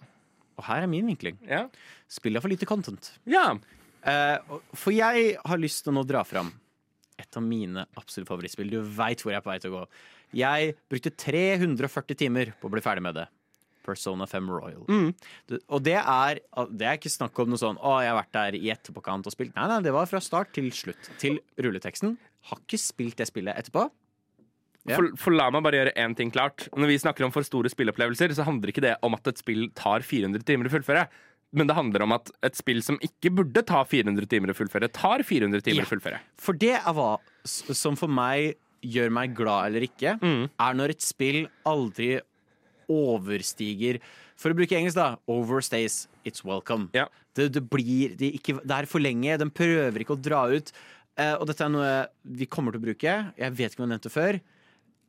og 0.57 0.65
her 0.69 0.83
er 0.83 0.91
min 0.91 1.07
vinkling, 1.07 1.39
Ja. 1.47 1.69
spill 2.09 2.37
er 2.37 2.41
for 2.41 2.49
lite 2.49 2.67
content. 2.67 3.13
ja. 3.27 3.57
Uh, 4.07 4.39
for 4.73 4.93
jeg 4.95 5.37
har 5.45 5.59
lyst 5.59 5.83
til 5.83 5.91
å 5.91 5.97
nå 5.97 6.05
dra 6.07 6.21
fram 6.23 6.53
et 7.19 7.37
av 7.37 7.43
mine 7.43 7.87
absolutt 7.99 8.29
favorittspill. 8.29 8.71
Du 8.71 8.81
veit 8.81 9.19
hvor 9.19 9.33
jeg 9.33 9.41
er 9.41 9.43
på 9.43 9.51
vei 9.51 9.59
til 9.59 9.73
å 9.73 9.81
gå. 9.81 9.87
Jeg 10.39 10.77
brukte 10.89 11.11
340 11.11 12.15
timer 12.15 12.53
på 12.61 12.69
å 12.69 12.71
bli 12.71 12.83
ferdig 12.85 13.03
med 13.03 13.17
det. 13.19 13.25
Persona 13.83 14.27
5 14.31 14.47
Royal. 14.51 14.85
Mm. 14.87 15.11
Og 15.71 15.83
det 15.83 15.97
er, 15.99 16.39
det 16.71 16.87
er 16.87 16.99
ikke 17.01 17.11
snakk 17.11 17.39
om 17.43 17.51
noe 17.51 17.59
sånn 17.59 17.79
'Å, 17.79 17.97
jeg 18.03 18.11
har 18.13 18.19
vært 18.23 18.33
der 18.39 18.59
i 18.59 18.71
etterpåkant 18.71 19.27
og 19.27 19.35
spilt'. 19.35 19.55
Nei, 19.57 19.67
nei, 19.71 19.81
det 19.83 19.93
var 19.95 20.07
fra 20.07 20.21
start 20.23 20.53
til 20.55 20.71
slutt. 20.71 21.11
Til 21.19 21.41
rulleteksten. 21.59 22.17
Har 22.51 22.61
ikke 22.63 22.79
spilt 22.81 23.17
det 23.21 23.27
spillet 23.31 23.57
etterpå. 23.59 23.89
Yeah. 24.87 25.01
For, 25.01 25.09
for 25.19 25.35
la 25.35 25.49
meg 25.51 25.65
bare 25.67 25.81
gjøre 25.81 25.95
én 25.99 26.13
ting 26.15 26.31
klart. 26.31 26.69
Når 26.79 26.93
vi 26.93 26.99
snakker 27.03 27.27
om 27.27 27.33
for 27.35 27.43
store 27.47 27.71
spillopplevelser, 27.73 28.35
så 28.39 28.45
handler 28.47 28.71
ikke 28.71 28.85
det 28.85 28.93
om 29.07 29.17
at 29.19 29.27
et 29.33 29.41
spill 29.43 29.65
tar 29.75 30.05
400 30.07 30.45
timer 30.47 30.69
å 30.71 30.75
fullføre. 30.77 31.07
Men 31.57 31.67
det 31.71 31.77
handler 31.79 32.05
om 32.05 32.13
at 32.15 32.31
et 32.47 32.59
spill 32.59 32.83
som 32.85 32.99
ikke 33.03 33.33
burde 33.35 33.63
ta 33.67 33.81
400 33.87 34.29
timer 34.31 34.53
å 34.53 34.57
fullføre, 34.59 34.91
tar 34.95 35.23
400 35.27 35.63
timer 35.67 35.83
Ja. 35.83 35.89
å 35.89 35.91
fullføre. 35.91 36.21
For 36.39 36.53
det 36.59 36.75
er 36.79 36.95
hva 36.95 37.17
som 37.47 37.99
for 37.99 38.11
meg 38.11 38.57
gjør 38.87 39.11
meg 39.15 39.35
glad 39.35 39.71
eller 39.73 39.87
ikke, 39.89 40.19
er 40.23 40.75
når 40.79 40.95
et 40.95 41.03
spill 41.03 41.47
aldri 41.67 42.21
overstiger 42.93 43.99
For 44.37 44.53
å 44.53 44.57
bruke 44.59 44.77
engelsk, 44.77 44.99
da. 44.99 45.17
Overstays 45.33 46.03
its 46.29 46.45
welcome. 46.45 46.91
Ja. 46.93 47.07
Det, 47.35 47.49
det 47.55 47.63
blir 47.73 48.13
det, 48.21 48.35
ikke, 48.37 48.59
det 48.61 48.75
er 48.83 48.89
for 48.91 49.01
lenge. 49.01 49.39
Den 49.41 49.49
prøver 49.51 50.03
ikke 50.05 50.13
å 50.13 50.21
dra 50.21 50.43
ut. 50.53 50.73
Eh, 51.17 51.35
og 51.41 51.47
dette 51.49 51.65
er 51.65 51.73
noe 51.73 51.93
vi 52.37 52.47
kommer 52.51 52.75
til 52.75 52.83
å 52.83 52.87
bruke. 52.89 53.15
Jeg 53.39 53.57
vet 53.57 53.73
ikke 53.73 53.83
om 53.83 53.89
jeg 53.89 53.95
nevnte 53.97 54.13
før. 54.13 54.41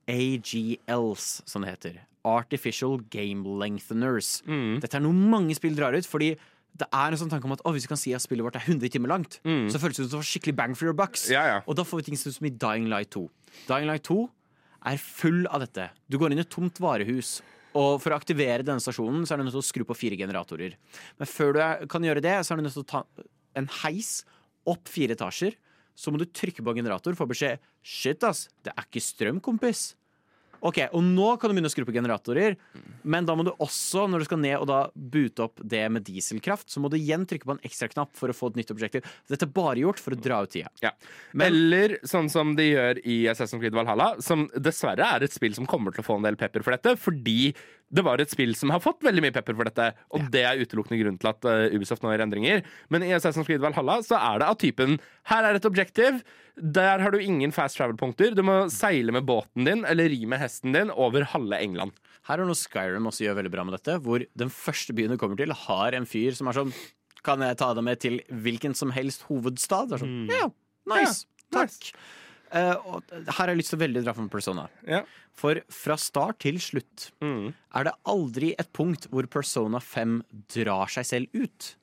AGLs, 0.07 1.25
som 1.45 1.63
det 1.65 1.73
heter. 1.75 1.97
Artificial 2.27 2.99
Game 3.11 3.43
Lengtheners. 3.59 4.41
Dette 4.81 4.97
er 4.99 5.03
noe 5.03 5.15
mange 5.15 5.55
spill 5.57 5.75
drar 5.77 5.95
ut, 5.95 6.07
fordi 6.07 6.33
det 6.77 6.87
er 6.93 7.11
en 7.15 7.17
sånn 7.19 7.31
tanke 7.31 7.47
om 7.49 7.55
at 7.55 7.63
hvis 7.65 7.87
vi 7.87 7.91
kan 7.91 7.99
si 7.99 8.13
at 8.13 8.21
spillet 8.21 8.45
vårt 8.45 8.57
er 8.59 8.65
100 8.67 8.91
timer 8.93 9.09
langt, 9.09 9.39
så 9.43 9.79
føles 9.81 9.97
det 9.97 10.05
som 10.05 10.11
det 10.11 10.19
var 10.21 10.27
skikkelig 10.29 10.55
bang 10.59 10.75
for 10.77 10.85
your 10.89 10.95
bucks. 10.97 11.27
Ja, 11.33 11.43
ja. 11.49 11.59
Og 11.65 11.75
da 11.79 11.85
får 11.87 12.01
vi 12.03 12.09
ting 12.11 12.19
som 12.19 12.45
i 12.47 12.51
Dying 12.53 12.87
Light 12.91 13.09
2. 13.15 13.23
Dying 13.67 13.87
Light 13.89 14.05
2 14.07 14.19
er 14.91 14.99
full 15.01 15.47
av 15.49 15.63
dette. 15.65 15.89
Du 16.07 16.19
går 16.21 16.31
inn 16.31 16.39
i 16.39 16.45
et 16.45 16.51
tomt 16.53 16.77
varehus. 16.83 17.39
Og 17.77 17.97
for 18.01 18.13
å 18.13 18.17
aktivere 18.17 18.63
denne 18.65 18.81
stasjonen 18.81 19.25
Så 19.27 19.35
er 19.35 19.37
du 19.37 19.43
nødt 19.45 19.53
til 19.53 19.61
å 19.61 19.65
skru 19.67 19.83
på 19.85 19.93
fire 19.97 20.17
generatorer. 20.17 20.77
Men 21.19 21.29
før 21.29 21.51
du 21.53 21.87
kan 21.91 22.05
gjøre 22.05 22.23
det, 22.23 22.37
så 22.45 22.53
er 22.53 22.61
du 22.61 22.65
nødt 22.65 22.77
til 22.77 22.85
å 22.85 22.89
ta 22.89 23.03
en 23.59 23.67
heis 23.83 24.21
opp 24.67 24.87
fire 24.89 25.17
etasjer. 25.17 25.57
Så 25.97 26.13
må 26.13 26.21
du 26.21 26.27
trykke 26.29 26.61
på 26.61 26.73
en 26.75 26.83
generator 26.83 27.15
og 27.15 27.17
få 27.17 27.29
beskjed 27.33 27.57
Shit, 27.81 28.21
ass, 28.27 28.47
det 28.63 28.73
er 28.77 28.85
ikke 28.85 29.01
strøm, 29.01 29.41
kompis. 29.41 29.95
Ok, 30.65 30.79
Og 30.89 31.03
nå 31.05 31.27
kan 31.37 31.51
du 31.51 31.53
begynne 31.53 31.69
å 31.69 31.73
skru 31.73 31.83
på 31.85 31.93
generatorer, 31.93 32.55
men 33.05 33.27
da 33.27 33.35
må 33.37 33.43
du 33.45 33.51
også, 33.61 34.07
når 34.09 34.23
du 34.23 34.25
skal 34.25 34.39
ned 34.41 34.55
og 34.57 34.65
da 34.65 34.79
boote 34.97 35.43
opp 35.45 35.61
det 35.61 35.83
med 35.93 36.01
dieselkraft, 36.07 36.65
så 36.73 36.81
må 36.81 36.89
du 36.89 36.97
igjen 36.97 37.27
trykke 37.29 37.45
på 37.45 37.53
en 37.53 37.61
ekstra 37.67 37.89
knapp 37.91 38.15
for 38.17 38.33
å 38.33 38.35
få 38.35 38.49
et 38.49 38.57
nytt 38.63 38.73
objektiv. 38.73 39.05
Dette 39.29 39.45
er 39.45 39.53
bare 39.53 39.77
gjort 39.83 40.01
for 40.01 40.15
å 40.17 40.19
dra 40.19 40.41
ut 40.41 40.49
tida. 40.55 40.71
Ja. 40.81 40.91
Men- 41.31 41.53
Eller 41.53 41.99
sånn 42.01 42.29
som 42.33 42.55
de 42.57 42.71
gjør 42.71 42.97
i 43.05 43.19
Assassin's 43.29 43.61
Creed 43.61 43.77
Valhalla, 43.77 44.15
som 44.19 44.47
dessverre 44.49 45.05
er 45.05 45.23
et 45.23 45.31
spill 45.31 45.53
som 45.53 45.67
kommer 45.67 45.93
til 45.93 46.01
å 46.03 46.07
få 46.09 46.17
en 46.17 46.23
del 46.25 46.35
pepper 46.35 46.63
for 46.65 46.71
dette, 46.75 46.97
fordi 46.97 47.53
det 47.87 48.03
var 48.03 48.19
et 48.19 48.31
spill 48.31 48.51
som 48.57 48.71
har 48.73 48.81
fått 48.83 49.05
veldig 49.05 49.23
mye 49.23 49.35
pepper 49.35 49.55
for 49.55 49.69
dette, 49.69 49.91
og 50.11 50.25
det 50.33 50.41
er 50.43 50.59
utelukkende 50.59 50.99
grunnen 50.99 51.19
til 51.21 51.29
at 51.31 51.47
uh, 51.47 51.75
Ubisoft 51.75 52.03
nå 52.03 52.11
gjør 52.11 52.25
endringer. 52.25 52.65
Men 52.91 53.05
i 53.05 53.13
Assassin's 53.15 53.47
Creed 53.47 53.63
Valhalla 53.63 54.01
så 54.03 54.19
er 54.19 54.41
det 54.41 54.49
av 54.49 54.59
typen 54.59 54.97
her 55.31 55.47
er 55.47 55.59
et 55.59 55.69
objektiv, 55.69 56.19
der 56.57 57.03
har 57.03 57.13
du 57.13 57.21
ingen 57.21 57.53
fast 57.53 57.77
travel-punkter, 57.77 58.33
du 58.35 58.43
må 58.45 58.57
seile 58.73 59.13
med 59.13 59.27
båten 59.29 59.67
din 59.67 59.85
eller 59.87 60.09
ri 60.11 60.23
med 60.29 60.41
hesten 60.41 60.75
din 60.75 60.91
over 60.91 61.27
halve 61.31 61.59
England. 61.61 61.95
Her 62.27 62.41
er 62.41 62.49
noe 62.49 62.57
Skyrim 62.57 63.07
også 63.07 63.27
gjør 63.27 63.39
veldig 63.39 63.53
bra 63.53 63.65
med 63.67 63.77
dette, 63.77 63.99
hvor 64.03 64.25
den 64.41 64.51
første 64.51 64.95
byen 64.97 65.13
du 65.13 65.21
kommer 65.21 65.39
til, 65.39 65.53
har 65.55 65.95
en 65.95 66.07
fyr 66.09 66.35
som 66.37 66.51
er 66.51 66.59
sånn 66.59 66.75
Kan 67.27 67.41
jeg 67.43 67.57
ta 67.59 67.73
deg 67.75 67.83
med 67.83 67.99
til 67.99 68.21
hvilken 68.43 68.75
som 68.77 68.91
helst 68.95 69.25
hovedstad? 69.27 69.89
Det 69.89 69.97
er 69.97 70.03
sånn, 70.03 70.31
ja, 70.31 70.47
nice, 70.87 71.25
Ja, 71.51 71.61
takk. 71.61 71.91
Eh, 71.91 72.26
og 72.51 73.03
her 73.11 73.33
har 73.39 73.47
jeg 73.51 73.57
lyst 73.59 73.73
til 73.73 73.79
å 73.79 73.83
veldig 73.85 74.03
dra 74.05 74.13
fram 74.15 74.29
Persona. 74.31 74.67
Ja. 74.87 75.01
For 75.37 75.59
fra 75.69 75.97
start 75.99 76.39
til 76.39 76.57
slutt 76.63 77.11
Mm. 77.21 77.53
er 77.75 77.83
det 77.83 77.93
aldri 78.05 78.53
et 78.57 78.71
punkt 78.73 79.07
hvor 79.11 79.27
Persona 79.27 79.79
5 79.79 80.21
drar 80.55 80.87
seg 80.87 81.05
selv 81.05 81.27
ut. 81.33 81.75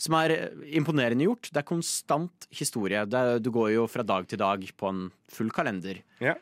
Som 0.00 0.14
er 0.16 0.30
eh, 0.32 0.48
imponerende 0.80 1.26
gjort. 1.26 1.50
Det 1.52 1.60
er 1.60 1.66
konstant 1.68 2.46
historie. 2.50 3.02
Er, 3.04 3.38
du 3.38 3.50
går 3.52 3.74
jo 3.74 3.86
fra 3.86 4.02
dag 4.02 4.24
til 4.26 4.38
dag 4.40 4.62
på 4.80 4.88
en 4.88 5.10
full 5.28 5.50
kalender. 5.52 6.00
Ja. 6.24 6.36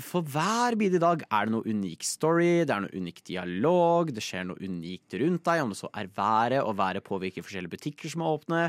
For 0.00 0.24
hver 0.26 0.74
bidige 0.80 0.98
dag 0.98 1.22
er 1.30 1.44
det 1.46 1.52
noe 1.52 1.62
unik 1.68 2.02
story, 2.02 2.64
det 2.64 2.72
er 2.74 2.80
noe 2.86 2.96
unik 2.96 3.20
dialog, 3.28 4.08
det 4.16 4.24
skjer 4.24 4.48
noe 4.48 4.58
unikt 4.64 5.14
rundt 5.20 5.44
deg, 5.46 5.60
om 5.62 5.70
det 5.70 5.78
så 5.78 5.90
er 5.94 6.08
været, 6.16 6.58
og 6.64 6.74
været 6.80 7.04
påvirker 7.06 7.44
forskjellige 7.46 7.76
butikker 7.76 8.10
som 8.10 8.24
er 8.24 8.32
åpne, 8.34 8.62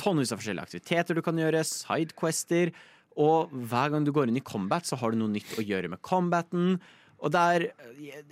tonnevis 0.00 0.32
av 0.32 0.40
forskjellige 0.40 0.64
aktiviteter 0.70 1.18
du 1.18 1.20
kan 1.26 1.36
gjøre, 1.42 1.60
sidequester, 1.68 2.72
og 3.18 3.52
hver 3.52 3.92
gang 3.92 4.06
du 4.06 4.12
går 4.14 4.30
inn 4.30 4.38
i 4.38 4.44
combat, 4.46 4.86
så 4.86 4.98
har 5.00 5.12
du 5.12 5.18
noe 5.20 5.32
nytt 5.32 5.56
å 5.58 5.64
gjøre 5.66 5.90
med 5.90 6.02
combaten. 6.06 6.76
Og 7.18 7.32
det 7.34 7.44
er 7.54 7.64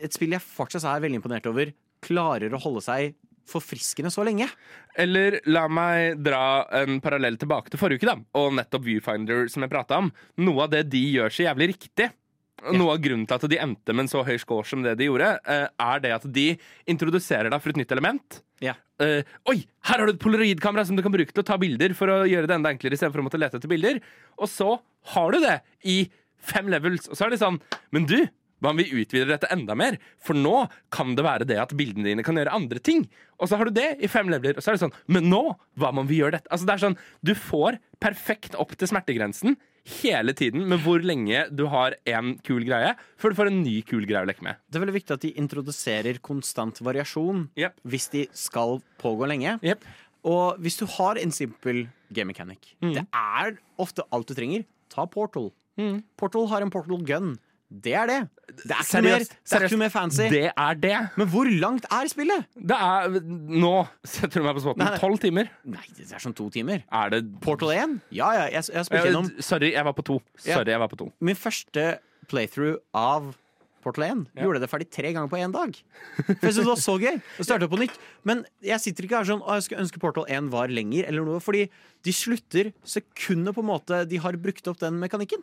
et 0.06 0.14
spill 0.14 0.36
jeg 0.36 0.44
fortsatt 0.44 0.86
er 0.86 1.02
veldig 1.02 1.20
imponert 1.20 1.48
over, 1.50 1.72
klarer 2.06 2.54
å 2.54 2.60
holde 2.62 2.84
seg 2.84 3.16
forfriskende 3.50 4.10
så 4.10 4.24
lenge. 4.26 4.48
Eller 4.98 5.40
la 5.50 5.66
meg 5.70 6.20
dra 6.22 6.66
en 6.82 7.00
parallell 7.02 7.38
tilbake 7.38 7.72
til 7.72 7.80
forrige 7.80 8.02
uke, 8.02 8.10
da, 8.10 8.16
og 8.38 8.54
nettopp 8.58 8.86
Viewfinder, 8.86 9.46
som 9.50 9.66
jeg 9.66 9.72
prata 9.72 10.00
om. 10.02 10.10
Noe 10.42 10.66
av 10.66 10.72
det 10.74 10.86
de 10.90 11.02
gjør 11.14 11.34
så 11.34 11.46
jævlig 11.46 11.70
riktig, 11.74 12.10
noe 12.72 12.96
av 12.96 13.02
grunnen 13.04 13.26
til 13.28 13.36
at 13.36 13.50
de 13.52 13.60
endte 13.62 13.94
med 13.94 14.06
en 14.06 14.10
så 14.10 14.24
høy 14.26 14.36
score 14.42 14.66
som 14.66 14.82
det 14.82 14.96
de 14.98 15.10
gjorde, 15.10 15.28
eh, 15.46 15.66
er 15.68 16.02
det 16.02 16.12
at 16.16 16.26
de 16.32 16.48
introduserer 16.90 17.52
deg 17.52 17.62
for 17.62 17.74
et 17.74 17.82
nytt 17.82 17.94
element. 17.94 18.40
Ja. 18.64 18.76
Uh, 19.02 19.20
Oi, 19.52 19.58
her 19.84 20.00
har 20.00 20.08
du 20.08 20.14
et 20.14 20.22
polaroidkamera 20.22 20.86
som 20.88 20.96
du 20.96 21.02
kan 21.04 21.12
bruke 21.12 21.32
til 21.32 21.42
å 21.42 21.46
ta 21.46 21.58
bilder 21.60 21.92
for 21.96 22.12
å 22.12 22.22
gjøre 22.28 22.48
det 22.48 22.56
enda 22.56 22.72
enklere 22.72 22.96
istedenfor 22.96 23.20
å 23.20 23.26
måtte 23.26 23.40
lete 23.40 23.60
etter 23.60 23.70
bilder. 23.70 24.00
Og 24.40 24.48
så 24.50 24.70
har 25.12 25.34
du 25.34 25.44
det 25.44 25.58
i 25.84 25.98
fem 26.46 26.68
levels, 26.72 27.10
og 27.10 27.18
så 27.18 27.26
er 27.26 27.34
det 27.34 27.42
sånn 27.42 27.58
Men 27.92 28.06
du, 28.08 28.18
hva 28.62 28.72
om 28.72 28.80
vi 28.80 28.88
utvider 28.88 29.28
dette 29.34 29.50
enda 29.52 29.76
mer? 29.76 29.98
For 30.24 30.38
nå 30.38 30.64
kan 30.94 31.12
det 31.18 31.26
være 31.26 31.48
det 31.48 31.60
at 31.60 31.74
bildene 31.76 32.08
dine 32.08 32.24
kan 32.24 32.38
gjøre 32.38 32.54
andre 32.56 32.80
ting. 32.80 33.04
Og 33.36 33.50
så 33.50 33.60
har 33.60 33.68
du 33.68 33.76
det 33.76 33.90
i 34.00 34.08
fem 34.08 34.30
leveler, 34.32 34.56
og 34.56 34.64
så 34.64 34.72
er 34.72 34.78
det 34.78 34.86
sånn 34.86 34.96
Men 35.12 35.28
nå, 35.32 35.42
hva 35.76 35.92
om 35.92 36.08
vi 36.08 36.22
gjør 36.22 36.38
dette? 36.38 36.48
Altså 36.48 36.68
det 36.68 36.76
er 36.76 36.84
sånn, 36.86 37.00
Du 37.20 37.34
får 37.36 37.80
perfekt 38.00 38.56
opp 38.56 38.72
til 38.76 38.88
smertegrensen 38.88 39.58
hele 40.02 40.32
tiden 40.36 40.64
med 40.68 40.80
hvor 40.84 41.02
lenge 41.04 41.44
du 41.54 41.64
har 41.70 41.94
en 42.10 42.34
kul 42.46 42.64
greie, 42.66 42.94
før 43.20 43.32
du 43.32 43.38
får 43.38 43.50
en 43.52 43.62
ny 43.62 43.76
kul 43.86 44.06
greie 44.08 44.24
å 44.24 44.28
leke 44.28 44.42
med. 44.46 44.58
Det 44.68 44.78
er 44.80 44.84
veldig 44.86 44.96
viktig 44.98 45.14
at 45.16 45.24
de 45.26 45.32
introduserer 45.38 46.18
konstant 46.24 46.80
variasjon 46.82 47.46
Yep. 47.56 47.78
hvis 47.86 48.08
de 48.12 48.24
skal 48.36 48.80
pågå 49.02 49.28
lenge. 49.30 49.56
Yep. 49.62 49.84
Og 50.26 50.58
hvis 50.58 50.76
du 50.80 50.86
har 50.96 51.20
en 51.22 51.30
simpel 51.30 51.84
game 52.12 52.32
mechanic, 52.32 52.72
det 52.82 53.04
er 53.14 53.58
ofte 53.78 54.02
alt 54.10 54.26
du 54.26 54.34
trenger. 54.34 54.64
Ta 54.90 55.06
Portal. 55.06 55.52
Portal 56.18 56.46
har 56.50 56.62
en 56.64 56.70
Portal 56.72 57.02
gun. 57.06 57.34
Det 57.66 57.92
er 57.98 58.06
det. 58.06 58.16
Det 58.62 58.70
er 58.70 58.82
ikke, 58.84 59.00
mer, 59.02 59.24
det 59.26 59.56
er 59.56 59.64
ikke 59.66 59.74
noe 59.74 59.80
mer 59.82 59.90
fancy. 59.90 60.26
Det 60.30 60.42
er 60.52 60.76
det. 60.78 60.92
Men 61.18 61.28
hvor 61.32 61.48
langt 61.50 61.86
er 61.92 62.06
spillet? 62.12 62.44
Det 62.54 62.76
er 62.78 63.16
Nå 63.26 63.72
setter 64.06 64.38
du 64.38 64.46
meg 64.46 64.54
på 64.58 64.62
spotten. 64.62 64.92
Tolv 65.02 65.18
timer. 65.22 65.50
Nei, 65.66 65.82
det 65.98 66.06
er 66.14 66.22
sånn 66.22 66.36
to 66.38 66.46
timer. 66.54 66.84
Er 66.94 67.10
det 67.16 67.24
Portal 67.42 67.72
1? 67.74 67.96
Ja, 68.14 68.28
ja, 68.38 68.44
jeg, 68.54 68.68
jeg 68.70 68.86
spilte 68.86 69.02
Eh, 69.02 69.10
gjennom 69.10 69.32
Sorry, 69.42 69.72
jeg 69.74 69.84
var 69.88 69.96
på 69.98 70.04
to. 70.06 70.20
Sorry, 70.38 70.70
jeg 70.76 70.84
var 70.84 70.92
på 70.94 71.00
to. 71.02 71.08
min 71.26 71.36
første 71.38 71.88
playthrough 72.30 72.78
av 72.96 73.32
Portal 73.86 74.02
1. 74.08 74.22
Gjorde 74.42 74.62
det 74.62 74.70
ferdig 74.70 74.86
tre 74.90 75.10
ganger 75.14 75.28
på 75.30 75.38
én 75.38 75.52
dag. 75.54 75.74
For 76.16 76.46
jeg 76.48 76.54
synes 76.56 76.62
det 76.64 76.70
var 76.70 76.80
så 76.82 76.94
gøy 77.02 77.18
å 77.38 77.44
starte 77.46 77.68
på 77.70 77.78
nytt. 77.82 77.98
Men 78.26 78.40
jeg 78.66 78.82
sitter 78.82 79.06
ikke 79.06 79.20
her 79.20 79.28
sånn 79.28 79.42
Å, 79.46 79.58
jeg 79.58 79.66
skulle 79.68 79.84
ønske 79.84 80.00
Portal 80.02 80.26
1 80.26 80.48
var 80.54 80.72
lenger, 80.74 81.06
eller 81.06 81.22
noe. 81.26 81.42
Fordi 81.42 81.66
de 82.06 82.14
slutter 82.14 82.72
sekundet 82.86 83.54
på 83.58 83.62
en 83.62 83.70
måte 83.70 84.00
de 84.10 84.18
har 84.22 84.38
brukt 84.42 84.66
opp 84.70 84.80
den 84.82 84.98
mekanikken. 85.02 85.42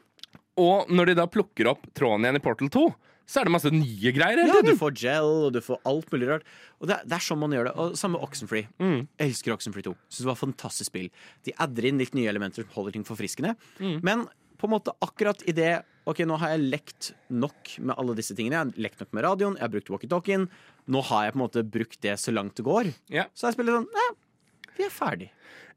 Og 0.62 0.92
når 0.94 1.10
de 1.10 1.18
da 1.18 1.26
plukker 1.30 1.72
opp 1.72 1.88
tråden 1.98 2.28
igjen 2.28 2.38
i 2.40 2.44
Portal 2.44 2.70
2, 2.74 2.86
så 3.24 3.40
er 3.40 3.48
det 3.48 3.54
masse 3.56 3.72
nye 3.72 4.12
greier 4.14 4.42
Ja, 4.44 4.60
du 4.66 4.74
får 4.78 4.98
gel, 5.00 5.30
og 5.48 5.54
du 5.56 5.62
får 5.64 5.80
alt 5.88 6.12
mulig 6.12 6.28
rart. 6.30 6.48
Og 6.84 6.90
det, 6.92 7.00
det 7.08 7.16
er 7.18 7.24
sånn 7.24 7.40
man 7.40 7.56
gjør 7.56 7.70
det. 7.70 7.74
Og 7.80 7.96
Samme 8.00 8.20
Oxenfree. 8.24 8.68
Mm. 8.84 9.06
Jeg 9.08 9.32
elsker 9.32 9.56
Oxenfree 9.56 9.86
2. 9.88 9.96
Synes 10.10 10.26
det 10.26 10.30
var 10.30 10.38
et 10.38 10.44
fantastisk 10.44 10.92
spill. 10.92 11.10
De 11.48 11.56
adder 11.64 11.88
inn 11.90 12.02
litt 12.02 12.18
nye 12.18 12.30
elementer 12.30 12.66
som 12.66 12.76
holder 12.76 12.98
ting 12.98 13.08
forfriskende. 13.08 13.56
Men 13.80 14.28
på 14.60 14.68
en 14.68 14.76
måte 14.76 14.96
akkurat 15.04 15.44
i 15.48 15.56
det 15.56 15.74
Ok, 16.04 16.20
nå 16.28 16.36
har 16.36 16.52
jeg 16.52 16.68
lekt 16.68 17.08
nok 17.32 17.78
med 17.80 17.96
alle 17.96 18.14
disse 18.18 18.36
tingene. 18.36 18.58
Jeg 18.58 18.60
har 18.60 18.82
lekt 18.86 19.00
nok 19.00 19.14
med 19.16 19.24
radioen, 19.24 19.54
jeg 19.56 19.64
har 19.64 19.72
brukt 19.72 19.92
walkietalkien. 19.94 20.50
Nå 20.92 21.04
har 21.08 21.22
jeg 21.24 21.32
på 21.32 21.38
en 21.38 21.44
måte 21.46 21.64
brukt 21.64 21.96
det 22.04 22.18
så 22.20 22.34
langt 22.36 22.58
det 22.60 22.66
går. 22.68 22.90
Yeah. 23.08 23.30
Så 23.32 23.48
jeg 23.48 23.56
spiller 23.56 23.78
sånn 23.78 23.88
Nei, 23.88 24.10
vi 24.76 24.84
er 24.84 24.92
ferdig. 24.92 25.30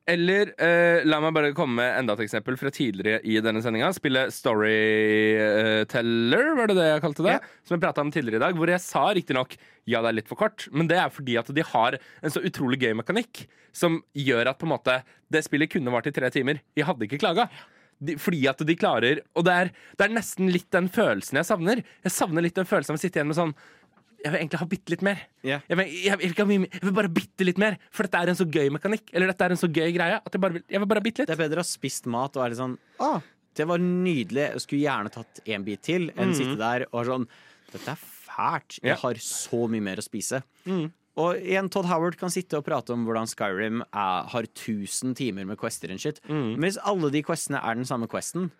Eller 0.07 0.55
eh, 0.63 1.03
la 1.03 1.19
meg 1.19 1.35
bare 1.35 1.51
komme 1.57 1.81
med 1.81 1.97
enda 1.99 2.15
et 2.15 2.21
eksempel 2.29 2.55
fra 2.61 2.71
tidligere 2.71 3.19
i 3.27 3.41
denne 3.43 3.59
sendinga. 3.63 3.93
Spille 3.97 4.31
Storyteller, 4.31 6.55
var 6.55 6.67
det 6.71 6.77
det 6.79 6.87
jeg 6.93 7.03
kalte 7.03 7.23
det? 7.27 7.41
Som 7.67 7.75
jeg 7.75 7.83
prata 7.83 8.01
om 8.05 8.13
tidligere 8.15 8.39
i 8.39 8.45
dag. 8.45 8.55
Hvor 8.55 8.71
jeg 8.71 8.85
sa 8.85 9.03
riktignok 9.19 9.51
ja, 9.87 9.99
det 9.99 10.09
er 10.11 10.19
litt 10.21 10.31
for 10.31 10.39
kort, 10.39 10.69
men 10.75 10.87
det 10.91 10.99
er 11.03 11.15
fordi 11.15 11.35
at 11.39 11.49
de 11.55 11.63
har 11.75 11.93
en 11.99 12.35
så 12.35 12.41
utrolig 12.47 12.79
gøy 12.83 12.93
mekanikk 12.99 13.35
som 13.75 13.93
gjør 14.15 14.51
at 14.51 14.59
på 14.61 14.67
en 14.67 14.75
måte 14.77 14.95
det 15.31 15.47
spillet 15.47 15.73
kunne 15.75 15.93
vart 15.95 16.09
i 16.11 16.15
tre 16.15 16.29
timer. 16.35 16.57
Jeg 16.79 16.87
hadde 16.87 17.05
ikke 17.07 17.23
klaga. 17.23 17.45
De, 17.97 18.13
fordi 18.21 18.43
at 18.51 18.59
de 18.69 18.75
klarer 18.77 19.23
Og 19.41 19.45
det 19.47 19.53
er, 19.57 19.71
det 19.97 20.05
er 20.05 20.11
nesten 20.13 20.51
litt 20.53 20.69
den 20.75 20.85
følelsen 20.93 21.39
jeg 21.41 21.49
savner. 21.49 21.81
Jeg 22.05 22.13
savner 22.13 22.45
litt 22.45 22.59
den 22.59 22.69
følelsen 22.69 22.93
av 22.93 22.99
å 22.99 23.01
sitte 23.01 23.17
igjen 23.19 23.31
med 23.31 23.39
sånn 23.39 23.55
jeg 24.27 24.33
vil 24.35 24.41
egentlig 24.41 24.59
ha 24.59 24.67
bitte 24.71 24.93
litt 24.93 25.05
mer. 25.07 25.23
Yeah. 25.47 25.63
Jeg, 25.71 25.79
vil, 25.79 25.95
jeg, 26.03 26.19
vil 26.19 26.35
ha 26.41 26.47
mye, 26.51 26.69
jeg 26.73 26.83
vil 26.83 26.97
bare 26.97 27.13
bitte 27.15 27.47
litt 27.47 27.61
mer, 27.63 27.79
for 27.95 28.09
dette 28.09 28.23
er 28.25 28.33
en 28.33 28.39
så 28.39 28.47
gøy 28.57 28.73
mekanikk. 28.75 29.07
Eller 29.15 29.31
dette 29.31 29.47
er 29.47 29.55
en 29.55 29.61
så 29.61 29.71
gøy 29.71 29.95
greie 29.95 30.19
at 30.19 30.35
jeg 30.35 30.43
bare 30.43 30.59
vil, 30.59 30.65
jeg 30.67 30.83
vil 30.83 30.91
bare 30.91 31.03
ha 31.03 31.07
bitte 31.07 31.23
litt. 31.23 31.31
Det 31.31 31.37
er 31.37 31.43
bedre 31.45 31.63
å 31.63 31.65
ha 31.65 31.69
spist 31.69 32.11
mat 32.11 32.39
og 32.39 32.45
er 32.45 32.53
litt 32.53 32.61
sånn 32.61 32.77
Å, 33.07 33.13
det 33.57 33.69
var 33.71 33.83
nydelig. 33.83 34.45
Jeg 34.49 34.65
skulle 34.67 34.83
gjerne 34.83 35.15
tatt 35.15 35.41
en 35.47 35.67
bit 35.69 35.85
til 35.87 36.11
enn 36.17 36.35
mm. 36.35 36.37
sitte 36.41 36.59
der 36.61 36.87
og 36.91 37.09
sånn 37.09 37.31
Dette 37.71 37.95
er 37.95 38.03
fælt. 38.03 38.79
Jeg 38.83 38.99
har 39.01 39.23
så 39.23 39.65
mye 39.71 39.85
mer 39.85 40.03
å 40.03 40.05
spise. 40.05 40.43
Mm. 40.67 40.87
Og 41.23 41.41
igjen, 41.41 41.71
Todd 41.73 41.89
Howard 41.89 42.19
kan 42.21 42.33
sitte 42.33 42.59
og 42.59 42.67
prate 42.67 42.93
om 42.93 43.07
hvordan 43.07 43.29
Skyrim 43.31 43.81
er, 43.87 44.27
har 44.33 44.51
1000 44.51 45.17
timer 45.17 45.47
med 45.49 45.59
quester 45.61 45.93
and 45.93 46.03
shit. 46.03 46.21
Mm. 46.29 46.57
Men 46.59 46.67
hvis 46.69 46.83
alle 46.85 47.11
de 47.15 47.23
questene 47.25 47.63
er 47.63 47.79
den 47.79 47.89
samme 47.89 48.09
questen, 48.11 48.51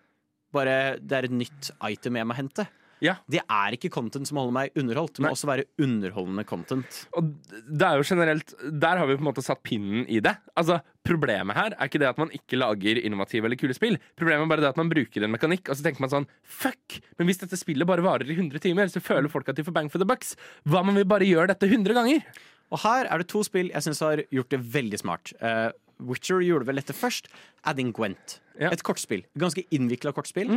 bare 0.55 0.97
det 1.03 1.19
er 1.19 1.27
et 1.27 1.39
nytt 1.43 1.71
item 1.85 2.17
jeg 2.17 2.27
må 2.27 2.37
hente 2.37 2.65
Ja. 3.03 3.17
Det 3.29 3.43
er 3.43 3.75
ikke 3.77 3.91
content 3.93 4.29
som 4.29 4.39
holder 4.39 4.55
meg 4.55 4.77
underholdt. 4.79 5.17
Det 5.17 5.23
må 5.23 5.29
Nei. 5.29 5.35
også 5.37 5.49
være 5.49 5.67
underholdende 5.83 6.45
content. 6.49 7.01
Og 7.19 7.31
det 7.53 7.85
er 7.87 7.99
jo 7.99 8.07
generelt 8.07 8.53
Der 8.57 8.97
har 8.97 9.05
vi 9.09 9.17
på 9.17 9.21
en 9.21 9.29
måte 9.29 9.43
satt 9.45 9.61
pinnen 9.65 10.07
i 10.09 10.21
det. 10.23 10.33
Altså, 10.57 10.79
Problemet 11.07 11.55
her 11.55 11.71
er 11.77 11.87
ikke 11.87 12.01
det 12.01 12.09
at 12.09 12.17
man 12.19 12.31
ikke 12.35 12.59
lager 12.59 12.99
innovative 12.99 13.47
eller 13.47 13.59
kule 13.59 13.75
spill. 13.77 13.95
Problemet 14.19 14.43
er 14.43 14.51
bare 14.51 14.65
det 14.65 14.71
at 14.73 14.79
man 14.79 14.89
bruker 14.91 15.23
en 15.23 15.31
mekanikk, 15.31 15.69
og 15.69 15.77
så 15.79 15.85
tenker 15.85 16.03
man 16.03 16.11
sånn 16.11 16.27
Fuck! 16.43 16.97
Men 17.19 17.29
hvis 17.29 17.39
dette 17.43 17.59
spillet 17.59 17.87
bare 17.87 18.03
varer 18.03 18.27
i 18.27 18.35
100 18.35 18.59
timer, 18.63 18.91
så 18.91 18.99
føler 19.03 19.31
folk 19.31 19.47
at 19.47 19.59
de 19.59 19.63
får 19.63 19.75
bang 19.77 19.91
for 19.93 20.03
the 20.03 20.07
bucks. 20.09 20.35
Hva 20.67 20.83
om 20.83 20.91
vi 20.97 21.05
bare 21.07 21.27
gjør 21.27 21.51
dette 21.53 21.69
100 21.69 21.95
ganger? 21.95 22.25
Og 22.73 22.81
her 22.83 23.07
er 23.07 23.23
det 23.23 23.29
to 23.31 23.43
spill 23.47 23.71
jeg 23.71 23.85
syns 23.85 24.03
har 24.03 24.23
gjort 24.33 24.51
det 24.51 24.59
veldig 24.75 24.99
smart. 24.99 25.31
Uh, 25.39 25.69
Witcher 26.09 26.43
gjorde 26.43 26.67
vel 26.67 26.81
dette 26.81 26.95
først. 26.95 27.31
Adding 27.67 27.93
Gwent. 27.95 28.39
Ja. 28.59 28.73
Et 28.73 28.83
kortspill. 28.85 29.23
Ganske 29.39 29.63
innvikla 29.73 30.11
kortspill. 30.17 30.51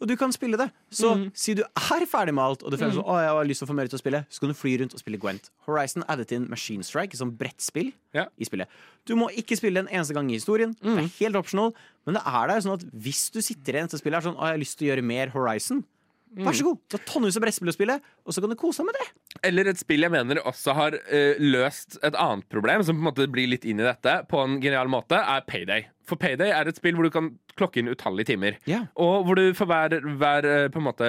Og 0.00 0.08
du 0.08 0.14
kan 0.16 0.32
spille 0.32 0.56
det. 0.56 0.70
Så 0.96 1.10
si 1.36 1.52
du 1.58 1.60
er 1.62 2.06
ferdig 2.08 2.32
med 2.32 2.40
alt, 2.42 2.62
og 2.64 2.72
du 2.72 2.78
føler 2.80 2.94
sånn, 2.96 3.04
å, 3.04 3.18
jeg 3.20 3.34
har 3.36 3.48
lyst 3.50 3.60
til 3.60 3.68
å 3.68 3.70
få 3.70 3.76
mer 3.76 3.90
ut 3.90 3.96
av 3.96 4.00
spille, 4.00 4.22
så 4.32 4.40
kan 4.40 4.52
du 4.52 4.56
fly 4.56 4.72
rundt 4.80 4.96
og 4.96 5.02
spille 5.02 5.20
Gwent. 5.20 5.50
Horizon 5.68 6.06
addet 6.08 6.32
inn 6.32 6.48
Machine 6.48 6.86
Strike 6.86 7.18
som 7.20 7.34
brettspill 7.36 7.92
Ja. 8.16 8.24
i 8.40 8.48
spillet. 8.48 8.66
Du 9.04 9.14
må 9.20 9.28
ikke 9.36 9.58
spille 9.60 9.82
en 9.84 9.92
eneste 9.92 10.16
gang 10.16 10.30
i 10.32 10.38
historien. 10.40 10.72
Det 10.80 10.96
er 11.04 11.12
helt 11.20 11.36
optional, 11.36 11.74
men 12.08 12.16
det 12.16 12.24
er 12.26 12.48
der 12.48 12.64
sånn 12.64 12.78
at 12.78 12.84
hvis 12.96 13.26
du 13.34 13.42
sitter 13.44 13.76
i 13.76 13.84
dette 13.84 14.00
spillet 14.00 14.16
og 14.16 14.22
er 14.24 14.28
sånn, 14.30 14.38
å, 14.40 14.48
jeg 14.48 14.56
har 14.56 14.62
lyst 14.64 14.78
til 14.80 14.88
å 14.88 14.90
gjøre 14.94 15.04
mer 15.12 15.34
Horizon, 15.36 15.84
vær 16.30 16.54
så 16.54 16.62
god. 16.64 16.78
Du 16.88 16.94
har 16.96 17.04
tonnevis 17.10 17.36
av 17.36 17.42
brettspill 17.42 17.68
å 17.72 17.74
spille, 17.74 17.96
og 18.24 18.32
så 18.34 18.40
kan 18.40 18.52
du 18.52 18.56
kose 18.56 18.80
deg 18.84 18.86
med 18.86 18.98
det. 19.00 19.06
Eller 19.48 19.70
et 19.72 19.80
spill 19.82 20.06
jeg 20.06 20.12
mener 20.14 20.40
også 20.46 20.74
har 20.78 20.94
uh, 20.96 21.40
løst 21.42 21.98
et 22.06 22.14
annet 22.14 22.46
problem, 22.48 22.84
som 22.86 22.96
på 22.96 23.02
en 23.02 23.08
måte 23.08 23.26
blir 23.28 23.50
litt 23.50 23.66
inn 23.66 23.82
i 23.82 23.86
dette, 23.86 24.20
på 24.30 24.38
en 24.44 24.60
genial 24.62 24.88
måte, 24.92 25.18
er 25.18 25.42
Payday. 25.48 25.88
For 26.10 26.20
Payday 26.20 26.52
er 26.54 26.68
et 26.68 26.80
spill 26.80 26.98
hvor 26.98 27.06
du 27.06 27.14
kan 27.14 27.30
klokke 27.58 27.82
inn 27.82 27.92
utallige 27.92 28.32
timer. 28.32 28.58
Yeah. 28.68 28.88
Og 29.00 29.28
hvor 29.28 29.38
du 29.38 29.54
for 29.56 29.70
hver, 29.70 29.94
hver 30.20 30.48
eh, 30.48 30.80
måte, 30.82 31.08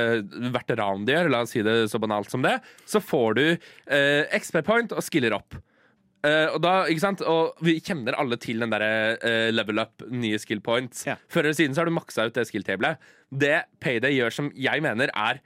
hvert 0.54 0.78
ran 0.78 1.08
du 1.08 1.14
gjør, 1.14 1.32
la 1.34 1.44
oss 1.46 1.56
si 1.56 1.66
det 1.66 1.76
så 1.92 2.02
banalt 2.02 2.32
som 2.32 2.46
det, 2.46 2.60
så 2.90 3.02
får 3.04 3.38
du 3.40 3.46
eh, 3.50 4.38
XP 4.38 4.62
point 4.68 4.96
og 4.96 5.06
skiller 5.06 5.38
opp. 5.38 5.58
Uh, 6.22 6.54
og, 6.54 6.60
da, 6.62 6.72
ikke 6.86 7.02
sant? 7.02 7.22
og 7.26 7.64
vi 7.66 7.80
kjenner 7.82 8.14
alle 8.22 8.38
til 8.38 8.62
den 8.62 8.70
derre 8.70 9.16
uh, 9.24 9.48
level 9.50 9.82
up, 9.82 10.04
nye 10.14 10.38
skill 10.38 10.62
points. 10.62 11.02
Yeah. 11.08 11.18
Før 11.34 11.48
eller 11.48 11.58
siden 11.58 11.74
så 11.74 11.82
har 11.82 11.90
du 11.90 11.96
maksa 11.96 12.28
ut 12.30 12.38
det 12.38 12.46
skill-tablet. 12.46 13.02
Det 13.34 13.64
Payday 13.82 14.14
gjør 14.20 14.36
som 14.36 14.52
jeg 14.54 14.86
mener 14.86 15.10
er 15.10 15.42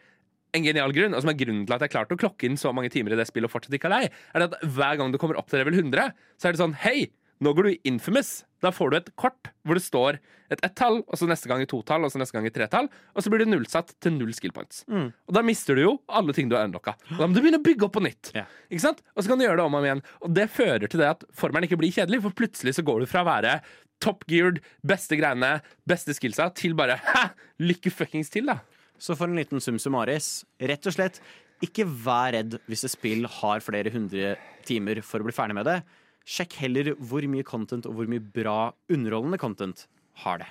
en 0.55 0.65
genial 0.65 0.91
grunn, 0.95 1.15
og 1.15 1.23
som 1.23 1.31
er 1.31 1.39
grunnen 1.39 1.63
til 1.67 1.75
at 1.77 1.85
jeg 1.85 1.93
klarte 1.93 2.15
å 2.15 2.19
klokke 2.19 2.47
inn 2.47 2.59
så 2.59 2.73
mange 2.75 2.91
timer 2.91 3.15
i 3.15 3.19
det 3.19 3.27
spillet 3.29 3.47
og 3.47 3.55
fortsatt 3.55 3.75
ikke 3.77 3.87
er 3.87 3.95
lei, 3.95 4.03
er 4.35 4.47
at 4.47 4.57
hver 4.63 4.99
gang 4.99 5.13
du 5.13 5.19
kommer 5.21 5.39
opp 5.39 5.47
til 5.51 5.61
level 5.61 5.77
100, 5.79 6.11
så 6.39 6.49
er 6.49 6.55
det 6.55 6.61
sånn 6.61 6.75
Hei, 6.83 6.97
nå 7.43 7.51
går 7.55 7.67
du 7.67 7.69
i 7.73 7.79
infamous. 7.89 8.43
Da 8.63 8.71
får 8.73 8.91
du 8.91 8.97
et 8.97 9.09
kort 9.19 9.49
hvor 9.65 9.77
det 9.77 9.83
står 9.83 10.17
et 10.53 10.61
ett-tall, 10.63 10.99
og 11.03 11.17
så 11.17 11.27
neste 11.29 11.49
gang 11.49 11.63
i 11.63 11.67
to-tall, 11.69 12.05
og 12.05 12.11
så 12.13 12.19
neste 12.21 12.35
gang 12.35 12.45
et 12.47 12.53
tretall, 12.55 12.87
og 12.87 13.23
så 13.23 13.31
blir 13.33 13.41
det 13.41 13.49
nullsatt 13.49 13.95
til 14.03 14.13
null 14.13 14.33
skill 14.37 14.53
points. 14.55 14.83
Og 14.87 15.33
da 15.33 15.41
mister 15.45 15.77
du 15.77 15.81
jo 15.83 15.93
alle 16.05 16.35
ting 16.37 16.51
du 16.51 16.55
har 16.57 16.67
unlocka. 16.69 16.93
Og 17.15 17.17
da 17.21 17.27
må 17.27 17.35
du 17.35 17.41
begynne 17.41 17.59
å 17.61 17.65
bygge 17.65 17.87
opp 17.87 17.95
på 17.97 18.03
nytt. 18.05 18.31
Yeah. 18.35 18.51
Ikke 18.69 18.85
sant? 18.85 19.01
Og 19.15 19.25
så 19.25 19.31
kan 19.31 19.41
du 19.41 19.45
gjøre 19.47 19.59
det 19.59 19.65
om 19.65 19.77
og 19.77 19.81
om 19.81 19.87
igjen. 19.89 20.03
Og 20.21 20.35
det 20.37 20.47
fører 20.53 20.85
til 20.85 21.01
det 21.01 21.09
at 21.15 21.25
formelen 21.35 21.67
ikke 21.67 21.79
blir 21.81 21.93
kjedelig, 21.97 22.21
for 22.27 22.37
plutselig 22.37 22.75
så 22.77 22.85
går 22.85 23.03
du 23.03 23.09
fra 23.09 23.25
å 23.25 23.29
være 23.29 23.57
top 24.03 24.25
geared, 24.29 24.61
beste 24.85 25.17
greiene, 25.17 25.57
beste 25.89 26.13
skillsa, 26.15 26.51
til 26.57 26.77
bare 26.77 26.99
hæ, 27.01 27.25
lykke 27.63 27.93
fuckings 27.93 28.29
til, 28.33 28.49
da. 28.51 28.59
Så 29.01 29.17
for 29.17 29.27
en 29.27 29.39
liten 29.39 29.63
sum 29.63 29.79
summaris, 29.81 30.45
rett 30.61 30.87
og 30.87 30.95
slett, 30.95 31.19
ikke 31.63 31.85
vær 31.87 32.33
redd 32.35 32.57
hvis 32.69 32.85
et 32.85 32.93
spill 32.93 33.27
har 33.39 33.63
flere 33.63 33.91
hundre 33.93 34.35
timer 34.67 34.99
for 35.05 35.23
å 35.23 35.27
bli 35.27 35.35
ferdig 35.35 35.55
med 35.57 35.67
det. 35.67 35.79
Sjekk 36.25 36.55
heller 36.63 36.93
hvor 36.97 37.25
mye 37.29 37.45
content 37.45 37.85
og 37.85 37.97
hvor 37.99 38.09
mye 38.09 38.23
bra, 38.37 38.57
underholdende 38.89 39.37
content 39.41 39.85
har 40.23 40.41
det. 40.41 40.49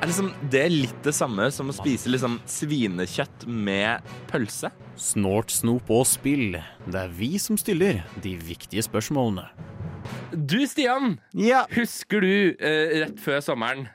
Er 0.00 0.08
liksom 0.08 0.30
det 0.52 0.62
litt 0.72 1.00
det 1.04 1.12
samme 1.12 1.50
som 1.52 1.68
å 1.68 1.74
spise 1.76 2.08
liksom 2.08 2.38
svinekjøtt 2.48 3.44
med 3.52 4.06
pølse? 4.30 4.70
Snort, 5.00 5.52
snop 5.52 5.90
og 5.92 6.06
spill. 6.08 6.56
Det 6.86 7.02
er 7.02 7.12
vi 7.12 7.34
som 7.42 7.58
stiller 7.60 8.00
de 8.24 8.32
viktige 8.40 8.84
spørsmålene. 8.86 9.44
Du, 10.32 10.56
Stian, 10.66 11.18
Ja. 11.36 11.66
husker 11.74 12.20
du 12.24 12.56
eh, 12.56 13.00
rett 13.04 13.20
før 13.20 13.42
sommeren 13.44 13.88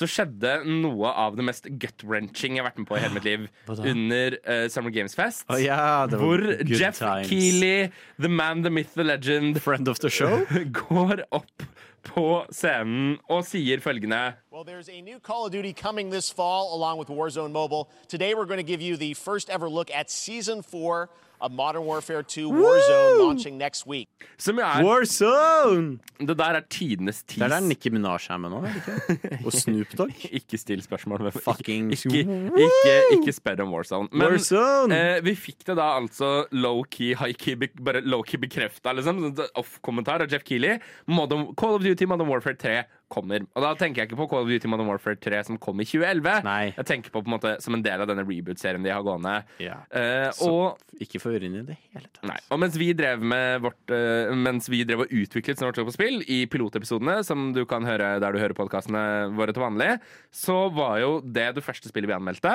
så 0.00 0.08
skjedde 0.08 0.54
noe 0.64 1.10
av 1.12 1.36
det 1.36 1.44
mest 1.44 1.68
gut-wrenching 1.68 2.56
jeg 2.56 2.62
har 2.62 2.70
vært 2.70 2.80
med 2.80 2.88
på 2.88 2.96
i 2.96 3.02
hele 3.02 3.16
mitt 3.18 3.26
liv. 3.28 3.46
Under 3.68 4.38
uh, 4.46 4.64
Summer 4.72 4.94
Games 4.94 5.16
Fest. 5.16 5.44
Oh, 5.52 5.60
yeah, 5.60 6.08
hvor 6.08 6.40
Jeff 6.64 6.98
times. 6.98 7.28
Keeley, 7.28 7.90
the 8.18 8.28
man, 8.28 8.62
the 8.62 8.70
myth, 8.70 8.94
the 8.94 9.04
legend, 9.04 9.60
Friend 9.60 9.86
of 9.88 10.00
the 10.00 10.10
show? 10.10 10.46
går 10.88 11.24
opp 11.30 11.62
på 12.00 12.46
scenen 12.48 13.18
og 13.28 13.44
sier 13.44 13.82
følgende 13.84 14.32
Well, 14.50 14.64
there's 14.64 14.88
a 14.88 15.02
new 15.02 15.20
Call 15.20 15.44
of 15.46 15.52
Duty 15.52 15.74
coming 15.74 16.08
this 16.10 16.30
fall 16.30 16.74
along 16.74 16.96
with 16.98 17.08
Warzone 17.08 17.52
Mobile. 17.52 17.90
Today, 18.08 18.32
we're 18.34 18.46
going 18.46 18.56
to 18.64 18.66
give 18.66 18.80
you 18.80 18.96
the 18.96 19.12
first 19.14 19.50
ever 19.50 19.68
look 19.68 19.90
at 19.90 20.10
Season 20.10 20.62
4 20.62 21.10
of 21.40 21.52
Modern 21.52 21.84
Warfare 21.86 22.22
2 22.22 22.50
Warzone 22.52 23.18
launching 23.18 23.56
next 23.58 23.86
week. 23.86 24.08
Som 24.38 24.58
er 24.58 24.82
Warzone! 24.84 25.98
Det 26.20 26.36
der 26.38 26.58
er 26.58 26.64
tidenes 26.70 27.22
Det 27.22 27.42
er 27.42 27.48
der 27.48 27.60
Nikki 27.64 27.90
Minaj 27.90 28.26
er 28.30 28.36
med 28.42 28.50
nå, 28.52 28.60
ikke? 28.68 29.30
Og 29.46 29.52
Snoop 29.56 29.94
Dogg. 29.98 30.12
Ikke 30.30 30.58
still 30.60 30.82
spørsmål. 30.84 31.22
Men 31.28 31.32
Fucking 31.32 31.92
ikke, 31.96 32.18
ikke, 32.20 32.66
ikke, 32.66 32.96
ikke 33.18 33.32
spør 33.32 33.64
om 33.64 33.72
Warzone. 33.74 34.08
Men 34.12 34.34
Warzone! 34.36 35.00
eh, 35.16 35.24
vi 35.24 35.34
fikk 35.34 35.64
det 35.70 35.76
da 35.80 35.90
altså 35.96 36.44
low-key, 36.52 37.14
high-key, 37.20 37.56
bare 37.84 38.04
low-key 38.04 38.40
bekrefta, 38.42 38.92
liksom. 38.92 39.22
Off-kommentar 39.60 40.24
av 40.26 40.32
Jeff 40.32 40.44
Keeley. 40.44 40.78
Modern, 41.08 41.50
Call 41.56 41.78
of 41.78 41.84
Duty 41.84 42.04
Modern 42.10 42.28
Warfare 42.28 42.56
3 42.60 42.82
kommer. 43.10 43.44
Og 43.56 43.64
da 43.64 43.72
tenker 43.78 44.02
jeg 44.02 44.10
ikke 44.10 44.18
på 44.20 44.26
Call 44.30 44.44
of 44.46 44.50
Duty 44.50 44.70
Modern 44.70 44.88
Warfare 44.90 45.18
3 45.20 45.42
som 45.50 45.58
kom 45.62 45.82
i 45.82 45.86
2011. 45.88 46.40
Nei. 46.46 46.70
Jeg 46.76 46.88
tenker 46.88 47.12
på 47.14 47.20
på 47.20 47.28
en 47.28 47.34
måte 47.36 47.52
som 47.62 47.74
en 47.76 47.82
del 47.84 48.00
av 48.04 48.08
denne 48.10 48.24
reboot-serien 48.24 48.82
de 48.86 48.92
har 48.94 49.02
gående. 49.06 49.34
Ja. 49.62 49.80
Eh, 49.90 50.28
Så 50.36 50.50
og 50.50 51.00
ikke 51.02 51.20
forvirrende 51.22 51.62
i 51.64 51.66
det 51.72 51.78
hele 51.90 52.06
tatt. 52.08 52.22
Nei. 52.30 52.38
Og 52.54 52.60
mens 52.62 52.78
vi 52.80 52.90
drev 52.96 53.22
med 53.22 53.60
vårt 53.64 53.92
uh, 53.94 54.30
Mens 54.38 54.68
vi 54.72 54.82
drev 54.88 55.04
og 55.04 55.12
utviklet 55.12 55.58
Snort 55.60 55.80
på 55.80 55.92
spill 55.94 56.22
i 56.30 56.44
pilotepisodene, 56.50 57.18
som 57.26 57.50
du 57.56 57.64
kan 57.68 57.84
høre 57.88 58.14
der 58.22 58.32
du 58.32 58.38
hører 58.40 58.56
podkastene 58.56 59.02
våre 59.36 59.52
til 59.56 59.64
vanlig, 59.66 59.90
så 60.32 60.68
var 60.74 61.00
jo 61.02 61.18
det 61.24 61.50
det 61.58 61.64
første 61.66 61.90
spillet 61.90 62.08
vi 62.10 62.16
anmeldte. 62.16 62.54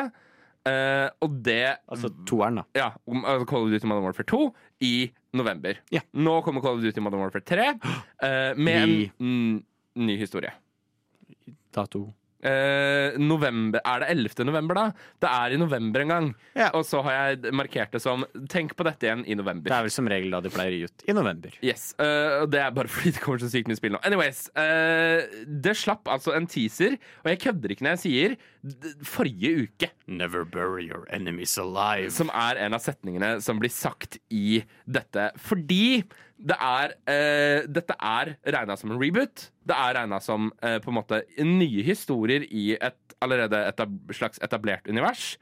Uh, 0.66 1.12
og 1.22 1.36
det 1.46 1.76
Altså 1.94 2.10
toeren, 2.26 2.56
da. 2.58 2.64
Ja, 2.74 2.88
altså 3.06 3.46
Call 3.46 3.68
of 3.68 3.74
Duty 3.76 3.86
Modern 3.86 4.08
Warfare 4.08 4.26
2 4.32 4.40
i 4.82 4.94
november. 5.38 5.78
Ja. 5.94 6.02
Nå 6.18 6.40
kommer 6.42 6.64
Call 6.66 6.80
of 6.80 6.82
Duty 6.86 7.04
Modern 7.06 7.22
Warfare 7.22 7.46
3 7.46 7.68
Uh, 7.76 8.58
med 8.66 8.88
vi. 8.90 9.12
en 9.20 9.30
mm, 9.30 9.64
ny 9.96 10.18
historie. 10.20 10.54
Dato. 11.76 12.14
eh, 12.46 13.16
november 13.18 13.82
Er 13.84 14.04
det 14.04 14.08
11. 14.14 14.44
november, 14.46 14.76
da? 14.78 14.84
Det 15.20 15.30
er 15.32 15.54
i 15.56 15.58
november 15.58 16.04
en 16.04 16.12
gang. 16.12 16.28
Og 16.78 16.84
så 16.86 17.02
har 17.04 17.16
jeg 17.34 17.54
markert 17.56 17.96
det 17.96 18.02
som 18.04 18.24
Tenk 18.52 18.76
på 18.78 18.86
dette 18.86 19.08
igjen 19.08 19.24
i 19.26 19.34
november. 19.36 19.72
Det 19.72 19.76
er 19.76 19.88
vel 19.88 19.94
som 19.96 20.08
regel 20.12 20.30
da 20.36 20.42
de 20.46 20.52
pleier 20.54 20.76
å 20.76 20.78
gi 20.78 20.90
ut. 20.92 21.06
I 21.10 21.16
november. 21.18 21.56
Yes, 21.66 21.96
eh, 21.98 22.44
og 22.44 22.52
Det 22.54 22.62
er 22.62 22.76
bare 22.76 22.92
fordi 22.94 23.16
det 23.16 23.24
kommer 23.24 23.42
så 23.42 23.50
sykt 23.50 23.72
mye 23.72 23.80
spill 23.80 23.96
nå. 23.98 24.02
Anyways, 24.06 24.44
eh, 24.62 25.26
Det 25.48 25.74
slapp 25.80 26.06
altså 26.12 26.36
en 26.38 26.46
teaser, 26.52 27.00
og 27.24 27.32
jeg 27.34 27.42
kødder 27.48 27.74
ikke 27.76 27.88
når 27.88 27.96
jeg 27.98 28.04
sier 28.06 28.38
forrige 29.06 29.66
uke. 29.66 29.90
Never 30.08 30.46
bury 30.46 30.86
your 30.86 31.08
enemies 31.14 31.58
alive. 31.58 32.12
Som 32.14 32.30
er 32.34 32.62
en 32.62 32.78
av 32.78 32.84
setningene 32.86 33.40
som 33.42 33.60
blir 33.60 33.74
sagt 33.74 34.20
i 34.30 34.62
dette. 34.86 35.32
Fordi 35.42 36.04
det 36.38 36.56
er 36.60 36.94
eh, 37.08 37.66
Dette 37.72 37.96
er 38.04 38.34
regna 38.52 38.76
som 38.78 38.92
en 38.92 39.00
reboot. 39.00 39.50
Det 39.66 39.76
er 39.76 39.96
regna 40.02 40.20
som 40.24 40.50
eh, 40.62 40.78
på 40.84 40.92
en 40.92 40.98
måte 41.00 41.22
nye 41.46 41.84
historier 41.88 42.44
i 42.52 42.74
et 42.76 43.16
allerede 43.24 43.62
etab 43.70 43.96
slags 44.14 44.42
etablert 44.44 44.88
univers. 44.92 45.38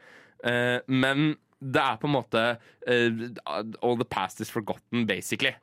Eh, 0.45 0.79
men 0.87 1.33
det 1.63 1.81
er 1.81 1.97
på 1.97 2.09
en 2.09 2.15
måte 2.17 2.43
eh, 2.87 3.25
All 3.47 3.97
the 3.97 4.05
past 4.09 4.41
is 4.43 4.51
forgotten, 4.53 5.07
basically. 5.09 5.55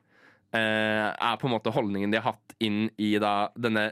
Eh, 0.51 1.07
er 1.15 1.39
på 1.39 1.47
en 1.47 1.55
måte 1.55 1.71
holdningen 1.71 2.11
de 2.11 2.19
har 2.19 2.33
hatt 2.33 2.55
inn 2.59 2.89
i 2.99 3.13
da 3.21 3.49
denne 3.55 3.91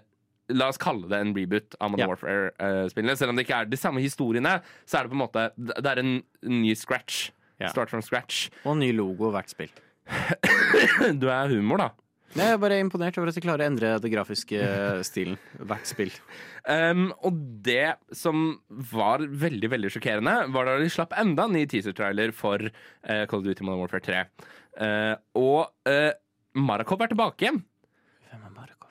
La 0.50 0.66
oss 0.72 0.80
kalle 0.82 1.06
det 1.06 1.18
en 1.22 1.32
reboot 1.38 1.76
av 1.78 1.92
Modern 1.94 2.08
Ja. 2.08 2.08
Warfare-spillene. 2.10 3.14
Selv 3.20 3.30
om 3.30 3.38
det 3.38 3.44
ikke 3.46 3.60
er 3.62 3.68
de 3.70 3.78
samme 3.78 4.02
historiene, 4.02 4.56
så 4.90 4.98
er 4.98 5.06
det 5.06 5.12
på 5.12 5.18
en 5.20 5.22
måte 5.22 5.44
Det 5.56 5.86
er 5.92 6.02
en 6.02 6.16
ny 6.42 6.72
scratch. 6.74 7.28
Ja. 7.62 7.70
Start 7.70 7.92
from 7.92 8.02
scratch. 8.02 8.48
Og 8.66 8.80
ny 8.82 8.90
logo 8.98 9.30
hvert 9.30 9.52
spill. 9.54 9.70
Du 11.22 11.28
er 11.32 11.52
humor, 11.56 11.82
da. 11.82 11.90
Jeg 12.38 12.54
er 12.54 12.60
bare 12.62 12.78
imponert 12.78 13.18
over 13.18 13.32
at 13.32 13.38
de 13.40 13.42
klarer 13.42 13.66
å 13.66 13.70
endre 13.72 13.96
det 14.04 14.12
grafiske 14.14 14.60
stilen 15.08 15.40
hvert 15.58 15.90
spill. 15.90 16.12
Um, 16.70 17.08
og 17.26 17.40
det 17.66 17.96
som 18.14 18.60
var 18.92 19.24
veldig 19.26 19.72
veldig 19.74 19.94
sjokkerende, 19.96 20.36
var 20.54 20.70
da 20.70 20.78
de 20.82 20.92
slapp 20.94 21.16
enda 21.18 21.48
en 21.48 21.58
ny 21.58 21.66
teaser-trailer 21.70 22.36
for 22.38 22.62
uh, 22.70 23.24
Call 23.30 23.42
of 23.42 23.48
Duty 23.50 23.66
Modern 23.66 23.82
Warfare 23.82 24.06
3. 24.06 24.22
Uh, 24.78 25.16
og 25.42 25.90
uh, 25.90 26.14
Marakov 26.60 27.02
er 27.02 27.14
tilbake 27.14 27.48
igjen. 27.48 27.64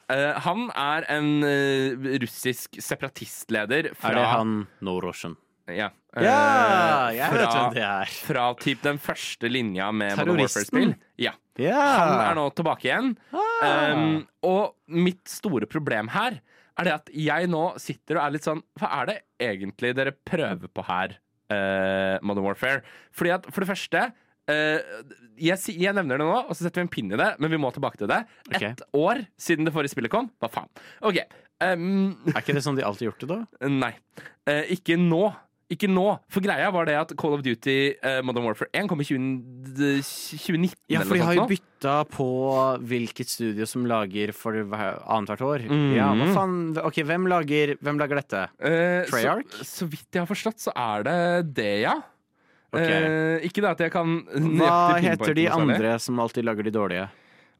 Eh, 0.09 0.39
han 0.41 0.71
er 0.73 1.05
en 1.13 1.27
eh, 1.45 2.09
russisk 2.23 2.79
separatistleder 2.81 3.91
fra 3.93 4.15
Er 4.15 4.17
det 4.17 4.29
han 4.31 4.55
No 4.81 4.97
Russian? 5.05 5.37
Ja. 5.69 5.91
Ja, 6.19 7.11
jeg 7.13 7.19
jeg 7.21 7.35
vet 7.35 7.53
hvem 7.53 7.75
det 7.77 7.85
er. 7.85 8.13
Fra 8.27 8.45
typ 8.59 8.81
den 8.87 8.99
første 9.03 9.51
linja 9.53 9.91
med 9.93 10.17
Modern? 10.19 10.41
Warfare-spill. 10.41 10.95
Ja. 11.21 11.35
Ja. 11.61 11.79
Han 11.99 12.15
er 12.23 12.37
nå 12.39 12.47
tilbake 12.57 12.87
igjen. 12.89 13.13
Ah. 13.35 13.93
Um, 13.93 14.23
og 14.47 14.77
mitt 14.95 15.27
store 15.31 15.67
problem 15.71 16.09
her 16.15 16.39
er 16.79 16.87
det 16.87 16.95
at 16.95 17.11
jeg 17.13 17.49
nå 17.51 17.63
sitter 17.83 18.21
og 18.21 18.23
er 18.25 18.35
litt 18.37 18.47
sånn 18.47 18.61
Hva 18.79 18.91
er 19.01 19.09
det 19.11 19.17
egentlig 19.43 19.91
dere 19.99 20.13
prøver 20.15 20.71
på 20.71 20.85
her, 20.87 21.17
uh, 21.51 22.17
Modern 22.23 22.47
Warfare? 22.47 22.85
Fordi 23.11 23.35
at 23.35 23.49
for 23.51 23.65
det 23.67 23.71
første 23.73 24.05
uh, 24.07 25.03
jeg, 25.39 25.59
jeg 25.75 25.95
nevner 25.99 26.19
det 26.23 26.27
nå, 26.31 26.39
og 26.47 26.55
så 26.55 26.65
setter 26.65 26.81
vi 26.81 26.87
en 26.87 26.93
pinn 26.95 27.13
i 27.13 27.19
det, 27.19 27.33
men 27.43 27.53
vi 27.53 27.61
må 27.61 27.71
tilbake 27.75 27.99
til 28.01 28.11
det. 28.11 28.23
Ett 28.59 28.83
år 28.97 29.25
siden 29.39 29.67
det 29.69 29.75
forrige 29.75 29.93
spillet 29.93 30.11
kom. 30.15 30.31
Hva 30.43 30.51
faen? 30.51 30.71
OK. 31.07 31.21
Um, 31.59 32.15
Er 32.31 32.39
ikke 32.41 32.55
det 32.55 32.63
sånn 32.63 32.79
de 32.79 32.87
alltid 32.87 33.09
har 33.09 33.11
gjort 33.13 33.23
det, 33.27 33.29
da? 33.35 33.69
Nei. 33.71 33.93
Uh, 34.47 34.63
ikke 34.79 34.95
nå. 34.99 35.27
Ikke 35.69 35.89
nå. 35.91 36.05
For 36.33 36.41
greia 36.41 36.71
var 36.73 36.87
det 36.89 36.95
at 36.97 37.11
Call 37.21 37.35
of 37.37 37.43
Duty 37.45 37.75
uh, 38.01 38.23
Modern 38.25 38.47
Warfare 38.49 38.71
1 38.73 38.87
kom 38.89 39.03
i 39.05 39.05
20, 39.05 39.99
2019. 40.01 40.73
Ja, 40.89 41.03
for 41.05 41.19
de 41.19 41.27
har 41.27 41.37
jo 41.37 41.45
bytta 41.51 41.97
på 42.09 42.29
hvilket 42.89 43.29
studio 43.29 43.67
som 43.69 43.85
lager 43.89 44.33
for 44.37 44.57
hver- 44.57 45.03
annethvert 45.05 45.45
år. 45.45 45.67
Mm. 45.69 45.91
Ja, 45.99 46.09
hva 46.17 46.31
faen? 46.33 46.57
Ok, 46.81 47.03
hvem 47.05 47.29
lager, 47.29 47.75
hvem 47.85 48.01
lager 48.01 48.23
dette? 48.23 48.47
Uh, 48.65 49.05
Treyarch? 49.13 49.59
Så, 49.61 49.69
så 49.75 49.91
vidt 49.93 50.09
jeg 50.09 50.25
har 50.25 50.31
forstått, 50.31 50.65
så 50.65 50.73
er 50.73 51.05
det 51.05 51.19
det, 51.61 51.71
ja. 51.85 51.99
Okay. 52.73 53.05
Uh, 53.05 53.47
ikke 53.49 53.63
det 53.65 53.71
at 53.71 53.81
jeg 53.87 53.93
kan 53.95 54.19
Hva 54.61 54.73
heter 55.01 55.37
de 55.37 55.47
andre 55.53 55.95
som 56.05 56.19
alltid 56.21 56.45
lager 56.49 56.65
de 56.65 56.73
dårlige? 56.75 57.07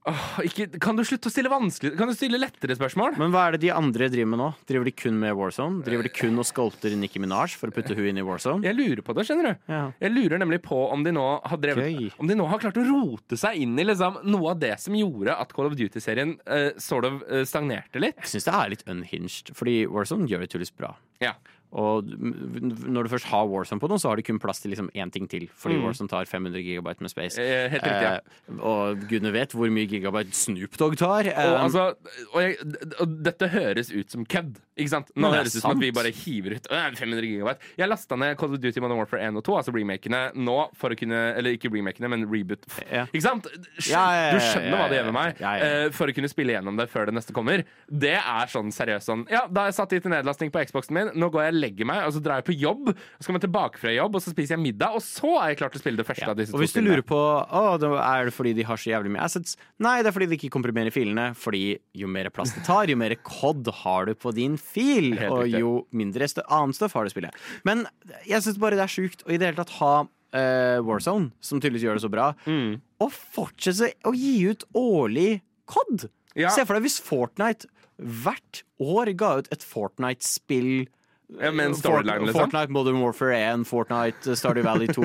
Åh, 0.09 0.29
ikke, 0.47 0.67
kan 0.81 0.97
du 0.97 1.03
slutte 1.05 1.29
å 1.29 1.33
stille 1.33 1.51
vanskelig 1.53 1.93
Kan 1.99 2.09
du 2.09 2.15
stille 2.17 2.39
lettere 2.41 2.77
spørsmål? 2.79 3.19
Men 3.21 3.33
hva 3.35 3.45
er 3.49 3.57
det 3.57 3.63
de 3.67 3.73
andre 3.75 4.09
driver 4.13 4.31
med 4.33 4.41
nå? 4.41 4.49
Driver 4.71 4.89
de 4.89 4.95
kun 4.97 5.19
med 5.21 5.35
Warzone? 5.37 5.83
Driver 5.85 6.09
de 6.09 6.13
kun 6.15 6.41
og 6.41 6.47
sculpter 6.49 6.95
Nicki 6.97 7.21
Minaj 7.23 7.57
for 7.61 7.69
å 7.69 7.75
putte 7.77 7.97
hun 7.99 8.09
inn 8.09 8.21
i 8.21 8.25
Warzone? 8.25 8.65
Jeg 8.65 8.79
lurer 8.79 9.05
på 9.05 9.17
det, 9.19 9.27
skjønner 9.29 9.51
du. 9.51 9.67
Ja. 9.73 9.83
Jeg 10.01 10.15
lurer 10.15 10.41
nemlig 10.41 10.63
på 10.65 10.79
om 10.89 11.05
de 11.05 11.13
nå 11.15 11.27
har 11.45 11.61
drevet 11.61 11.93
Gøy. 11.93 12.09
Om 12.17 12.31
de 12.31 12.39
nå 12.39 12.49
har 12.49 12.63
klart 12.63 12.81
å 12.81 12.87
rote 12.87 13.39
seg 13.41 13.61
inn 13.65 13.77
i 13.79 13.87
liksom, 13.87 14.21
noe 14.29 14.55
av 14.55 14.63
det 14.63 14.75
som 14.81 14.97
gjorde 14.97 15.37
at 15.37 15.53
Call 15.57 15.69
of 15.71 15.77
Duty-serien 15.79 16.39
uh, 16.49 16.71
sort 16.81 17.09
of 17.09 17.21
eh, 17.29 17.45
stagnerte 17.49 18.01
litt. 18.03 18.19
Jeg 18.25 18.33
syns 18.37 18.49
det 18.49 18.57
er 18.57 18.75
litt 18.75 18.89
unhinged, 18.89 19.53
fordi 19.59 19.83
Warzone 19.91 20.29
gjør 20.31 20.45
det 20.45 20.53
tydeligvis 20.55 20.77
bra. 20.79 20.95
Ja. 21.23 21.37
Og 21.73 22.07
når 22.09 23.05
du 23.05 23.11
først 23.13 23.27
har 23.29 23.45
Warzone 23.51 23.81
på 23.83 23.89
noe, 23.91 23.99
så 24.01 24.09
har 24.09 24.17
du 24.17 24.23
kun 24.25 24.39
plass 24.41 24.61
til 24.63 24.71
liksom 24.73 24.89
én 24.97 25.11
ting 25.13 25.27
til. 25.29 25.49
Fordi 25.53 25.77
Mm. 25.79 25.85
Warzone 25.85 26.09
tar 26.09 26.25
500 26.25 26.63
gigabyte 26.65 27.01
med 27.05 27.11
space. 27.11 27.39
Eh, 27.39 27.69
helt 27.69 27.83
riktig, 27.83 28.03
ja. 28.03 28.15
Eh, 28.49 28.61
og 28.65 29.03
gudene 29.09 29.33
vet 29.33 29.53
hvor 29.53 29.69
mye 29.71 29.87
gigabyte 29.87 30.33
Snoop 30.35 30.77
Dogg 30.79 30.97
tar. 30.97 31.29
Og, 31.29 31.59
Um, 31.59 31.65
altså, 31.67 31.95
og, 32.35 32.41
jeg, 32.43 32.57
og 33.01 33.23
dette 33.23 33.49
høres 33.49 33.93
ut 33.93 34.11
som 34.11 34.25
kødd. 34.25 34.57
Ikke 34.79 34.89
sant? 34.91 35.11
Nå 35.17 35.29
det 35.31 35.39
høres 35.41 35.53
det 35.53 35.59
ut 35.59 35.63
som 35.63 35.71
at 35.73 35.81
vi 35.83 35.91
bare 35.91 36.11
hiver 36.15 36.55
ut 36.57 36.69
500 36.71 37.21
gigabyte. 37.27 37.59
Jeg 37.77 37.89
lasta 37.89 38.17
ned 38.17 38.37
Call 38.39 38.55
of 38.55 38.61
Duty 38.61 38.81
Modern 38.81 38.99
Warfare 38.99 39.21
1 39.29 39.37
og 39.37 39.45
2, 39.45 39.57
altså 39.59 39.75
remakene, 39.75 40.33
nå 40.39 40.71
for 40.79 40.91
å 40.91 40.97
kunne 40.99 41.19
Eller 41.37 41.57
ikke 41.59 41.69
remakene, 41.73 42.09
men 42.09 42.25
reboot. 42.31 42.65
Ikke 43.13 43.23
sant? 43.23 43.47
Skj- 43.79 43.91
Ja, 43.91 44.05
ja, 44.13 44.31
ja, 44.31 44.33
Du 44.33 44.39
skjønner 44.41 44.71
ja, 44.71 44.77
hva 44.79 44.89
det 44.89 44.99
gjør 44.99 45.05
med 45.13 45.15
meg. 45.15 45.41
ja, 45.41 45.53
ja. 45.59 45.65
eh, 45.85 45.91
For 45.91 46.07
å 46.07 46.15
kunne 46.15 46.29
spille 46.31 46.53
gjennom 46.57 46.77
det 46.79 46.89
før 46.89 47.07
det 47.07 47.15
neste 47.15 47.33
kommer. 47.35 47.65
Det 47.91 48.15
er 48.17 48.47
sånn 48.47 48.71
seriøst 48.73 49.05
sånn 49.11 49.27
Ja, 49.29 49.47
da 49.49 49.63
har 49.63 49.69
jeg 49.73 49.75
satt 49.75 49.93
i 49.93 50.01
til 50.01 50.11
nedlastning 50.11 50.51
på 50.55 50.63
Xboxen 50.65 50.95
min, 50.95 51.11
nå 51.15 51.31
går 51.31 51.43
jeg 51.51 51.55
og 51.59 51.63
legger 51.65 51.89
meg, 51.91 52.05
og 52.07 52.15
så 52.15 52.23
drar 52.23 52.41
jeg 52.41 52.47
på 52.49 52.57
jobb, 52.57 52.93
så 52.95 53.27
kommer 53.27 53.41
jeg 53.43 53.47
tilbake 53.49 53.83
fra 53.83 53.93
jobb, 53.97 54.17
og 54.19 54.23
så 54.25 54.33
spiser 54.33 54.55
jeg 54.57 54.63
middag, 54.63 54.95
og 54.97 55.03
så 55.05 55.33
er 55.43 55.51
jeg 55.53 55.59
klar 55.61 55.73
til 55.75 55.81
å 55.81 55.83
spille 55.83 56.01
det 56.01 56.07
første 56.09 56.29
av 56.31 56.39
disse 56.39 56.55
og 56.55 56.61
to 56.61 56.63
hvis 56.63 56.77
du 56.77 56.81
lurer 56.87 57.05
på 57.09 57.19
å, 57.19 57.63
er 57.99 58.29
det 58.31 58.35
fordi 58.37 58.53
de 58.59 58.67
har 58.69 58.81
så 58.81 58.93
jævlig 58.93 59.13
mye 59.17 59.25
assets, 59.27 59.57
nei, 59.83 59.97
det 60.03 60.13
er 60.13 60.17
fordi 60.17 60.31
de 60.31 60.39
ikke 60.39 60.53
komprimerer 60.55 60.95
filene. 60.95 61.29
Fordi 61.39 61.65
jo 61.99 62.09
mer 62.11 62.31
plass 62.35 62.55
det 62.57 62.63
tar, 62.69 62.89
jo 62.91 62.97
mer 63.01 63.17
COD 63.27 63.69
har 63.83 64.07
du 64.09 64.15
på 64.19 64.33
din 64.37 64.55
fil, 64.61 65.11
og 65.29 65.49
jo 65.51 65.73
mindre 65.97 66.29
stø 66.31 66.45
annet 66.55 66.79
stoff 66.79 66.95
har 66.97 67.09
du 67.09 67.13
spillet. 67.13 67.35
Men 67.69 67.85
jeg 68.29 68.45
syns 68.47 68.61
bare 68.63 68.79
det 68.79 68.87
er 68.87 68.95
sjukt 68.95 69.27
å 69.27 69.35
i 69.35 69.41
det 69.41 69.51
hele 69.51 69.61
tatt 69.61 69.75
ha 69.81 69.93
uh, 70.05 70.79
Warzone, 70.87 71.33
som 71.41 71.61
tydeligvis 71.61 71.87
gjør 71.89 71.99
det 71.99 72.05
så 72.07 72.13
bra, 72.13 72.31
Mm. 72.47 72.79
og 73.03 73.13
fortsette 73.13 73.93
å 74.09 74.15
gi 74.17 74.37
ut 74.51 74.65
årlig 74.77 75.41
COD. 75.69 76.09
Ja. 76.39 76.53
Se 76.55 76.65
for 76.69 76.77
deg 76.79 76.87
hvis 76.87 77.01
Fortnite 77.03 77.67
hvert 77.99 78.63
år 78.79 79.11
ga 79.19 79.33
ut 79.41 79.49
et 79.55 79.65
Fortnite-spill. 79.67 80.87
Ja, 81.29 81.51
med 81.53 81.67
en 81.67 81.75
storyline, 81.77 82.25
liksom. 82.25 82.41
Fortnite 82.47 82.73
Modern 82.73 83.03
Warfare 83.03 83.37
1, 83.37 83.67
Fortnite 83.69 84.37
Stardew 84.41 84.65
Valley 84.65 84.89
2. 84.97 85.03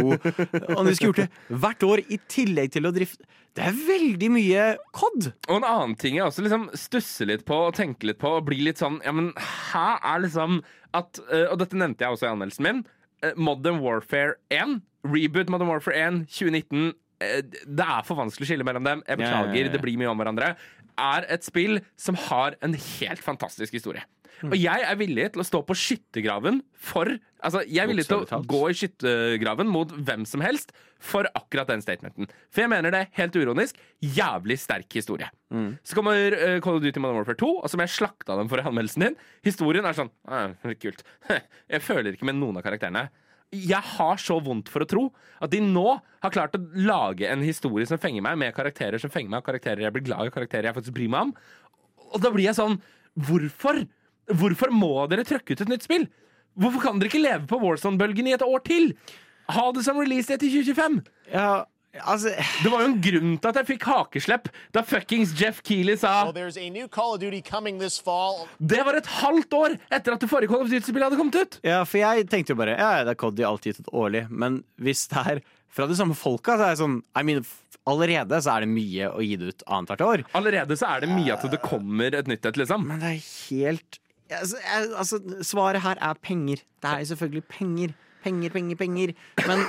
Og 0.78 0.86
de 0.88 0.94
skulle 0.96 1.10
gjort 1.10 1.20
det 1.26 1.58
hvert 1.60 1.84
år 1.84 2.02
i 2.08 2.18
tillegg 2.32 2.72
til 2.72 2.88
å 2.88 2.94
drifte 2.96 3.28
Det 3.60 3.66
er 3.68 3.76
veldig 3.90 4.30
mye 4.32 4.68
COD! 4.96 5.28
Og 5.50 5.58
en 5.60 5.68
annen 5.68 5.98
ting 6.00 6.16
jeg 6.16 6.24
også 6.24 6.46
liksom 6.46 6.70
stusser 6.80 7.28
litt 7.28 7.44
på 7.50 7.58
og 7.68 7.76
tenker 7.76 8.08
litt 8.14 8.22
på 8.24 8.32
og 8.38 8.48
blir 8.48 8.64
litt 8.70 8.80
sånn 8.80 9.02
Ja, 9.04 9.12
men 9.12 9.34
her 9.74 10.00
er 10.00 10.24
liksom 10.24 10.62
at 10.96 11.20
eh, 11.28 11.50
Og 11.52 11.60
dette 11.60 11.76
nevnte 11.78 12.06
jeg 12.08 12.16
også 12.16 12.30
i 12.30 12.32
anmeldelsen 12.32 12.70
min. 12.70 12.82
eh, 13.26 13.36
Modern 13.36 13.84
Warfare 13.84 14.38
1, 14.54 14.80
reboot 15.12 15.52
Modern 15.52 15.74
Warfare 15.74 16.00
1 16.08 16.24
2019 16.32 16.94
eh, 17.20 17.44
Det 17.68 17.90
er 17.98 18.08
for 18.08 18.24
vanskelig 18.24 18.48
å 18.48 18.54
skille 18.54 18.72
mellom 18.72 18.88
dem. 18.88 19.04
Jeg 19.10 19.20
beklager, 19.20 19.52
beklager, 19.52 19.60
ja, 19.60 19.70
ja. 19.74 19.76
det 19.76 19.84
blir 19.84 20.00
mye 20.00 20.16
om 20.16 20.24
hverandre. 20.24 20.54
Er 21.04 21.28
et 21.36 21.44
spill 21.44 21.82
som 22.00 22.16
har 22.30 22.56
en 22.64 22.80
helt 22.80 23.22
fantastisk 23.26 23.76
historie. 23.76 24.08
Mm. 24.42 24.50
Og 24.52 24.58
jeg 24.60 24.88
er 24.90 24.98
villig 25.00 25.28
til 25.34 25.44
å 25.44 25.48
stå 25.48 25.62
på 25.68 25.78
skyttergraven 25.78 26.64
for 26.74 27.18
Altså, 27.44 27.60
jeg 27.68 27.84
er 27.84 27.90
villig 27.90 28.06
til 28.08 28.22
å 28.24 28.38
gå 28.48 28.60
i 28.72 28.76
skyttergraven 28.80 29.68
mot 29.68 29.90
hvem 29.92 30.22
som 30.28 30.40
helst 30.46 30.70
for 31.04 31.28
akkurat 31.36 31.68
den 31.68 31.82
statementen. 31.84 32.30
For 32.48 32.64
jeg 32.64 32.72
mener 32.72 32.94
det, 32.96 33.02
helt 33.18 33.36
uronisk, 33.36 33.82
jævlig 34.00 34.56
sterk 34.62 34.96
historie. 34.96 35.28
Mm. 35.52 35.74
Så 35.84 35.98
kommer 35.98 36.38
uh, 36.40 36.62
Call 36.64 36.80
of 36.80 36.86
Duty 36.86 37.02
Modern 37.04 37.20
Warfare 37.20 37.42
2, 37.42 37.50
og 37.60 37.74
som 37.74 37.84
jeg 37.84 37.92
slakta 37.92 38.38
dem 38.40 38.48
for 38.52 38.64
anmeldelsen 38.64 39.10
din. 39.10 39.18
Historien 39.44 39.84
er 39.84 39.98
sånn 39.98 40.14
Kult. 40.80 41.04
Jeg 41.74 41.84
føler 41.84 42.16
ikke 42.16 42.30
med 42.30 42.40
noen 42.40 42.62
av 42.62 42.64
karakterene. 42.64 43.10
Jeg 43.54 43.84
har 43.98 44.22
så 44.22 44.40
vondt 44.42 44.72
for 44.72 44.86
å 44.86 44.88
tro 44.90 45.04
at 45.44 45.52
de 45.52 45.60
nå 45.62 45.86
har 45.94 46.34
klart 46.34 46.56
å 46.58 46.62
lage 46.80 47.28
en 47.30 47.44
historie 47.46 47.86
som 47.90 48.00
fenger 48.02 48.24
meg, 48.26 48.40
med 48.40 48.56
karakterer 48.56 49.02
som 49.02 49.12
fenger 49.14 49.36
meg, 49.36 49.44
og 49.44 49.50
karakterer 49.52 49.84
jeg 49.86 49.96
blir 49.96 50.08
glad 50.08 50.26
i, 50.26 50.32
og 50.32 50.38
karakterer 50.38 50.72
jeg 50.72 50.78
faktisk 50.80 50.96
bryr 50.96 51.12
meg 51.14 51.28
om. 51.28 51.36
Og 52.14 52.24
da 52.24 52.32
blir 52.34 52.48
jeg 52.48 52.58
sånn 52.58 52.80
Hvorfor? 53.14 53.84
Hvorfor 54.32 54.72
må 54.72 54.94
dere 55.12 55.26
trøkke 55.28 55.56
ut 55.56 55.66
et 55.66 55.72
nytt 55.72 55.86
spill? 55.86 56.08
Hvorfor 56.60 56.84
kan 56.86 57.00
dere 57.02 57.10
ikke 57.10 57.24
leve 57.24 57.48
på 57.50 57.60
Warzone-bølgen 57.60 58.30
i 58.30 58.36
et 58.38 58.46
år 58.46 58.62
til? 58.68 58.92
Ha 59.52 59.70
det 59.76 59.84
som 59.86 60.00
release 60.00 60.30
date 60.30 60.48
i 60.48 60.52
2025! 60.54 61.00
Ja, 61.34 61.64
altså 62.08 62.32
Det 62.64 62.72
var 62.72 62.84
jo 62.84 62.92
en 62.92 63.02
grunn 63.04 63.34
til 63.42 63.50
at 63.50 63.58
jeg 63.60 63.70
fikk 63.74 63.88
hakeslepp 63.90 64.48
da 64.76 64.84
fuckings 64.86 65.34
Jeff 65.40 65.60
Keeley 65.66 65.98
sa 66.00 66.14
Well, 66.24 66.36
there's 66.36 66.58
a 66.58 66.70
new 66.70 66.88
Call 66.88 67.16
of 67.16 67.22
Duty 67.24 67.42
coming 67.42 67.82
this 67.82 67.98
fall. 68.00 68.46
Det 68.60 68.80
var 68.86 68.98
et 69.00 69.10
halvt 69.20 69.58
år 69.58 69.76
etter 69.90 70.16
at 70.16 70.24
det 70.24 70.30
forrige 70.32 70.54
Call 70.54 70.64
of 70.66 70.72
Duty-spillet 70.72 71.10
hadde 71.10 71.20
kommet 71.20 71.42
ut! 71.42 71.60
Ja, 71.66 71.82
for 71.90 72.00
jeg 72.04 72.30
tenkte 72.32 72.56
jo 72.56 72.62
bare 72.62 72.78
Ja, 72.78 72.94
ja, 73.00 73.04
det 73.10 73.18
er 73.18 73.20
Coddy 73.26 73.46
alltid 73.50 73.74
gitt 73.74 73.84
ut 73.88 73.92
årlig, 74.06 74.28
men 74.30 74.62
hvis 74.82 75.08
det 75.12 75.26
er 75.34 75.44
fra 75.74 75.90
de 75.90 75.98
samme 75.98 76.14
folka, 76.14 76.54
så 76.56 76.70
er 76.70 76.76
det 76.76 76.84
sånn 76.84 77.00
I 77.18 77.26
mean, 77.26 77.46
Allerede 77.90 78.38
så 78.40 78.54
er 78.54 78.64
det 78.64 78.72
mye 78.72 79.10
å 79.12 79.20
gi 79.20 79.36
det 79.42 79.50
ut 79.52 79.64
annethvert 79.68 80.04
år. 80.06 80.22
Allerede 80.40 80.78
så 80.80 80.88
er 80.94 81.04
det 81.04 81.10
mye 81.12 81.34
at 81.36 81.44
det 81.52 81.60
kommer 81.66 82.16
et 82.16 82.30
nytt 82.32 82.46
et, 82.48 82.60
liksom. 82.62 82.86
Men 82.88 83.02
det 83.04 83.10
er 83.18 83.26
helt 83.50 83.98
altså, 84.40 84.58
jeg, 84.64 84.90
altså, 84.98 85.20
svaret 85.42 85.82
her 85.82 86.00
er 86.02 86.14
penger. 86.22 86.64
Det 86.82 86.90
er 86.92 87.04
selvfølgelig 87.04 87.44
penger. 87.52 87.94
Penger, 88.24 88.50
penger, 88.50 88.76
penger. 88.80 89.14
Men 89.48 89.66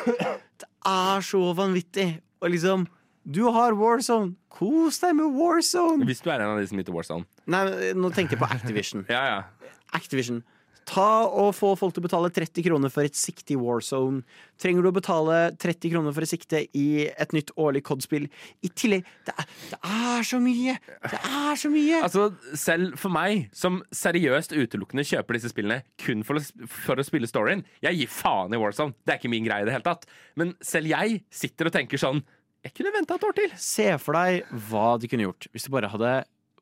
det 0.61 0.69
er 0.87 1.21
så 1.21 1.53
vanvittig. 1.57 2.21
Og 2.41 2.51
liksom 2.51 2.87
Du 3.25 3.51
har 3.51 3.73
Warzone. 3.73 4.35
Kos 4.53 4.99
deg 5.01 5.17
med 5.17 5.33
Warzone. 5.35 6.05
Hvis 6.05 6.21
du 6.21 6.29
er 6.31 6.43
en 6.45 6.53
av 6.55 6.61
de 6.61 6.67
som 6.69 6.79
heter 6.79 6.93
Warzone. 6.95 7.25
Nei, 7.47 7.65
nå 7.97 8.11
tenkte 8.13 8.37
jeg 8.37 8.43
på 8.43 8.51
Activision. 8.53 9.07
Ja, 9.15 9.23
ja. 9.33 9.71
Activision. 9.97 10.43
Ta 10.89 11.25
og 11.27 11.53
Få 11.57 11.73
folk 11.79 11.95
til 11.95 12.03
å 12.03 12.07
betale 12.07 12.31
30 12.35 12.65
kroner 12.67 12.93
for 12.93 13.07
et 13.07 13.17
sikte 13.17 13.55
i 13.55 13.59
Warzone. 13.61 14.23
Trenger 14.61 14.85
du 14.85 14.91
å 14.91 14.95
betale 14.95 15.39
30 15.61 15.93
kroner 15.93 16.15
for 16.15 16.27
et 16.27 16.31
sikte 16.31 16.61
i 16.77 17.07
et 17.09 17.35
nytt 17.37 17.53
årlig 17.61 17.85
COD-spill? 17.87 18.27
I 18.65 18.71
tillegg 18.77 19.07
det 19.27 19.35
er, 19.35 19.49
det 19.73 19.79
er 19.81 20.29
så 20.29 20.41
mye! 20.43 20.77
Det 21.09 21.21
er 21.21 21.61
så 21.61 21.71
mye! 21.73 22.03
Altså, 22.05 22.27
selv 22.59 22.99
for 23.01 23.15
meg, 23.15 23.49
som 23.57 23.81
seriøst 23.95 24.55
utelukkende 24.57 25.07
kjøper 25.09 25.39
disse 25.39 25.53
spillene 25.55 25.81
kun 26.05 26.25
for 26.27 26.41
å, 26.41 26.45
for 26.69 27.01
å 27.01 27.07
spille 27.07 27.31
storyen 27.31 27.65
Jeg 27.85 28.01
gir 28.03 28.13
faen 28.13 28.55
i 28.55 28.61
Warzone. 28.61 28.97
Det 29.05 29.15
er 29.17 29.23
ikke 29.23 29.33
min 29.33 29.49
greie 29.49 29.65
i 29.65 29.69
det 29.69 29.77
hele 29.77 29.87
tatt. 29.87 30.07
Men 30.41 30.55
selv 30.65 30.93
jeg 30.93 31.23
sitter 31.33 31.71
og 31.71 31.77
tenker 31.77 32.01
sånn 32.01 32.23
Jeg 32.65 32.77
kunne 32.77 32.95
venta 32.95 33.17
et 33.17 33.27
år 33.27 33.35
til. 33.41 33.57
Se 33.61 33.89
for 34.03 34.17
deg 34.19 34.55
hva 34.69 34.95
de 35.01 35.11
kunne 35.11 35.29
gjort 35.29 35.49
hvis 35.53 35.69
de 35.69 35.75
bare 35.75 35.91
hadde 35.93 36.15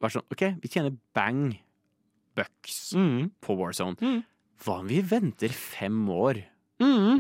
vært 0.02 0.16
sånn 0.16 0.30
OK, 0.34 0.48
vi 0.62 0.70
tjener 0.70 0.96
bang 1.16 1.52
bucks 2.38 2.78
på 3.42 3.56
Warzone. 3.58 4.22
Hva 4.62 4.78
om 4.80 4.90
vi 4.90 5.00
venter 5.02 5.52
fem 5.54 6.02
år? 6.12 6.44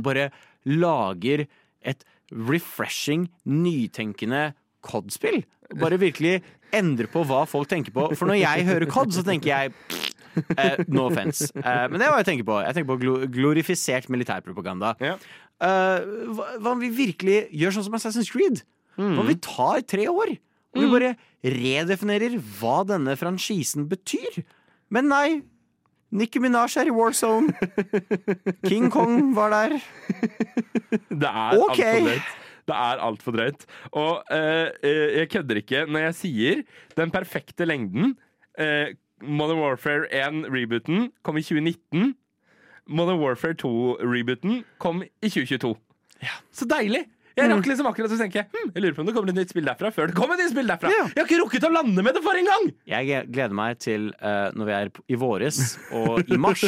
Bare 0.02 0.30
lager 0.68 1.46
et 1.82 2.04
refreshing, 2.32 3.28
nytenkende 3.44 4.52
COD-spill? 4.86 5.42
Bare 5.80 5.98
virkelig 6.00 6.40
endre 6.74 7.08
på 7.10 7.24
hva 7.28 7.44
folk 7.48 7.68
tenker 7.70 7.94
på. 7.94 8.08
For 8.16 8.28
når 8.30 8.40
jeg 8.42 8.66
hører 8.68 8.90
COD, 8.90 9.14
så 9.16 9.24
tenker 9.26 9.52
jeg 9.52 9.72
uh, 10.56 10.82
No 10.88 11.08
offense. 11.10 11.50
Uh, 11.56 11.86
men 11.90 11.98
det 11.98 12.06
er 12.06 12.12
hva 12.14 12.20
jeg 12.22 12.30
tenker 12.30 12.48
på. 12.48 12.58
Jeg 12.64 12.76
tenker 12.76 12.90
på 12.92 13.00
glo 13.02 13.16
glorifisert 13.32 14.08
militærpropaganda. 14.12 14.94
Eh, 15.62 16.06
hva, 16.34 16.46
hva 16.58 16.72
om 16.74 16.80
vi 16.82 16.90
virkelig 16.90 17.44
gjør 17.54 17.76
sånn 17.76 17.86
som 17.86 17.98
Assassin's 17.98 18.32
Creed? 18.32 18.64
Hva 18.98 19.22
om 19.22 19.28
vi 19.28 19.38
tar 19.42 19.84
tre 19.88 20.08
år? 20.10 20.34
Og 20.72 20.80
vi 20.80 20.88
bare 20.88 21.12
redefinerer 21.44 22.38
hva 22.58 22.80
denne 22.88 23.14
franchisen 23.20 23.86
betyr? 23.90 24.40
Men 24.92 25.08
nei. 25.12 25.40
Nicki 26.12 26.42
Minaj 26.44 26.76
er 26.76 26.90
i 26.90 26.92
Warzone. 26.92 27.54
King 28.68 28.90
Kong 28.92 29.32
var 29.36 29.52
der. 29.54 29.78
Det 31.08 31.28
er 31.28 31.60
Ok. 31.62 31.80
Det 32.62 32.74
er 32.78 33.00
altfor 33.02 33.34
drøyt. 33.34 33.64
Og 33.98 34.20
eh, 34.30 34.68
eh, 34.86 35.06
jeg 35.18 35.30
kødder 35.32 35.58
ikke 35.62 35.86
når 35.90 36.04
jeg 36.06 36.18
sier 36.20 36.60
den 36.98 37.10
perfekte 37.10 37.66
lengden. 37.66 38.12
Eh, 38.60 38.92
Modern 39.22 39.58
Warfare 39.62 40.06
1-rebooten 40.12 41.08
kom 41.24 41.40
i 41.40 41.42
2019. 41.42 42.12
Modern 42.86 43.18
Warfare 43.22 43.56
2-rebooten 43.58 44.62
kom 44.82 45.02
i 45.02 45.28
2022. 45.32 45.74
Så 46.54 46.68
deilig! 46.70 47.06
Jeg 47.38 47.50
rakk 47.52 47.68
liksom 47.70 47.88
akkurat 47.88 48.12
å 48.12 48.18
tenke 48.20 48.44
hm, 48.52 48.72
Jeg 48.74 48.84
lurer 48.84 48.96
på 48.96 49.04
om 49.04 49.08
det 49.08 49.14
kommer 49.16 49.32
et 49.32 49.38
nytt 49.38 49.52
spill 49.52 49.68
derfra 49.68 49.90
før 49.94 50.10
det 50.10 50.16
kommer 50.16 50.36
et 50.36 50.44
nytt 50.44 50.52
spill 50.52 50.68
derfra. 50.68 50.90
Jeg 50.92 51.16
har 51.16 51.24
ikke 51.24 51.38
rukket 51.40 51.66
å 51.68 51.72
lande 51.72 52.04
med 52.04 52.16
det 52.16 52.22
for 52.24 52.38
en 52.38 52.48
gang! 52.48 52.68
Jeg 52.92 53.22
gleder 53.32 53.56
meg 53.56 53.80
til 53.82 54.10
uh, 54.20 54.50
når 54.58 54.68
vi 54.68 54.74
er 54.76 54.90
i 55.14 55.18
våres 55.18 55.60
og 55.96 56.32
i 56.32 56.38
mars, 56.40 56.64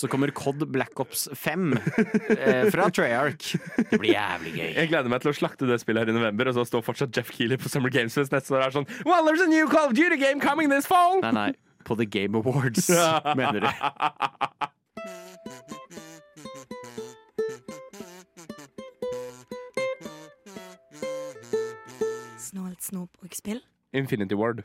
så 0.00 0.10
kommer 0.10 0.32
COD 0.36 0.64
Black 0.72 1.00
Ops 1.02 1.26
5 1.36 1.68
uh, 1.76 2.64
fra 2.72 2.88
Treyarch. 2.94 3.54
Det 3.78 4.00
blir 4.00 4.14
jævlig 4.14 4.54
gøy. 4.56 4.70
Jeg 4.80 4.92
gleder 4.92 5.12
meg 5.12 5.24
til 5.24 5.32
å 5.32 5.36
slakte 5.36 5.68
det 5.68 5.80
spillet 5.82 6.06
her 6.06 6.14
i 6.14 6.16
november, 6.16 6.50
og 6.50 6.58
så 6.58 6.66
står 6.68 6.84
fortsatt 6.86 7.14
Jeff 7.14 7.32
Keeley 7.34 7.60
på 7.60 7.70
Summer 7.72 7.92
Games 7.92 8.16
Fest 8.16 8.34
neste 8.34 8.54
år 8.54 8.64
og 8.64 8.70
er 8.70 8.76
sånn 8.80 8.90
Well, 9.04 9.28
there's 9.28 9.44
a 9.44 9.50
new 9.50 9.68
Call 9.70 9.90
of 9.90 9.96
Duty 9.98 10.20
game 10.20 10.40
coming 10.40 10.72
this 10.72 10.88
fall! 10.88 11.20
Nei, 11.24 11.34
nei. 11.36 11.50
På 11.88 11.96
The 11.98 12.08
Game 12.08 12.38
Awards, 12.38 12.88
mener 13.38 13.64
du. 13.64 13.72
Snålt 22.88 23.12
snop 23.12 23.24
og 23.24 23.36
spill. 23.36 23.62
Infinity 23.96 24.36
Ward. 24.38 24.64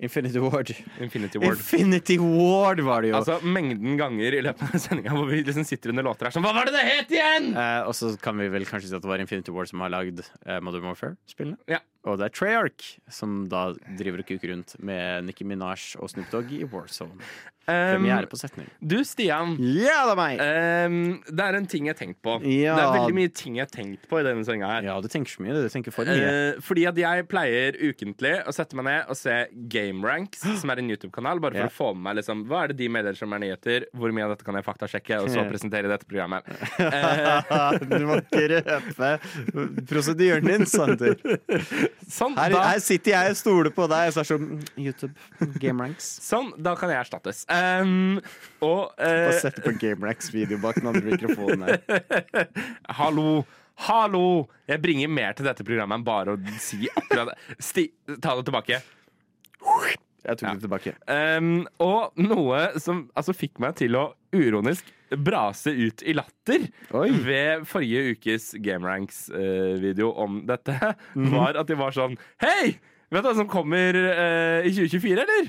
Infinity 0.00 0.40
Ward. 0.40 0.70
Infinity 1.00 1.38
Ward. 1.38 1.58
Infinity 1.58 2.16
Ward 2.18 2.80
var 2.80 3.02
det 3.04 3.10
jo. 3.10 3.18
Altså, 3.18 3.36
Mengden 3.44 3.98
ganger 4.00 4.36
i 4.38 4.40
løpet 4.46 4.64
av 4.64 4.80
sendinga 4.80 5.12
hvor 5.12 5.28
vi 5.28 5.42
liksom 5.44 5.66
sitter 5.68 5.92
under 5.92 6.06
låter 6.06 6.28
her 6.28 6.32
som 6.36 6.46
Hva 6.46 6.54
var 6.56 6.70
det 6.70 6.76
det 6.78 6.84
het 6.88 7.12
igjen?! 7.12 7.50
Eh, 7.52 7.82
og 7.84 7.92
så 7.96 8.14
kan 8.22 8.40
vi 8.40 8.48
vel 8.52 8.64
kanskje 8.68 8.88
si 8.88 8.96
at 8.96 9.04
det 9.04 9.10
var 9.12 9.20
Infinity 9.20 9.52
Ward 9.52 9.68
som 9.68 9.84
har 9.84 9.92
lagd 9.92 10.22
eh, 10.24 10.60
Modern 10.64 10.88
Warfare-spillene. 10.88 11.60
Ja. 11.68 11.82
Og 12.08 12.16
det 12.16 12.30
er 12.30 12.32
Treyarch 12.32 12.94
som 13.12 13.42
da 13.52 13.70
driver 13.98 14.22
og 14.22 14.28
kuker 14.30 14.54
rundt 14.54 14.76
med 14.80 15.26
Nicki 15.28 15.44
Minaj 15.44 15.94
og 16.00 16.08
Snoop 16.14 16.30
Dogg 16.32 16.52
i 16.56 16.64
Warzone. 16.64 17.20
Premiere 17.70 18.26
på 18.26 18.34
setning. 18.40 18.66
Du, 18.82 18.96
Stian. 19.06 19.52
Ja, 19.60 20.00
det 20.08 20.14
er 20.14 20.18
meg! 20.18 20.40
um, 20.90 20.94
det 21.28 21.44
er 21.44 21.54
en 21.54 21.66
ting 21.70 21.84
jeg 21.86 21.92
har 21.94 21.98
tenkt 22.00 22.18
på. 22.24 22.32
Ja. 22.42 22.72
Det 22.74 22.82
er 22.82 22.94
veldig 22.96 23.14
mye 23.14 23.30
ting 23.36 23.58
jeg 23.60 23.62
har 23.68 23.70
tenkt 23.70 24.08
på 24.10 24.18
i 24.18 24.24
denne 24.26 24.42
senga 24.48 24.66
her. 24.72 24.88
Ja, 24.88 24.96
du 25.04 25.06
tenker 25.12 25.30
så 25.30 25.44
mye. 25.44 25.54
Du 25.54 25.68
tenker 25.70 25.94
for 25.94 26.08
mye. 26.08 26.32
Uh, 26.56 26.58
fordi 26.66 26.86
at 26.90 26.98
jeg 26.98 27.26
pleier 27.30 27.78
ukentlig 27.78 28.32
å 28.48 28.54
sette 28.56 28.74
meg 28.80 28.88
ned 28.88 29.12
og 29.12 29.20
se 29.20 29.36
Game 29.70 30.02
Ranks, 30.02 30.42
som 30.64 30.72
er 30.74 30.82
en 30.82 30.90
YouTube-kanal, 30.90 31.38
bare 31.44 31.60
for 31.60 31.68
Ja. 31.68 31.70
å 31.70 31.76
få 31.76 31.92
med 31.94 32.02
meg 32.08 32.18
liksom, 32.22 32.42
hva 32.50 32.64
er 32.64 32.72
det 32.72 32.78
de 32.80 32.88
meddeler 32.96 33.20
som 33.20 33.36
er 33.38 33.44
nyheter, 33.44 33.86
hvor 33.94 34.16
mye 34.16 34.26
av 34.26 34.34
dette 34.34 34.48
kan 34.48 34.58
jeg 34.58 34.66
faktasjekke, 34.66 35.20
og 35.22 35.30
så 35.36 35.44
presentere 35.52 35.86
i 35.86 35.92
dette 35.94 36.10
programmet. 36.10 36.50
Uh, 36.80 37.78
du 37.92 38.08
må 38.08 38.18
ikke 38.24 38.48
røpe 38.56 39.12
prosedyren 39.92 40.50
din, 40.50 40.66
Sander. 40.66 41.14
Sånn, 42.06 42.36
Her, 42.38 42.54
da, 42.54 42.64
her 42.72 42.82
sitter 42.84 43.14
jeg 43.14 43.34
og 43.34 43.38
stoler 43.38 43.72
på 43.74 43.86
deg, 43.90 44.10
så 44.14 44.22
er 44.22 44.28
som 44.28 44.44
sånn 44.44 44.60
YouTube, 44.80 45.14
Game 45.62 45.82
Ranks. 45.82 46.08
sånn, 46.24 46.52
da 46.58 46.74
kan 46.78 46.92
jeg 46.92 47.02
erstattes. 47.04 47.44
Um, 47.50 48.20
og 48.64 48.92
uh, 48.96 49.06
Bare 49.06 49.40
sette 49.42 49.64
på 49.64 49.74
Game 49.80 50.06
Ranks-video 50.06 50.60
bak 50.62 50.80
den 50.80 50.90
andre 50.92 51.04
mikrofonen 51.12 51.66
her. 51.68 51.80
Hallo! 53.00 53.42
Hallo! 53.86 54.24
Jeg 54.68 54.82
bringer 54.82 55.08
mer 55.08 55.36
til 55.36 55.48
dette 55.48 55.64
programmet 55.64 56.00
enn 56.00 56.06
bare 56.06 56.36
å 56.36 56.56
si 56.60 56.84
akkurat 56.92 57.32
det. 57.32 57.86
Ta 58.20 58.36
det 58.36 58.46
tilbake. 58.50 58.82
Jeg 60.20 60.36
tok 60.36 60.46
det 60.46 60.64
tilbake. 60.66 60.94
Um, 61.08 61.64
og 61.80 62.16
noe 62.20 62.64
som 62.80 63.06
altså, 63.16 63.34
fikk 63.36 63.60
meg 63.62 63.78
til 63.80 63.96
å 63.96 64.10
uronisk 64.36 64.90
brase 65.18 65.72
ut 65.74 66.02
i 66.06 66.14
latter 66.14 66.68
ved 67.24 67.64
forrige 67.68 68.14
ukes 68.14 68.52
GameRanks-video 68.62 70.12
om 70.14 70.42
dette, 70.48 70.76
var 71.34 71.58
at 71.58 71.70
de 71.70 71.78
var 71.80 71.96
sånn 71.96 72.18
Hei! 72.42 72.78
Vet 73.10 73.24
du 73.24 73.26
hva 73.26 73.34
som 73.34 73.48
kommer 73.50 73.96
eh, 73.98 74.68
i 74.68 74.70
2024, 74.70 75.24
eller? 75.24 75.48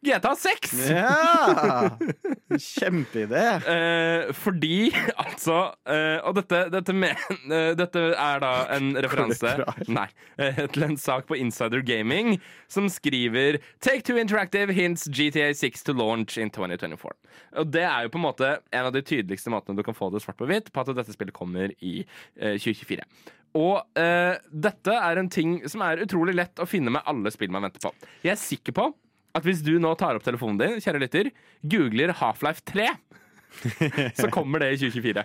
GTA 0.00 0.32
6! 0.36 0.72
Ja! 0.88 1.90
Kjempeidé. 2.56 3.42
Eh, 3.68 4.30
fordi 4.32 4.88
altså 5.24 5.58
eh, 5.84 6.16
Og 6.24 6.38
dette, 6.38 6.62
dette, 6.72 6.94
med, 6.96 7.20
eh, 7.52 7.72
dette 7.78 8.02
er 8.16 8.40
da 8.40 8.52
en 8.76 8.94
referanse 9.04 9.52
Nei, 9.92 10.06
eh, 10.40 10.62
til 10.72 10.86
en 10.86 10.96
sak 11.00 11.28
på 11.28 11.36
Insider 11.36 11.84
Gaming 11.84 12.38
som 12.70 12.88
skriver 12.88 13.58
Take 13.84 14.06
Two 14.08 14.16
Interactive 14.20 14.72
hints 14.72 15.04
GTA 15.10 15.52
6 15.52 15.84
to 15.90 15.94
launch 15.96 16.38
in 16.40 16.50
2024. 16.54 17.12
Og 17.60 17.68
det 17.74 17.84
er 17.84 18.06
jo 18.06 18.14
på 18.14 18.20
en 18.22 18.24
måte 18.24 18.50
en 18.72 18.88
av 18.88 18.94
de 18.94 19.04
tydeligste 19.04 19.52
måtene 19.52 19.76
du 19.76 19.84
kan 19.84 19.96
få 19.96 20.08
det 20.14 20.22
svart 20.24 20.40
på 20.40 20.48
hvitt 20.48 20.72
på 20.72 20.80
at 20.84 20.94
dette 20.96 21.12
spillet 21.12 21.36
kommer 21.36 21.74
i 21.84 22.00
eh, 22.40 22.56
2024. 22.56 23.04
Og 23.58 24.00
eh, 24.00 24.40
dette 24.48 24.96
er 24.96 25.20
en 25.20 25.30
ting 25.30 25.58
som 25.68 25.84
er 25.84 26.04
utrolig 26.06 26.36
lett 26.38 26.62
å 26.62 26.68
finne 26.70 26.92
med 26.94 27.04
alle 27.10 27.32
spill 27.34 27.52
man 27.52 27.66
venter 27.66 27.82
på. 27.82 27.92
Jeg 28.24 28.36
er 28.36 28.40
sikker 28.40 28.76
på 28.80 28.90
at 29.36 29.46
hvis 29.46 29.62
du 29.66 29.76
nå 29.82 29.94
tar 29.98 30.18
opp 30.18 30.26
telefonen 30.26 30.60
din, 30.60 30.80
kjære 30.82 31.02
lytter, 31.02 31.30
googler 31.62 32.14
Half-Life 32.20 32.64
3, 32.70 32.88
så 34.14 34.30
kommer 34.36 34.62
det 34.62 34.74
i 34.74 34.80
2024. 34.80 35.24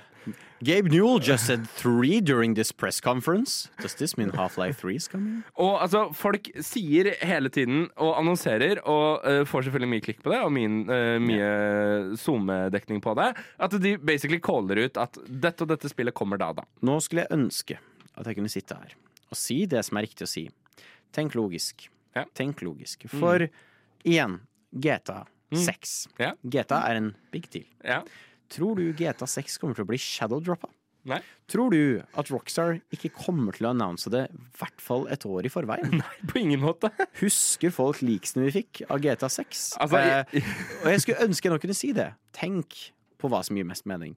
Gabe 0.66 0.90
Newell 0.90 1.20
just 1.22 1.46
said 1.46 1.68
three 1.78 2.22
during 2.22 2.56
this 2.56 2.72
press 2.72 3.00
conference. 3.02 3.70
Does 3.82 3.94
this 3.96 4.18
mean 4.18 4.32
Half-Life 4.32 4.82
3 4.82 4.96
is 4.96 5.08
coming? 5.08 5.44
Og 5.62 5.82
altså, 5.84 6.08
folk 6.16 6.50
sier 6.64 7.12
hele 7.22 7.52
tiden 7.54 7.90
og 8.02 8.16
annonserer, 8.18 8.82
og 8.90 9.26
uh, 9.26 9.44
får 9.46 9.68
selvfølgelig 9.68 9.92
mye 9.92 10.06
klikk 10.08 10.24
på 10.26 10.34
det, 10.34 10.42
og 10.42 10.54
min, 10.56 10.84
uh, 10.90 11.18
mye 11.22 11.50
SoMe-dekning 12.18 13.04
på 13.04 13.14
det, 13.20 13.32
at 13.36 13.78
de 13.84 13.98
basically 14.02 14.42
caller 14.42 14.88
ut 14.88 15.02
at 15.02 15.20
dette 15.28 15.66
og 15.66 15.74
dette 15.76 15.92
spillet 15.92 16.16
kommer 16.18 16.42
da 16.42 16.54
og 16.56 16.64
da. 16.64 16.70
Nå 16.88 16.98
skulle 17.04 17.28
jeg 17.28 17.38
ønske 17.38 17.82
at 18.16 18.30
jeg 18.30 18.40
kunne 18.40 18.54
sitte 18.54 18.80
her 18.80 18.96
og 19.34 19.38
si 19.40 19.64
det 19.70 19.82
som 19.86 19.98
er 20.00 20.06
riktig 20.08 20.26
å 20.26 20.30
si. 20.32 20.48
Tenk 21.16 21.36
logisk. 21.38 21.88
Tenk 22.38 22.62
logisk. 22.64 23.08
For 23.12 23.48
igjen, 24.06 24.40
GTA 24.72 25.24
6. 25.56 25.98
GTA 26.46 26.82
er 26.90 27.02
en 27.02 27.12
big 27.34 27.50
deal. 27.54 27.68
Tror 28.52 28.80
du 28.80 28.90
GTA 28.94 29.28
6 29.30 29.60
kommer 29.62 29.78
til 29.78 29.86
å 29.86 29.90
bli 29.90 30.00
shadowdroppa? 30.02 30.70
Nei. 31.06 31.20
Tror 31.52 31.70
du 31.70 32.02
at 32.18 32.30
Rockstar 32.34 32.80
ikke 32.94 33.12
kommer 33.14 33.54
til 33.54 33.68
å 33.68 33.76
annonse 33.76 34.10
det 34.10 34.24
i 34.34 34.40
hvert 34.58 34.82
fall 34.82 35.06
et 35.14 35.26
år 35.30 35.46
i 35.46 35.52
forveien? 35.54 35.94
Nei, 36.02 36.16
på 36.32 36.42
ingen 36.42 36.64
måte. 36.64 36.90
Husker 37.22 37.74
folk 37.74 38.02
leaksene 38.06 38.48
vi 38.48 38.56
fikk 38.58 38.82
av 38.90 39.04
GTA 39.04 39.30
6? 39.30 39.68
Altså, 39.86 40.02
eh, 40.02 40.52
og 40.82 40.90
jeg 40.90 41.06
skulle 41.06 41.30
ønske 41.30 41.50
jeg 41.50 41.54
nå 41.54 41.62
kunne 41.62 41.78
si 41.78 41.92
det. 41.96 42.10
Tenk 42.36 42.80
på 43.22 43.30
hva 43.32 43.44
som 43.46 43.58
gir 43.58 43.68
mest 43.70 43.86
mening. 43.90 44.16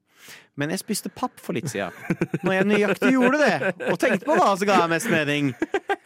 Men 0.59 0.73
jeg 0.73 0.81
spiste 0.81 1.12
papp 1.12 1.36
for 1.40 1.56
litt 1.56 1.69
siden. 1.70 1.94
Når 2.43 2.56
jeg 2.56 2.69
nøyaktig 2.73 3.12
gjorde 3.15 3.39
det, 3.44 3.74
og 3.93 4.01
tenkte 4.01 4.27
på 4.27 4.35
hva 4.40 4.51
som 4.59 4.69
ga 4.69 4.81
mest 4.90 5.12
mening. 5.12 5.52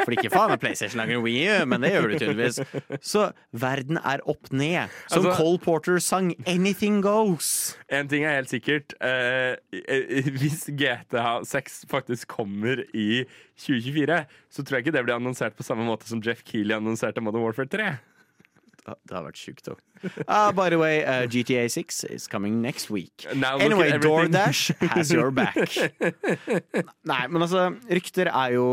For 0.03 0.15
ikke 0.17 0.31
faen 0.33 0.51
med 0.51 0.61
PlayStation 0.63 0.99
lager 1.01 1.17
en 1.19 1.23
Wii 1.25 1.43
U, 1.63 1.65
men 1.71 1.81
det 1.85 1.93
gjør 1.95 2.09
du 2.13 2.17
tydeligvis. 2.19 2.61
Så 3.05 3.29
verden 3.53 3.99
er 4.03 4.23
opp 4.29 4.51
ned. 4.53 4.91
Som 5.09 5.27
Altså- 5.27 5.37
Cole 5.39 5.59
Porter 5.63 5.99
sang 5.99 6.33
'Anything 6.47 7.03
Goes'. 7.05 7.77
En 7.89 8.09
ting 8.09 8.25
er 8.25 8.35
helt 8.41 8.51
sikkert. 8.51 8.95
eh, 9.01 9.57
eh, 9.73 10.31
hvis 10.41 10.67
GTA 10.71 11.45
6 11.45 11.85
faktisk 11.89 12.29
kommer 12.29 12.83
i 12.95 13.25
2024, 13.57 14.25
så 14.51 14.63
tror 14.65 14.77
jeg 14.79 14.87
ikke 14.87 14.97
det 14.99 15.05
blir 15.05 15.15
annonsert 15.19 15.55
på 15.57 15.63
samme 15.63 15.85
måte 15.87 16.09
som 16.09 16.21
Jeff 16.25 16.43
Keeley 16.45 16.75
annonserte 16.77 17.21
Modern 17.23 17.43
Warfare 17.45 17.67
3. 17.69 17.99
Det 18.83 19.15
har 19.15 19.23
vært 19.23 19.39
sjukt, 19.39 19.69
òg. 19.71 19.79
Uh, 20.27 20.51
by 20.51 20.69
the 20.69 20.79
way, 20.79 21.05
uh, 21.07 21.23
GTA 21.31 21.69
6 21.71 22.03
is 22.11 22.27
coming 22.27 22.61
next 22.61 22.91
week. 22.91 23.25
Now 23.33 23.57
Anyway. 23.59 23.93
DoorDash 23.93 24.73
has 24.91 25.13
your 25.13 25.31
back. 25.31 25.55
Nei, 27.07 27.27
men 27.31 27.43
altså, 27.45 27.69
rykter 27.91 28.27
er 28.33 28.57
jo 28.57 28.67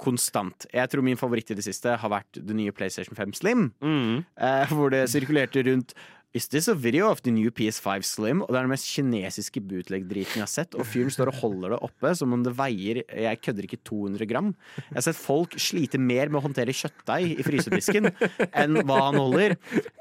konstant. 0.00 0.66
Jeg 0.74 0.90
tror 0.92 1.04
min 1.06 1.20
favoritt 1.20 1.52
i 1.52 1.58
det 1.58 1.66
siste 1.66 1.98
har 2.00 2.12
vært 2.12 2.40
det 2.40 2.56
nye 2.56 2.72
PlayStation 2.74 3.18
5 3.18 3.36
Slim. 3.40 3.68
Mm. 3.84 4.24
eh, 4.40 4.72
hvor 4.74 4.90
det 4.94 5.06
sirkulerte 5.12 5.62
rundt 5.68 5.94
Is 6.32 6.46
this 6.46 6.68
a 6.70 6.76
video 6.78 7.08
of 7.10 7.24
the 7.26 7.32
new 7.34 7.50
PS5 7.50 8.04
Slim? 8.06 8.42
Og 8.44 8.52
det 8.52 8.60
er 8.60 8.66
den 8.68 8.70
mest 8.70 8.86
kinesiske 8.86 9.58
bootleg-driten 9.66 10.38
jeg 10.38 10.44
har 10.44 10.50
sett. 10.52 10.76
Og 10.78 10.86
fyren 10.86 11.10
står 11.10 11.32
og 11.32 11.40
holder 11.40 11.72
det 11.74 11.80
oppe 11.88 12.12
som 12.14 12.36
om 12.36 12.44
det 12.46 12.52
veier 12.54 13.00
Jeg 13.02 13.40
kødder 13.42 13.66
ikke 13.66 13.80
200 13.82 14.28
gram. 14.30 14.52
Jeg 14.78 14.94
har 14.94 15.06
sett 15.08 15.18
folk 15.18 15.56
slite 15.58 15.98
mer 15.98 16.30
med 16.30 16.38
å 16.38 16.44
håndtere 16.44 16.70
kjøttdeig 16.70 17.34
i 17.34 17.46
frysedisken 17.48 18.12
enn 18.46 18.78
hva 18.86 19.00
han 19.08 19.18
holder. 19.18 19.56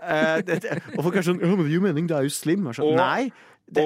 Eh, 0.05 0.35
det, 0.45 0.59
og 0.99 1.01
folk 1.07 1.17
er 1.17 1.25
sånn 1.31 1.41
Ja, 1.41 1.49
men 1.49 1.65
det 1.65 1.71
gir 1.73 1.79
jo 1.79 1.87
mening, 1.87 2.11
det 2.11 2.19
er 2.19 2.29
jo 2.29 2.35
slim. 2.37 2.69
Sånn, 2.77 2.93
Nei. 2.99 3.31
Det, 3.69 3.85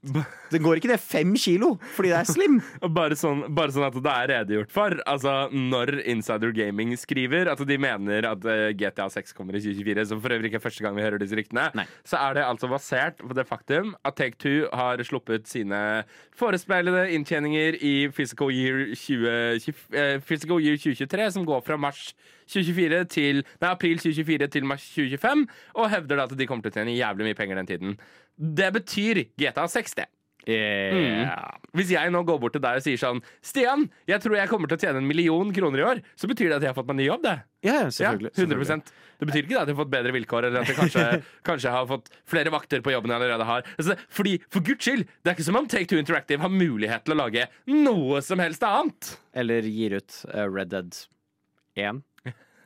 det 0.52 0.60
går 0.64 0.80
ikke 0.80 0.90
det 0.92 1.00
fem 1.02 1.34
kilo 1.38 1.74
fordi 1.96 2.12
det 2.12 2.18
er 2.20 2.28
slim. 2.28 2.58
Bare 2.94 3.16
sånn, 3.18 3.44
bare 3.54 3.74
sånn 3.74 3.86
at 3.88 3.98
det 3.98 4.14
er 4.14 4.30
redegjort 4.32 4.72
for. 4.74 4.96
Altså, 5.10 5.34
Når 5.52 5.98
Insider 6.10 6.54
Gaming 6.56 6.94
skriver 7.00 7.50
at 7.52 7.62
de 7.68 7.78
mener 7.80 8.28
at 8.28 8.46
eh, 8.48 8.66
GTA 8.78 9.08
6 9.12 9.36
kommer 9.36 9.58
i 9.58 9.62
2024, 9.64 10.06
som 10.12 10.22
for 10.24 10.34
øvrig 10.36 10.50
ikke 10.50 10.60
er 10.62 10.66
første 10.66 10.84
gang 10.84 10.96
vi 10.96 11.04
hører 11.06 11.22
disse 11.22 11.36
ryktene, 11.38 11.86
så 12.06 12.20
er 12.20 12.38
det 12.38 12.46
altså 12.46 12.70
basert 12.72 13.20
på 13.20 13.36
det 13.36 13.46
faktum 13.48 13.94
at 14.04 14.16
Take 14.20 14.40
Two 14.40 14.68
har 14.72 15.02
sluppet 15.06 15.48
sine 15.50 15.80
forespeilede 16.36 17.06
inntjeninger 17.14 17.78
i 17.84 17.94
Physical 18.14 18.52
Year, 18.54 18.86
20, 18.94 19.74
eh, 19.94 20.16
Physical 20.24 20.62
Year 20.62 20.80
2023, 20.80 21.30
som 21.38 21.46
går 21.48 21.64
fra 21.66 21.78
mars 21.80 22.12
2024 22.48 23.04
til, 23.14 23.44
nei, 23.60 23.70
april 23.70 24.02
2024 24.02 24.50
til 24.56 24.68
mars 24.68 24.88
2025, 24.96 25.46
og 25.78 25.90
hevder 25.92 26.20
da 26.20 26.28
at 26.28 26.36
de 26.38 26.48
kommer 26.50 26.66
til 26.66 26.74
å 26.74 26.78
tjene 26.80 26.98
jævlig 26.98 27.30
mye 27.30 27.38
penger 27.38 27.62
den 27.62 27.70
tiden. 27.70 27.96
Det 28.34 28.70
betyr 28.74 29.24
GTA 29.40 29.66
6, 29.70 29.98
det. 30.02 30.10
Mm. 30.44 31.24
Hvis 31.72 31.90
jeg 31.94 32.10
nå 32.12 32.20
går 32.28 32.38
bort 32.42 32.52
til 32.52 32.62
deg 32.62 32.76
og 32.76 32.84
sier 32.84 33.00
sånn 33.00 33.22
Stian, 33.44 33.86
jeg 34.08 34.20
tror 34.20 34.36
jeg 34.36 34.50
kommer 34.50 34.68
til 34.68 34.76
å 34.76 34.82
tjene 34.82 35.00
en 35.00 35.08
million 35.08 35.50
kroner 35.56 35.80
i 35.80 35.86
år, 35.88 36.02
så 36.20 36.28
betyr 36.28 36.50
det 36.50 36.58
at 36.58 36.66
jeg 36.66 36.72
har 36.74 36.76
fått 36.76 36.90
meg 36.90 37.00
ny 37.00 37.08
jobb, 37.08 37.24
det. 37.24 37.34
Ja, 37.64 37.78
ja, 37.78 37.88
selvfølgelig, 37.96 38.34
100% 38.36 38.92
Det 38.92 39.28
betyr 39.30 39.46
ikke 39.46 39.54
da 39.54 39.62
at 39.62 39.70
jeg 39.70 39.76
har 39.76 39.80
fått 39.80 39.92
bedre 39.94 40.14
vilkår, 40.18 40.48
eller 40.50 40.64
at 40.64 40.72
jeg 40.72 40.78
kanskje, 40.78 41.04
kanskje 41.48 41.74
har 41.74 41.88
fått 41.88 42.12
flere 42.28 42.52
vakter 42.52 42.84
på 42.84 42.92
jobben 42.92 43.14
jeg 43.14 43.22
allerede 43.22 43.48
har. 43.48 43.68
Altså, 43.78 43.96
fordi, 44.12 44.36
For 44.52 44.66
guds 44.66 44.84
skyld, 44.84 45.06
det 45.22 45.32
er 45.32 45.38
ikke 45.38 45.48
som 45.48 45.60
om 45.62 45.70
Take 45.70 45.88
Two 45.88 46.00
Interactive 46.00 46.44
har 46.44 46.52
mulighet 46.52 47.06
til 47.06 47.16
å 47.16 47.20
lage 47.24 47.48
noe 47.72 48.20
som 48.24 48.42
helst 48.44 48.66
annet. 48.68 49.14
Eller 49.32 49.64
gir 49.64 49.96
ut 49.96 50.24
uh, 50.28 50.44
Red 50.44 50.74
Dead 50.74 51.06
1 51.80 52.04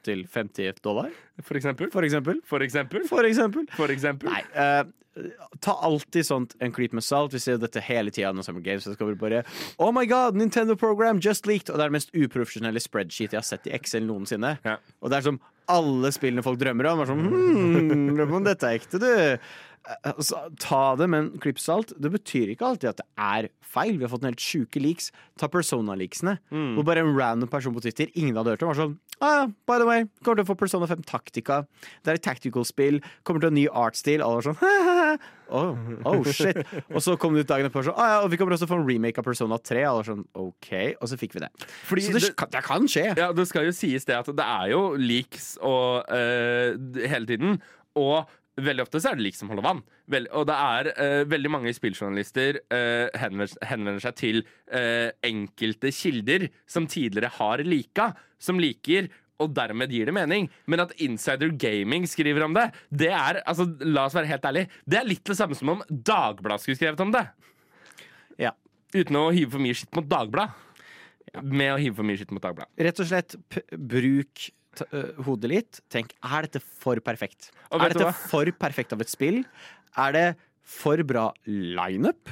til 0.09 0.25
50 0.35 0.81
dollar. 0.85 1.13
For 1.45 1.59
eksempel. 1.61 1.93
For 1.95 2.07
eksempel. 2.07 2.41
For 2.49 2.65
eksempel. 2.65 3.05
For 3.09 3.29
eksempel. 3.29 3.69
For 3.77 3.95
eksempel. 3.95 4.33
Nei, 4.33 4.43
uh, 4.57 4.87
ta 5.61 5.75
alltid 5.83 6.27
sånt 6.27 6.55
en 6.63 6.73
klype 6.73 6.97
med 6.99 7.05
salt. 7.05 7.35
Vi 7.35 7.41
ser 7.43 7.57
jo 7.57 7.63
dette 7.65 7.83
hele 7.85 8.13
tida 8.15 8.33
når 8.35 8.47
Summer 8.47 8.65
Games. 8.65 8.87
Så 8.87 8.95
skal 8.95 9.13
vi 9.13 9.19
bare 9.21 9.45
Oh 9.83 9.93
my 9.95 10.07
god, 10.09 10.39
Nintendo 10.39 10.77
program 10.79 11.21
just 11.25 11.47
leaked! 11.47 11.71
Og 11.71 11.79
det 11.79 11.87
er 11.87 11.93
det 11.93 11.99
mest 11.99 12.15
uprofesjonelle 12.15 12.83
spreadsheet 12.83 13.35
jeg 13.35 13.41
har 13.41 13.47
sett 13.47 13.69
i 13.69 13.75
Excel 13.77 14.07
noensinne. 14.09 14.57
Og 15.03 15.11
det 15.11 15.21
er 15.21 15.31
som 15.31 15.41
alle 15.69 16.13
spillene 16.15 16.45
folk 16.45 16.61
drømmer 16.61 16.89
om. 16.93 17.03
Er 17.03 17.11
sånn, 17.11 17.25
hmm, 17.29 18.37
om 18.39 18.47
dette 18.47 18.69
er 18.69 18.79
ekte, 18.79 19.01
du. 19.03 19.11
Eh, 19.89 20.13
Så, 20.21 20.37
ta 20.61 20.95
det 20.97 21.09
med 21.09 21.21
en 21.25 21.31
klype 21.41 21.61
salt. 21.63 21.93
Det 21.99 22.11
betyr 22.13 22.53
ikke 22.55 22.67
alltid 22.69 22.91
at 22.91 23.01
det 23.01 23.07
er 23.17 23.49
feil. 23.65 23.97
Vi 23.99 24.05
har 24.05 24.11
fått 24.13 24.25
en 24.25 24.31
helt 24.33 24.43
sjuke 24.43 24.81
leaks. 24.81 25.11
Ta 25.41 25.49
Persona-leaksene. 25.49 26.39
Hvor 26.77 26.85
bare 26.89 27.05
en 27.05 27.15
random 27.17 27.49
person 27.49 27.75
på 27.77 27.83
Twitter 27.85 28.09
ingen 28.15 28.37
hadde 28.37 28.55
hørt 28.57 28.63
om, 28.65 28.73
var 28.73 28.79
sånn 28.81 28.99
ah, 29.25 29.49
by 29.67 29.79
the 29.81 29.87
way, 29.89 30.05
kommer 30.23 30.39
til 30.39 30.45
å 30.47 30.49
få 30.53 30.57
Persona 30.61 30.87
5 30.87 31.01
Taktika. 31.09 31.63
Det 32.05 32.13
er 32.13 32.19
et 32.21 32.23
tactical-spill. 32.23 33.01
Kommer 33.27 33.43
til 33.43 33.51
ha 33.51 33.57
ny 33.57 33.65
art-stil. 33.69 34.23
Alle 34.25 34.39
var 34.39 34.47
sånn 34.47 34.61
oh, 35.51 35.89
oh, 36.07 36.29
shit. 36.31 36.61
Og 36.93 37.01
så 37.05 37.17
kom 37.21 37.35
det 37.35 37.47
ut 37.47 37.51
dagen 37.51 37.67
etterpå 37.69 37.83
sånn 37.89 37.97
ah, 37.99 38.13
ja, 38.15 38.21
og 38.25 38.31
vi 38.33 38.39
kommer 38.41 38.55
også 38.57 38.69
få 38.71 38.79
en 38.81 38.87
remake 38.89 39.21
av 39.21 39.27
Persona 39.27 39.59
3. 39.59 39.83
Alle 39.89 40.03
var 40.03 40.11
sånn 40.13 40.25
OK. 40.39 40.71
Og 41.01 41.11
så 41.11 41.19
fikk 41.21 41.35
vi 41.39 41.45
det. 41.47 41.51
Fordi 41.89 42.07
så 42.07 42.15
det, 42.15 42.23
det- 42.29 42.37
kan, 42.39 42.53
det 42.55 42.63
kan 42.69 42.87
skje. 42.91 43.09
Ja, 43.19 43.33
det 43.37 43.49
skal 43.51 43.69
jo 43.69 43.75
sies 43.77 44.07
det 44.09 44.17
at 44.21 44.31
det 44.39 44.47
er 44.47 44.71
jo 44.75 44.85
leaks 45.01 45.57
og, 45.65 46.07
uh, 46.13 46.79
hele 47.09 47.27
tiden. 47.29 47.59
Og 47.99 48.29
veldig 48.65 48.85
ofte 48.85 49.01
så 49.03 49.13
er 49.13 49.19
det 49.19 49.27
lik 49.27 49.39
som 49.39 49.51
holder 49.53 49.67
vann. 49.67 49.85
Vel, 50.11 50.27
og 50.37 50.49
det 50.51 50.57
er 50.57 50.91
uh, 50.97 51.23
veldig 51.31 51.53
mange 51.53 51.73
spilljournalister 51.77 52.61
uh, 52.73 53.07
henvender, 53.19 53.55
henvender 53.71 54.05
seg 54.05 54.19
til 54.19 54.43
uh, 54.43 55.09
enkelte 55.27 55.93
kilder 55.95 56.49
som 56.71 56.89
tidligere 56.91 57.33
har 57.39 57.65
lika, 57.67 58.13
som 58.43 58.61
liker. 58.63 59.11
Og 59.39 59.53
dermed 59.55 59.93
gir 59.95 60.11
det 60.11 60.17
mening. 60.17 60.49
Men 60.67 60.83
at 60.83 60.95
Insider 61.05 61.53
Gaming 61.55 62.09
skriver 62.11 62.47
om 62.47 62.57
det, 62.57 62.69
det 62.91 63.13
er 63.15 63.43
altså, 63.45 63.69
la 63.87 64.09
oss 64.09 64.17
være 64.19 64.33
helt 64.33 64.49
ærlig, 64.51 64.65
det 64.83 64.99
er 64.99 65.07
litt 65.07 65.27
det 65.29 65.39
samme 65.39 65.59
som 65.59 65.77
om 65.77 65.85
Dagbladet 65.89 66.65
skulle 66.65 66.81
skrevet 66.81 67.05
om 67.05 67.15
det. 67.15 67.23
Ja. 68.43 68.57
Uten 68.97 69.21
å 69.21 69.29
hive 69.35 69.55
for 69.55 69.63
mye 69.63 69.79
skitt 69.79 69.95
mot 69.95 70.09
Dagbladet. 70.11 70.65
Med 71.45 71.75
å 71.75 71.79
hive 71.79 71.95
for 72.01 72.09
mye 72.09 72.19
skitt 72.19 72.35
mot 72.35 72.43
Dagbladet. 72.43 72.73
Rett 72.89 73.03
og 73.05 73.11
slett 73.11 73.37
bruk 73.71 74.49
hodet 75.27 75.51
litt. 75.51 75.81
Tenk, 75.91 76.13
er 76.25 76.47
dette 76.49 76.61
for 76.63 77.01
perfekt? 77.05 77.51
Og 77.73 77.83
Er 77.83 77.95
dette 77.95 78.13
for 78.29 78.51
perfekt 78.53 78.93
av 78.93 79.01
et 79.05 79.09
spill? 79.13 79.45
Er 79.97 80.13
det 80.13 80.27
for 80.63 81.01
bra 81.09 81.31
lineup? 81.47 82.29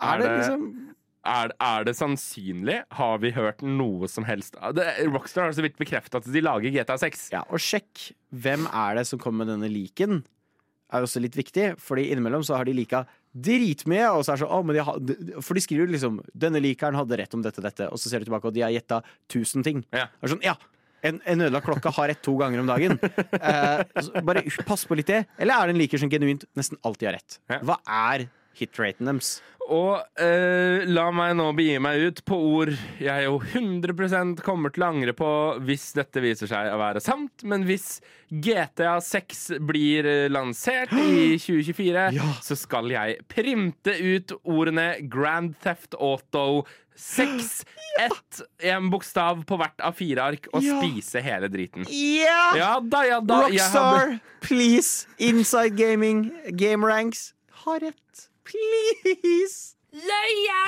Er, 0.00 0.14
Er 0.14 0.18
det 0.18 0.28
det- 0.28 0.38
liksom 0.40 0.86
Er, 1.22 1.50
er 1.60 1.84
det 1.84 1.92
sannsynlig? 1.96 2.82
Har 2.96 3.18
vi 3.18 3.30
hørt 3.30 3.60
noe 3.60 4.08
som 4.08 4.24
helst? 4.24 4.54
Det, 4.72 4.86
Rockstar 5.12 5.44
har 5.44 5.52
så 5.52 5.60
vidt 5.60 5.76
bekreftet 5.76 6.14
at 6.14 6.32
de 6.32 6.40
lager 6.40 6.70
GTA 6.72 6.96
6. 6.96 7.28
Ja, 7.30 7.42
og 7.50 7.60
sjekk 7.60 8.14
hvem 8.32 8.64
er 8.72 8.94
det 8.96 9.06
som 9.06 9.18
kommer 9.18 9.44
med 9.44 9.52
denne 9.52 9.68
liken. 9.68 10.24
Er 10.90 11.02
også 11.04 11.20
litt 11.20 11.36
viktig, 11.36 11.76
fordi 11.78 12.08
innimellom 12.10 12.42
så 12.42 12.56
har 12.56 12.64
de 12.64 12.72
lika 12.72 13.04
dritmye. 13.36 14.08
Og 14.16 14.24
så 14.24 14.32
er 14.32 14.40
det 14.40 14.46
sånn, 14.46 14.54
å, 14.56 14.64
men 14.64 14.74
de 14.74 14.82
har, 14.82 15.42
for 15.44 15.54
de 15.54 15.60
skriver 15.60 15.92
liksom 15.92 16.20
'Denne 16.34 16.58
likeren 16.64 16.96
hadde 16.96 17.18
rett 17.20 17.34
om 17.34 17.42
dette, 17.42 17.60
og 17.60 17.64
dette', 17.68 17.92
og 17.92 17.98
så 18.00 18.08
ser 18.08 18.20
du 18.20 18.24
tilbake, 18.24 18.46
og 18.48 18.54
de 18.54 18.62
har 18.62 18.72
gjetta 18.72 19.02
1000 19.28 19.62
ting. 19.62 19.84
Ja. 19.92 20.06
Det 20.08 20.24
er 20.24 20.34
sånn, 20.34 20.42
ja 20.42 20.56
en, 21.06 21.20
en 21.24 21.46
ødelagt 21.46 21.66
klokke 21.68 21.92
har 21.96 22.10
rett 22.12 22.22
to 22.24 22.34
ganger 22.40 22.62
om 22.62 22.68
dagen. 22.70 22.98
Eh, 23.40 24.20
bare 24.26 24.42
pass 24.66 24.84
på 24.88 24.98
litt 24.98 25.08
det. 25.10 25.22
Eller 25.40 25.56
er 25.56 25.70
det 25.70 25.74
en 25.76 25.80
liker 25.80 26.00
som 26.02 26.10
genuint 26.12 26.44
nesten 26.58 26.80
alltid 26.86 27.10
har 27.10 27.18
rett? 27.18 27.38
Hva 27.64 27.78
er 27.84 28.26
hitraten 28.60 29.08
deres? 29.10 29.38
Og 29.70 30.00
eh, 30.18 30.82
la 30.90 31.04
meg 31.14 31.36
nå 31.38 31.44
begi 31.54 31.76
meg 31.78 32.00
ut 32.08 32.20
på 32.26 32.34
ord 32.56 32.72
jeg 32.98 33.26
jo 33.28 33.36
100 33.38 34.40
kommer 34.42 34.72
til 34.74 34.82
å 34.82 34.88
angre 34.88 35.12
på 35.14 35.28
hvis 35.62 35.92
dette 35.94 36.18
viser 36.24 36.50
seg 36.50 36.72
å 36.72 36.78
være 36.80 36.98
sant. 37.04 37.44
Men 37.46 37.62
hvis 37.68 38.00
GTA 38.32 38.96
6 39.04 39.60
blir 39.68 40.08
eh, 40.10 40.26
lansert 40.32 40.90
i 40.98 41.36
2024, 41.44 42.08
så 42.42 42.56
skal 42.58 42.90
jeg 42.90 43.20
printe 43.30 43.94
ut 44.00 44.34
ordene 44.42 44.88
Grand 45.12 45.54
Theft 45.62 45.94
Auto 46.00 46.64
6, 47.00 47.62
ett, 48.02 48.40
en 48.72 48.90
bokstav 48.92 49.44
på 49.48 49.56
hvert 49.60 49.80
av 49.86 49.94
fire 49.96 50.26
ark, 50.34 50.50
og 50.52 50.66
Ja. 50.66 50.80
spise 50.82 51.22
hele 51.24 51.48
driten. 51.48 51.86
Ja! 51.88 52.40
Ja 52.58 52.72
da, 52.82 53.04
ja 53.08 53.20
da. 53.24 53.38
Rockstar, 53.46 54.16
hadde- 54.16 54.20
please! 54.44 55.06
Inside 55.18 55.78
Gaming, 55.78 56.26
Game 56.60 56.84
Ranks, 56.90 57.30
har 57.64 57.80
rett. 57.86 58.26
Please! 58.50 59.76
Løye! 59.94 60.62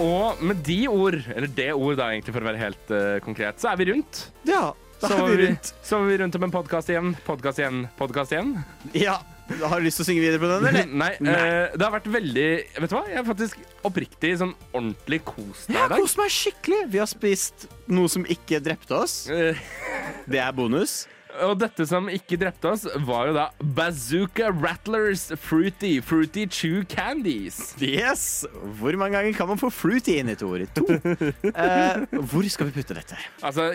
Og 0.00 0.40
med 0.42 0.62
de 0.66 0.78
ord, 0.90 1.18
eller 1.36 1.50
det 1.54 1.68
ord 1.76 1.98
da 2.00 2.08
egentlig 2.14 2.32
for 2.34 2.42
å 2.42 2.48
være 2.48 2.60
helt 2.62 2.92
uh, 2.94 3.18
konkret, 3.24 3.60
så 3.60 3.70
er 3.72 3.78
vi 3.82 3.86
rundt. 3.92 4.22
Ja, 4.48 4.70
da 5.00 5.10
Så 5.10 5.18
er 5.20 5.28
vi 5.34 5.36
rundt. 5.44 5.70
Så 5.86 6.00
var 6.00 6.08
vi 6.08 6.16
rundt 6.22 6.38
om 6.38 6.46
en 6.48 6.54
podkast 6.54 6.90
igjen, 6.92 7.12
podkast 7.26 7.60
igjen, 7.62 7.84
podkast 8.00 8.34
igjen. 8.34 8.54
Ja, 8.96 9.18
Har 9.60 9.78
du 9.82 9.86
lyst 9.86 10.00
til 10.00 10.06
å 10.06 10.08
synge 10.08 10.24
videre 10.24 10.40
på 10.42 10.50
den, 10.50 10.66
eller? 10.72 10.90
Nei, 11.04 11.10
eh, 11.20 11.76
det 11.76 11.82
har 11.84 11.94
vært 11.96 12.10
veldig 12.14 12.48
Vet 12.80 12.90
du 12.92 12.96
hva, 12.96 13.04
jeg 13.10 13.18
har 13.20 13.26
faktisk 13.28 13.86
oppriktig 13.88 14.30
sånn 14.40 14.52
ordentlig 14.70 15.18
kost 15.26 15.66
meg 15.68 15.74
Jeg 15.74 15.78
i 15.78 15.82
har 15.84 15.90
dag. 15.94 16.02
kost 16.04 16.20
meg 16.20 16.34
skikkelig. 16.40 16.82
Vi 16.94 17.02
har 17.02 17.10
spist 17.10 17.68
noe 17.90 18.10
som 18.12 18.26
ikke 18.30 18.62
drepte 18.64 18.98
oss. 19.04 19.16
Det 19.30 20.42
er 20.42 20.52
bonus. 20.56 21.02
Og 21.46 21.56
dette 21.60 21.86
som 21.88 22.08
ikke 22.12 22.38
drepte 22.40 22.70
oss, 22.72 22.86
var 23.06 23.30
jo 23.30 23.36
da 23.36 23.46
Bazooka 23.76 24.50
Rattlers 24.52 25.28
Fruity 25.40 25.98
Fruity 26.04 26.46
Chew 26.50 26.84
Candies. 26.90 27.60
Yes! 27.80 28.44
Hvor 28.80 28.96
mange 29.00 29.16
ganger 29.18 29.36
kan 29.38 29.50
man 29.50 29.60
få 29.60 29.70
fruity 29.72 30.18
inn 30.20 30.30
i 30.32 30.36
et 30.36 30.44
ord? 30.46 30.66
To. 30.76 30.86
Eh, 31.60 32.02
hvor 32.30 32.46
skal 32.52 32.68
vi 32.68 32.74
putte 32.74 32.94
dette? 32.96 33.16
Altså, 33.44 33.66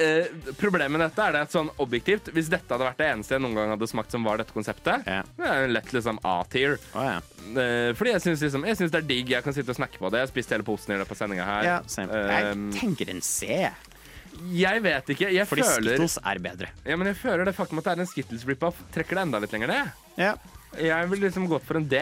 eh, 0.00 0.28
problemet 0.58 0.92
med 0.94 1.02
dette 1.02 1.24
er 1.24 1.34
det 1.34 1.40
at 1.46 1.52
sånn 1.54 1.68
objektivt 1.82 2.30
Hvis 2.34 2.48
dette 2.52 2.70
hadde 2.70 2.86
vært 2.86 3.00
det 3.00 3.08
eneste 3.10 3.34
jeg 3.34 3.42
noen 3.42 3.56
gang 3.58 3.72
hadde 3.74 3.88
smakt 3.90 4.14
som 4.14 4.24
var 4.26 4.40
dette 4.40 4.54
konseptet, 4.54 5.04
det 5.06 5.48
er 5.48 5.66
en 5.66 5.74
lett 5.74 5.92
liksom 5.94 6.20
A-tier. 6.26 6.78
Eh, 6.94 7.90
fordi 7.98 8.14
jeg 8.14 8.24
syns 8.24 8.44
liksom, 8.46 8.66
synes 8.68 8.94
det 8.94 9.02
er 9.02 9.08
digg. 9.10 9.34
Jeg 9.34 9.44
kan 9.46 9.56
sitte 9.56 9.74
og 9.74 9.80
snakke 9.80 10.00
på 10.00 10.10
det. 10.12 10.22
Jeg 10.22 10.28
har 10.28 10.32
spist 10.34 10.54
hele 10.56 10.66
posen 10.66 10.94
i 10.94 11.00
løpet 11.00 11.16
av 11.16 11.22
sendinga 11.22 11.48
her. 11.48 11.68
Yeah, 11.68 11.88
same. 11.90 12.24
Jeg 12.32 12.58
tenker 12.78 13.12
en 13.14 13.24
C. 13.24 13.70
Jeg 14.54 14.82
vet 14.84 15.10
ikke. 15.14 15.30
Jeg 15.34 15.48
Fordi 15.50 15.64
føler, 15.66 15.96
Skittles 15.96 16.18
er 16.22 16.40
bedre. 16.44 16.70
Ja, 16.86 16.96
men 16.96 17.10
jeg 17.10 17.18
føler 17.20 17.44
det 17.48 17.54
faktum 17.56 17.80
at 17.80 17.88
det 17.88 17.94
er 17.96 18.04
en 18.04 18.10
Skittles 18.10 18.46
rip-off, 18.48 18.78
trekker 18.94 19.18
det 19.18 19.26
enda 19.26 19.40
litt 19.42 19.54
lenger 19.56 19.72
ned. 19.72 19.92
Ja. 20.20 20.34
Jeg 20.78 21.08
vil 21.10 21.20
liksom 21.26 21.46
gått 21.50 21.64
for 21.66 21.78
en 21.80 21.86
D. 21.88 22.00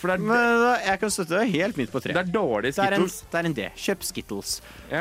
for 0.00 0.08
det 0.10 0.14
er, 0.16 0.22
Men 0.24 0.60
da, 0.62 0.72
jeg 0.84 1.00
kan 1.02 1.10
støtte 1.12 1.38
deg 1.40 1.52
helt 1.54 1.76
midt 1.80 1.92
på 1.92 2.00
tre. 2.02 2.14
det 2.16 2.22
er 2.22 2.32
dårlig 2.32 2.72
Det 2.74 2.84
er 2.84 2.96
en, 2.96 3.04
Skittles. 3.08 3.30
det 3.32 3.38
er 3.40 3.48
en 3.50 3.56
D. 3.58 3.66
Kjøp 3.84 4.06
Skittles. 4.08 4.54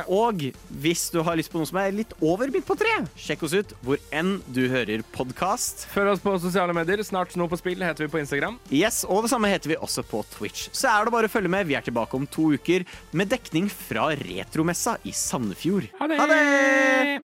Og 0.07 0.43
hvis 0.83 1.05
du 1.13 1.21
har 1.23 1.37
lyst 1.39 1.51
på 1.53 1.61
noe 1.61 1.69
som 1.69 1.79
er 1.81 1.91
litt 1.95 2.13
over 2.21 2.51
midt 2.53 2.65
på 2.67 2.75
tre, 2.79 2.93
sjekk 3.19 3.43
oss 3.47 3.53
ut 3.57 3.73
hvor 3.85 4.01
enn 4.11 4.35
du 4.53 4.61
hører 4.71 5.03
podkast. 5.15 5.85
Følg 5.93 6.13
oss 6.15 6.23
på 6.23 6.35
sosiale 6.43 6.73
medier. 6.75 7.03
Snart 7.05 7.31
Sno 7.35 7.47
på 7.51 7.59
spill 7.61 7.81
heter 7.83 8.05
vi 8.07 8.11
på 8.13 8.21
Instagram. 8.23 8.59
Yes, 8.73 9.03
og 9.07 9.23
det 9.25 9.31
samme 9.33 9.51
heter 9.51 9.73
vi 9.73 9.79
også 9.79 10.03
på 10.07 10.23
Twitch. 10.35 10.67
Så 10.73 10.89
er 10.91 11.05
det 11.07 11.13
bare 11.15 11.29
å 11.29 11.33
følge 11.33 11.51
med. 11.53 11.67
Vi 11.69 11.75
er 11.79 11.85
tilbake 11.85 12.17
om 12.19 12.27
to 12.27 12.51
uker 12.57 12.85
med 13.13 13.29
dekning 13.33 13.69
fra 13.71 14.09
Retromessa 14.19 14.97
i 15.07 15.11
Sandefjord. 15.15 15.87
Ha 15.99 16.07
det! 16.09 17.21